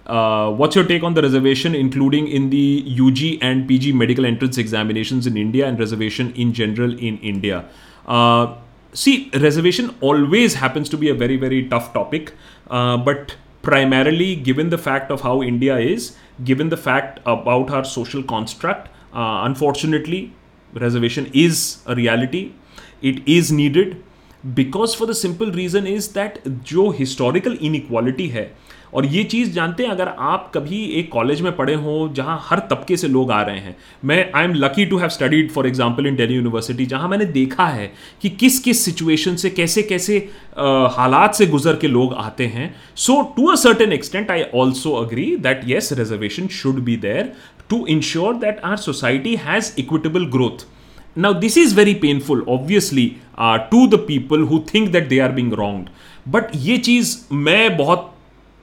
what's 0.08 0.76
your 0.76 0.84
take 0.84 1.02
on 1.02 1.14
the 1.14 1.22
reservation, 1.22 1.74
including 1.74 2.28
in 2.28 2.50
the 2.50 2.96
UG 3.04 3.38
and 3.42 3.66
PG 3.68 3.92
medical 3.92 4.24
entrance 4.24 4.58
examinations 4.58 5.26
in 5.26 5.36
India 5.36 5.66
and 5.66 5.78
reservation 5.78 6.32
in 6.34 6.52
general 6.52 6.92
in 6.92 7.18
India? 7.18 7.64
Uh, 8.06 8.54
see, 8.92 9.30
reservation 9.34 9.94
always 10.00 10.54
happens 10.54 10.88
to 10.88 10.96
be 10.96 11.08
a 11.08 11.14
very, 11.14 11.36
very 11.36 11.68
tough 11.68 11.92
topic, 11.92 12.32
uh, 12.70 12.96
but 12.96 13.36
primarily 13.62 14.36
given 14.36 14.70
the 14.70 14.78
fact 14.78 15.10
of 15.10 15.22
how 15.22 15.42
India 15.42 15.76
is, 15.78 16.16
given 16.44 16.68
the 16.68 16.76
fact 16.76 17.18
about 17.26 17.70
our 17.70 17.84
social 17.84 18.22
construct, 18.22 18.88
uh, 19.12 19.40
unfortunately, 19.42 20.32
reservation 20.73 21.29
is 21.33 21.79
a 21.85 21.95
reality. 21.95 22.51
It 23.01 23.27
is 23.27 23.51
needed 23.51 24.01
because 24.55 24.95
for 24.95 25.05
the 25.05 25.15
simple 25.15 25.51
reason 25.51 25.87
is 25.87 26.09
that 26.13 26.45
जो 26.47 26.91
historical 26.99 27.57
inequality 27.61 28.29
है, 28.31 28.51
और 28.93 29.05
ये 29.05 29.23
चीज़ 29.23 29.51
जानते 29.53 29.83
हैं, 29.83 29.89
अगर 29.91 30.07
आप 30.07 30.51
कभी 30.55 30.83
एक 30.99 31.11
कॉलेज 31.11 31.41
में 31.41 31.55
पढ़े 31.55 31.73
हो, 31.73 32.11
जहाँ 32.15 32.39
हर 32.45 32.59
तबके 32.71 32.97
से 32.97 33.07
लोग 33.07 33.31
आ 33.31 33.41
रहे 33.41 33.59
हैं 33.59 33.75
मैं 34.05 34.31
I 34.35 34.43
am 34.45 34.53
lucky 34.53 34.85
to 34.85 34.97
have 34.97 35.09
studied 35.09 35.51
for 35.51 35.67
example 35.67 36.07
in 36.07 36.15
Delhi 36.15 36.35
University 36.35 36.85
जहाँ 36.85 37.09
मैंने 37.09 37.25
देखा 37.25 37.67
है 37.67 37.91
कि 38.21 38.29
किस 38.29 38.59
किस 38.59 38.83
सिचुएशन 38.85 39.35
से, 39.35 39.49
कैसे 39.49 39.83
कैसे 39.83 40.17
हालात 40.97 41.35
से 41.35 41.45
गुजर 41.47 41.75
के 41.81 41.87
लोग 41.87 42.13
आते 42.13 42.45
हैं 42.47 42.73
so 42.95 43.21
to 43.37 43.45
a 43.51 43.55
certain 43.55 43.93
extent 43.93 44.31
I 44.31 44.43
also 44.55 44.91
agree 45.03 45.35
that 45.37 45.61
yes 45.67 45.91
reservation 45.99 46.47
should 46.59 46.83
be 46.83 46.95
there 46.97 47.33
to 47.70 47.84
ensure 47.86 48.34
that 48.36 48.60
our 48.64 48.76
society 48.76 49.34
has 49.44 49.72
equitable 49.80 50.26
growth 50.36 50.66
now 51.16 51.32
this 51.32 51.54
is 51.56 51.72
very 51.72 51.94
painful 51.94 52.40
obviously 52.54 53.04
uh, 53.38 53.58
to 53.70 53.86
the 53.86 53.98
people 53.98 54.42
who 54.50 54.58
think 54.64 54.90
that 54.92 55.08
they 55.12 55.20
are 55.26 55.32
being 55.38 55.54
wronged 55.60 55.88
but 56.28 56.50
ये 56.64 56.76
चीज़ 56.78 57.16
मैं 57.46 57.76
बहुत 57.76 58.09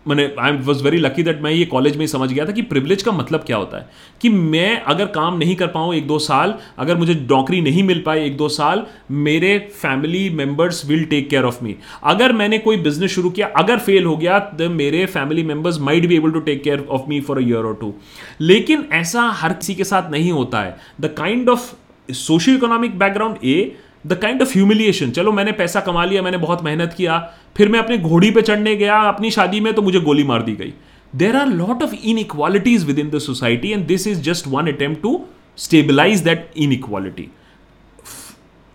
मैंने 0.08 0.30
I 0.40 0.52
was 0.62 0.82
very 0.84 0.98
lucky 0.98 1.22
that 1.22 1.42
मैं 1.42 1.50
ये 1.50 1.64
college 1.66 1.96
में 1.96 2.00
ही 2.00 2.06
समझ 2.08 2.32
गया 2.32 2.44
था 2.46 2.52
कि 2.52 2.62
प्रिविलेज 2.64 3.02
का 3.02 3.12
मतलब 3.12 3.40
क्या 3.40 3.56
होता 3.56 3.78
है। 3.78 3.88
कि 4.20 4.28
मैं 4.28 4.80
अगर 4.82 5.06
काम 5.08 5.38
नहीं 5.38 5.56
कर 5.56 5.66
पाऊँ 5.66 5.94
एक 5.94 6.06
दो 6.06 6.18
साल, 6.18 6.54
अगर 6.78 6.96
मुझे 6.96 7.14
नौकरी 7.30 7.60
नहीं 7.60 7.82
मिल 7.82 8.02
पाए 8.06 8.24
एक 8.26 8.36
दो 8.36 8.48
साल, 8.48 8.84
मेरे 9.10 9.58
family 9.74 10.28
members 10.30 10.84
will 10.86 11.04
take 11.04 11.28
care 11.30 11.44
of 11.44 11.62
me 11.64 11.76
अगर 12.04 12.32
मैंने 12.32 12.58
कोई 12.58 12.76
बिज़नेस 12.78 13.10
शुरू 13.10 13.30
किया, 13.30 13.46
अगर 13.56 13.78
फेल 13.78 14.04
हो 14.04 14.16
गया 14.16 14.38
तो 14.38 14.68
मेरे 14.70 15.04
family 15.08 15.42
members 15.42 15.80
might 15.80 16.06
be 16.06 16.16
able 16.16 16.30
to 16.30 16.40
take 16.40 16.62
care 16.62 16.86
of 16.90 17.08
me 17.08 17.20
for 17.20 17.38
a 17.38 17.42
year 17.42 17.66
और 17.66 17.78
टू 17.80 17.92
लेकिन 18.40 18.84
ऐसा 18.92 19.22
हर 19.34 19.52
किसी 19.52 19.74
के 19.74 19.84
साथ 19.84 20.10
नहीं 20.10 20.32
होता 20.32 20.62
है। 20.62 20.76
The 21.00 21.14
kind 21.18 21.48
of 21.48 21.72
socio 22.08 22.56
economic 22.56 22.98
background 22.98 23.44
a 23.44 23.76
the 24.06 24.14
kind 24.14 24.42
of 24.42 24.52
humiliation 24.52 25.10
चलो 25.10 25.32
मैंने 25.32 25.52
पैसा 25.52 25.80
कमा 25.80 26.04
लिया, 26.04 26.22
मैंने 26.22 26.38
बहुत 26.38 26.62
मेहनत 26.64 26.94
किया 26.96 27.18
फिर 27.56 27.68
मैं 27.68 27.78
अपने 27.78 27.98
घोड़ी 27.98 28.30
पे 28.30 28.42
चढ़ने 28.42 28.76
गया, 28.76 29.00
अपनी 29.02 29.30
शादी 29.30 29.60
में 29.60 29.72
तो 29.74 29.82
मुझे 29.82 30.00
गोली 30.00 30.24
मार 30.24 30.42
दी 30.42 30.52
गई। 30.54 30.72
There 31.12 31.36
are 31.36 31.48
lot 31.48 31.82
of 31.82 31.94
inequalities 32.18 32.84
within 32.98 33.10
the 33.10 33.18
society 33.20 33.70
and 33.70 33.86
this 33.86 34.06
is 34.06 34.20
just 34.22 34.46
one 34.48 34.66
attempt 34.68 35.02
to 35.02 35.20
stabilise 35.58 36.20
that 36.22 36.50
inequality 36.72 37.28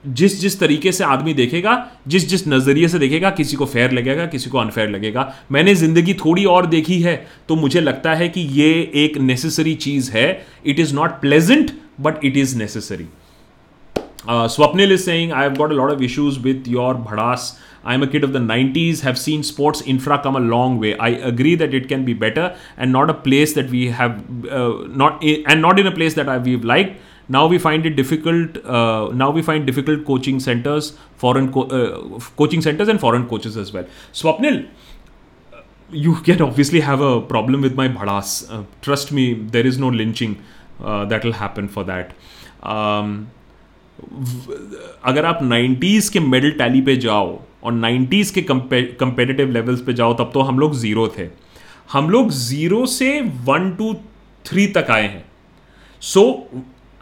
जिस 0.03 0.39
जिस 0.39 0.59
तरीके 0.59 0.91
से 0.91 1.03
आदमी 1.03 1.33
देखेगा, 1.33 1.73
जिस 2.07 2.27
जिस 2.29 2.47
नज़रिए 2.47 2.87
से 2.87 2.99
देखेगा, 2.99 3.29
किसी 3.29 3.55
को 3.55 3.65
फेयर 3.65 3.91
लगेगा, 3.91 4.25
किसी 4.25 4.49
को 4.49 4.57
अनफेयर 4.57 4.89
लगेगा। 4.89 5.33
मैंने 5.51 5.75
ज़िंदगी 5.75 6.13
थोड़ी 6.15 6.43
और 6.45 6.65
देखी 6.65 6.99
है 7.01 7.15
तो 7.49 7.55
मुझे 7.55 7.81
लगता 7.81 8.13
है 8.13 8.27
कि 8.29 8.41
ये 8.53 8.71
एक 8.95 9.17
नेसेसरी 9.19 9.73
चीज़ 9.75 10.11
है। 10.11 10.45
It 10.65 10.79
is 10.79 10.93
not 10.95 11.19
pleasant 11.21 11.71
but 12.01 12.25
it 12.25 12.37
is 12.37 12.57
necessary 12.57 13.05
Uh, 14.27 14.47
Swapnil 14.47 14.89
is 14.89 15.03
saying, 15.03 15.31
I 15.31 15.43
have 15.43 15.57
got 15.57 15.71
a 15.71 15.75
lot 15.75 15.91
of 15.91 16.01
issues 16.01 16.39
with 16.39 16.65
your 16.67 16.95
bhadas. 16.95 17.59
I'm 17.83 18.01
a 18.01 18.07
kid 18.07 18.23
of 18.23 18.31
the 18.31 18.39
90s, 18.39 19.01
have 19.01 19.19
seen 19.19 19.43
sports 19.43 19.81
infra 19.81 20.17
come 20.19 20.37
a 20.37 20.39
long 20.39 20.79
way. 20.79 20.97
I 20.97 21.09
agree 21.09 21.55
that 21.55 21.73
it 21.73 21.89
can 21.89 22.05
be 22.05 22.13
better 22.13 22.55
and 22.77 22.93
not 22.93 23.09
a 23.09 23.13
place 23.13 23.53
that 23.53 23.69
we 23.69 23.89
have, 23.89 24.23
uh, 24.49 24.87
not 24.87 25.21
in, 25.21 25.45
and 25.47 25.61
not 25.61 25.79
in 25.79 25.87
a 25.87 25.91
place 25.91 26.13
that 26.13 26.29
I, 26.29 26.37
we've 26.37 26.63
liked. 26.63 27.01
Now 27.27 27.47
we 27.47 27.57
find 27.57 27.85
it 27.85 27.91
difficult. 27.97 28.63
Uh, 28.65 29.09
now 29.13 29.31
we 29.31 29.41
find 29.41 29.65
difficult 29.65 30.05
coaching 30.05 30.39
centers, 30.39 30.97
foreign 31.17 31.51
co- 31.51 31.63
uh, 31.63 32.19
coaching 32.37 32.61
centers, 32.61 32.87
and 32.87 32.99
foreign 32.99 33.27
coaches 33.27 33.57
as 33.57 33.73
well. 33.73 33.85
Swapnil, 34.13 34.67
you 35.89 36.15
can 36.21 36.41
obviously 36.41 36.79
have 36.79 37.01
a 37.01 37.21
problem 37.21 37.61
with 37.61 37.75
my 37.75 37.87
bhadas. 37.87 38.49
Uh, 38.51 38.63
trust 38.81 39.11
me, 39.11 39.33
there 39.33 39.65
is 39.65 39.77
no 39.77 39.89
lynching 39.89 40.41
uh, 40.81 41.05
that 41.05 41.23
will 41.23 41.33
happen 41.33 41.67
for 41.67 41.83
that. 41.83 42.13
Um, 42.61 43.29
अगर 45.05 45.25
आप 45.25 45.39
90s 45.43 46.09
के 46.09 46.19
medal 46.19 46.51
tally 46.51 46.81
पे 46.81 46.95
जाओ 46.97 47.39
और 47.63 47.73
90s 47.73 48.31
के 48.31 48.41
competitive 48.41 49.51
levels 49.51 49.81
पे 49.81 49.93
जाओ, 49.93 50.13
तब 50.13 50.31
तो 50.33 50.41
हम 50.41 50.59
लोग 50.59 50.75
ज़ीरो 50.75 51.07
थे। 51.17 51.27
हम 51.91 52.09
लोग 52.09 52.31
ज़ीरो 52.31 52.85
से 52.85 53.19
वन 53.45 53.71
टू 53.77 53.93
थ्री 54.45 54.67
तक 54.77 54.91
आए 54.91 55.07
हैं। 55.07 55.25
So 56.01 56.23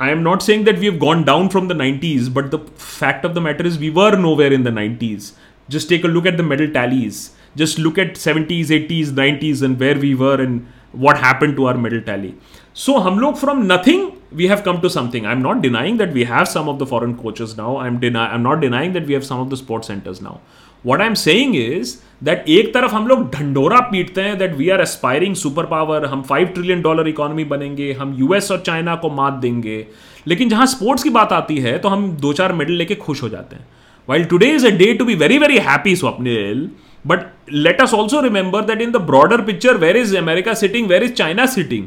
I 0.01 0.11
am 0.11 0.19
not 0.19 0.41
saying 0.41 0.65
that 0.65 0.79
we 0.79 0.85
have 0.85 0.97
gone 0.99 1.23
down 1.23 1.47
from 1.47 1.67
the 1.67 1.77
90s 1.81 2.27
but 2.35 2.45
the 2.55 2.65
fact 2.79 3.25
of 3.25 3.33
the 3.33 3.37
matter 3.47 3.67
is 3.67 3.79
we 3.79 3.89
were 3.99 4.17
nowhere 4.35 4.53
in 4.53 4.63
the 4.63 4.75
90s 4.77 5.31
just 5.69 5.87
take 5.89 6.05
a 6.07 6.09
look 6.13 6.25
at 6.29 6.37
the 6.37 6.43
medal 6.43 6.69
tallies. 6.75 7.17
Just 7.59 7.77
look 7.83 7.99
at 8.03 8.17
70s 8.21 8.71
80s 8.77 9.11
90s 9.19 9.61
and 9.67 9.83
where 9.83 9.99
we 9.99 10.09
were 10.21 10.37
and 10.45 10.65
what 11.03 11.19
happened 11.25 11.55
to 11.59 11.67
our 11.67 11.77
medal 11.83 12.01
tally. 12.07 12.31
So 12.75 12.99
hum 12.99 13.19
log 13.19 13.37
from 13.37 13.67
nothing, 13.67 14.11
we 14.31 14.47
have 14.47 14.63
come 14.63 14.81
to 14.81 14.89
something. 14.89 15.25
I'm 15.25 15.41
not 15.41 15.61
denying 15.61 15.97
that 15.97 16.13
we 16.13 16.23
have 16.25 16.47
some 16.47 16.69
of 16.69 16.79
coaches 16.79 17.55
now 17.57 17.77
I 17.77 17.87
am 17.87 17.93
I'm 17.93 18.01
deny, 18.01 18.25
I'm 18.33 18.43
not 18.43 18.61
denying 18.61 18.93
that 18.93 19.07
we 19.07 19.13
have 19.13 19.25
some 19.25 19.39
of 19.39 19.49
the 19.49 19.57
sports 19.57 19.87
centers 19.87 20.21
now. 20.21 20.39
What 20.85 21.01
I'm 21.01 21.15
saying 21.15 21.55
is 21.55 21.91
that 22.27 22.47
एक 22.49 22.73
तरफ़ 22.73 22.91
हम 22.91 23.07
लोग 23.07 23.29
ढंडोरा 23.33 23.79
पीटते 23.91 24.21
हैं 24.21 24.37
that 24.37 24.55
we 24.55 24.69
are 24.69 24.81
aspiring 24.81 25.35
super 25.35 25.65
power 25.73 26.05
हम 26.05 26.21
five 26.29 26.47
trillion 26.55 26.81
dollar 26.81 27.07
economy 27.07 27.43
बनेंगे, 27.51 27.91
हम 27.99 28.15
यूएस 28.19 28.51
और 28.51 28.61
चाइना 28.65 28.95
को 29.03 29.09
मात 29.19 29.33
देंगे 29.41 29.85
लेकिन 30.27 30.49
जहाँ 30.49 30.65
स्पोर्ट्स 30.67 31.03
की 31.03 31.09
बात 31.19 31.33
आती 31.33 31.57
है 31.57 31.77
तो 31.79 31.89
हम 31.89 32.11
दो 32.21 32.33
चार 32.33 32.53
मेडल 32.53 32.73
लेके 32.73 32.95
खुश 33.05 33.23
हो 33.23 33.29
जाते 33.29 33.55
हैं 33.55 33.67
while 34.09 34.25
today 34.25 34.51
is 34.55 34.67
a 34.67 34.69
day 34.77 34.93
to 34.93 35.05
be 35.05 35.15
very 35.15 35.37
very 35.37 35.57
happy 35.69 35.95
Swapnil 35.95 36.69
but 37.07 37.31
let 37.53 37.81
us 37.81 37.93
also 37.93 38.21
remember 38.21 38.61
that 38.65 38.81
in 38.81 38.91
the 38.91 39.01
broader 39.11 39.41
picture 39.41 39.77
where 39.77 39.97
is 39.97 40.17
America 40.17 40.53
sitting 40.63 40.87
where 40.89 41.03
is 41.03 41.11
China 41.13 41.45
sitting 41.55 41.85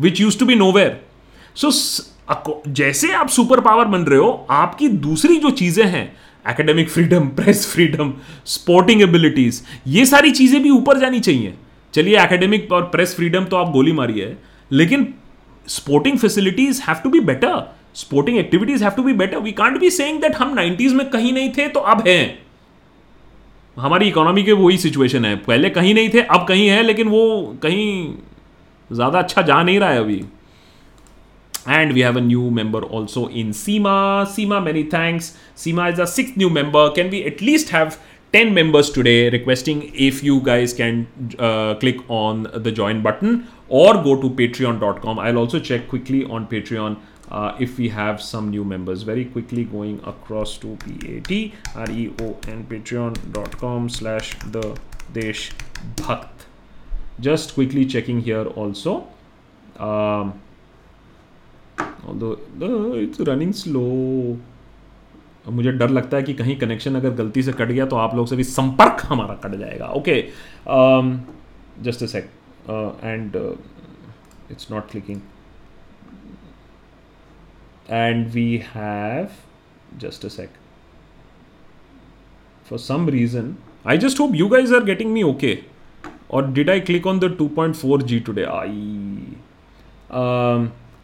which 0.00 0.20
use 0.20 0.38
to 0.38 0.46
be 0.46 0.54
nowhere 0.72 1.00
so 1.56 1.70
जैसे 2.68 3.12
आप 3.12 3.28
super 3.28 3.60
power 3.60 3.84
बन 3.86 4.00
रहे 4.00 4.18
हो, 4.18 4.46
आपकी 4.50 4.88
दूसरी 4.88 5.36
जो 5.36 5.50
चीज़ें 5.52 5.84
हैं 5.86 6.04
academic 6.44 6.88
freedom 6.90 7.28
press 7.36 7.66
freedom 7.66 8.12
sporting 8.46 9.02
abilities 9.02 9.62
ये 9.86 10.04
सारी 10.06 10.30
चीज़ें 10.30 10.62
भी 10.62 10.70
ऊपर 10.70 10.98
जानी 10.98 11.20
चाहिए। 11.20 11.54
चलिए 11.94 12.18
एकेडमिक 12.22 12.72
और 12.72 12.82
प्रेस 12.88 13.14
फ्रीडम 13.16 13.44
तो 13.44 13.56
आप 13.56 13.70
गोली 13.72 13.92
मारी 13.92 14.20
है 14.20 14.36
लेकिन 14.70 15.06
sporting 15.68 16.18
facilities 16.18 16.82
have 16.82 17.00
to 17.04 17.10
be 17.10 17.20
better 17.22 17.60
sporting 17.94 18.38
activities 18.38 18.84
have 18.84 18.92
to 18.92 19.02
be 19.02 19.12
better 19.14 19.38
we 19.38 19.52
can't 19.52 19.78
be 19.80 19.90
saying 19.90 20.20
that 20.22 20.36
हम 20.36 20.54
90s 20.56 20.92
में 20.92 21.08
कहीं 21.10 21.32
नहीं 21.32 21.50
थे 21.50 21.68
तो 21.68 21.80
अब 21.82 22.06
हैं। 22.08 22.38
हमारी 23.76 24.08
इकोनॉमी 24.08 24.42
के 24.42 24.52
वही 24.54 24.78
सिचुएशन 24.78 25.24
है। 25.24 25.34
पहले 25.38 25.70
कहीं 25.70 25.94
नहीं 25.94 26.08
थे, 26.08 26.20
अब 26.20 26.46
कहीं 26.48 26.68
है, 26.68 26.82
लेकिन 26.82 27.08
वो 27.08 27.58
कहीं 27.62 28.14
ज़्यादा 28.91 29.19
अच्छा 29.19 29.41
जा 29.41 29.61
नहीं 29.63 29.79
रहा 29.79 29.89
है 29.89 29.99
अभी 29.99 30.23
and 31.65 31.93
we 31.93 32.01
have 32.01 32.17
a 32.17 32.21
new 32.21 32.51
member 32.51 32.81
also 32.83 33.27
in 33.27 33.51
Seema. 33.51 34.25
Seema, 34.25 34.63
many 34.63 34.83
thanks. 34.83 35.37
Seema 35.55 35.91
is 35.91 35.99
a 35.99 36.07
sixth 36.07 36.35
new 36.35 36.49
member. 36.49 36.91
Can 36.91 37.09
we 37.09 37.23
at 37.25 37.41
least 37.41 37.69
have 37.69 37.97
10 38.33 38.53
members 38.53 38.89
today? 38.89 39.29
Requesting 39.29 39.91
if 39.93 40.23
you 40.23 40.41
guys 40.41 40.73
can 40.73 41.07
uh, 41.39 41.75
click 41.75 41.97
on 42.09 42.49
the 42.53 42.71
join 42.71 43.01
button 43.01 43.47
or 43.69 43.93
go 44.03 44.19
to 44.21 44.29
patreon.com. 44.29 45.19
I'll 45.19 45.37
also 45.37 45.59
check 45.59 45.87
quickly 45.87 46.25
on 46.25 46.47
Patreon 46.47 46.97
uh, 47.31 47.55
if 47.59 47.77
we 47.77 47.89
have 47.89 48.21
some 48.21 48.49
new 48.49 48.63
members. 48.65 49.03
Very 49.03 49.25
quickly 49.25 49.63
going 49.63 50.01
across 50.05 50.57
to 50.57 50.77
P-A-T-R-E-O-N 50.85 52.65
patreon.com 52.69 53.89
slash 53.89 54.35
the 54.51 54.77
Desh 55.13 55.51
Bhakt. 55.95 56.36
Just 57.20 57.54
quickly 57.54 57.84
checking 57.84 58.20
here 58.22 58.46
also. 58.62 58.92
Um, 59.86 60.32
although 62.08 62.36
it's 62.96 63.20
running 63.28 63.52
slow 63.54 63.80
मुझे 65.52 65.72
डर 65.72 65.90
लगता 65.90 66.16
है 66.16 66.22
कि 66.22 66.34
कहीं 66.34 66.56
connection 66.58 66.94
अगर 66.94 67.10
गलती 67.20 67.42
से 67.42 67.52
cut 67.52 67.68
गया 67.68 67.86
तो 67.86 67.96
आप 67.96 68.14
लोग 68.14 68.26
से 68.28 68.36
भी 68.36 68.44
संपर्क 68.44 69.04
हमारा 69.06 69.34
कट 69.44 69.54
जाएगा। 69.58 69.86
Okay 69.96 70.20
just 71.84 72.02
a 72.02 72.06
sec 72.06 72.30
and 73.04 73.36
it's 74.50 74.70
not 74.72 74.90
clicking 74.90 75.20
and 77.90 78.26
we 78.32 78.46
have 78.74 79.28
just 80.00 80.24
a 80.24 80.28
sec 80.28 80.50
for 82.68 82.78
some 82.78 83.08
reason 83.10 83.54
I 83.86 83.98
just 83.98 84.20
hope 84.20 84.34
you 84.34 84.48
guys 84.48 84.74
are 84.74 84.84
getting 84.84 85.12
me 85.12 85.22
okay 85.22 85.58
और 86.30 86.50
did 86.52 86.70
I 86.70 86.80
click 86.80 87.06
on 87.06 87.18
the 87.18 87.36
2.4 87.40 88.02
G 88.02 88.20
today 88.28 88.44
I 88.44 88.86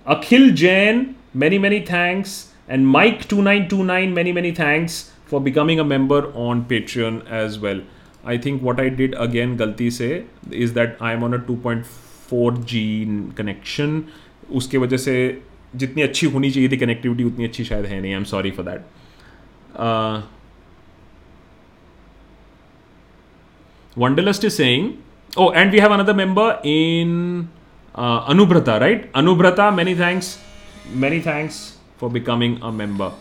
Akhil 0.07 0.55
Jain, 0.55 1.17
many, 1.35 1.59
many 1.59 1.81
thanks. 1.81 2.33
And 2.69 2.87
Mike2929, 2.87 4.13
many, 4.13 4.33
many 4.33 4.51
thanks 4.53 5.13
for 5.27 5.41
becoming 5.41 5.81
a 5.81 5.85
member 5.85 6.33
on 6.35 6.65
Patreon 6.65 7.27
as 7.27 7.59
well. 7.59 7.81
I 8.25 8.37
think 8.39 8.63
what 8.63 8.81
I 8.81 8.89
did 8.89 9.15
again, 9.19 9.57
galti 9.59 9.91
se, 9.93 10.25
is 10.51 10.73
that 10.75 10.97
I 11.01 11.13
am 11.13 11.25
on 11.25 11.35
a 11.35 11.39
2.4G 11.39 13.37
connection. 13.37 14.03
उसके 14.61 14.79
वजह 14.79 14.97
से 14.97 15.17
जितनी 15.77 16.03
अच्छी 16.03 16.27
होनी 16.33 16.51
चाहिए 16.51 16.69
थी 16.69 16.77
connectivity 16.77 17.25
उतनी 17.25 17.45
अच्छी 17.45 17.65
शायद 17.65 17.87
है 17.87 18.01
नहीं 18.01 18.13
I 18.13 18.17
am 18.19 18.25
sorry 18.33 18.51
for 18.51 18.65
that 18.65 18.81
Wanderlust 23.97 24.45
is 24.47 24.57
saying, 24.57 24.87
oh 25.37 25.53
and 25.53 25.73
we 25.73 25.79
have 25.81 25.93
another 25.93 26.15
member 26.15 26.69
in 26.69 27.47
Anubrata 28.29 28.77
right 28.79 29.11
Anubrata 29.17 29.71
many 29.71 29.95
thanks 29.95 30.37
many 30.97 31.21
thanks 31.21 31.57
for 32.01 32.11
becoming 32.11 32.57
a 32.63 32.71
member 32.73 33.13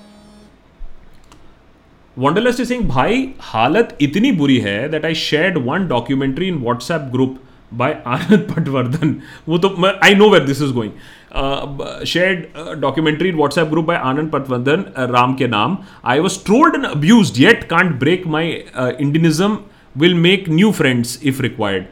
Wanderlust 2.17 2.67
Singh 2.67 2.87
भाई 2.87 3.27
हालत 3.41 3.97
इतनी 4.01 4.31
बुरी 4.31 4.57
है 4.59 4.77
that 4.89 5.05
I 5.05 5.15
shared 5.21 5.57
one 5.65 5.87
documentary 5.87 6.47
in 6.47 6.59
WhatsApp 6.63 7.09
group 7.11 7.39
by 7.71 7.97
Anand 8.07 8.47
Patwardhan 8.49 9.15
वो 9.49 9.57
तो 9.57 9.75
I 10.03 10.15
know 10.15 10.29
wait 10.29 10.43
this 10.43 10.61
is 10.61 10.73
going 10.73 12.05
shared 12.07 12.79
documentary 12.81 13.29
in 13.29 13.35
WhatsApp 13.35 13.67
group 13.67 13.85
by 13.85 13.97
Anand 14.03 14.31
Patwardhan 14.31 14.85
Ram 15.13 15.33
ke 15.35 15.47
Naam 15.47 15.77
I 16.05 16.19
was 16.19 16.39
trolled 16.45 16.75
and 16.75 16.85
abuse 16.85 17.33
yet 17.37 17.63
can't 17.69 17.99
break 17.99 18.27
my 18.27 18.51
Indianism 18.77 19.57
will 19.95 20.13
make 20.19 20.49
new 20.49 20.71
friends 20.71 21.19
if 21.23 21.41
required 21.41 21.85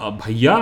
भैया 0.00 0.56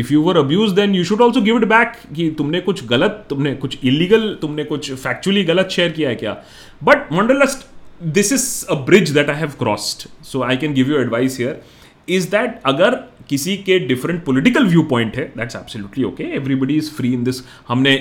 if 0.00 0.12
you 0.12 0.20
were 0.22 0.36
abuse 0.36 0.72
then 0.72 0.94
you 0.94 1.04
should 1.04 1.20
also 1.20 1.40
give 1.42 1.56
it 1.56 1.64
back 1.68 1.92
कि 2.16 2.28
तुमने 2.38 2.60
कुछ 2.60 2.84
गलत, 2.86 3.24
तुमने 3.30 3.54
कुछ 3.54 3.78
illegal 3.84 4.28
तुमने 4.40 4.64
कुछ 4.64 4.92
factually 4.92 5.44
गलत 5.44 5.68
शेयर 5.70 5.92
किया 5.92 6.08
है 6.08 6.16
क्या? 6.16 6.36
But 6.84 7.12
मंडलस्ट 7.12 7.66
this 8.04 8.32
is 8.32 8.66
a 8.70 8.74
bridge 8.86 9.10
that 9.10 9.30
I 9.30 9.36
have 9.36 9.52
crossed 9.58 10.08
so 10.24 10.42
I 10.42 10.56
can 10.56 10.74
give 10.74 10.90
you 10.90 10.98
advice 11.00 11.38
here 11.38 11.60
is 12.08 12.30
that 12.30 12.60
अगर 12.66 12.94
किसी 13.28 13.56
के 13.56 13.78
डिफरेंट 13.86 14.24
पॉलिटिकल 14.24 14.66
व्यू 14.66 14.82
पॉइंट 14.90 15.16
है 15.16 15.24
that's 15.36 15.56
absolutely 15.56 16.04
okay 16.04 16.24
everybody 16.36 16.76
is 16.76 16.90
free 16.94 17.12
in 17.12 17.24
this 17.24 17.42
हमने 17.68 17.96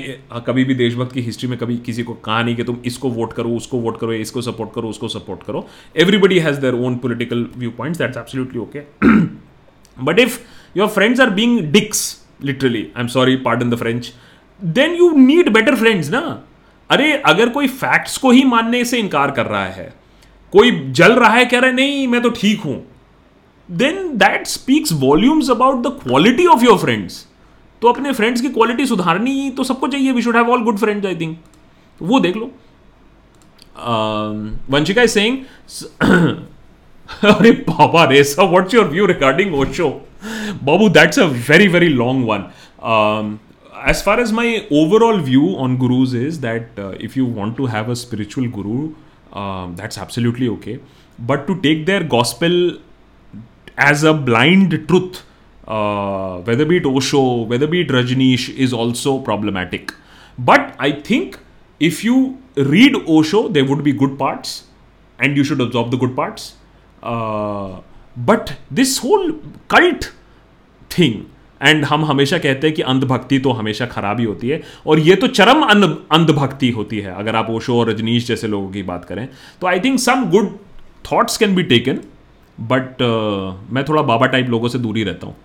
कभी 0.48 0.64
भी 0.66 0.76
देशभक्त 0.76 1.14
की 1.14 1.22
हिस्ट्री 1.22 1.50
में 1.50 1.58
कभी 1.60 1.78
किसी 1.86 2.04
को 2.04 2.14
कहा 2.26 2.42
नहीं 2.44 2.56
कि 2.56 2.64
तुम 2.64 2.78
इसको 2.86 3.10
वोट 3.10 3.34
करो, 3.34 3.50
उसको 3.52 3.78
वोट 3.80 4.00
करो, 4.00 4.14
इसको 4.14 4.42
सपोर्ट 4.42 4.74
करो, 4.76 4.90
उसको 4.90 5.08
सपोर्ट 5.08 5.44
करो. 5.44 5.68
Everybody 5.96 6.40
has 6.40 6.60
their 6.60 6.74
own 6.76 6.98
political 6.98 7.46
view 7.58 7.72
point 7.78 7.98
that's 7.98 8.18
absolutely 8.18 8.60
okay 8.60 8.82
but 9.98 10.20
if 10.20 10.40
your 10.76 10.88
friends 10.90 11.20
are 11.20 11.32
being 11.32 11.54
dicks, 11.72 12.02
literally. 12.42 12.84
I'm 12.96 13.10
sorry, 13.10 13.38
pardon 13.38 13.70
the 13.70 13.78
french. 13.78 14.14
Then 14.60 14.96
you 14.96 15.08
need 15.28 15.54
better 15.54 15.76
friends 15.84 16.10
ना 16.10 16.22
अरे, 16.90 17.12
अगर 17.26 17.50
कोई 17.50 17.68
facts 17.68 18.18
को 18.18 18.32
ही 18.32 18.44
मानने 18.46 18.84
से 18.86 18.98
इनकार 19.00 19.32
कर 19.38 19.46
रहा 19.46 19.66
है, 19.66 19.94
कोई 20.54 20.72
जल 20.92 21.14
रहा 21.14 21.30
है, 21.34 21.46
कह 21.46 21.60
रहा 21.60 21.70
है, 21.70 21.76
नहीं, 21.76 22.08
मैं 22.08 22.22
तो 22.22 22.30
ठीक 22.30 22.60
हूँ 22.66 22.76
then 23.70 24.18
that 24.18 24.48
speaks 24.48 24.92
volumes 24.94 25.50
about 25.52 25.82
the 25.84 25.92
quality 26.04 26.46
of 26.46 26.64
your 26.66 26.78
friends 26.78 27.26
तो 27.82 27.88
अपने 27.88 28.12
फ्रेंड्स 28.14 28.42
की 28.42 28.50
क्वालिटी 28.50 28.86
सुधारनी 28.86 29.50
तो 29.58 29.64
सबको 29.64 29.88
चाहिए. 29.88 30.12
We 30.12 30.22
should 30.22 30.36
have 30.36 30.50
all 30.52 30.64
good 30.64 30.78
friends 30.80 31.06
I 31.06 31.16
think 31.16 31.38
वो 32.02 32.20
देख 32.20 32.36
लो। 32.38 32.52
वंशिका 34.72 35.02
इज़ 35.02 35.20
अरे 37.24 37.52
पापा 37.70 38.04
रे 38.10 38.24
sir 38.24 38.50
what's 38.50 38.74
your 38.74 38.88
view 38.90 39.06
regarding 39.06 39.56
Osho 39.56 39.90
Babu, 40.62 40.90
that's 40.90 41.18
a 41.18 41.28
very, 41.28 41.68
very 41.68 41.90
long 41.90 42.26
one. 42.26 42.52
Um, 42.80 43.40
as 43.74 44.02
far 44.02 44.20
as 44.20 44.32
my 44.32 44.68
overall 44.72 45.18
view 45.20 45.56
on 45.58 45.78
gurus 45.78 46.14
is 46.14 46.40
that 46.40 46.68
uh, 46.78 46.90
if 47.00 47.16
you 47.16 47.26
want 47.26 47.58
to 47.58 47.66
have 47.68 47.90
a 47.90 47.96
spiritual 47.96 48.48
guru, 48.48 48.94
um, 49.34 49.76
that's 49.76 49.98
absolutely 49.98 50.48
okay. 50.50 50.80
But 51.20 51.46
to 51.48 51.62
take 51.62 51.86
their 51.86 52.04
gospel 52.04 52.80
as 53.78 54.04
a 54.04 54.14
blind 54.14 54.88
truth, 54.88 55.24
uh, 55.68 56.40
whether 56.40 56.66
be 56.66 56.78
it 56.78 56.86
Osho, 56.86 57.44
whether 57.44 57.68
be 57.68 57.82
it 57.82 57.90
Rajneesh, 57.90 58.56
is 58.56 58.74
also 58.74 59.20
problematic. 59.20 59.94
But 60.38 60.76
I 60.80 60.92
think 60.92 61.40
if 61.80 62.04
you 62.04 62.42
read 62.56 62.96
Osho, 63.08 63.48
there 63.50 63.66
would 63.66 63.84
be 63.84 63.94
good 63.94 64.18
parts, 64.18 64.66
and 65.20 65.36
you 65.38 65.44
should 65.44 65.62
absorb 65.62 65.92
the 65.92 65.98
good 65.98 66.16
parts. 66.16 66.56
Uh, 67.04 67.82
but 68.18 68.50
this 68.74 69.00
whole 69.04 69.32
cult 69.70 70.06
thing 70.92 71.14
and 71.62 71.86
हम 71.86 72.06
हमेशा 72.06 72.38
कहते 72.38 72.68
हैं 72.68 72.76
कि 72.76 72.82
अंधभक्ति 72.84 73.40
तो 73.40 73.52
हमेशा 73.52 73.86
खराब 73.86 74.20
ही 74.20 74.26
होती 74.26 74.50
है, 74.50 74.62
और 74.88 75.00
ये 75.00 75.16
तो 75.16 75.28
चरम 75.30 75.62
अंधभक्ति 75.62 76.70
होती 76.72 77.00
है, 77.00 77.14
अगर 77.14 77.36
आप 77.36 77.50
ओशो 77.50 77.80
और 77.80 77.90
रजनीश 77.90 78.28
जैसे 78.28 78.48
लोगों 78.48 78.70
की 78.72 78.84
बात 78.84 79.06
करें। 79.06 79.28
तो 79.62 79.68
I 79.68 79.80
think 79.80 80.00
some 80.00 80.26
good 80.32 80.58
thoughts 81.12 81.38
can 81.38 81.56
be 81.56 81.64
taken 81.64 82.00
but 82.58 83.02
मैं 83.72 83.84
थोड़ा 83.86 84.02
बाबा 84.04 84.26
टाइप 84.26 84.50
लोगों 84.50 84.68
से 84.68 84.80
दूरी 84.80 85.04
रहता 85.04 85.28
हूँ। 85.28 85.36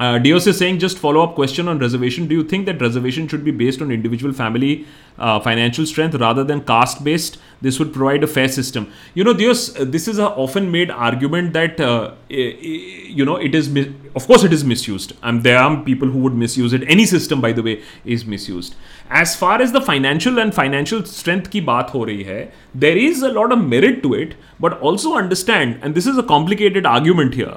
Uh, 0.00 0.18
Dios 0.18 0.46
is 0.46 0.56
saying, 0.56 0.78
just 0.78 0.98
follow 0.98 1.22
up 1.22 1.34
question 1.34 1.68
on 1.68 1.78
reservation. 1.78 2.26
Do 2.26 2.34
you 2.34 2.42
think 2.42 2.64
that 2.64 2.80
reservation 2.80 3.28
should 3.28 3.44
be 3.44 3.50
based 3.50 3.82
on 3.82 3.90
individual 3.90 4.32
family 4.32 4.86
uh, 5.18 5.38
financial 5.40 5.84
strength 5.84 6.14
rather 6.14 6.42
than 6.42 6.62
caste 6.62 7.04
based? 7.04 7.36
This 7.60 7.78
would 7.78 7.92
provide 7.92 8.24
a 8.24 8.26
fair 8.26 8.48
system. 8.48 8.90
You 9.12 9.24
know, 9.24 9.34
Dios, 9.34 9.78
uh, 9.78 9.84
this 9.84 10.08
is 10.08 10.18
a 10.18 10.30
often 10.30 10.70
made 10.70 10.90
argument 10.90 11.52
that, 11.52 11.78
uh, 11.78 12.14
you 12.30 13.26
know, 13.26 13.36
it 13.36 13.54
is, 13.54 13.68
of 14.14 14.26
course, 14.26 14.42
it 14.42 14.54
is 14.54 14.64
misused. 14.64 15.12
And 15.22 15.42
there 15.42 15.58
are 15.58 15.76
people 15.82 16.08
who 16.08 16.20
would 16.20 16.34
misuse 16.34 16.72
it. 16.72 16.82
Any 16.88 17.04
system, 17.04 17.42
by 17.42 17.52
the 17.52 17.62
way, 17.62 17.82
is 18.06 18.24
misused. 18.24 18.76
As 19.10 19.36
far 19.36 19.60
as 19.60 19.72
the 19.72 19.82
financial 19.82 20.38
and 20.38 20.54
financial 20.54 21.04
strength 21.04 21.50
ki 21.50 21.60
baat 21.60 21.90
ho 21.90 22.06
rahi 22.06 22.24
hai, 22.24 22.52
there 22.74 22.96
is 22.96 23.20
a 23.20 23.28
lot 23.28 23.52
of 23.52 23.62
merit 23.62 24.02
to 24.04 24.14
it, 24.14 24.34
but 24.58 24.80
also 24.80 25.14
understand, 25.14 25.78
and 25.82 25.94
this 25.94 26.06
is 26.06 26.16
a 26.16 26.22
complicated 26.22 26.86
argument 26.86 27.34
here 27.34 27.52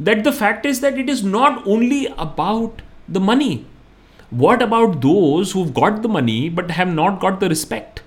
that 0.00 0.24
the 0.24 0.32
fact 0.32 0.66
is 0.66 0.80
that 0.80 0.98
it 0.98 1.08
is 1.08 1.24
not 1.24 1.66
only 1.66 2.06
about 2.18 2.82
the 3.08 3.20
money. 3.20 3.66
What 4.30 4.62
about 4.62 5.00
those 5.00 5.52
who've 5.52 5.72
got 5.72 6.02
the 6.02 6.08
money 6.08 6.48
but 6.48 6.70
have 6.70 6.88
not 6.88 7.20
got 7.20 7.40
the 7.40 7.48
respect? 7.48 8.02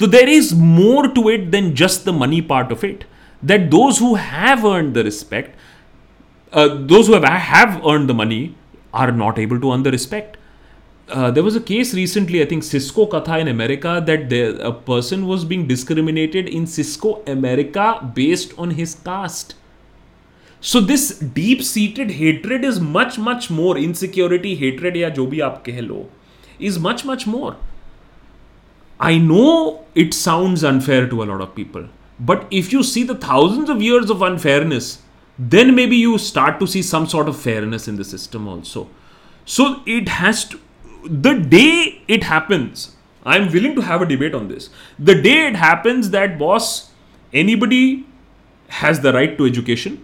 So 0.00 0.06
there 0.06 0.28
is 0.28 0.54
more 0.54 1.08
to 1.08 1.28
it 1.28 1.50
than 1.50 1.74
just 1.74 2.04
the 2.04 2.12
money 2.12 2.42
part 2.42 2.72
of 2.72 2.82
it. 2.84 3.04
That 3.42 3.70
those 3.70 3.98
who 3.98 4.16
have 4.16 4.64
earned 4.64 4.94
the 4.94 5.04
respect, 5.04 5.56
uh, 6.52 6.68
those 6.80 7.06
who 7.06 7.14
have, 7.14 7.24
have 7.24 7.86
earned 7.86 8.08
the 8.08 8.14
money, 8.14 8.56
are 8.92 9.12
not 9.12 9.38
able 9.38 9.60
to 9.60 9.72
earn 9.72 9.82
the 9.82 9.90
respect. 9.90 10.36
Uh, 11.08 11.30
there 11.30 11.42
was 11.42 11.54
a 11.54 11.60
case 11.60 11.94
recently, 11.94 12.42
I 12.42 12.46
think 12.46 12.62
Cisco 12.62 13.06
Katha 13.06 13.40
in 13.40 13.48
America, 13.48 14.02
that 14.06 14.30
there, 14.30 14.56
a 14.56 14.72
person 14.72 15.26
was 15.26 15.44
being 15.44 15.66
discriminated 15.66 16.48
in 16.48 16.66
Cisco 16.66 17.22
America 17.26 18.10
based 18.14 18.54
on 18.58 18.70
his 18.70 18.94
caste. 18.94 19.54
So 20.71 20.81
this 20.81 21.11
deep 21.33 21.59
seated 21.63 22.11
hatred 22.11 22.65
is 22.65 22.79
much 22.81 23.15
much 23.19 23.47
more 23.51 23.77
insecurity 23.79 24.55
hatred 24.55 24.97
या 24.97 25.09
जो 25.19 25.25
भी 25.25 25.39
आप 25.49 25.61
कह 25.65 25.81
लो 25.81 26.09
is 26.61 26.77
much 26.81 27.03
much 27.05 27.27
more 27.27 27.59
I 29.01 29.19
know 29.19 29.45
it 29.97 30.13
sound 30.13 30.63
unfair 30.65 31.05
to 31.07 31.19
a 31.19 31.25
lot 31.25 31.41
of 31.41 31.53
people 31.55 31.87
but 32.31 32.53
if 32.53 32.73
you 32.73 32.83
see 32.83 33.03
the 33.03 33.19
thousand 33.23 33.69
of 33.69 33.81
years 33.81 34.11
of 34.11 34.23
unfairness 34.31 34.97
then 35.39 35.73
maybe 35.73 35.95
you 35.95 36.17
start 36.17 36.59
to 36.59 36.67
see 36.67 36.81
some 36.81 37.07
sort 37.07 37.29
of 37.29 37.39
fairness 37.39 37.87
in 37.87 37.95
the 37.95 38.03
system 38.03 38.47
also. 38.47 38.89
So 39.45 39.81
it 39.85 40.09
has 40.09 40.43
to, 40.45 40.59
the 41.05 41.33
day 41.33 42.01
it 42.07 42.23
happens, 42.23 42.97
I'm 43.23 43.51
willing 43.51 43.73
to 43.75 43.81
have 43.81 44.01
a 44.01 44.05
debate 44.05 44.35
on 44.35 44.49
this. 44.49 44.69
The 44.99 45.15
day 45.21 45.47
it 45.47 45.55
happens 45.55 46.09
that, 46.09 46.37
boss, 46.37 46.91
anybody 47.33 48.05
has 48.67 48.99
the 48.99 49.13
right 49.13 49.37
to 49.37 49.45
education, 49.45 50.02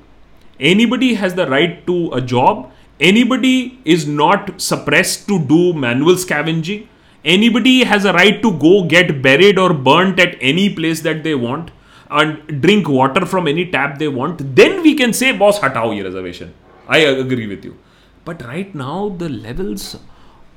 anybody 0.61 1.15
has 1.15 1.35
the 1.35 1.47
right 1.49 1.87
to 1.87 2.13
a 2.13 2.21
job. 2.21 2.71
Anybody 3.01 3.81
is 3.85 4.07
not 4.07 4.61
suppressed 4.61 5.27
to 5.29 5.39
do 5.39 5.73
manual 5.73 6.17
scavenging. 6.17 6.89
Anybody 7.25 7.85
has 7.85 8.05
a 8.05 8.13
right 8.13 8.41
to 8.43 8.53
go 8.59 8.85
get 8.85 9.23
buried 9.23 9.59
or 9.59 9.73
burnt 9.73 10.21
at 10.21 10.37
any 10.41 10.75
place 10.75 11.01
that 11.03 11.23
they 11.23 11.35
want 11.35 11.71
and 12.11 12.63
drink 12.63 12.89
water 12.89 13.25
from 13.25 13.49
any 13.49 13.71
tap 13.71 13.99
they 13.99 14.09
want. 14.09 14.55
Then 14.55 14.83
we 14.83 14.95
can 14.95 15.13
say 15.13 15.33
boss 15.33 15.61
hatao 15.61 15.95
ye 15.97 16.03
reservation. 16.03 16.55
I 16.89 16.99
agree 16.99 17.47
with 17.47 17.65
you. 17.65 17.77
But 18.25 18.43
right 18.43 18.75
now 18.75 19.09
the 19.09 19.29
levels 19.29 19.97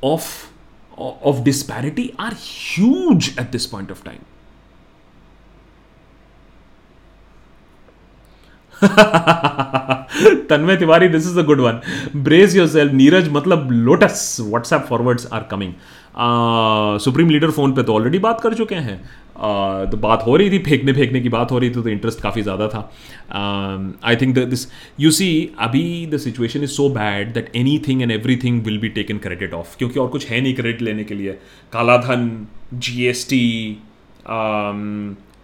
of 0.01 0.49
of 0.97 1.43
disparity 1.43 2.13
are 2.19 2.33
huge 2.33 3.35
at 3.37 3.51
this 3.51 3.65
point 3.65 3.89
of 3.89 4.03
time 4.03 4.23
Tanmay 10.49 10.75
Tiwari 10.77 11.07
this 11.07 11.27
is 11.27 11.39
a 11.39 11.43
good 11.43 11.59
one 11.61 11.81
brace 12.23 12.55
yourself 12.67 12.93
Neeraj 12.93 13.29
मतलब 13.33 13.71
lotus 13.71 14.37
WhatsApp 14.41 14.85
forwards 14.89 15.27
are 15.33 15.43
coming 15.51 15.73
supreme 17.01 17.29
leader 17.29 17.51
phone 17.51 17.73
पे 17.73 17.83
तो 17.83 17.93
already 17.93 18.19
बात 18.19 18.41
कर 18.41 18.53
चुके 18.53 18.75
हैं। 18.77 19.01
Uh, 19.33 19.89
तो 19.91 19.97
बात 19.97 20.23
हो 20.25 20.35
रही 20.37 20.49
थी 20.51 20.57
फेंकने 20.63 20.93
फेंकने 20.93 21.19
की 21.21 21.29
बात 21.29 21.51
हो 21.51 21.59
रही 21.59 21.69
थी 21.69 21.81
तो 21.83 21.89
इंटरेस्ट 21.89 22.19
काफ़ी 22.21 22.41
ज़्यादा 22.41 22.67
था। 22.67 22.81
I 24.03 24.15
think 24.15 24.35
this 24.39 24.67
you 24.99 25.11
see 25.11 25.29
अभी 25.59 26.05
the 26.11 26.17
situation 26.17 26.63
is 26.63 26.71
so 26.71 26.89
bad 26.89 27.33
that 27.33 27.51
anything 27.87 28.01
and 28.01 28.11
everything 28.43 28.61
will 28.65 28.77
be 28.79 28.89
taken 28.89 29.17
credit 29.17 29.53
of 29.53 29.77
क्योंकि 29.77 29.99
और 29.99 30.07
कुछ 30.07 30.27
है 30.27 30.41
नहीं 30.41 30.53
क्रेडिट 30.53 30.81
लेने 30.81 31.03
के 31.03 31.15
लिए। 31.15 31.31
कालाधन 31.73 32.29
जी 32.75 33.05
एस 33.05 33.27
टी 33.29 33.41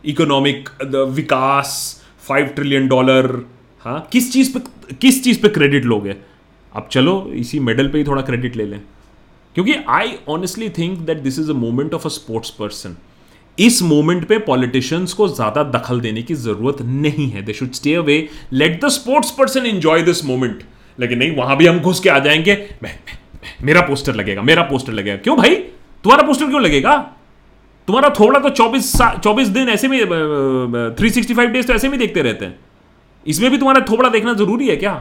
इकोनॉमिक 0.05 0.69
विकास 1.15 1.98
फाइव 2.29 2.47
ट्रिलियन 2.55 2.87
डॉलर 2.87 3.31
हाँ 3.85 3.99
किस 4.11 4.31
चीज़ 4.33 4.53
पे 4.53 4.95
किस 5.01 5.23
चीज़ 5.23 5.41
पे 5.41 5.49
क्रेडिट 5.49 5.85
लोगे? 5.85 6.15
अब 6.73 6.87
चलो 6.91 7.13
इसी 7.35 7.59
मेडल 7.59 7.87
पे 7.87 7.97
ही 7.97 8.03
थोड़ा 8.03 8.21
क्रेडिट 8.21 8.55
ले 8.55 8.65
लें। 8.65 8.79
क्योंकि 9.55 9.73
I 9.89 10.13
honestly 10.29 10.69
think 10.69 10.97
that 10.99 11.17
this 11.17 11.39
is 11.39 11.49
a 11.51 11.53
moment 11.55 11.93
of 11.93 12.05
a 12.05 12.09
sports 12.09 12.49
person 12.49 12.95
इस 13.57 13.81
मोमेंट 13.83 14.27
पे 14.27 14.37
पॉलिटिशियंस 14.39 15.13
को 15.13 15.27
ज़्यादा 15.27 15.63
दखल 15.71 15.99
देने 16.01 16.21
की 16.23 16.35
ज़रूरत 16.35 16.81
नहीं 16.81 17.29
है। 17.29 17.41
They 17.41 17.53
should 17.53 17.71
stay 17.71 17.93
away 17.95 18.17
let 18.53 18.83
the 18.85 18.89
sports 18.89 19.31
person 19.31 19.65
enjoy 19.65 20.01
this 20.01 20.23
moment 20.25 20.63
लेकिन 20.99 21.19
नहीं 21.19 21.35
वहाँ 21.35 21.57
भी 21.57 21.67
हम 21.67 21.79
घुस 21.79 21.99
के 21.99 22.09
आ 22.09 22.19
जाएँगे। 22.19 22.53
मैं, 22.83 22.93
मैं, 23.05 23.17
मैं, 23.35 23.53
मेरा 23.63 23.81
पोस्टर 23.81 24.15
लगेगा 24.15 24.41
मेरा 24.41 24.63
पोस्टर 24.63 24.93
लगेगा। 24.93 25.17
क्यों 25.17 25.37
भाई? 25.37 25.55
तुम्हारा 25.55 26.27
पोस्टर 26.27 26.45
क्यों 26.45 26.61
लगेगा? 26.61 26.93
तुम्हारा 27.89 28.09
थोड़ा 28.19 28.39
तो 28.39 28.49
चौबीस 28.49 28.91
चौबीस 29.23 29.47
दिन 29.53 29.69
ऐसे 29.69 29.87
में 29.87 30.95
थ्री 30.97 31.09
सिक्सटी 31.09 31.33
फाइव 31.33 31.49
डेज़ 31.49 31.67
तो 31.67 31.73
ऐसे 31.73 31.89
में 31.89 31.97
देखते 31.99 32.21
रहते 32.21 32.45
हैं। 32.45 32.59
इसमें 33.27 33.49
भी 33.51 33.57
तुम्हारा 33.57 33.81
थोड़ा 33.89 34.09
देखना 34.09 34.33
ज़रूरी 34.33 34.67
है 34.67 34.75
क्या? 34.75 34.93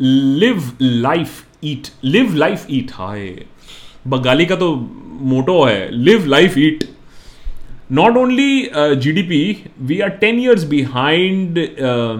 Live 0.00 0.70
life 0.82 1.44
eat 1.64 1.88
live 2.04 2.34
life 2.34 2.66
eat 2.70 2.90
hi. 2.94 3.28
Bengali 4.06 4.46
का 4.46 4.56
तो 4.56 4.74
मोटो 5.32 5.62
है 5.64 5.90
live 6.04 6.26
life 6.26 6.58
eat 6.58 6.84
not 7.92 8.16
only 8.16 8.52
uh, 8.66 8.92
GDP, 9.04 9.38
we 9.88 9.96
are 10.04 10.12
10 10.22 10.38
years 10.44 10.62
behind 10.70 11.58
uh, 11.58 12.16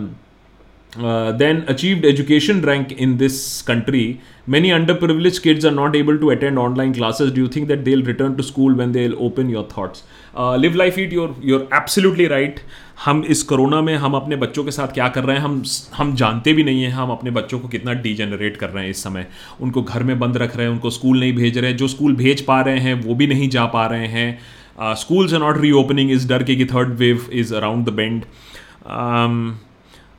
uh, 0.96 1.32
then 1.32 1.64
achieved 1.68 2.04
education 2.04 2.60
rank 2.62 2.92
in 2.92 3.16
this 3.16 3.62
country. 3.62 4.20
Many 4.46 4.70
underprivileged 4.70 5.42
kids 5.42 5.64
are 5.64 5.70
not 5.70 5.96
able 5.96 6.18
to 6.18 6.30
attend 6.30 6.58
online 6.58 6.94
classes. 6.94 7.32
Do 7.32 7.40
you 7.40 7.48
think 7.48 7.68
that 7.68 7.84
they'll 7.84 8.02
return 8.02 8.36
to 8.36 8.42
school 8.42 8.74
when 8.74 8.92
they'll 8.92 9.18
open 9.18 9.48
your 9.48 9.64
thoughts? 9.64 10.02
Uh, 10.36 10.56
live 10.56 10.74
life 10.74 10.98
eat 10.98 11.12
you're 11.12 11.34
you're 11.40 11.66
absolutely 11.72 12.26
right 12.28 12.60
हम 13.04 13.22
इस 13.24 13.42
corona 13.42 13.80
में 13.82 13.94
हम 13.96 14.14
अपने 14.14 14.36
बच्चों 14.36 14.64
के 14.64 14.70
साथ 14.70 14.92
क्या 14.94 15.08
कर 15.14 15.24
रहे 15.24 15.36
हैं 15.36 15.42
हम 15.42 15.62
हम 15.94 16.14
जानते 16.16 16.52
भी 16.54 16.64
नहीं 16.64 16.82
हैं 16.82 16.90
हम 16.92 17.10
अपने 17.10 17.30
बच्चों 17.38 17.58
को 17.60 17.68
कितना 17.68 17.92
डीजेनरेट 18.02 18.56
कर 18.56 18.70
रहे 18.70 18.84
हैं 18.84 18.90
इस 18.90 19.02
समय 19.04 19.26
उनको 19.60 19.82
घर 19.82 20.02
में 20.02 20.18
बंद 20.18 20.36
रख 20.36 20.56
रहे 20.56 20.66
हैं 20.66 20.72
उनको 20.72 20.90
स्कूल 20.90 21.20
नहीं 21.20 21.32
भेज 21.36 21.58
रहे 21.58 21.70
हैं 21.70 21.76
जो 21.76 21.88
स्कूल 21.88 22.14
भेज 22.16 22.44
पा 22.44 22.60
रहे 22.60 22.78
हैं 22.80 22.94
वो 23.02 23.14
भी 23.14 23.26
नहीं 23.26 23.48
जा 23.50 23.64
पा 23.74 23.86
रहे 23.86 24.06
हैं 24.08 24.94
स्कूल्स 24.96 25.34
आर 25.34 25.40
नॉट 25.40 25.60
रीओपनिंग 25.60 26.10
इस 26.10 26.28
डर 26.28 26.42
के 26.42 26.56
कि 26.56 26.66
third 26.74 26.94
wave 26.98 27.28
is 27.32 27.54
around 27.54 27.86
the 27.86 27.92
bend 27.92 28.24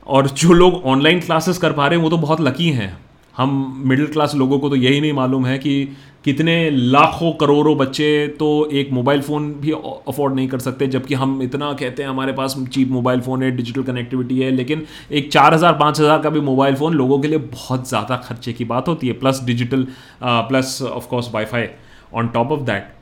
और 0.06 0.28
जो 0.30 0.52
लोग 0.52 0.84
ऑनलाइन 0.86 1.20
क्लासेस 1.20 1.58
कर 1.58 1.72
पा 1.72 1.86
रहे 1.86 1.98
हैं, 1.98 2.04
वो 2.04 2.10
तो 2.10 2.16
बहुत 2.18 2.40
लकी 2.40 2.70
हैं। 2.70 2.96
हम 3.34 3.82
मिडिल 3.86 4.06
क्लास 4.08 4.34
लोगों 4.34 4.58
को 4.58 4.68
तो 4.68 4.76
यही 4.76 5.00
नहीं 5.00 5.12
मालूम 5.12 5.46
है 5.46 5.58
कि 5.58 5.88
कितने 6.24 6.54
लाखों 6.70 7.32
करोड़ों 7.32 7.76
बच्चे 7.76 8.06
तो 8.38 8.46
एक 8.72 8.90
मोबाइल 8.92 9.20
फ़ोन 9.22 9.52
भी 9.54 9.72
अफोर्ड 9.72 10.34
नहीं 10.34 10.46
कर 10.48 10.58
सकते, 10.58 10.86
जबकि 10.86 11.14
हम 11.14 11.42
इतना 11.42 11.72
कहते 11.72 12.02
हैं 12.02 12.10
हमारे 12.10 12.32
पास 12.32 12.56
चीप 12.72 12.88
मोबाइल 12.90 13.20
फ़ोन 13.20 13.42
है 13.42 13.50
डिजिटल 13.56 13.82
कनेक्टिविटी 13.82 14.38
है, 14.40 14.50
लेकिन 14.52 14.86
एक 15.12 15.30
चार 15.32 15.54
हज़ार, 15.54 15.72
पाँच 15.74 16.00
हज़ार 16.00 16.20
का 16.22 16.30
भी 16.30 16.40
मोबाइल 16.42 16.74
फ़ोन 16.74 16.94
लोगों 16.94 17.18
के 17.18 17.28
लिए 17.28 17.38
बहुत 17.38 17.88
ज़्यादा 17.88 18.16
खर्चे 18.18 18.52
की 18.52 18.64
बात 18.66 18.88
होती 18.88 19.06
है 19.06 19.12
plus 19.14 19.42
digital 19.44 19.86
plus 20.22 20.80
of course 20.84 21.30
WiFi 21.34 21.68
on 22.14 22.28
top 22.28 22.52
of 22.52 22.60
that 22.62 22.92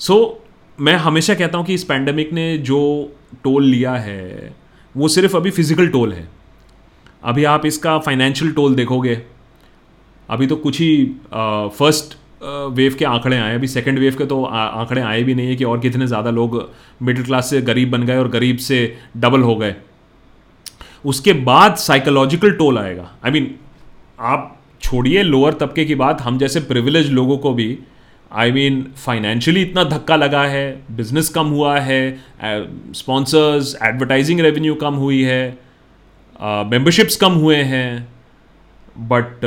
so 0.00 0.16
मैं 0.78 0.94
हमेशा 0.98 1.34
कहता 1.34 1.58
हूँ 1.58 1.66
कि 1.66 1.74
इस 1.74 1.84
पैंडमिक 1.84 2.32
ने 2.32 2.46
जो 2.60 2.80
टोल 3.44 3.64
लिया 3.64 3.92
है 3.96 4.54
वो 4.94 5.08
सिर्फ़ 5.08 5.36
अभी 5.36 5.50
फ़िज़िकल 5.50 5.88
टोल 5.88 6.12
है। 6.12 6.28
अभी 7.24 7.44
आप 7.44 7.66
इसका 7.66 7.98
फाइनेंशियल 7.98 8.52
टोल 8.52 8.74
देखोगे 8.74 9.22
अभी 10.28 10.46
तो 10.46 10.56
कुछ 10.56 10.80
ही 10.80 11.04
फ़र्स्ट 11.34 12.16
वेव 12.72 12.94
के 12.98 13.04
आंकड़े 13.04 13.36
आए 13.38 13.54
अभी 13.54 13.68
सेकेंड 13.68 13.98
वेव 13.98 14.14
के 14.16 14.26
तो 14.26 14.42
आंकड़े 14.44 15.00
आए 15.02 15.22
भी 15.22 15.34
नहीं 15.34 15.48
है 15.48 15.56
कि 15.56 15.64
और 15.64 15.80
कितने 15.80 16.06
ज़्यादा 16.06 16.30
लोग 16.30 16.58
मिडिल 17.02 17.24
क्लास 17.24 17.50
से 17.50 17.60
गरीब 17.62 17.90
बन 17.90 18.02
गए 18.02 18.16
और 18.16 18.28
गरीब 18.28 18.56
से 18.58 18.96
डबल 19.16 19.42
हो 19.42 19.56
गए। 19.56 19.74
उसके 21.04 21.32
बाद 21.32 21.76
साइकोलॉजिकल 21.76 22.50
टोल 22.52 22.78
आएगा। 22.78 23.10
आई 23.24 23.30
I 23.30 23.34
मीन 23.34 23.44
mean, 23.44 23.54
आप 24.20 24.60
छोड़िए 24.82 25.22
लोअर 25.22 25.52
तबके 25.52 25.84
की 25.84 25.94
बात 25.94 26.20
हम 26.20 26.38
जैसे 26.38 26.60
प्रिविलेज 26.62 27.10
लोगों 27.12 27.38
को 27.38 27.52
भी 27.54 27.78
आई 28.34 28.52
मीन 28.52 28.82
फाइनेंशियली 28.96 29.62
इतना 29.62 29.84
धक्का 29.84 30.16
लगा 30.16 30.42
है 30.44 30.82
बिज़नेस 30.90 31.28
कम 31.28 31.46
हुआ 31.46 31.78
है 31.80 32.00
स्पॉन्सर्स 32.92 33.76
एडवर्टाइजिंग 33.82 34.40
रेवेन्यू 34.40 34.74
कम 34.74 34.94
हुई 34.94 35.22
है 35.22 35.58
मेंबरशिप्स 36.42 37.14
uh, 37.14 37.20
कम 37.20 37.32
हुए 37.32 37.56
हैं 37.56 38.08
बट 38.98 39.44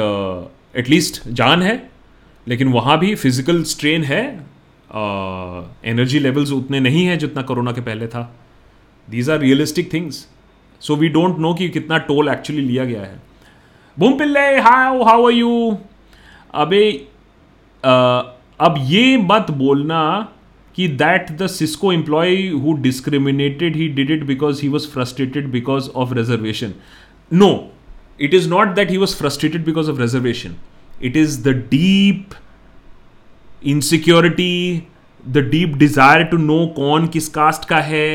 एटलीस्ट 0.75 1.21
uh, 1.23 1.31
जान 1.31 1.61
है 1.61 1.89
लेकिन 2.47 2.67
वहाँ 2.67 2.97
भी 2.99 3.15
फ़िज़िकल 3.15 3.63
स्ट्रेन 3.63 4.03
है 4.03 4.23
एनर्जी 5.91 6.17
uh, 6.17 6.23
लेवल्स 6.23 6.51
उतने 6.51 6.79
नहीं 6.79 7.05
हैं 7.05 7.19
जितना 7.19 7.41
कोरोना 7.41 7.71
के 7.71 7.81
पहले 7.81 8.07
था। 8.07 8.21
These 9.09 9.29
are 9.29 9.39
realistic 9.39 9.93
things 9.93 10.27
so 10.81 10.95
we 10.95 11.07
don't 11.09 11.37
know 11.39 11.53
कि 11.53 11.69
कितना 11.69 11.97
टोल 11.97 12.29
एक्चुअली 12.29 12.61
लिया 12.61 12.85
गया 12.85 13.01
है। 13.01 13.21
Boom 13.97 14.17
Pillai 14.17 14.47
how 14.59 15.03
how 15.03 15.25
are 15.27 15.33
you 15.33 15.77
अबे 16.53 16.83
अब 18.59 18.75
ये 18.87 19.17
मत 19.17 19.51
बोलना 19.57 20.03
कि 20.75 20.87
that 20.87 21.31
the 21.37 21.47
Cisco 21.47 21.91
employee 21.93 22.35
who 22.63 22.73
discriminated 22.81 23.75
he 23.75 23.87
did 23.89 24.11
it 24.11 24.23
because 24.23 24.61
he 24.61 24.67
was 24.67 24.87
frustrated 24.87 25.51
because 25.51 25.89
of 25.95 26.13
reservation 26.13 26.73
no 27.31 27.49
it 28.21 28.33
is 28.33 28.49
not 28.49 28.73
that 28.75 28.91
he 28.91 28.97
was 28.97 29.15
frustrated 29.15 29.65
because 29.65 29.89
of 29.91 29.99
reservation 30.01 30.55
it 31.03 31.17
is 31.17 31.41
the 31.43 31.55
deep 31.71 32.35
insecurity 33.65 34.83
the 35.23 35.37
deep 35.51 35.75
desire 35.77 36.23
to 36.23 36.37
know 36.37 36.65
कौन 36.75 37.07
किस 37.07 37.27
caste 37.29 37.65
का 37.65 37.79
है 37.83 38.09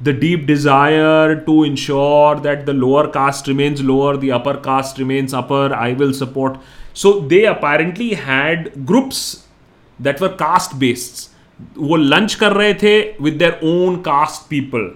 the 0.00 0.08
deep 0.20 0.44
desire 0.46 1.34
to 1.46 1.64
ensure 1.64 2.40
that 2.40 2.64
the 2.66 2.70
lower 2.70 3.06
caste 3.10 3.48
remains 3.50 3.80
lower 3.82 4.16
the 4.16 4.30
upper 4.34 4.56
caste 4.64 5.00
remains 5.00 5.34
upper 5.34 5.72
I 5.72 5.94
will 5.94 6.12
support 6.12 6.56
so 6.96 7.12
they 7.28 7.44
apparently 7.46 8.10
had 8.26 8.68
groups 8.86 9.22
that 10.01 10.21
were 10.21 10.27
caste 10.41 10.75
based 10.79 11.29
वो 11.77 11.95
lunch 11.95 12.35
कर 12.35 12.53
रहे 12.53 12.73
थे 12.73 12.99
with 13.21 13.33
their 13.33 13.59
own 13.63 14.01
caste 14.01 14.49
people 14.49 14.91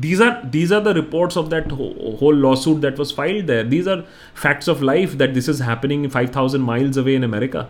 these 0.00 0.20
are 0.20 0.32
these 0.54 0.72
are 0.72 0.80
the 0.80 0.92
reports 0.94 1.36
of 1.36 1.48
that 1.50 1.70
whole 1.72 2.34
lawsuit 2.34 2.80
that 2.80 2.98
was 2.98 3.12
filed 3.18 3.46
there 3.46 3.64
these 3.64 3.86
are 3.88 4.04
facts 4.34 4.68
of 4.68 4.82
life 4.82 5.16
that 5.22 5.32
this 5.36 5.48
is 5.48 5.60
happening 5.60 6.08
5000 6.16 6.60
miles 6.60 6.98
away 7.02 7.14
in 7.14 7.24
america 7.28 7.62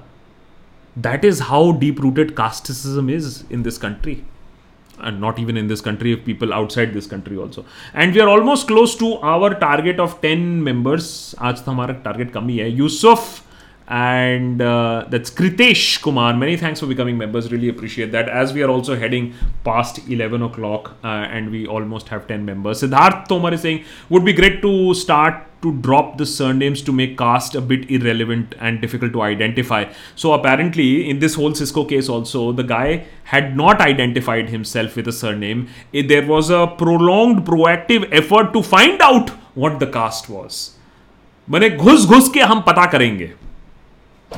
that 0.96 1.24
is 1.24 1.42
how 1.50 1.60
deep 1.84 2.00
rooted 2.00 2.34
casteism 2.40 3.12
is 3.18 3.44
in 3.50 3.62
this 3.62 3.78
country 3.78 4.16
and 4.98 5.20
not 5.20 5.38
even 5.38 5.56
in 5.56 5.68
this 5.68 5.80
country 5.80 6.12
if 6.12 6.24
people 6.24 6.54
outside 6.58 6.94
this 6.94 7.06
country 7.06 7.36
also 7.36 7.64
and 7.94 8.14
we 8.14 8.20
are 8.20 8.28
almost 8.28 8.66
close 8.66 8.96
to 8.96 9.14
our 9.34 9.54
target 9.64 10.00
of 10.00 10.20
10 10.22 10.46
members 10.68 11.08
आज 11.48 11.64
तो 11.64 11.70
हमारा 11.70 12.02
target 12.06 12.32
कम 12.34 12.48
ही 12.48 12.56
है 12.58 12.70
Yusuf 12.76 13.28
and 13.88 14.60
uh, 14.60 15.06
that's 15.08 15.30
Kritesh 15.30 16.02
Kumar. 16.02 16.34
Many 16.34 16.56
thanks 16.56 16.80
for 16.80 16.86
becoming 16.86 17.16
members. 17.16 17.52
Really 17.52 17.68
appreciate 17.68 18.10
that. 18.12 18.28
As 18.28 18.52
we 18.52 18.62
are 18.62 18.68
also 18.68 18.96
heading 18.96 19.34
past 19.64 20.00
11 20.08 20.42
o'clock 20.42 20.96
uh, 21.04 21.06
and 21.06 21.50
we 21.50 21.66
almost 21.66 22.08
have 22.08 22.26
10 22.26 22.44
members. 22.44 22.82
Siddharth 22.82 23.28
Tomar 23.28 23.54
is 23.54 23.60
saying, 23.60 23.84
would 24.08 24.24
be 24.24 24.32
great 24.32 24.60
to 24.62 24.92
start 24.94 25.46
to 25.62 25.72
drop 25.80 26.18
the 26.18 26.26
surnames 26.26 26.82
to 26.82 26.92
make 26.92 27.16
caste 27.16 27.54
a 27.54 27.60
bit 27.60 27.88
irrelevant 27.90 28.54
and 28.60 28.80
difficult 28.80 29.12
to 29.12 29.22
identify. 29.22 29.84
So 30.16 30.32
apparently, 30.32 31.08
in 31.08 31.20
this 31.20 31.34
whole 31.34 31.54
Cisco 31.54 31.84
case, 31.84 32.08
also 32.08 32.52
the 32.52 32.62
guy 32.64 33.06
had 33.24 33.56
not 33.56 33.80
identified 33.80 34.50
himself 34.50 34.96
with 34.96 35.08
a 35.08 35.12
surname. 35.12 35.68
It, 35.92 36.08
there 36.08 36.26
was 36.26 36.50
a 36.50 36.66
prolonged, 36.66 37.46
proactive 37.46 38.08
effort 38.12 38.52
to 38.52 38.62
find 38.62 39.00
out 39.00 39.30
what 39.54 39.78
the 39.80 39.86
caste 39.86 40.28
was. 40.28 40.72
मैंने 41.50 41.68
घुस 41.70 42.06
घुस 42.06 42.28
के 42.34 42.40
हम 42.40 42.60
पता 42.66 42.86
करेंगे 42.92 43.32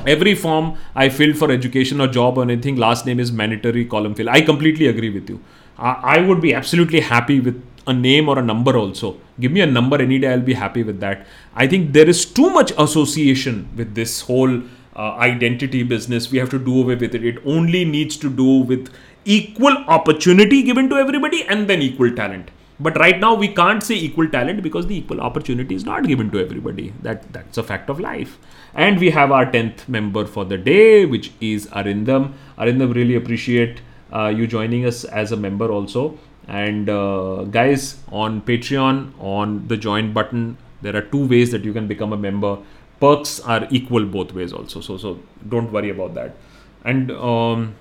every 0.05 0.35
form 0.35 0.77
I 0.95 1.09
filled 1.09 1.37
for 1.37 1.51
education 1.51 2.01
or 2.01 2.07
job 2.07 2.37
or 2.37 2.43
anything, 2.43 2.75
last 2.75 3.05
name 3.05 3.19
is 3.19 3.31
mandatory 3.31 3.85
column 3.85 4.15
fill. 4.15 4.29
I 4.29 4.41
completely 4.41 4.87
agree 4.87 5.09
with 5.09 5.29
you. 5.29 5.39
I, 5.77 6.17
I 6.17 6.21
would 6.21 6.41
be 6.41 6.53
absolutely 6.53 6.99
happy 6.99 7.39
with 7.39 7.63
a 7.85 7.93
name 7.93 8.29
or 8.29 8.39
a 8.39 8.41
number 8.41 8.77
also. 8.77 9.17
Give 9.39 9.51
me 9.51 9.61
a 9.61 9.65
number 9.65 10.01
any 10.01 10.19
day, 10.19 10.31
I'll 10.31 10.39
be 10.39 10.53
happy 10.53 10.83
with 10.83 10.99
that. 11.01 11.25
I 11.55 11.67
think 11.67 11.93
there 11.93 12.07
is 12.07 12.25
too 12.25 12.49
much 12.49 12.71
association 12.77 13.69
with 13.75 13.95
this 13.95 14.21
whole 14.21 14.61
uh, 14.95 15.15
identity 15.17 15.83
business. 15.83 16.31
We 16.31 16.37
have 16.37 16.49
to 16.51 16.59
do 16.59 16.81
away 16.81 16.95
with 16.95 17.15
it. 17.15 17.25
It 17.25 17.39
only 17.45 17.83
needs 17.83 18.15
to 18.17 18.29
do 18.29 18.59
with 18.59 18.89
equal 19.25 19.75
opportunity 19.87 20.63
given 20.63 20.89
to 20.89 20.95
everybody 20.95 21.43
and 21.43 21.67
then 21.67 21.81
equal 21.81 22.11
talent. 22.11 22.51
But 22.83 22.97
right 22.97 23.17
now 23.17 23.33
we 23.33 23.47
can't 23.47 23.81
say 23.81 23.95
equal 23.95 24.27
talent 24.27 24.61
because 24.61 24.87
the 24.87 24.95
equal 24.97 25.21
opportunity 25.21 25.73
is 25.73 25.85
not 25.85 26.05
given 26.05 26.29
to 26.31 26.39
everybody. 26.39 26.93
That 27.01 27.31
that's 27.31 27.57
a 27.57 27.63
fact 27.63 27.89
of 27.89 28.01
life. 28.05 28.37
And 28.73 28.99
we 28.99 29.11
have 29.11 29.31
our 29.31 29.45
10th 29.45 29.87
member 29.87 30.25
for 30.25 30.43
the 30.43 30.57
day, 30.57 31.05
which 31.05 31.31
is 31.39 31.67
Arindam. 31.67 32.33
Arindam, 32.57 32.93
really 32.93 33.15
appreciate 33.15 33.81
uh, 34.11 34.27
you 34.27 34.47
joining 34.47 34.85
us 34.85 35.03
as 35.05 35.31
a 35.31 35.37
member 35.37 35.71
also. 35.71 36.19
And 36.47 36.89
uh, 36.89 37.43
guys, 37.45 37.99
on 38.11 38.41
Patreon, 38.41 39.13
on 39.17 39.67
the 39.69 39.77
join 39.77 40.11
button, 40.11 40.57
there 40.81 40.95
are 40.95 41.01
two 41.01 41.25
ways 41.27 41.51
that 41.51 41.63
you 41.63 41.71
can 41.71 41.87
become 41.87 42.11
a 42.11 42.17
member. 42.17 42.57
Perks 42.99 43.39
are 43.39 43.67
equal 43.71 44.05
both 44.05 44.33
ways 44.33 44.51
also. 44.51 44.81
So, 44.81 44.97
so 44.97 45.19
don't 45.47 45.71
worry 45.71 45.89
about 45.89 46.15
that. 46.15 46.35
And 46.83 47.11
um, 47.11 47.75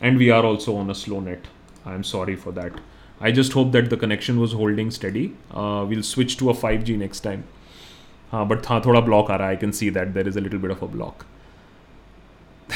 and 0.00 0.18
we 0.18 0.30
are 0.30 0.44
also 0.44 0.74
on 0.76 0.90
a 0.90 0.96
slow 0.96 1.20
net. 1.20 1.46
I'm 1.86 2.02
sorry 2.02 2.34
for 2.34 2.50
that. 2.52 2.72
I 3.22 3.30
just 3.30 3.52
hope 3.52 3.70
that 3.72 3.88
the 3.88 3.96
connection 3.96 4.40
was 4.40 4.52
holding 4.52 4.90
steady. 4.90 5.34
Uh, 5.52 5.86
we'll 5.88 6.02
switch 6.02 6.36
to 6.38 6.50
a 6.50 6.54
5G 6.54 6.98
next 6.98 7.20
time. 7.20 7.44
Uh, 8.32 8.44
but 8.44 8.64
th- 8.64 8.82
thoda 8.82 9.04
block 9.04 9.30
I 9.30 9.54
can 9.54 9.72
see 9.72 9.90
that 9.90 10.12
there 10.14 10.26
is 10.26 10.36
a 10.36 10.40
little 10.40 10.58
bit 10.58 10.72
of 10.72 10.82
a 10.82 10.88
block. 10.88 11.26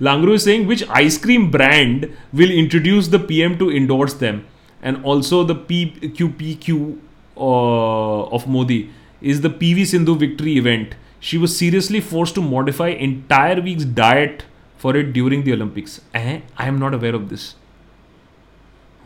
Langru 0.00 0.34
is 0.34 0.44
saying 0.44 0.68
which 0.68 0.88
ice 0.88 1.18
cream 1.18 1.50
brand 1.50 2.16
will 2.32 2.50
introduce 2.50 3.08
the 3.08 3.18
PM 3.18 3.58
to 3.58 3.70
endorse 3.70 4.14
them 4.14 4.46
and 4.80 5.04
also 5.04 5.42
the 5.42 5.56
PQPQ 5.56 6.98
uh, 7.36 8.24
of 8.36 8.46
Modi 8.46 8.90
is 9.20 9.40
the 9.40 9.50
PV 9.50 9.86
Sindhu 9.86 10.14
victory 10.16 10.56
event. 10.56 10.94
She 11.18 11.36
was 11.36 11.56
seriously 11.56 12.00
forced 12.00 12.36
to 12.36 12.42
modify 12.42 12.90
entire 12.90 13.60
week's 13.60 13.84
diet 13.84 14.44
for 14.76 14.96
it 14.96 15.12
during 15.12 15.42
the 15.42 15.52
Olympics. 15.52 16.00
Eh? 16.14 16.42
I 16.56 16.68
am 16.68 16.78
not 16.78 16.94
aware 16.94 17.16
of 17.16 17.28
this. 17.28 17.56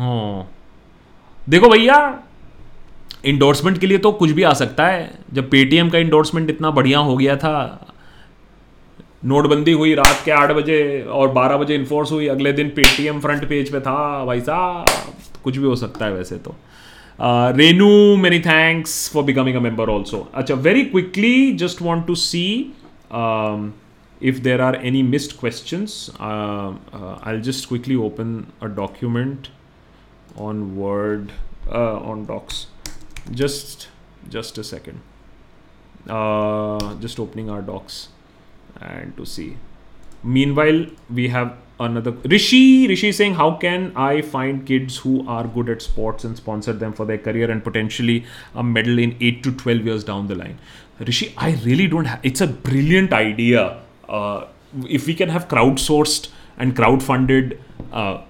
हाँ। 0.02 0.48
देखो 1.48 1.68
भैया 1.68 1.96
endorsement 3.24 3.78
के 3.78 3.86
लिए 3.86 3.98
तो 3.98 4.12
कुछ 4.12 4.30
भी 4.30 4.42
आ 4.42 4.52
सकता 4.52 4.86
है। 4.86 5.10
जब 5.32 5.50
पेटीएम 5.50 5.90
का 5.90 5.98
इंडोर्समेंट 5.98 6.50
इतना 6.50 6.70
बढ़िया 6.70 6.98
हो 6.98 7.16
गया 7.16 7.36
था 7.36 7.54
नोटबंदी 9.24 9.72
हुई 9.72 9.94
रात 9.94 10.22
के 10.24 10.30
आठ 10.30 10.50
बजे 10.50 10.78
और 11.12 11.28
बारह 11.32 11.56
बजे 11.56 11.74
इन्फोर्स 11.74 12.12
हुई 12.12 12.26
अगले 12.26 12.52
दिन 12.52 12.68
पेटीएम 12.68 13.20
फ्रंट 13.20 13.48
पेज 13.48 13.72
पे 13.72 13.80
था 13.80 14.24
भाई 14.24 14.40
साहब 14.40 14.86
कुछ 15.44 15.56
भी 15.56 15.66
हो 15.66 15.76
सकता 15.76 16.04
है 16.06 16.14
वैसे 16.14 16.36
तो। 16.36 16.54
Renu 17.56 18.16
many 18.16 18.40
thanks 18.40 19.10
for 19.14 19.24
becoming 19.24 19.56
a 19.56 19.60
member 19.60 19.88
also 19.88 20.28
अच्छा 20.34 20.54
very 20.54 20.84
quickly 20.84 21.52
just 21.52 21.82
want 21.82 22.06
to 22.06 22.14
see 22.14 22.44
are 24.24 24.74
any 24.88 25.02
missed 25.02 25.32
questions 25.38 25.94
uh, 26.20 26.72
uh, 26.92 27.18
i'll 27.22 27.40
just 27.40 27.68
quickly 27.68 27.96
open 27.96 28.28
a 28.60 28.68
document. 28.68 29.48
On 30.36 30.76
word 30.76 31.32
uh, 31.70 31.98
on 31.98 32.26
docs. 32.26 32.66
Just 33.30 33.88
just 34.28 34.58
a 34.58 34.64
second. 34.64 35.00
Uh, 36.08 36.94
just 36.96 37.20
opening 37.20 37.50
our 37.50 37.62
docs 37.62 38.08
and 38.80 39.16
to 39.16 39.24
see. 39.24 39.56
Meanwhile 40.22 40.86
we 41.10 41.28
have 41.28 41.56
another 41.80 42.12
rishi 42.32 42.86
rishi 42.86 43.08
is 43.08 43.16
saying 43.16 43.34
how 43.34 43.50
can 43.62 43.92
i 43.96 44.20
find 44.20 44.64
kids 44.66 44.98
who 44.98 45.26
are 45.26 45.44
good 45.48 45.68
at 45.68 45.82
sports 45.82 46.22
and 46.22 46.36
sponsor 46.36 46.72
them 46.72 46.92
for 46.92 47.04
their 47.04 47.18
career 47.18 47.50
and 47.50 47.64
potentially 47.64 48.24
a 48.54 48.62
medal 48.62 48.98
in 48.98 49.16
8 49.20 49.42
to 49.42 49.52
12 49.52 49.86
years 49.86 50.04
down 50.04 50.28
the 50.28 50.34
line? 50.34 50.58
Rishi 51.00 51.34
i 51.36 51.52
really 51.64 51.86
don't 51.88 52.04
have 52.04 52.20
it's 52.22 52.40
a 52.40 52.46
brilliant 52.46 53.12
idea. 53.12 53.80
Uh, 54.08 54.46
if 54.88 55.06
we 55.06 55.14
can 55.14 55.28
have 55.28 55.48
crowdsourced 55.48 56.28
and 56.58 56.76
crowdfunded 56.76 57.58
uh, 57.92 58.22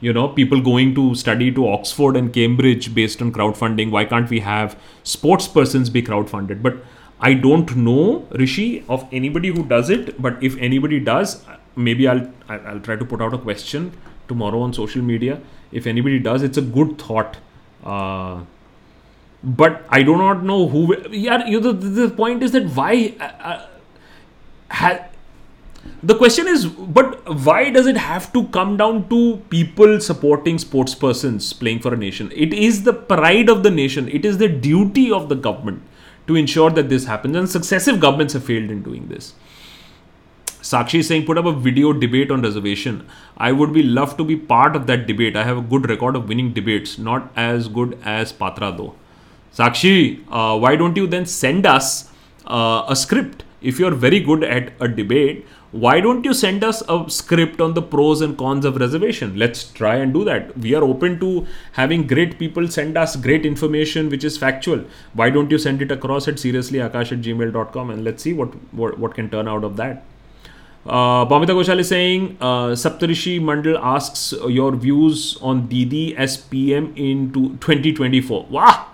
you 0.00 0.12
know 0.12 0.28
people 0.28 0.60
going 0.60 0.94
to 0.94 1.14
study 1.14 1.50
to 1.52 1.68
oxford 1.68 2.16
and 2.16 2.32
cambridge 2.32 2.94
based 2.94 3.20
on 3.20 3.32
crowdfunding 3.32 3.90
why 3.90 4.04
can't 4.04 4.30
we 4.30 4.40
have 4.40 4.78
sports 5.02 5.46
persons 5.46 5.90
be 5.90 6.02
crowdfunded 6.02 6.62
but 6.62 6.82
I 7.20 7.34
don't 7.34 7.76
know 7.76 8.26
Rishi 8.30 8.84
of 8.88 9.06
anybody 9.12 9.48
who 9.48 9.64
does 9.64 9.90
it, 9.90 10.20
but 10.20 10.42
if 10.42 10.56
anybody 10.56 11.00
does, 11.00 11.44
maybe 11.76 12.08
I'll 12.08 12.26
I'll 12.48 12.80
try 12.80 12.96
to 12.96 13.04
put 13.04 13.20
out 13.20 13.34
a 13.34 13.38
question 13.38 13.92
tomorrow 14.26 14.62
on 14.62 14.72
social 14.72 15.02
media. 15.02 15.40
If 15.70 15.86
anybody 15.86 16.18
does, 16.18 16.42
it's 16.42 16.56
a 16.56 16.62
good 16.62 16.98
thought. 16.98 17.36
Uh, 17.84 18.44
but 19.42 19.84
I 19.90 20.02
do 20.02 20.16
not 20.16 20.42
know 20.44 20.66
who. 20.68 20.96
Yeah, 21.10 21.46
you 21.46 21.60
know, 21.60 21.72
the, 21.72 21.88
the 21.88 22.10
point 22.10 22.42
is 22.42 22.52
that 22.52 22.70
why. 22.70 23.14
Uh, 23.20 23.66
uh 24.70 24.98
the 26.02 26.14
question 26.14 26.48
is, 26.48 26.66
but 26.66 27.44
why 27.44 27.70
does 27.70 27.86
it 27.86 27.96
have 27.96 28.32
to 28.32 28.46
come 28.48 28.76
down 28.76 29.08
to 29.08 29.36
people 29.50 30.00
supporting 30.00 30.58
sports 30.58 30.94
persons 30.94 31.52
playing 31.52 31.80
for 31.80 31.92
a 31.94 31.96
nation? 31.96 32.30
It 32.34 32.52
is 32.52 32.84
the 32.84 32.92
pride 32.92 33.48
of 33.48 33.62
the 33.62 33.70
nation. 33.70 34.08
It 34.08 34.24
is 34.24 34.38
the 34.38 34.48
duty 34.48 35.10
of 35.12 35.28
the 35.28 35.34
government 35.34 35.82
to 36.26 36.36
ensure 36.36 36.70
that 36.70 36.88
this 36.88 37.04
happens. 37.06 37.36
And 37.36 37.48
successive 37.48 38.00
governments 38.00 38.32
have 38.34 38.44
failed 38.44 38.70
in 38.70 38.82
doing 38.82 39.08
this. 39.08 39.34
Sakshi 40.62 41.00
is 41.00 41.08
saying, 41.08 41.24
put 41.24 41.38
up 41.38 41.46
a 41.46 41.52
video 41.52 41.92
debate 41.92 42.30
on 42.30 42.42
reservation. 42.42 43.06
I 43.36 43.52
would 43.52 43.72
be 43.72 43.82
love 43.82 44.16
to 44.18 44.24
be 44.24 44.36
part 44.36 44.76
of 44.76 44.86
that 44.86 45.06
debate. 45.06 45.36
I 45.36 45.44
have 45.44 45.58
a 45.58 45.62
good 45.62 45.88
record 45.88 46.16
of 46.16 46.28
winning 46.28 46.52
debates, 46.52 46.98
not 46.98 47.32
as 47.34 47.68
good 47.68 47.98
as 48.04 48.32
Patra 48.32 48.72
though. 48.76 48.94
Sakshi, 49.54 50.24
uh, 50.30 50.58
why 50.58 50.76
don't 50.76 50.96
you 50.96 51.06
then 51.06 51.26
send 51.26 51.66
us 51.66 52.10
uh, 52.46 52.84
a 52.88 52.94
script? 52.94 53.44
If 53.62 53.78
you're 53.78 53.90
very 53.90 54.20
good 54.20 54.44
at 54.44 54.72
a 54.80 54.88
debate, 54.88 55.46
why 55.72 56.00
don't 56.00 56.24
you 56.24 56.34
send 56.34 56.64
us 56.64 56.82
a 56.88 57.04
script 57.08 57.60
on 57.60 57.74
the 57.74 57.82
pros 57.82 58.20
and 58.20 58.36
cons 58.36 58.64
of 58.64 58.76
reservation 58.76 59.38
let's 59.38 59.70
try 59.72 59.94
and 59.96 60.12
do 60.12 60.24
that 60.24 60.56
we 60.58 60.74
are 60.74 60.82
open 60.82 61.18
to 61.20 61.46
having 61.72 62.06
great 62.06 62.38
people 62.40 62.66
send 62.66 62.98
us 62.98 63.14
great 63.14 63.46
information 63.46 64.08
which 64.08 64.24
is 64.24 64.36
factual 64.36 64.84
why 65.14 65.30
don't 65.30 65.50
you 65.50 65.58
send 65.58 65.80
it 65.80 65.92
across 65.92 66.26
at 66.26 66.34
seriouslyakash 66.34 67.12
at 67.12 67.20
gmail.com 67.20 67.90
and 67.90 68.02
let's 68.02 68.22
see 68.22 68.32
what, 68.32 68.48
what, 68.72 68.98
what 68.98 69.14
can 69.14 69.30
turn 69.30 69.46
out 69.46 69.62
of 69.62 69.76
that 69.76 70.04
uh, 70.86 71.26
Pamita 71.26 71.48
Ghoshal 71.48 71.78
is 71.78 71.88
saying, 71.88 72.38
uh, 72.40 72.68
Saptarishi 72.68 73.38
Mandal 73.38 73.78
asks 73.82 74.32
your 74.48 74.74
views 74.74 75.36
on 75.42 75.66
Didi 75.66 76.16
as 76.16 76.38
PM 76.38 76.94
into 76.96 77.50
2024. 77.58 78.46
Wow! 78.46 78.89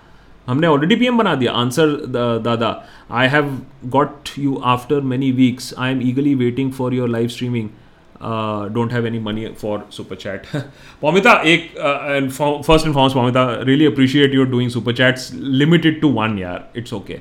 हमने 0.46 0.66
already 0.66 0.96
PM 0.96 1.18
बना 1.18 1.34
दिया। 1.34 1.52
Answer 1.54 1.96
दादा 2.44 2.70
I 3.12 3.28
have 3.28 3.56
got 3.96 4.38
you 4.38 4.60
after 4.74 5.00
many 5.14 5.32
weeks 5.32 5.74
I 5.78 5.92
am 5.92 6.00
eagerly 6.08 6.34
waiting 6.34 6.72
for 6.72 6.94
your 6.94 7.08
live 7.08 7.28
streaming 7.28 7.68
don't 8.74 8.92
have 8.92 9.06
any 9.06 9.18
money 9.20 9.46
for 9.60 9.82
super 9.92 10.16
chat 10.16 10.46
Poumita 11.02 11.32
एक 11.46 11.68
first 11.78 12.86
and 12.86 12.94
foremost 12.94 13.12
Poumita 13.14 13.48
really 13.62 13.86
appreciate 13.86 14.34
your 14.34 14.46
doing 14.50 14.70
super 14.70 14.92
chats 14.92 15.30
limited 15.34 16.00
to 16.00 16.08
one 16.12 16.38
यार 16.38 16.70
it's 16.78 16.92
okay 16.94 17.18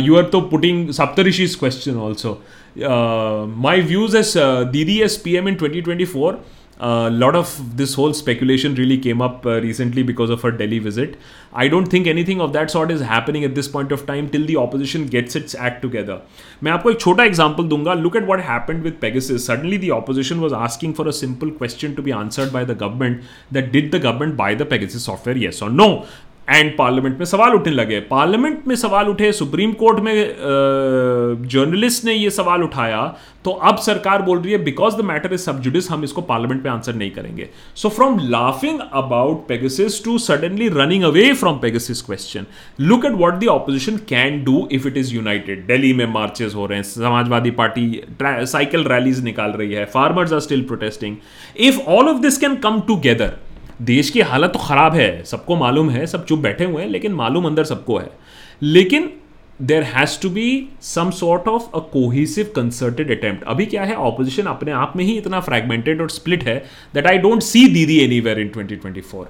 you 0.00 0.16
are 0.16 0.24
तो 0.32 0.40
putting 0.50 0.88
Saptarishi's 0.92 1.54
question 1.56 1.96
also 2.08 2.40
my 3.62 3.80
views 3.92 4.16
as 4.16 4.34
दीदी 4.72 4.98
as 5.02 5.16
P 5.24 5.36
M 5.36 5.48
in 5.48 5.54
twenty 5.54 5.80
twenty 5.80 6.04
four 6.04 6.44
a 6.79 7.09
lot 7.09 7.35
of 7.35 7.75
this 7.75 7.93
whole 7.93 8.13
speculation 8.13 8.73
really 8.75 8.97
came 8.97 9.21
up 9.21 9.45
uh, 9.45 9.59
recently 9.61 10.01
because 10.01 10.29
of 10.29 10.41
her 10.41 10.51
Delhi 10.51 10.79
visit. 10.79 11.17
I 11.53 11.67
don't 11.67 11.87
think 11.87 12.07
anything 12.07 12.39
of 12.39 12.53
that 12.53 12.71
sort 12.71 12.89
is 12.89 13.01
happening 13.01 13.43
at 13.43 13.53
this 13.53 13.67
point 13.67 13.91
of 13.91 14.05
time 14.05 14.29
till 14.29 14.45
the 14.45 14.55
opposition 14.55 15.05
gets 15.07 15.35
its 15.35 15.55
act 15.55 15.81
together. 15.81 16.21
मैं 16.63 16.71
आपको 16.71 16.91
एक 16.91 16.99
छोटा 16.99 17.23
example 17.23 17.67
दूंगा 17.73 17.95
look 18.03 18.15
at 18.15 18.29
what 18.31 18.45
happened 18.51 18.83
with 18.83 19.01
Pegasus. 19.01 19.45
Suddenly 19.45 19.77
the 19.77 19.91
opposition 19.91 20.39
was 20.39 20.53
asking 20.53 20.93
for 20.93 21.07
a 21.07 21.13
simple 21.13 21.51
question 21.51 21.95
to 21.97 22.01
be 22.01 22.13
answered 22.13 22.53
by 22.53 22.63
the 22.63 22.75
government 22.85 23.23
that 23.51 23.71
did 23.73 23.91
the 23.91 23.99
government 24.07 24.37
buy 24.37 24.53
the 24.63 24.65
Pegasus 24.65 25.03
software 25.03 25.37
yes 25.37 25.61
or 25.61 25.69
no. 25.69 26.05
And 26.48 26.76
parliament 26.78 27.18
में 27.18 27.24
सवाल 27.26 27.54
उठने 27.54 27.72
लगे। 27.72 27.98
Parliament 28.00 28.66
में 28.68 28.74
सवाल 28.76 29.06
उठे, 29.08 29.32
supreme 29.32 29.72
court 29.72 30.00
में 30.00 30.14
journalist 31.48 32.04
ने 32.04 32.14
ये 32.14 32.30
सवाल 32.30 32.62
उठाया 32.62 33.02
तो 33.44 33.50
अब 33.50 33.76
सरकार 33.76 34.22
बोल 34.22 34.38
रही 34.38 34.52
है 34.52 34.58
because 34.64 34.96
the 34.96 35.00
matter 35.04 35.32
is 35.34 35.40
sub judice 35.40 35.90
हम 35.90 36.04
इसको 36.04 36.22
पार्लियामेंट 36.22 36.64
में 36.64 36.70
आंसर 36.70 36.94
नहीं 36.94 37.10
करेंगे. 37.10 37.48
So 37.76 37.88
from 37.88 38.18
laughing 38.22 38.80
about 38.92 39.46
Pegasus 39.48 40.04
to 40.04 40.16
suddenly 40.18 40.68
running 40.68 41.02
away 41.04 41.32
from 41.34 41.58
Pegasus 41.58 42.02
question 42.02 42.46
look 42.80 43.04
at 43.04 43.12
what 43.14 43.34
the 43.34 43.48
opposition 43.48 43.96
can 44.08 44.42
do 44.44 44.66
if 44.72 44.88
it 44.88 44.96
is 44.96 45.14
united 45.14 45.66
Delhi 45.66 45.92
में 45.92 46.06
marches 46.12 46.54
हो 46.54 46.66
रहे 46.66 46.78
हैं, 46.78 46.84
Samajwadi 46.84 47.50
Party 47.52 48.02
cycle 48.22 48.84
rallies 48.84 49.22
निकाल 49.24 49.50
रही 49.52 49.72
है 49.72 49.84
farmers 49.94 50.32
are 50.32 50.40
still 50.40 50.62
protesting 50.62 51.16
if 51.60 51.80
all 51.88 52.08
of 52.08 52.22
this 52.22 52.38
can 52.38 52.56
come 52.56 52.80
together 52.80 53.32
देश 53.84 54.10
की 54.10 54.20
हालत 54.30 54.50
तो 54.52 54.58
ख़राब 54.58 54.94
है 54.94 55.10
सबको 55.24 55.56
मालूम 55.56 55.90
है 55.90 56.06
सब 56.06 56.24
चुप 56.26 56.38
बैठे 56.38 56.64
हुए 56.64 56.82
हैं 56.82 56.88
लेकिन 56.90 57.12
मालूम 57.14 57.46
अंदर 57.46 57.64
सबको 57.64 57.98
है 57.98 58.10
लेकिन 58.62 59.10
there 59.62 59.82
has 59.94 60.20
to 60.22 60.30
be 60.30 60.46
some 60.82 61.10
sort 61.18 61.48
of 61.48 61.76
a 61.76 61.78
cohesive 61.92 62.52
concerted 62.56 63.10
attempt 63.18 63.44
अभी 63.48 63.66
क्या 63.66 63.84
है 63.84 63.94
ऑपोजिशन 64.10 64.46
अपने 64.52 64.72
आप 64.82 64.92
में 64.96 65.04
ही 65.04 65.16
इतना 65.18 65.40
फ्रेगमेंटेड 65.40 66.00
और 66.02 66.10
स्प्लिट 66.10 66.44
है 66.44 66.58
दैट 66.94 67.06
आई 67.06 67.18
डोंट 67.18 67.42
सी 67.42 67.66
दीदी 67.74 67.98
anywhere 68.20 68.40
in 68.40 68.48
twenty 68.48 68.76
twenty 68.76 69.00
four 69.00 69.28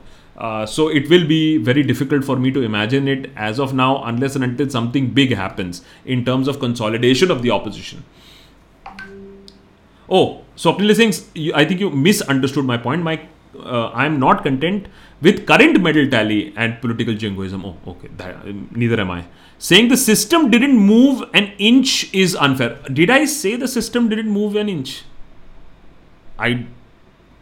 so 0.71 0.85
it 0.91 1.09
will 1.09 1.25
be 1.27 1.59
very 1.59 1.83
difficult 1.85 2.25
for 2.25 2.35
me 2.37 2.51
to 2.51 2.63
imagine 2.63 3.09
it 3.11 3.27
as 3.49 3.61
of 3.61 3.73
now 3.73 3.91
unless 4.05 4.35
and 4.35 4.45
until 4.45 4.69
something 4.69 5.05
big 5.19 5.35
happens 5.35 5.83
in 6.07 6.25
terms 6.25 6.49
of 6.49 6.59
consolidation 6.59 7.31
of 7.31 7.43
the 7.43 7.51
opposition 7.51 8.03
oh 10.09 10.25
so 10.57 10.77
Singh, 10.95 11.13
I 11.55 11.65
think 11.65 11.81
you 11.81 11.91
misunderstood 11.91 12.65
my 12.65 12.77
point. 12.77 13.03
My 13.03 13.21
uh, 13.59 13.89
I 13.89 14.07
am 14.07 14.19
not 14.19 14.43
content 14.43 14.89
with 15.21 15.47
current 15.47 15.81
medal 15.81 16.09
tally 16.09 16.53
and 16.57 16.81
political 16.81 17.15
jingoism. 17.15 17.65
Oh, 17.65 17.77
okay, 17.87 18.09
that, 18.17 18.47
neither 18.73 19.01
am 19.01 19.11
I. 19.11 19.25
Saying 19.59 19.89
the 19.89 19.97
system 19.97 20.51
didn't 20.51 20.77
move 20.77 21.23
an 21.33 21.53
inch 21.59 22.13
is 22.13 22.35
unfair. 22.37 22.79
Did 22.93 23.11
I 23.11 23.25
say 23.25 23.57
the 23.57 23.69
system 23.69 24.09
didn't 24.09 24.29
move 24.29 24.57
an 24.57 24.69
inch? 24.69 25.05
I, 26.39 26.67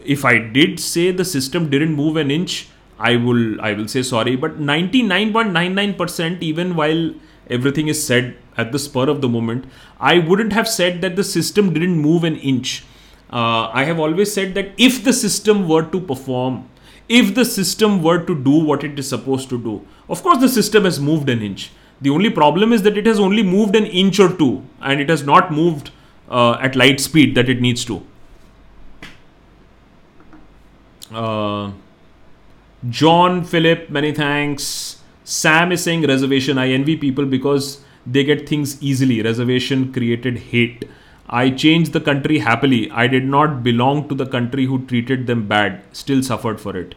if 0.05 0.25
I 0.25 0.39
did 0.39 0.79
say 0.79 1.11
the 1.11 1.25
system 1.25 1.71
didn't 1.71 1.95
move 1.95 2.17
an 2.17 2.31
inch, 2.31 2.69
I 2.99 3.17
will 3.17 3.61
I 3.61 3.73
will 3.73 3.89
say 3.89 4.03
sorry. 4.03 4.37
But 4.37 4.61
99.99% 4.61 6.43
even 6.43 6.77
while 6.77 7.15
everything 7.51 7.89
is 7.89 8.05
said 8.07 8.37
at 8.57 8.71
the 8.71 8.79
spur 8.79 9.09
of 9.09 9.21
the 9.21 9.29
moment, 9.29 9.65
I 9.99 10.19
wouldn't 10.19 10.53
have 10.53 10.69
said 10.69 11.01
that 11.01 11.17
the 11.17 11.25
system 11.25 11.73
didn't 11.73 11.99
move 11.99 12.23
an 12.23 12.37
inch 12.37 12.85
uh, 13.33 13.71
I 13.73 13.85
have 13.85 13.99
always 13.99 14.33
said 14.33 14.55
that 14.55 14.73
if 14.77 15.03
the 15.05 15.13
system 15.13 15.69
were 15.69 15.85
to 15.91 16.01
perform, 16.01 16.69
if 17.09 17.35
the 17.35 17.45
system 17.45 18.03
were 18.03 18.23
to 18.25 18.35
do 18.35 18.51
what 18.51 18.85
it 18.85 18.99
is 18.99 19.09
supposed 19.09 19.49
to 19.51 19.59
do, 19.59 19.87
of 20.09 20.23
course 20.23 20.39
the 20.39 20.49
system 20.49 20.85
has 20.85 21.01
moved 21.01 21.29
an 21.29 21.41
inch. 21.41 21.71
The 22.03 22.11
only 22.11 22.31
problem 22.31 22.73
is 22.73 22.83
that 22.83 22.99
it 22.99 23.07
has 23.07 23.19
only 23.19 23.43
moved 23.43 23.77
an 23.77 23.87
inch 23.87 24.19
or 24.21 24.37
two 24.37 24.65
and 24.81 25.01
it 25.01 25.09
has 25.09 25.25
not 25.25 25.53
moved 25.53 25.91
uh, 26.29 26.59
at 26.61 26.77
light 26.77 27.01
speed 27.01 27.35
that 27.37 27.49
it 27.49 27.61
needs 27.61 27.85
to. 27.87 28.05
Uh, 31.13 31.73
John 32.89 33.45
Philip, 33.45 33.89
many 33.91 34.13
thanks. 34.13 35.01
Sam 35.25 35.71
is 35.73 35.83
saying 35.83 36.07
reservation. 36.07 36.59
I 36.59 36.71
envy 36.71 36.97
people 36.97 37.25
because 37.25 37.85
they 38.07 38.25
get 38.25 38.49
things 38.49 38.83
easily. 38.83 39.23
Reservation 39.23 39.93
created 39.93 40.39
hate. 40.39 40.85
I 41.33 41.49
changed 41.49 41.95
the 41.95 42.01
country 42.01 42.39
happily. 42.39 42.91
I 42.91 43.07
did 43.07 43.25
not 43.25 43.63
belong 43.63 44.09
to 44.11 44.15
the 44.15 44.27
country 44.27 44.67
who 44.67 44.85
treated 44.85 45.27
them 45.27 45.49
bad, 45.49 45.83
still 45.93 46.23
suffered 46.23 46.61
for 46.61 46.77
it. 46.77 46.95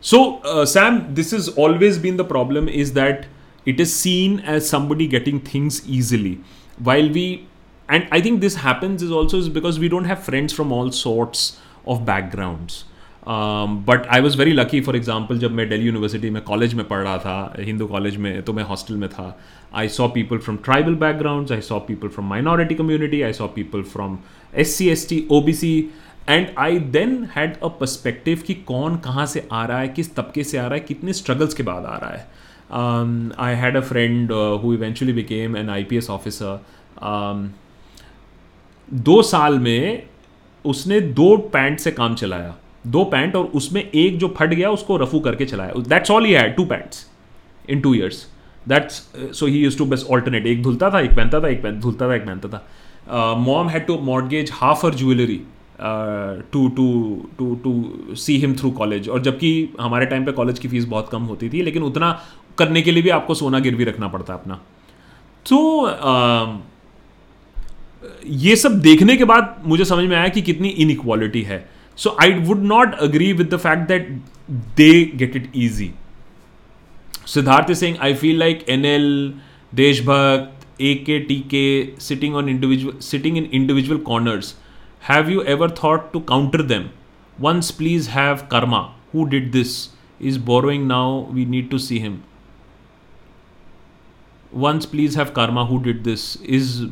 So, 0.00 0.38
uh, 0.38 0.64
Sam, 0.64 1.14
this 1.14 1.30
has 1.32 1.48
always 1.50 1.98
been 1.98 2.16
the 2.16 2.24
problem 2.24 2.68
is 2.68 2.94
that 2.94 3.26
it 3.66 3.80
is 3.80 3.94
seen 3.94 4.40
as 4.40 4.66
somebody 4.68 5.06
getting 5.06 5.40
things 5.40 5.86
easily. 5.86 6.40
While 6.78 7.10
we, 7.10 7.46
and 7.88 8.08
I 8.10 8.22
think 8.22 8.40
this 8.40 8.54
happens 8.54 9.02
is 9.02 9.10
also 9.12 9.38
is 9.38 9.50
because 9.50 9.78
we 9.78 9.90
don't 9.90 10.04
have 10.04 10.22
friends 10.22 10.52
from 10.54 10.72
all 10.72 10.90
sorts 10.90 11.60
of 11.86 12.06
backgrounds. 12.06 12.84
But 13.28 14.06
I 14.06 14.20
was 14.20 14.36
very 14.38 14.52
lucky 14.52 14.80
for 14.80 14.96
example 14.96 15.38
जब 15.38 15.52
मैं 15.52 15.68
daily 15.68 15.86
university 15.86 16.30
में 16.30 16.40
college 16.42 16.74
में 16.74 16.86
पढ़ 16.88 16.98
रहा 16.98 17.18
था 17.18 17.54
Hindu 17.60 17.86
college 17.86 18.16
में 18.16 18.42
तो 18.42 18.52
मैं 18.52 18.64
हॉस्टल 18.64 18.96
में 18.96 19.08
था। 19.08 19.36
I 19.74 19.88
saw 19.88 20.08
people 20.08 20.38
from 20.38 20.56
tribal 20.64 20.94
background 20.96 21.52
I 21.52 21.60
saw 21.60 21.78
people 21.86 22.08
from 22.08 22.28
minority 22.28 22.74
community 22.74 23.22
I 23.22 23.32
saw 23.32 23.46
people 23.54 23.82
from 23.92 24.18
S 24.54 24.74
C 24.76 24.88
S 24.88 25.08
T 25.08 25.26
O 25.30 25.40
B 25.42 25.52
C 25.52 25.72
and 26.28 26.46
I 26.58 26.78
then 26.78 27.28
had 27.36 27.56
a 27.56 27.68
perspective 27.80 28.42
कि 28.46 28.54
कौन 28.66 28.96
कहाँ 28.98 29.26
से 29.26 29.46
आ 29.52 29.64
रहा 29.66 29.78
है, 29.78 29.88
किस 29.88 30.14
तबके 30.16 30.44
से 30.44 30.58
आ 30.58 30.62
रहा 30.62 30.74
है, 30.74 30.80
कितने 30.80 31.12
स्ट्रगल्स 31.12 31.54
के 31.54 31.62
बाद 31.62 31.84
आ 31.84 31.96
रहा 31.96 32.10
है। 32.10 32.26
I 33.38 33.54
had 33.54 33.76
a 33.76 33.80
friend 33.80 34.32
who 34.62 34.72
eventually 34.74 35.12
became 35.12 35.56
an 35.56 35.70
I 35.70 35.84
P 35.84 35.96
S 35.96 36.10
officer 36.10 36.60
दो 38.88 39.20
साल 39.22 39.58
में 39.58 40.02
उसने 40.64 41.00
दो 41.00 41.36
पैंट 41.52 41.78
से 41.80 41.90
काम 41.92 42.14
चलाया। 42.14 42.54
दो 42.86 43.04
पैंट 43.04 43.36
और 43.36 43.44
उसमें 43.54 43.82
एक 43.82 44.18
जो 44.18 44.34
फट 44.38 44.54
गया 44.54 44.70
उसको 44.70 44.96
रफू 44.96 45.20
करके 45.20 45.44
चलाया। 45.46 45.82
That's 45.88 46.10
all 46.10 46.24
he 46.24 46.32
had 46.32 46.54
two 46.56 46.64
pants 46.64 47.06
in 47.70 47.80
two 47.80 47.94
years 47.94 48.26
that's 48.68 49.02
so 49.38 49.46
he 49.46 49.58
used 49.58 49.78
to 49.78 49.84
best 49.84 50.06
alternate 50.06 50.46
एक 50.46 50.62
धुलता 50.62 50.90
था 50.90 51.00
एक 51.00 51.10
पहनता 51.10 51.40
था 51.40 51.48
एक 51.48 51.62
पहन 51.62 51.80
धुलता 51.80 52.08
था 52.08 52.14
एक 52.14 52.26
पहनता 52.26 52.48
था। 52.48 53.34
Mom 53.38 53.68
had 53.68 53.86
to 53.86 53.98
mortgage 54.02 54.50
half 54.54 54.86
uh 54.86 54.94
jewellery 54.94 55.40
to 56.52 56.68
to 56.68 56.86
to 57.38 57.54
to 57.64 58.14
see 58.16 58.36
him 58.38 58.54
through 58.56 58.70
college 58.70 59.08
और 59.08 59.22
जबकि 59.22 59.68
हमारे 59.80 60.06
टाइम 60.06 60.24
पे 60.24 60.32
कॉलेज 60.32 60.58
की 60.58 60.68
फ़ीस 60.68 60.84
बहुत 60.84 61.08
कम 61.08 61.22
होती 61.22 61.48
थी 61.48 61.62
लेकिन 61.62 61.82
उतना 61.82 62.10
करने 62.58 62.82
के 62.82 62.90
लिए 62.90 63.02
भी 63.02 63.10
आपको 63.10 63.34
सोना 63.34 63.58
गिरवी 63.58 63.84
रखना 63.84 64.08
पड़ता 64.08 64.34
अपना। 64.34 64.60
तो 65.46 65.58
uh, 65.86 66.60
ये 68.26 68.56
सब 68.56 68.80
देखने 68.80 69.16
के 69.16 69.24
बाद 69.24 69.62
मुझे 69.66 69.84
समझ 69.84 70.04
में 70.04 70.16
आया 70.16 70.28
कि 70.28 70.42
कितनी 70.42 70.68
इनक्वालिटी 70.68 71.42
है। 71.42 71.58
So 71.96 72.14
I 72.18 72.38
would 72.38 72.62
not 72.62 73.02
agree 73.02 73.32
with 73.32 73.50
the 73.50 73.58
fact 73.58 73.88
that 73.88 74.06
they 74.76 75.06
get 75.06 75.34
it 75.34 75.48
easy. 75.52 75.94
Siddharth 77.24 77.70
is 77.70 77.80
saying, 77.80 77.98
I 77.98 78.14
feel 78.14 78.38
like 78.38 78.66
NL, 78.66 79.40
Deshbhakt, 79.74 80.52
AKTK 80.78 82.00
sitting 82.00 82.34
on 82.34 82.48
individual 82.50 83.00
sitting 83.00 83.36
in 83.36 83.46
individual 83.46 83.98
corners. 83.98 84.54
Have 85.00 85.30
you 85.30 85.42
ever 85.44 85.68
thought 85.68 86.12
to 86.12 86.20
counter 86.20 86.62
them? 86.62 86.90
Once 87.38 87.70
please 87.70 88.08
have 88.08 88.48
karma. 88.50 88.94
Who 89.12 89.28
did 89.28 89.52
this? 89.52 89.90
Is 90.20 90.38
borrowing 90.38 90.86
now. 90.86 91.28
We 91.32 91.44
need 91.44 91.70
to 91.70 91.78
see 91.78 91.98
him. 91.98 92.24
Once 94.52 94.86
please 94.86 95.14
have 95.14 95.32
karma. 95.32 95.64
Who 95.64 95.82
did 95.82 96.04
this? 96.04 96.36
Is 96.36 96.84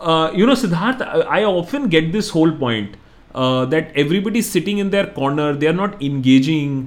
uh, 0.00 0.30
you 0.34 0.46
know 0.46 0.54
Siddharth? 0.54 1.02
I 1.26 1.44
often 1.44 1.88
get 1.88 2.10
this 2.12 2.30
whole 2.30 2.52
point 2.52 2.96
uh, 3.38 3.64
that 3.72 3.96
everybody 4.02 4.40
is 4.44 4.50
sitting 4.50 4.78
in 4.84 4.90
their 4.90 5.06
corner 5.18 5.48
they 5.54 5.68
are 5.70 5.78
not 5.80 6.02
engaging. 6.10 6.78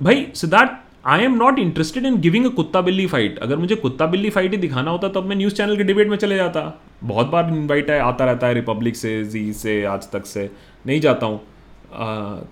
भाई 0.00 0.26
Siddharth 0.34 0.70
I 1.08 1.24
am 1.24 1.34
not 1.36 1.58
interested 1.58 2.06
in 2.06 2.16
giving 2.20 2.46
a 2.46 2.48
कुत्ता 2.54 2.80
बिल्ली 2.88 3.06
fight 3.06 3.38
अगर 3.42 3.56
मुझे 3.56 3.76
कुत्ता 3.76 4.06
बिल्ली 4.14 4.30
fight 4.30 4.52
ही 4.52 4.58
दिखाना 4.58 4.90
होता 4.90 5.08
तब 5.10 5.26
मैं 5.26 5.36
न्यूज़ 5.36 5.54
चैनल 5.54 5.76
के 5.76 5.84
डिबेट 5.84 6.08
में 6.08 6.16
चले 6.16 6.36
जाता. 6.36 6.62
बहुत 7.04 7.26
बार 7.30 7.52
इनवाइट 7.54 7.90
है 7.90 7.98
आता 8.00 8.24
रहता 8.24 8.46
है 8.46 8.54
रिपब्लिक 8.54 8.96
से 8.96 9.22
जी 9.24 9.52
से 9.52 9.82
आज 9.92 10.10
तक 10.12 10.26
से. 10.26 10.50
नहीं 10.86 11.00
जाता 11.00 11.26
हूँ. 11.26 11.40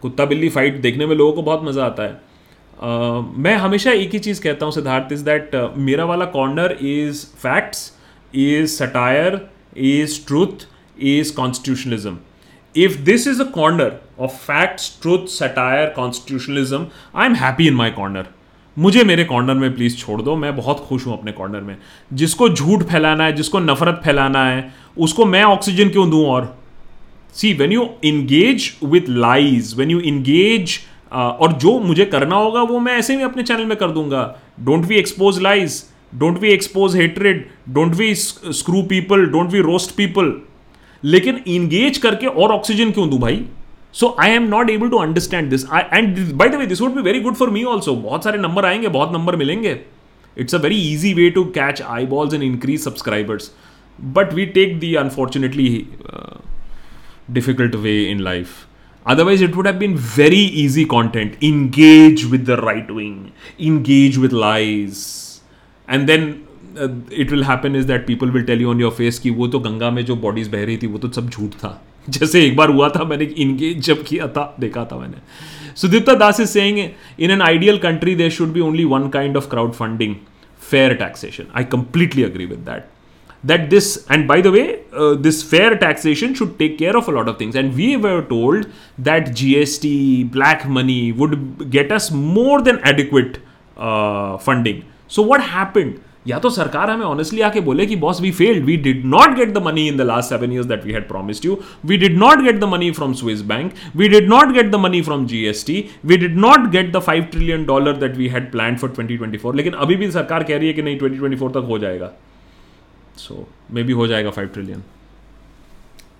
कुत्ता 0.03 0.25
बिल्ली 0.27 0.49
फाइट 0.49 0.81
देखने 0.83 1.07
में 1.07 1.17
लोगों 1.17 1.33
को 1.33 1.43
बहुत 1.43 1.65
मज़ा 1.65 1.85
आता 1.87 2.03
है. 2.03 2.21
Uh, 2.75 3.25
मैं 3.37 3.55
हमेशा 3.57 3.91
एक 3.93 4.13
ही 4.13 4.19
चीज़ 4.19 4.41
कहता 4.43 4.67
हूँ 4.67 4.73
सिद्धार्थ 4.73 5.13
इज़ 5.13 5.25
दैट 5.25 5.51
मेरा 5.79 6.05
वाला 6.05 6.25
corner 6.33 6.73
is 6.83 7.25
facts 7.43 7.81
is 8.35 8.67
satire 8.67 9.41
is 9.89 10.19
truth 10.27 10.67
is 11.11 11.35
constitutionalism 11.37 12.17
if 12.77 12.95
this 13.05 13.27
is 13.27 13.41
a 13.41 13.45
corner 13.47 13.91
of 14.19 14.33
facts, 14.47 14.87
truth, 15.03 15.29
satire, 15.31 15.91
constitutionalism, 15.99 16.87
am 17.25 17.35
happy 17.35 17.67
in 17.67 17.75
my 17.75 17.91
corner 17.91 18.27
मुझे 18.77 19.03
मेरे 19.05 19.25
कॉर्नर 19.25 19.55
में 19.55 19.75
प्लीज़ 19.75 19.97
छोड़ 19.97 20.21
दो 20.23 20.35
मैं 20.37 20.55
बहुत 20.57 20.79
खुश 20.89 21.07
हूँ 21.07 21.19
अपने 21.19 21.33
कॉर्नर 21.33 21.61
में। 21.61 21.77
जिसको 22.13 22.49
झूठ 22.49 22.83
फैलाना 22.83 23.25
है 23.25 23.33
जिसको 23.33 23.61
नफरत 23.61 24.01
फैलाना 24.05 24.45
है 24.47 24.73
उसको 24.99 25.25
मैं 25.25 25.43
ऑक्सीजन 25.45 25.89
क्यों 25.89 26.09
दूँ 26.11 26.25
और? 26.27 26.57
See 27.35 27.53
when 27.53 27.73
you 27.73 27.89
engage 28.05 28.71
with 28.85 29.09
lies 29.09 29.75
when 29.79 29.91
you 29.91 30.01
engage 30.01 30.79
और 31.13 31.53
जो 31.53 31.79
मुझे 31.79 32.05
करना 32.05 32.37
होगा 32.37 32.63
वो 32.63 32.79
मैं 32.79 32.97
ऐसे 32.99 33.17
ही 33.17 33.23
अपने 33.23 33.43
चैनल 33.43 33.65
में 33.65 33.77
कर 33.77 33.91
दूँगा। 33.91 34.25
Don't 34.61 34.85
we 34.85 34.97
expose 34.97 35.41
lies 35.43 35.83
don't 36.15 36.39
we 36.39 36.49
expose 36.49 36.97
hatred 36.97 37.47
don't 37.69 37.95
we 37.95 38.15
screw 38.15 38.83
people 38.83 39.27
don't 39.27 39.51
we 39.51 39.61
roast 39.61 39.97
people 39.97 40.33
लेकिन 41.05 41.41
इंगेज 41.47 41.99
करके 41.99 42.27
और 42.27 42.53
ऑक्सीजन 42.53 42.91
क्यों 42.91 43.09
दू 43.11 43.19
भाई? 43.19 43.45
So 43.93 44.15
I 44.21 44.31
am 44.31 44.43
not 44.49 44.71
able 44.71 44.89
to 44.89 44.97
understand 44.97 45.51
this 45.51 45.65
and 45.75 46.19
by 46.33 46.49
the 46.49 46.55
way 46.55 46.67
this 46.67 46.81
would 46.81 46.95
be 46.95 47.03
very 47.03 47.21
good 47.21 47.35
for 47.35 47.51
me 47.51 47.65
also 47.65 47.95
बहुत 47.95 48.25
सारे 48.25 48.39
number 48.39 48.67
आएँगे, 48.67 48.89
बहुत 48.89 49.13
नंबर 49.13 49.37
मिलेंगे. 49.37 49.81
It's 50.37 50.55
a 50.55 50.59
very 50.59 50.77
easy 50.93 51.15
way 51.15 51.31
to 51.31 51.45
catch 51.59 51.83
eyeballs 52.07 52.35
and 52.35 52.43
increase 52.43 52.81
subscribers 52.81 53.51
but 54.01 54.33
we 54.35 54.47
take 54.59 54.79
the 54.81 54.95
unfortunately 54.95 55.87
difficult 57.31 57.75
way 57.75 58.03
in 58.11 58.21
life 58.21 58.49
otherwise, 59.07 59.43
it 59.43 59.57
would 59.57 59.67
have 59.67 59.79
been 59.81 59.97
very 60.13 60.45
easy 60.61 60.83
content. 60.91 61.33
Engage 61.47 62.23
with 62.29 62.45
the 62.51 62.57
right 62.59 62.93
wing. 62.99 63.17
Engage 63.61 64.15
with 64.21 64.37
lies. 64.43 65.01
And 65.89 66.11
then 66.11 66.25
it 66.79 67.31
will 67.31 67.45
happen 67.45 67.77
is 67.77 67.87
that 67.87 68.07
people 68.07 68.31
will 68.31 68.45
tell 68.45 68.61
you 68.61 68.71
on 68.71 68.81
your 68.81 68.93
face 68.99 69.19
कि 69.19 69.31
वो 69.31 69.49
तो 69.49 69.59
गंगा 69.69 69.91
में 69.91 70.05
जो 70.05 70.17
bodies 70.27 70.49
बह 70.53 70.65
रही 70.65 70.77
थी 70.83 70.87
वो 70.87 70.99
तो 70.99 71.11
सब 71.21 71.31
झूठ 71.31 71.55
था 71.65 71.81
जैसे 72.09 72.45
एक 72.47 72.57
बार 72.57 72.71
हुआ 72.71 72.89
था 72.97 73.05
मैंने 73.05 73.25
इनगेज 73.25 73.81
जब 73.87 74.05
किया 74.07 74.29
था 74.29 74.55
देखा 74.61 74.85
था 74.93 74.99
मैंने 74.99 75.23
Sudipta 75.81 76.15
Das 76.15 76.41
is 76.41 76.49
saying 76.49 76.79
in 76.79 77.31
an 77.31 77.43
ideal 77.43 77.79
country 77.89 78.15
there 78.15 78.31
should 78.31 78.53
be 78.53 78.61
only 78.61 78.85
one 78.95 79.09
kind 79.19 79.37
of 79.37 79.49
crowd 79.51 79.73
funding 79.73 80.15
fair 80.65 80.97
taxation. 80.97 81.51
I 81.53 81.65
completely 81.65 82.25
agree 82.25 82.47
with 82.47 82.65
that. 82.65 82.91
That 83.45 83.69
this, 83.69 84.07
and 84.09 84.27
by 84.27 84.41
the 84.41 84.51
way, 84.51 84.85
uh, 84.93 85.15
this 85.15 85.43
fair 85.43 85.77
taxation 85.77 86.35
should 86.35 86.59
take 86.59 86.79
care 86.79 86.97
of 86.97 87.09
a 87.09 87.13
lot 87.13 87.29
of 87.29 87.39
things. 87.39 87.55
And 87.55 87.75
we 87.75 87.97
were 87.97 88.23
told 88.23 88.71
that 88.99 89.29
GST, 89.41 90.31
black 90.31 90.67
money 90.67 91.13
would 91.13 91.71
get 91.71 91.93
us 91.93 92.11
more 92.11 92.63
than 92.63 92.79
adequate 92.81 93.39
uh, 93.77 94.39
funding. 94.39 94.85
So, 95.09 95.23
what 95.23 95.43
happened? 95.43 96.03
या 96.27 96.39
तो 96.39 96.51
सरकार 96.51 96.91
हमें 96.91 97.05
honestly 97.07 97.41
आके 97.41 97.61
बोले 97.61 97.87
कि 97.87 97.97
boss 97.97 98.21
we 98.21 98.31
failed 98.33 98.65
we 98.65 98.77
did 98.87 99.05
not 99.07 99.35
get 99.37 99.53
the 99.55 99.63
money 99.65 99.87
in 99.89 99.97
the 99.97 100.01
last 100.01 100.29
seven 100.29 100.53
years 100.53 100.67
that 100.67 100.85
we 100.87 100.93
had 100.93 101.09
promised 101.09 101.47
you 101.47 101.59
we 101.85 101.97
did 101.97 102.17
not 102.19 102.43
get 102.45 102.59
the 102.61 102.65
money 102.65 102.91
from 102.91 103.13
Swiss 103.13 103.43
bank 103.43 103.73
we 103.97 104.09
did 104.09 104.29
not 104.29 104.53
get 104.55 104.71
the 104.71 104.81
money 104.85 105.03
from 105.03 105.27
GST 105.27 105.85
we 106.05 106.17
did 106.17 106.37
not 106.37 106.71
get 106.71 106.93
the 106.93 107.01
five 107.01 107.25
trillion 107.33 107.65
dollar 107.65 107.97
that 107.97 108.17
we 108.17 108.29
had 108.29 108.51
plan 108.53 108.77
for 108.77 108.91
twenty 108.91 109.17
twenty 109.17 109.39
four 109.39 109.57
लेकिन 109.57 109.73
अभी 109.73 109.97
भी 109.97 110.11
सरकार 110.11 110.45
कह 110.45 110.57
रही 110.57 110.69
है 110.69 110.75
कि 110.75 110.83
नहीं 110.83 110.99
twenty 110.99 111.19
twenty 111.19 111.37
four 111.37 111.51
तक 111.51 111.67
हो 111.69 111.79
जाएगा। 111.79 112.11
सो 113.17 113.47
मे 113.73 113.83
बी 113.83 113.93
हो 113.93 114.07
जाएगा 114.07 114.31
five 114.31 114.49
trillion 114.55 114.83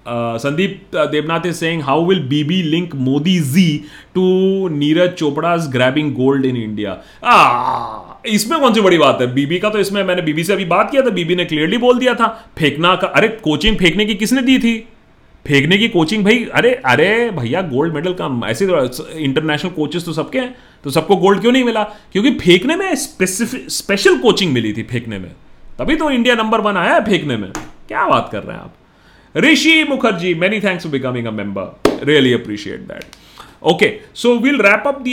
Sandeep 0.09 0.97
Debnath 0.97 1.47
is 1.47 1.57
saying 1.57 1.83
how 1.83 2.05
will 2.07 2.21
BB 2.29 2.63
link 2.63 2.95
Modi 2.95 3.39
ji 3.53 3.69
to 4.15 4.69
Neeraj 4.69 5.13
Chopra's 5.13 5.71
grabbing 5.73 6.15
gold 6.15 6.45
in 6.47 6.57
India 6.57 6.93
इसमें 8.27 8.59
कौन 8.61 8.75
सी 8.75 8.81
बड़ी 8.81 8.99
बात 8.99 9.21
है? 9.21 9.33
बीबी 9.35 9.59
का 9.59 9.69
तो 9.71 9.79
इसमें 9.79 10.03
मैंने 10.05 10.23
बीबी 10.23 10.45
से 10.45 10.53
अभी 10.53 10.65
बात 10.65 10.91
किया 10.91 11.03
था, 11.03 11.11
बीबी 11.11 11.37
ने 11.37 11.45
क्लियरली 11.45 11.79
बोल 11.79 11.99
दिया 11.99 12.15
था। 12.15 12.27
फेंकना 12.59 12.95
का, 12.97 13.07
अरे 13.07 13.29
कोचिंग 13.43 13.77
फेंकने 13.77 14.05
की 14.05 14.15
किसने 14.15 14.43
दी 14.43 14.59
थी? 14.59 14.77
फेंकने 15.45 15.79
की 15.79 15.89
कोचिंग 15.89 16.25
भाई, 16.25 16.45
अरे 16.55 16.71
अरे 16.87 17.31
भैया 17.31 17.61
गोल्ड 17.63 17.95
मेडल 17.95 18.13
का, 18.13 18.29
ऐसे 18.49 18.67
तो 18.67 19.09
इंटरनेशनल 19.11 19.71
कोचेस 19.71 20.05
तो 20.05 20.13
सबके 20.13 20.39
हैं 20.39 20.55
तो 20.85 20.91
सबको 20.91 21.17
गोल्ड 21.17 21.41
क्यों 21.41 21.53
नहीं 21.53 21.65
मिला? 21.65 21.83
क्योंकि 22.13 22.31
फेंकने 22.35 22.77
में 22.77 22.95
स्पेसिफिक 22.97 23.71
स्पेशल 23.71 24.17
कोचिंग 24.19 24.53
मिली 24.53 24.73
थी 24.73 24.83
फेंकने 24.83 25.19
में। 25.19 25.31
तभी 25.79 25.97
तो 25.97 26.11
इंडिया 26.11 26.35
नंबर 26.35 26.61
वन 26.61 26.77
आया 26.77 26.95
है 26.95 27.05
फेंकने 27.05 27.37
में। 27.37 27.51
क्या 27.89 28.07
बात 28.09 28.29
कर 28.33 28.43
रहे 28.43 28.57
हैं 28.57 28.63
आप? 28.63 28.75
Rishi 29.35 29.85
Mukherjee 29.85 30.35
many 30.35 30.61
thanks 30.61 30.85
for 30.85 30.93
becoming 30.93 31.27
a 31.27 31.31
member 31.33 32.07
really 32.07 32.33
appreciate 32.33 32.81
that 32.83 33.05
okay 33.65 34.01
so 34.15 34.39
will 34.39 34.61
wrap 34.63 34.85
up 34.87 35.01
the 35.01 35.13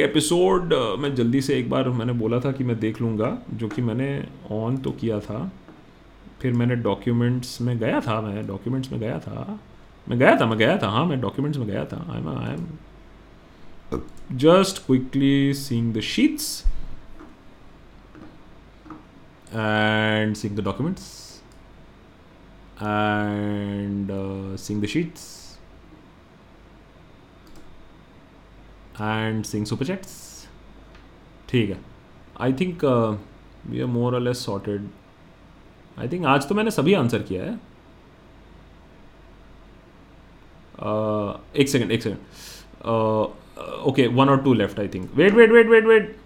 episode 0.00 0.74
मैं 0.98 1.14
जल्दी 1.14 1.40
से 1.40 1.58
एक 1.58 1.70
बार 1.70 1.88
मैंने 1.88 2.12
बोला 2.12 2.40
था 2.40 2.52
कि 2.52 2.64
मैं 2.64 2.78
देख 2.80 3.00
लूँगा 3.00 3.38
जो 3.50 3.68
कि 3.68 3.82
मैंने 3.82 4.08
ऑन 4.50 4.76
तो 4.76 4.90
किया 4.90 5.20
था। 5.20 5.52
फिर 6.40 6.52
मैंने 6.52 6.76
डॉक्यूमेंट्स 6.76 7.60
में 7.60 7.78
गया 7.78 8.00
था 8.00 8.20
मैं 8.20 8.46
डॉक्यूमेंट्स 8.46 8.92
में 8.92 9.00
गया 9.00 9.18
था। 9.18 9.60
मैं 10.08 10.18
गया 10.18 10.36
था 10.40 10.46
मैं 10.46 10.58
गया 10.58 10.76
था 10.78 10.88
हाँ 10.88 11.06
मैं 11.06 11.20
डॉक्यूमेंट्स 11.20 11.58
में 11.58 11.66
गया 11.68 11.84
था। 11.84 12.04
I 12.10 12.18
am 12.20 12.28
I 12.28 12.54
am 12.54 12.66
just 14.32 14.86
quickly 14.86 15.54
seeing 15.54 15.94
the 15.94 16.00
sheets 16.00 16.62
seeing 19.54 20.54
the 20.54 20.62
documents 20.62 21.40
and 22.80 24.10
uh, 24.10 24.56
seeing 24.56 24.80
the 24.82 24.86
sheets. 24.86 25.45
And 28.98 29.46
seeing 29.46 29.66
super 29.66 29.86
chats. 29.86 30.14
ठीक 31.50 31.70
है. 31.70 31.78
I 32.40 32.52
think 32.52 32.84
we 33.66 33.80
are 33.80 33.86
more 33.86 34.14
or 34.14 34.20
less 34.20 34.44
sorted 34.46 34.88
I 35.98 36.08
think 36.08 36.26
आज 36.26 36.48
तो 36.48 36.54
मैंने 36.54 36.70
सभी 36.70 36.94
answer 36.94 37.22
किया 37.22 37.44
है. 37.44 37.58
Uh, 40.76 41.58
एक 41.60 41.68
second 41.68 41.90
एक 41.92 42.02
second 42.02 42.18
okay 43.88 44.06
one 44.06 44.28
or 44.28 44.42
two 44.44 44.52
left 44.54 44.80
I 44.80 44.88
think 44.94 45.10
wait 45.16 45.32
wait 45.34 45.52
wait 45.52 45.68
wait 45.68 45.86
wait 45.86 46.16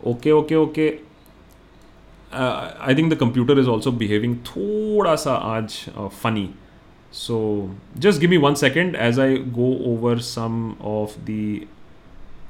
okay 0.00 0.30
okay 0.32 0.54
okay 0.56 0.88
I 2.34 2.94
think 2.94 3.12
the 3.12 3.16
computer 3.20 3.58
is 3.58 3.68
also 3.68 3.92
behaving 3.92 4.36
थोड़ा 4.46 5.14
सा 5.16 5.34
आज 5.56 5.74
funny 6.22 6.48
so 7.12 7.38
just 7.98 8.20
give 8.20 8.30
me 8.30 8.36
one 8.36 8.54
second 8.54 8.96
as 8.96 9.20
I 9.20 9.36
go 9.58 9.72
over 9.92 10.18
some 10.28 10.74
of 10.92 11.18
the 11.30 11.66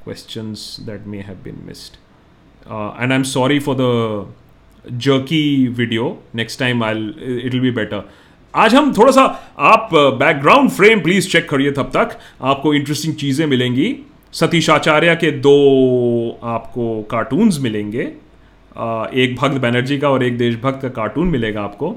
questions 0.04 0.80
that 0.86 1.06
may 1.06 1.22
have 1.22 1.42
been 1.42 1.64
missed. 1.66 1.98
Uh, 2.66 2.90
and 2.92 3.12
I'm 3.12 3.24
sorry 3.24 3.58
for 3.60 3.74
the 3.74 4.26
jerky 4.98 5.68
video. 5.68 6.18
Next 6.32 6.56
time 6.56 6.82
I'll 6.82 7.08
it'll 7.18 7.60
be 7.60 7.70
better. 7.70 8.02
आज 8.54 8.74
हम 8.74 8.92
थोड़ा 8.94 9.12
सा 9.12 9.22
आप 9.72 9.90
background 10.20 10.70
frame 10.70 11.00
please 11.00 11.28
check 11.30 11.48
करिए 11.50 11.70
तब 11.72 11.90
तक 11.96 12.16
आपको 12.52 12.72
interesting 12.74 13.14
चीज़ें 13.16 13.46
मिलेंगी 13.46 13.86
सतीश 14.40 14.70
आचार्य 14.70 15.14
के 15.16 15.30
दो 15.46 15.54
आपको 16.54 16.90
कार्टून्स 17.10 17.58
मिलेंगे 17.60 18.02
एक 19.22 19.36
भक्त 19.40 19.60
बैनर्जी 19.60 19.98
का 19.98 20.10
और 20.10 20.24
एक 20.24 20.38
देशभक्त 20.38 20.82
का 20.82 20.88
कार्टून 20.98 21.28
मिलेगा 21.28 21.62
आपको 21.62 21.90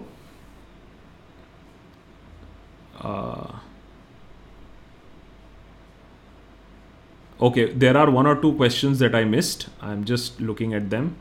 okay 7.48 7.66
there 7.84 7.98
are 7.98 8.10
one 8.10 8.28
or 8.32 8.36
two 8.42 8.54
questions 8.54 9.00
that 9.00 9.16
i 9.16 9.24
missed. 9.24 9.68
I'm 9.82 10.04
just 10.06 10.40
looking 10.40 10.74
at 10.74 10.90
them. 10.90 11.16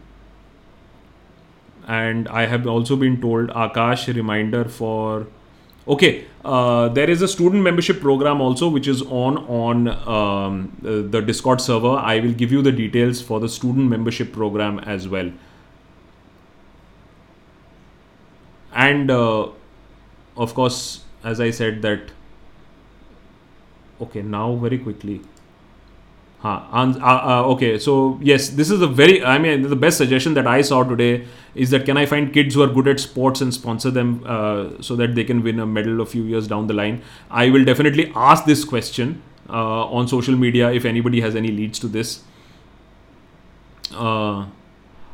And 1.86 2.28
i 2.28 2.46
have 2.46 2.66
also 2.66 2.96
been 2.96 3.20
told 3.20 3.54
akash 3.62 4.06
reminder 4.14 4.64
for 4.64 5.26
okay 5.94 6.24
uh, 6.44 6.88
there 6.88 7.10
is 7.10 7.22
a 7.22 7.28
student 7.28 7.62
membership 7.62 8.00
program 8.00 8.40
also 8.40 8.68
which 8.68 8.86
is 8.86 9.02
on 9.20 9.38
on 9.60 9.88
um, 10.16 10.60
uh, 10.84 11.02
the 11.16 11.20
discord 11.20 11.60
server. 11.60 11.96
I 12.12 12.20
will 12.20 12.36
give 12.44 12.52
you 12.52 12.62
the 12.62 12.72
details 12.72 13.22
for 13.30 13.40
the 13.40 13.48
student 13.48 13.90
membership 13.90 14.32
program 14.32 14.78
as 14.80 15.08
well. 15.08 15.32
And 18.72 19.10
uh, 19.10 19.48
of 20.36 20.54
course 20.54 21.04
as 21.24 21.40
i 21.40 21.50
said 21.50 21.82
that 21.82 22.10
okay 24.00 24.22
now 24.22 24.54
very 24.56 24.78
quickly 24.78 25.20
Huh. 26.42 26.60
Uh, 26.72 26.98
uh, 27.00 27.44
okay, 27.50 27.78
so 27.78 28.18
yes, 28.20 28.48
this 28.48 28.68
is 28.68 28.82
a 28.82 28.86
very, 28.88 29.24
I 29.24 29.38
mean, 29.38 29.62
the 29.62 29.76
best 29.76 29.96
suggestion 29.96 30.34
that 30.34 30.44
I 30.44 30.60
saw 30.62 30.82
today 30.82 31.24
is 31.54 31.70
that 31.70 31.84
can 31.84 31.96
I 31.96 32.04
find 32.04 32.32
kids 32.32 32.56
who 32.56 32.62
are 32.64 32.66
good 32.66 32.88
at 32.88 32.98
sports 32.98 33.40
and 33.40 33.54
sponsor 33.54 33.92
them 33.92 34.24
uh, 34.26 34.70
so 34.80 34.96
that 34.96 35.14
they 35.14 35.22
can 35.22 35.44
win 35.44 35.60
a 35.60 35.66
medal 35.66 36.00
a 36.00 36.06
few 36.06 36.24
years 36.24 36.48
down 36.48 36.66
the 36.66 36.74
line? 36.74 37.00
I 37.30 37.48
will 37.50 37.64
definitely 37.64 38.10
ask 38.16 38.44
this 38.44 38.64
question 38.64 39.22
uh, 39.48 39.86
on 39.86 40.08
social 40.08 40.34
media 40.34 40.72
if 40.72 40.84
anybody 40.84 41.20
has 41.20 41.36
any 41.36 41.52
leads 41.52 41.78
to 41.78 41.86
this. 41.86 42.24
Uh, 43.94 44.46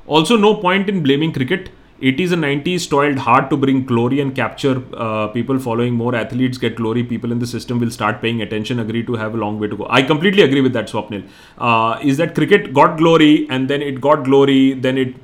also, 0.06 0.34
no 0.34 0.54
point 0.54 0.88
in 0.88 1.02
blaming 1.02 1.34
cricket 1.34 1.68
80s 2.00 2.32
and 2.32 2.44
90s 2.44 2.88
toiled 2.88 3.18
hard 3.18 3.50
to 3.50 3.56
bring 3.56 3.84
glory 3.84 4.20
and 4.20 4.34
capture 4.34 4.82
uh, 4.96 5.26
people 5.28 5.58
following 5.58 5.94
more 5.94 6.14
athletes 6.14 6.56
get 6.56 6.76
glory. 6.76 7.02
People 7.02 7.32
in 7.32 7.40
the 7.40 7.46
system 7.46 7.80
will 7.80 7.90
start 7.90 8.22
paying 8.22 8.40
attention 8.40 8.78
agree 8.78 9.04
to 9.04 9.14
have 9.14 9.34
a 9.34 9.36
long 9.36 9.58
way 9.58 9.66
to 9.66 9.76
go. 9.76 9.86
I 9.90 10.02
completely 10.02 10.42
agree 10.42 10.60
with 10.60 10.72
that 10.74 10.86
swapnil. 10.86 11.28
Uh, 11.58 11.98
is 12.02 12.16
that 12.18 12.36
cricket 12.36 12.72
got 12.72 12.98
glory 12.98 13.48
and 13.50 13.68
then 13.68 13.82
it 13.82 14.00
got 14.00 14.24
glory 14.24 14.74
then 14.74 14.96
it 14.96 15.14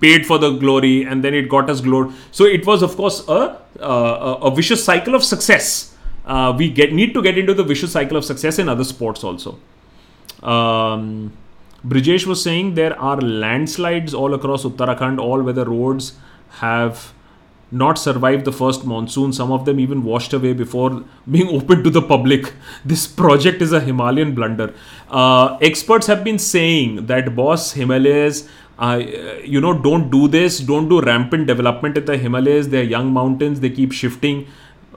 paid 0.00 0.26
for 0.26 0.38
the 0.38 0.50
glory 0.50 1.04
and 1.04 1.24
then 1.24 1.32
it 1.32 1.48
got 1.48 1.70
us 1.70 1.80
glory? 1.80 2.12
So 2.30 2.44
it 2.44 2.66
was 2.66 2.82
of 2.82 2.94
course 2.94 3.26
a, 3.26 3.58
uh, 3.80 4.38
a 4.42 4.54
vicious 4.54 4.84
cycle 4.84 5.14
of 5.14 5.24
success. 5.24 5.96
Uh, 6.26 6.54
we 6.56 6.68
get 6.68 6.92
need 6.92 7.14
to 7.14 7.22
get 7.22 7.38
into 7.38 7.54
the 7.54 7.64
vicious 7.64 7.92
cycle 7.92 8.18
of 8.18 8.24
success 8.24 8.58
in 8.58 8.68
other 8.68 8.84
sports 8.84 9.24
also. 9.24 9.58
Um, 10.42 11.32
Brijesh 11.85 12.25
was 12.25 12.41
saying 12.41 12.75
there 12.75 12.97
are 12.99 13.19
landslides 13.19 14.13
all 14.13 14.33
across 14.33 14.63
Uttarakhand, 14.63 15.19
all 15.19 15.41
where 15.41 15.53
the 15.53 15.65
roads 15.65 16.13
have 16.59 17.13
not 17.71 17.97
survived 17.97 18.45
the 18.45 18.51
first 18.51 18.85
monsoon. 18.85 19.33
Some 19.33 19.51
of 19.51 19.65
them 19.65 19.79
even 19.79 20.03
washed 20.03 20.33
away 20.33 20.53
before 20.53 21.03
being 21.29 21.49
opened 21.49 21.83
to 21.83 21.89
the 21.89 22.01
public. 22.01 22.53
This 22.85 23.05
project 23.05 23.61
is 23.61 23.73
a 23.73 23.81
Himalayan 23.81 24.33
blunder. 24.33 24.73
Uh, 25.09 25.57
experts 25.61 26.07
have 26.07 26.23
been 26.23 26.39
saying 26.39 27.07
that 27.07 27.35
boss 27.35 27.73
Himalayas, 27.73 28.47
uh, 28.79 29.01
you 29.43 29.59
know, 29.59 29.73
don't 29.73 30.09
do 30.09 30.27
this. 30.27 30.59
Don't 30.59 30.87
do 30.87 31.01
rampant 31.01 31.47
development 31.47 31.97
in 31.97 32.05
the 32.05 32.17
Himalayas. 32.17 32.67
They're 32.67 32.83
young 32.83 33.11
mountains. 33.11 33.59
They 33.59 33.69
keep 33.69 33.91
shifting. 33.91 34.45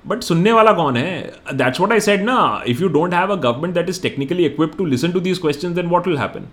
But 0.09 0.21
सुनने 0.23 0.53
वाला 0.53 0.73
कौन 0.73 0.97
है 0.97 1.41
that's 1.55 1.81
what 1.81 1.93
I 1.93 2.01
said 2.01 2.23
ना 2.25 2.37
if 2.69 2.81
you 2.81 2.89
don't 2.97 3.15
have 3.15 3.33
a 3.33 3.37
government 3.43 3.75
that 3.75 3.89
is 3.89 4.01
technically 4.03 4.45
equip 4.47 4.77
to 4.79 4.85
listen 4.85 5.13
to 5.13 5.21
these 5.21 5.39
question 5.39 5.75
then 5.75 5.87
what 5.87 6.07
will 6.09 6.19
happen 6.19 6.41
uh, 6.41 6.47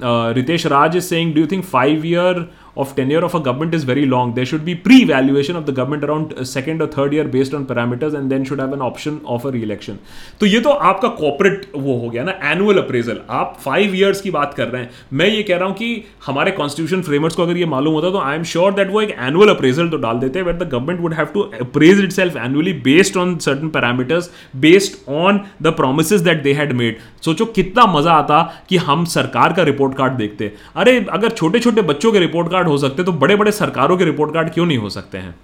Uh, 0.00 0.32
Ritesh 0.34 0.68
Raj 0.68 0.96
is 0.96 1.08
saying, 1.08 1.34
do 1.34 1.40
you 1.40 1.46
think 1.46 1.64
five 1.64 2.04
year 2.04 2.48
of 2.76 2.94
tenure 2.96 3.22
of 3.22 3.34
a 3.34 3.40
government 3.40 3.74
is 3.74 3.84
very 3.84 4.06
long? 4.06 4.34
There 4.34 4.46
should 4.46 4.64
be 4.64 4.74
pre-evaluation 4.76 5.56
of 5.56 5.66
the 5.66 5.72
government 5.72 6.04
around 6.04 6.46
second 6.46 6.80
or 6.80 6.86
third 6.86 7.12
year 7.12 7.24
based 7.24 7.54
on 7.54 7.66
parameters 7.66 8.14
and 8.14 8.30
then 8.30 8.44
should 8.44 8.58
have 8.58 8.72
an 8.72 8.80
option 8.82 9.20
of 9.26 9.44
a 9.44 9.52
re-election. 9.52 9.98
तो 10.40 10.46
ये 10.46 10.60
तो 10.60 10.70
आपका 10.90 11.08
cooperate 11.20 11.66
वो 11.76 11.96
हो 11.98 12.08
गया 12.10 12.24
ना 12.24 12.32
annual 12.52 12.78
appraisal 12.78 13.20
आप 13.30 13.56
five 13.64 13.94
years 13.96 14.20
की 14.20 14.30
बात 14.30 14.54
कर 14.54 14.68
रहे 14.68 14.82
हैं 14.82 14.90
मैं 15.12 15.28
ये 15.28 15.42
कह 15.42 15.56
रहा 15.56 15.68
हूँ 15.68 15.74
कि 15.76 16.04
हमारे 16.26 16.50
कॉन्स्टिट्यूशन 16.52 17.02
फ्रेमर्स 17.02 17.34
को 17.34 17.42
अगर 17.42 17.56
ये 17.56 17.66
मालूम 17.66 17.94
होता 17.94 18.10
तो 18.10 18.18
आई 18.20 18.36
एम 18.36 18.42
श्योर 18.52 18.72
दैट 18.74 18.90
वो 18.92 19.02
एक 19.02 19.14
एनुअल 19.28 19.54
अप्रेजल 19.54 19.88
तो 19.88 19.96
डाल 20.06 20.18
देते 20.18 20.42
wait 20.42 20.58
the 20.58 20.68
government 20.72 21.00
would 21.00 21.14
have 21.14 21.26
to 21.34 21.40
appraise 21.60 22.00
itself 22.12 22.36
annually 22.44 22.72
based 22.88 23.16
on 23.16 23.36
certain 23.48 23.68
parameters 23.76 24.30
based 24.66 25.10
on 25.12 25.40
the 25.62 25.74
promise 25.76 26.12
that 26.12 26.42
they 26.42 26.52
had 26.52 26.72
made 26.82 26.98
सोचो 27.24 27.44
कितना 27.56 27.84
मज़ा 27.86 28.12
आता 28.12 28.42
कि 28.68 28.76
हम 28.88 29.04
सरकार 29.12 29.52
का 29.52 29.62
रिपोर्ट 29.62 29.96
कार्ड 29.96 30.12
देखते 30.14 30.52
अरे, 30.76 30.98
अगर 31.10 31.30
छोटे 31.30 31.58
छोटे 31.60 31.82
बच्चों 31.82 32.12
के 32.12 32.18
रिपोर्ट 32.18 32.50
कार्ड 32.50 32.61
कार्ड 32.62 32.68
हो 32.68 32.78
सकते 32.78 33.04
तो 33.04 33.12
बड़े 33.24 33.36
बड़े 33.36 33.52
सरकारों 33.52 33.96
के 33.96 34.04
रिपोर्ट 34.04 34.34
कार्ड 34.34 34.52
क्यों 34.54 34.66
नहीं 34.66 34.78
हो 34.78 34.90
सकते 34.90 35.18
हैं? 35.18 35.34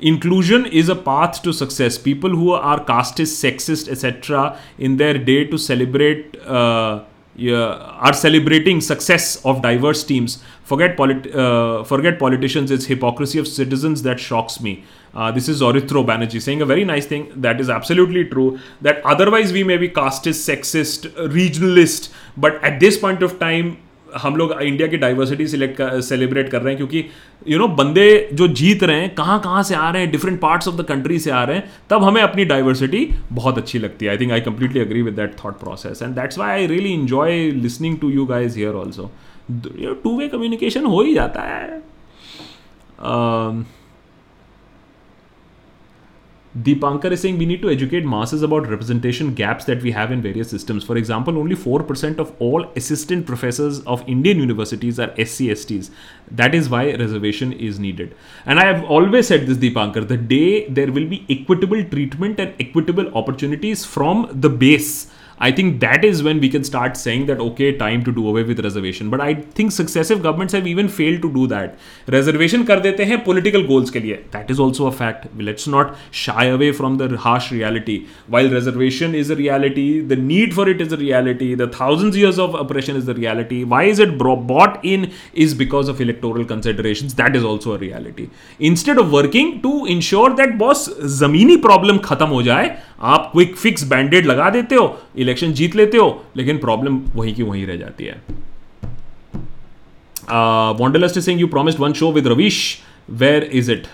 Inclusion 0.00 0.64
is 0.74 0.90
a 0.90 0.94
path 1.02 1.42
to 1.44 1.52
success 1.52 1.96
people 2.04 2.32
who 2.34 2.52
are 2.52 2.78
casteist 3.20 3.30
sexist 3.30 3.88
etcetera 3.88 4.44
in 4.80 4.96
their 4.96 5.18
day 5.24 5.42
to 5.50 5.58
celebrate 5.64 6.36
are 8.06 8.14
celebrating 8.14 8.80
success 8.82 9.42
of 9.46 9.60
diverse 9.62 10.06
teams 10.08 10.42
forget 10.78 10.96
forget 12.00 12.18
politicians 12.20 12.72
is 12.72 12.88
hypocrisy 12.88 13.40
of 13.40 13.46
citizen 13.48 13.94
that 14.02 14.18
shocks 14.26 14.62
me 14.62 14.78
uh, 15.14 15.30
this 15.30 15.48
is 15.48 15.60
Orithro 15.60 16.04
Banerjee 16.04 16.40
saying 16.40 16.62
a 16.62 16.66
very 16.66 16.84
nice 16.84 17.06
thing 17.06 17.30
that 17.36 17.60
is 17.60 17.70
absolutely 17.70 18.24
true. 18.24 18.58
That 18.80 19.04
otherwise 19.04 19.52
we 19.52 19.64
may 19.64 19.76
be 19.76 19.88
casteist, 19.88 20.44
sexist, 20.50 21.08
regionalist, 21.30 22.12
but 22.36 22.62
at 22.62 22.80
this 22.80 22.98
point 22.98 23.22
of 23.22 23.38
time 23.38 23.78
हम 24.16 24.36
लोग 24.36 24.52
India 24.62 24.86
की 24.88 24.96
diversity 24.96 25.46
select 25.48 25.80
celebrate 26.04 26.48
कर 26.50 26.62
रहे 26.62 26.72
हैं 26.72 26.76
क्योंकि 26.76 26.98
you 26.98 27.52
you 27.52 27.58
no 27.58 27.66
know, 27.66 27.78
बंदे 27.78 28.28
जो 28.32 28.48
जीत 28.60 28.82
रहे 28.84 29.00
हैं 29.00 29.14
कहाँ 29.14 29.38
कहाँ 29.44 29.62
से 29.62 29.74
आ 29.74 29.88
रहे 29.90 30.02
हैं 30.02 30.10
different 30.10 30.40
parts 30.40 30.68
of 30.68 30.76
the 30.76 30.84
country 30.88 31.18
से 31.18 31.30
आ 31.30 31.42
रहे 31.44 31.56
हैं 31.56 31.70
तब 31.90 32.02
हमें 32.04 32.20
अपनी 32.22 32.44
डाइवर्सिटी 32.44 33.04
बहुत 33.32 33.58
अच्छी 33.58 33.78
लगती 33.78 34.06
है 34.06 34.10
I 34.10 34.18
think 34.18 34.32
I 34.32 34.40
completely 34.40 34.80
agree 34.80 35.02
with 35.02 35.14
that 35.14 35.36
thought 35.44 35.58
process 35.60 36.02
and 36.02 36.14
that's 36.14 36.38
why 36.38 36.50
I 36.50 36.66
really 36.66 36.92
enjoy 36.92 37.50
listening 37.50 37.98
to 38.00 38.10
you 38.10 38.26
guys 38.26 38.58
here 38.58 38.74
also 38.82 39.10
two 40.04 40.16
way 40.18 40.28
communication 40.28 40.84
हो 40.86 41.02
ही 41.02 41.14
जाता 41.14 41.42
है 41.42 41.80
uh, 43.00 43.62
Deepankar 46.60 47.10
is 47.12 47.22
saying 47.22 47.38
we 47.38 47.46
need 47.46 47.62
to 47.62 47.70
educate 47.70 48.04
masses 48.04 48.42
about 48.42 48.68
representation 48.68 49.32
gaps 49.32 49.64
that 49.64 49.80
we 49.82 49.90
have 49.90 50.12
in 50.12 50.20
various 50.20 50.50
systems. 50.50 50.84
For 50.84 50.98
example, 50.98 51.38
only 51.38 51.56
4% 51.56 52.18
of 52.18 52.34
all 52.40 52.70
assistant 52.76 53.26
professors 53.26 53.80
of 53.80 54.06
Indian 54.06 54.38
universities 54.38 55.00
are 55.00 55.08
SCSTs. 55.12 55.90
That 56.30 56.54
is 56.54 56.68
why 56.68 56.92
reservation 56.92 57.54
is 57.54 57.78
needed. 57.78 58.14
And 58.44 58.60
I 58.60 58.66
have 58.66 58.84
always 58.84 59.28
said 59.28 59.46
this, 59.46 59.56
Deepankar, 59.56 60.06
the 60.06 60.18
day 60.18 60.68
there 60.68 60.92
will 60.92 61.08
be 61.08 61.24
equitable 61.30 61.82
treatment 61.84 62.38
and 62.38 62.54
equitable 62.60 63.16
opportunities 63.16 63.86
from 63.86 64.28
the 64.30 64.50
base. 64.50 65.06
I 65.42 65.52
think 65.52 65.74
that 65.80 66.04
is 66.04 66.22
when 66.24 66.40
we 66.40 66.48
can 66.48 66.62
start 66.62 66.96
saying 66.96 67.26
that 67.26 67.38
okay 67.40 67.70
time 67.78 68.02
to 68.02 68.12
do 68.12 68.28
away 68.30 68.42
with 68.42 68.60
reservation 68.60 69.10
but 69.10 69.20
I 69.20 69.34
think 69.58 69.70
successive 69.72 70.18
governments 70.18 70.54
have 70.54 70.66
even 70.68 70.88
fail 70.90 71.18
to 71.18 71.28
do 71.28 71.46
that 71.46 72.10
reservation 72.10 72.64
कर 72.64 72.80
देते 72.80 73.04
हैं 73.04 73.22
political 73.24 73.66
goals 73.66 73.90
के 73.90 74.00
लिए 74.00 74.14
that 74.32 74.50
is 74.50 74.60
also 74.60 74.86
a 74.86 74.90
fact 74.92 75.40
let's 75.42 75.68
not 75.68 75.92
shy 76.16 76.48
away 76.48 76.70
from 76.72 76.98
the 76.98 77.18
harsh 77.20 77.52
reality 77.52 78.00
while 78.30 78.54
reservation 78.54 79.14
is 79.14 79.32
a 79.32 79.36
reality 79.36 79.88
the 80.08 80.18
need 80.20 80.54
for 80.54 80.70
it 80.70 80.80
is 80.80 80.94
a 80.94 80.98
reality 80.98 81.54
the 81.56 81.70
thousand 81.80 82.16
years 82.16 82.38
of 82.38 82.56
oppression 82.56 82.96
is 82.96 83.10
the 83.10 83.16
reality 83.18 83.62
why 83.66 83.90
is 83.90 84.02
it 84.02 84.16
bought 84.22 84.84
in 84.86 85.08
is 85.36 85.56
because 85.58 85.90
of 85.90 86.02
electoral 86.02 86.44
consideration 86.44 87.08
that 87.16 87.36
is 87.36 87.44
also 87.44 87.70
a 87.70 87.78
reality 87.80 88.28
instead 88.62 88.98
of 88.98 89.06
working 89.08 89.52
to 89.62 89.74
ensure 89.88 90.32
that 90.34 90.54
boss 90.58 90.88
जमीनी 91.18 91.56
problem 91.62 91.98
खत्म 92.04 92.26
हो 92.28 92.42
जाए 92.42 92.76
आप 93.02 93.28
quick 93.32 93.56
fix 93.56 93.84
bandaid 93.88 94.26
लगा 94.26 94.50
देते 94.50 94.74
हो 94.74 94.98
election 95.16 95.52
जीत 95.52 95.76
लेते 95.76 95.98
हो, 95.98 96.24
लेकिन 96.36 96.58
प्रॉब्लम 96.58 97.00
वही 97.14 97.32
की 97.32 97.42
वहीं 97.42 97.66
रह 97.66 97.76
जाती 97.76 98.04
है। 98.04 98.22
Wanderlust 100.78 101.18
Singh 101.20 101.40
you 101.40 101.46
promised 101.48 101.80
one 101.80 101.92
show 101.92 102.12
with 102.12 102.26
Ravish 102.26 102.58
where 103.12 103.48
is 103.52 103.72
it 103.72 103.86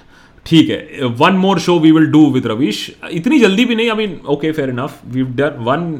ठीक 0.47 0.71
है 0.71 1.07
one 1.19 1.37
more 1.37 1.59
show 1.61 1.79
we 1.79 1.93
will 1.93 2.07
do 2.13 2.25
with 2.33 2.47
Ravish 2.47 2.91
इतनी 3.13 3.39
जल्दी 3.41 3.65
भी 3.65 3.75
नहीं 3.75 3.91
I 3.91 3.97
mean 3.97 4.21
okay 4.29 4.53
fair 4.53 4.69
enough 4.71 5.01
we 5.07 5.23
done 5.41 5.65
one 5.65 5.93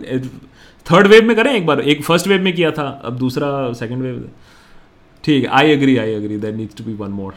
third 0.87 1.07
wave 1.07 1.25
में 1.25 1.35
करें 1.37 1.53
एक 1.53 1.67
बार। 1.67 1.81
एक 1.81 2.03
फ़र्स्ट 2.05 2.29
वेव 2.29 2.43
में 2.43 2.53
किया 2.53 2.71
था, 2.71 2.89
अब 3.05 3.17
दूसरा 3.19 3.73
सेकेंड 3.75 4.03
वेव 4.03 4.29
ठीक 5.25 5.45
है 5.45 5.51
I 5.59 5.71
agree 5.71 5.97
I 5.97 6.13
agree 6.13 6.37
that 6.39 6.55
needs 6.55 6.77
to 6.77 6.85
be 6.85 6.93
one 6.95 7.11
more 7.13 7.35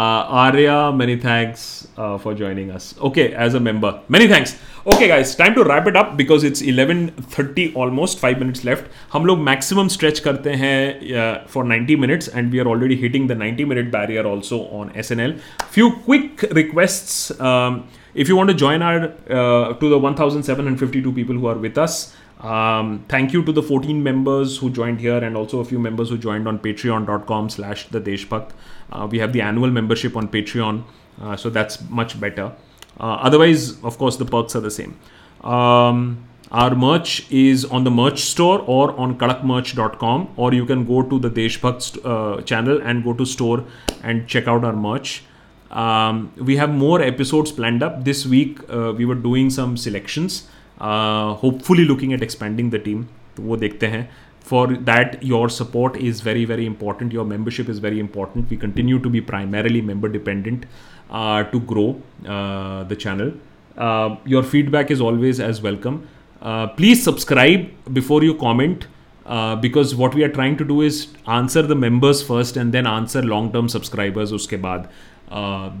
Arya, 0.00 0.92
many 0.92 1.16
thanks 1.16 1.86
uh, 1.96 2.18
for 2.18 2.34
joining 2.34 2.70
us. 2.70 2.94
Okay, 3.00 3.32
as 3.32 3.54
a 3.54 3.60
member, 3.60 4.00
many 4.08 4.26
thanks. 4.26 4.56
Okay, 4.86 5.08
guys, 5.08 5.34
time 5.36 5.54
to 5.54 5.64
wrap 5.64 5.86
it 5.86 5.96
up 5.96 6.16
because 6.16 6.44
it's 6.44 6.60
11:30 6.60 7.74
almost. 7.74 8.18
Five 8.18 8.38
minutes 8.38 8.64
left. 8.64 8.88
हम 9.12 9.26
लोग 9.26 9.38
maximum 9.48 9.88
stretch 9.96 10.20
करते 10.20 10.50
हैं 10.62 10.78
uh, 11.00 11.46
for 11.54 11.64
90 11.64 11.96
minutes 11.96 12.28
and 12.28 12.52
we 12.52 12.60
are 12.64 12.68
already 12.74 12.96
hitting 13.04 13.28
the 13.28 13.38
90 13.44 13.64
minute 13.64 13.90
barrier 13.92 14.26
also 14.32 14.58
on 14.80 14.90
SNL. 15.04 15.38
Few 15.76 15.90
quick 16.08 16.42
requests. 16.60 17.30
Um, 17.40 17.84
if 18.14 18.28
you 18.28 18.36
want 18.36 18.50
to 18.50 18.54
join 18.54 18.82
our 18.82 19.12
uh, 19.28 19.72
to 19.74 19.88
the 19.88 19.98
1,752 19.98 21.12
people 21.12 21.34
who 21.34 21.46
are 21.46 21.58
with 21.68 21.78
us. 21.78 22.14
Um, 22.40 23.04
thank 23.08 23.32
you 23.32 23.42
to 23.44 23.52
the 23.52 23.62
14 23.62 24.02
members 24.02 24.58
who 24.58 24.68
joined 24.68 25.00
here 25.00 25.16
and 25.16 25.36
also 25.36 25.60
a 25.60 25.64
few 25.64 25.78
members 25.78 26.10
who 26.10 26.18
joined 26.18 26.46
on 26.46 26.58
patreon.com 26.58 27.48
slash 27.48 27.88
the 27.88 28.00
deshbhakt 28.00 28.50
uh, 28.94 29.08
we 29.10 29.18
have 29.18 29.32
the 29.32 29.40
annual 29.40 29.70
membership 29.70 30.16
on 30.16 30.28
Patreon, 30.28 30.84
uh, 31.20 31.36
so 31.36 31.50
that's 31.50 31.80
much 31.90 32.18
better. 32.20 32.52
Uh, 32.98 33.18
otherwise, 33.28 33.82
of 33.82 33.98
course, 33.98 34.16
the 34.16 34.24
perks 34.24 34.54
are 34.54 34.60
the 34.60 34.70
same. 34.70 34.98
Um, 35.42 36.28
our 36.50 36.74
merch 36.74 37.30
is 37.32 37.64
on 37.64 37.82
the 37.82 37.90
merch 37.90 38.20
store 38.20 38.60
or 38.60 38.96
on 38.98 39.18
kadakmerch.com, 39.18 40.34
or 40.36 40.54
you 40.54 40.64
can 40.64 40.86
go 40.86 41.02
to 41.02 41.18
the 41.18 41.28
Deshbhakt 41.28 42.04
uh, 42.04 42.42
channel 42.42 42.80
and 42.82 43.02
go 43.02 43.12
to 43.12 43.26
store 43.26 43.64
and 44.02 44.28
check 44.28 44.46
out 44.46 44.64
our 44.64 44.76
merch. 44.76 45.24
Um, 45.72 46.32
we 46.36 46.56
have 46.56 46.70
more 46.70 47.02
episodes 47.02 47.50
planned 47.50 47.82
up. 47.82 48.04
This 48.04 48.24
week, 48.24 48.60
uh, 48.70 48.92
we 48.96 49.04
were 49.04 49.16
doing 49.16 49.50
some 49.50 49.76
selections, 49.76 50.48
uh, 50.80 51.34
hopefully 51.34 51.84
looking 51.84 52.12
at 52.12 52.22
expanding 52.22 52.70
the 52.70 52.78
team. 52.78 53.06
तो 53.36 53.42
वो 53.42 53.56
देखते 53.56 53.86
हैं 53.86 54.08
for 54.48 54.66
that 54.88 55.22
your 55.22 55.48
support 55.48 55.96
is 55.96 56.20
very 56.20 56.44
very 56.44 56.66
important 56.70 57.14
your 57.16 57.24
membership 57.28 57.68
is 57.74 57.78
very 57.84 58.00
important 58.00 58.50
we 58.50 58.58
continue 58.64 58.98
to 58.98 59.12
be 59.14 59.20
primarily 59.20 59.80
member 59.90 60.08
dependent 60.16 60.66
uh, 61.10 61.42
to 61.44 61.60
grow 61.60 61.86
uh, 62.26 62.84
the 62.84 62.98
channel 63.04 63.32
uh, 63.78 64.16
your 64.24 64.42
feedback 64.42 64.90
is 64.90 65.00
always 65.00 65.40
as 65.40 65.62
welcome 65.62 66.06
uh, 66.42 66.66
please 66.66 67.02
subscribe 67.02 67.94
before 68.00 68.22
you 68.22 68.34
comment 68.34 68.86
uh, 69.26 69.56
because 69.56 69.94
what 69.94 70.14
we 70.14 70.22
are 70.22 70.28
trying 70.28 70.58
to 70.58 70.64
do 70.64 70.82
is 70.82 71.08
answer 71.26 71.62
the 71.62 71.74
members 71.74 72.22
first 72.22 72.58
and 72.58 72.74
then 72.74 72.86
answer 72.86 73.22
long 73.22 73.50
term 73.52 73.74
subscribers 73.78 74.38
uske 74.40 74.56
baad 74.68 74.88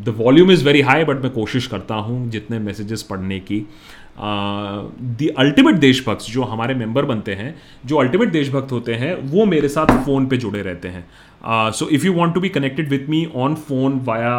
the 0.06 0.12
volume 0.20 0.50
is 0.52 0.62
very 0.62 0.80
high 0.90 1.02
but 1.10 1.20
मैं 1.22 1.30
कोशिश 1.32 1.66
करता 1.74 1.94
हूँ 2.06 2.16
जितने 2.30 2.58
messages 2.68 3.02
पढ़ने 3.10 3.40
की 3.50 3.66
दी 4.18 5.28
ultimate 5.38 5.74
Deshbhakt 5.74 6.24
जो 6.30 6.42
हमारे 6.42 6.74
member 6.74 7.04
बनते 7.04 7.34
हैं 7.34 7.54
जो 7.86 7.96
अल्टीमेट 7.96 8.32
देशभक्त 8.32 8.72
होते 8.72 8.94
हैं 8.94 9.14
वो 9.30 9.44
मेरे 9.46 9.68
साथ 9.68 9.86
फ़ोन 10.04 10.26
पे 10.26 10.36
जुड़े 10.36 10.62
रहते 10.62 10.88
हैं। 10.88 11.06
So 11.72 11.88
if 11.88 12.06
you 12.06 12.12
want 12.14 12.34
to 12.34 12.40
be 12.40 12.48
connected 12.48 12.88
with 12.90 13.08
me 13.08 13.26
on 13.36 13.54
phone 13.68 14.00
via 14.04 14.36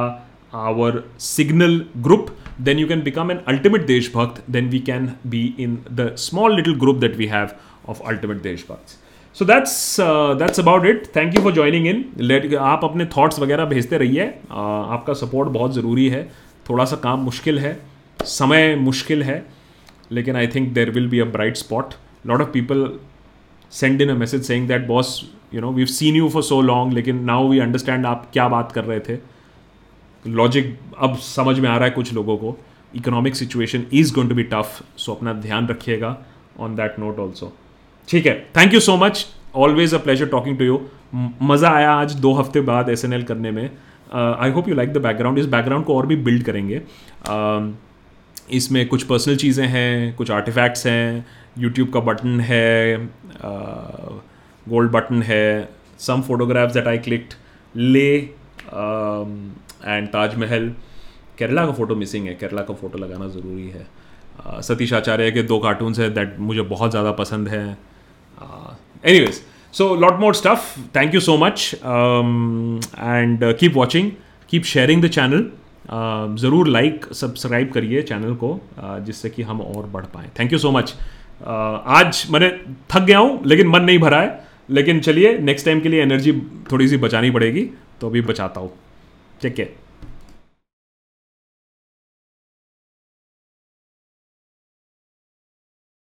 our 0.53 1.03
signal 1.19 1.81
group 1.97 2.27
then 2.61 2.80
you 2.80 2.88
can 2.88 3.02
become 3.03 3.31
an 3.31 3.39
ultimate 3.47 3.85
देशभक्त 3.85 4.43
then 4.52 4.69
we 4.69 4.80
can 4.80 5.11
be 5.27 5.43
in 5.60 5.77
the 5.91 6.14
small 6.18 6.56
little 6.56 6.76
group 6.76 6.97
that 6.97 7.18
we 7.18 7.26
have 7.26 7.49
of 7.89 8.02
ultimate 8.07 8.41
देशभक्त। 8.41 8.99
So 9.35 9.45
that's 9.45 9.97
that's 10.39 10.60
about 10.60 10.85
it 10.85 11.06
thank 11.15 11.35
you 11.35 11.41
for 11.41 11.53
joining 11.53 11.88
in 11.88 12.06
late 12.19 12.53
आप 12.56 12.84
अपने 12.84 13.06
thoughts 13.06 13.39
वगैरह 13.39 13.65
भेजते 13.65 13.97
रहिए। 13.97 14.27
uh, 14.27 14.52
आपका 14.52 15.14
support 15.14 15.49
बहुत 15.49 15.73
ज़रूरी 15.73 16.07
है। 16.10 16.23
थोड़ा 16.69 16.85
सा 16.85 16.95
काम 16.95 17.19
मुश्किल 17.19 17.60
है। 17.60 17.77
समय 18.19 18.76
मुश्किल 18.76 19.23
है। 19.23 19.55
लेकिन 20.11 20.36
I 20.36 20.48
think 20.48 20.73
there 20.73 20.91
will 20.91 21.07
be 21.10 21.19
a 21.19 21.26
bright 21.26 21.57
spot 21.57 21.94
lot 22.27 22.41
of 22.41 22.49
people 22.49 22.90
send 23.72 24.02
in 24.02 24.10
a 24.10 24.14
message 24.15 24.44
saying 24.44 24.68
that 24.68 24.88
boss 24.88 25.19
you 25.53 25.61
know 25.61 25.72
we've 25.72 25.86
seen 25.88 26.15
you 26.15 26.30
for 26.30 26.44
so 26.44 26.61
long 26.61 26.94
लेकिन 26.94 27.23
नाउ 27.23 27.49
वी 27.49 27.60
अंडरस्टैंड 27.60 28.06
आप 28.06 28.30
क्या 28.34 28.48
बात 28.48 28.72
कर 28.72 28.84
रहे 28.84 28.99
थे. 28.99 29.18
लॉजिक 30.26 30.77
अब 30.99 31.18
समझ 31.18 31.60
में 31.60 31.69
आ 31.69 31.76
रहा 31.76 31.86
है 31.86 31.91
कुछ 31.91 32.14
लोगों 32.14 32.38
को। 32.38 32.57
Economic 32.94 33.36
situation 33.36 33.86
is 33.94 34.14
going 34.14 34.30
to 34.30 34.36
be 34.36 34.44
tough 34.52 34.82
so 34.98 35.14
अपना 35.14 35.34
ध्यान 35.34 35.68
रखिएगा 35.68 36.18
ऑन 36.60 36.76
दैट 36.76 36.99
नोट 36.99 37.19
ऑल्सो 37.19 37.52
ठीक 38.07 38.26
है 38.26 38.34
thank 38.57 38.73
you 38.73 38.80
so 38.80 38.95
much 38.98 39.26
always 39.56 39.94
a 39.94 39.98
pleasure 39.98 40.27
talking 40.27 40.57
to 40.57 40.65
you 40.65 40.80
मज़ा 41.41 41.69
आया 41.69 41.91
आज 41.91 42.14
दो 42.15 42.34
हफ़्ते 42.34 42.61
बाद 42.61 42.90
एसएनएल 42.90 43.23
करने 43.23 43.52
में। 43.52 43.69
I 44.14 44.52
hope 44.52 44.69
you 44.69 44.76
like 44.76 44.94
the 44.94 44.98
background 45.02 45.40
इस 45.40 45.45
बैकग्राउंड 45.48 45.86
को 45.86 45.98
और 45.98 46.06
भी 46.06 46.15
बिल्ड 46.15 46.44
करेंगे। 46.44 46.82
Uh, 47.26 47.72
इसमें 48.49 48.88
कुछ 48.88 49.03
पर्सनल 49.03 49.35
चीज़ें 49.35 49.65
हैं 49.67 50.15
कुछ 50.15 50.31
आर्टिफैक्ट्स 50.31 50.85
हैं 50.88 51.26
यूट्यूब 51.59 51.91
का 51.93 51.99
बटन 51.99 52.39
है 52.39 52.97
गोल्ड 54.67 54.91
बटन 54.91 55.22
है 55.23 55.69
some 55.99 56.22
photographs 56.22 56.73
that 56.73 56.88
I 56.88 56.97
clicked 56.97 57.34
ले 57.76 58.09
एंड 59.85 60.07
ताजमहल 60.07 60.69
केरला 61.38 61.65
का 61.65 61.72
फ़ोटो 61.72 61.95
मिसिंग 61.95 62.27
है 62.27 62.34
केरला 62.35 62.61
का 62.61 62.73
फ़ोटो 62.73 62.97
लगाना 62.97 63.27
ज़रूरी 63.27 63.69
है। 63.69 63.85
uh, 63.85 64.61
सतीश 64.61 64.93
आचार्य 64.93 65.31
के 65.31 65.43
दो 65.43 65.59
कार्टून्स 65.59 65.99
हैं 65.99 66.13
दैट 66.13 66.35
मुझे 66.39 66.61
बहुत 66.61 66.91
ज़्यादा 66.91 67.11
पसंद 67.11 67.47
है। 67.47 67.65
Anyways 69.19 69.41
so 69.73 69.95
lot 69.95 70.19
more 70.19 70.34
stuff 70.35 70.80
thank 70.95 71.13
you 71.13 71.19
so 71.19 71.38
much 71.38 71.72
and 71.76 73.43
keep 73.59 73.76
watching 73.76 74.11
keep 74.49 74.63
sharing 74.63 75.03
the 75.03 75.07
channel 75.09 75.45
ज़रूर 75.88 76.68
लाइक 76.68 77.06
सब्सक्राइब 77.14 77.72
करिए 77.72 78.02
चैनल 78.03 78.34
को 78.36 78.60
जिससे 79.06 79.30
कि 79.30 79.44
हम 79.44 79.62
और 79.62 79.86
बढ़ 79.88 80.06
पाएँ। 80.06 80.30
थैंक 80.40 80.53
यू 80.53 80.60
सो 80.60 80.72
मच 80.72 80.94
आज 81.44 82.26
मैंने 82.32 82.49
थक 82.91 83.02
गया 83.02 83.20
हूँ, 83.20 83.41
लेकिन 83.45 83.68
मन 83.68 83.84
नहीं 83.84 83.99
भरा 83.99 84.22
है। 84.22 84.44
लेकिन 84.70 84.99
चलिए 84.99 85.38
नेक्स्ट 85.40 85.66
टाइम 85.66 85.82
के 85.82 85.90
लिए 85.90 86.02
एनर्जी 86.02 86.32
थोड़ी 86.72 86.88
सी 86.88 86.98
बचानी 86.98 87.32
पड़ेगी 87.32 87.70
तो 88.02 88.10
अभी 88.10 88.22
बचाता 88.24 88.62
हूँ। 88.62 88.72
ठीक 89.41 89.60
है 89.60 89.74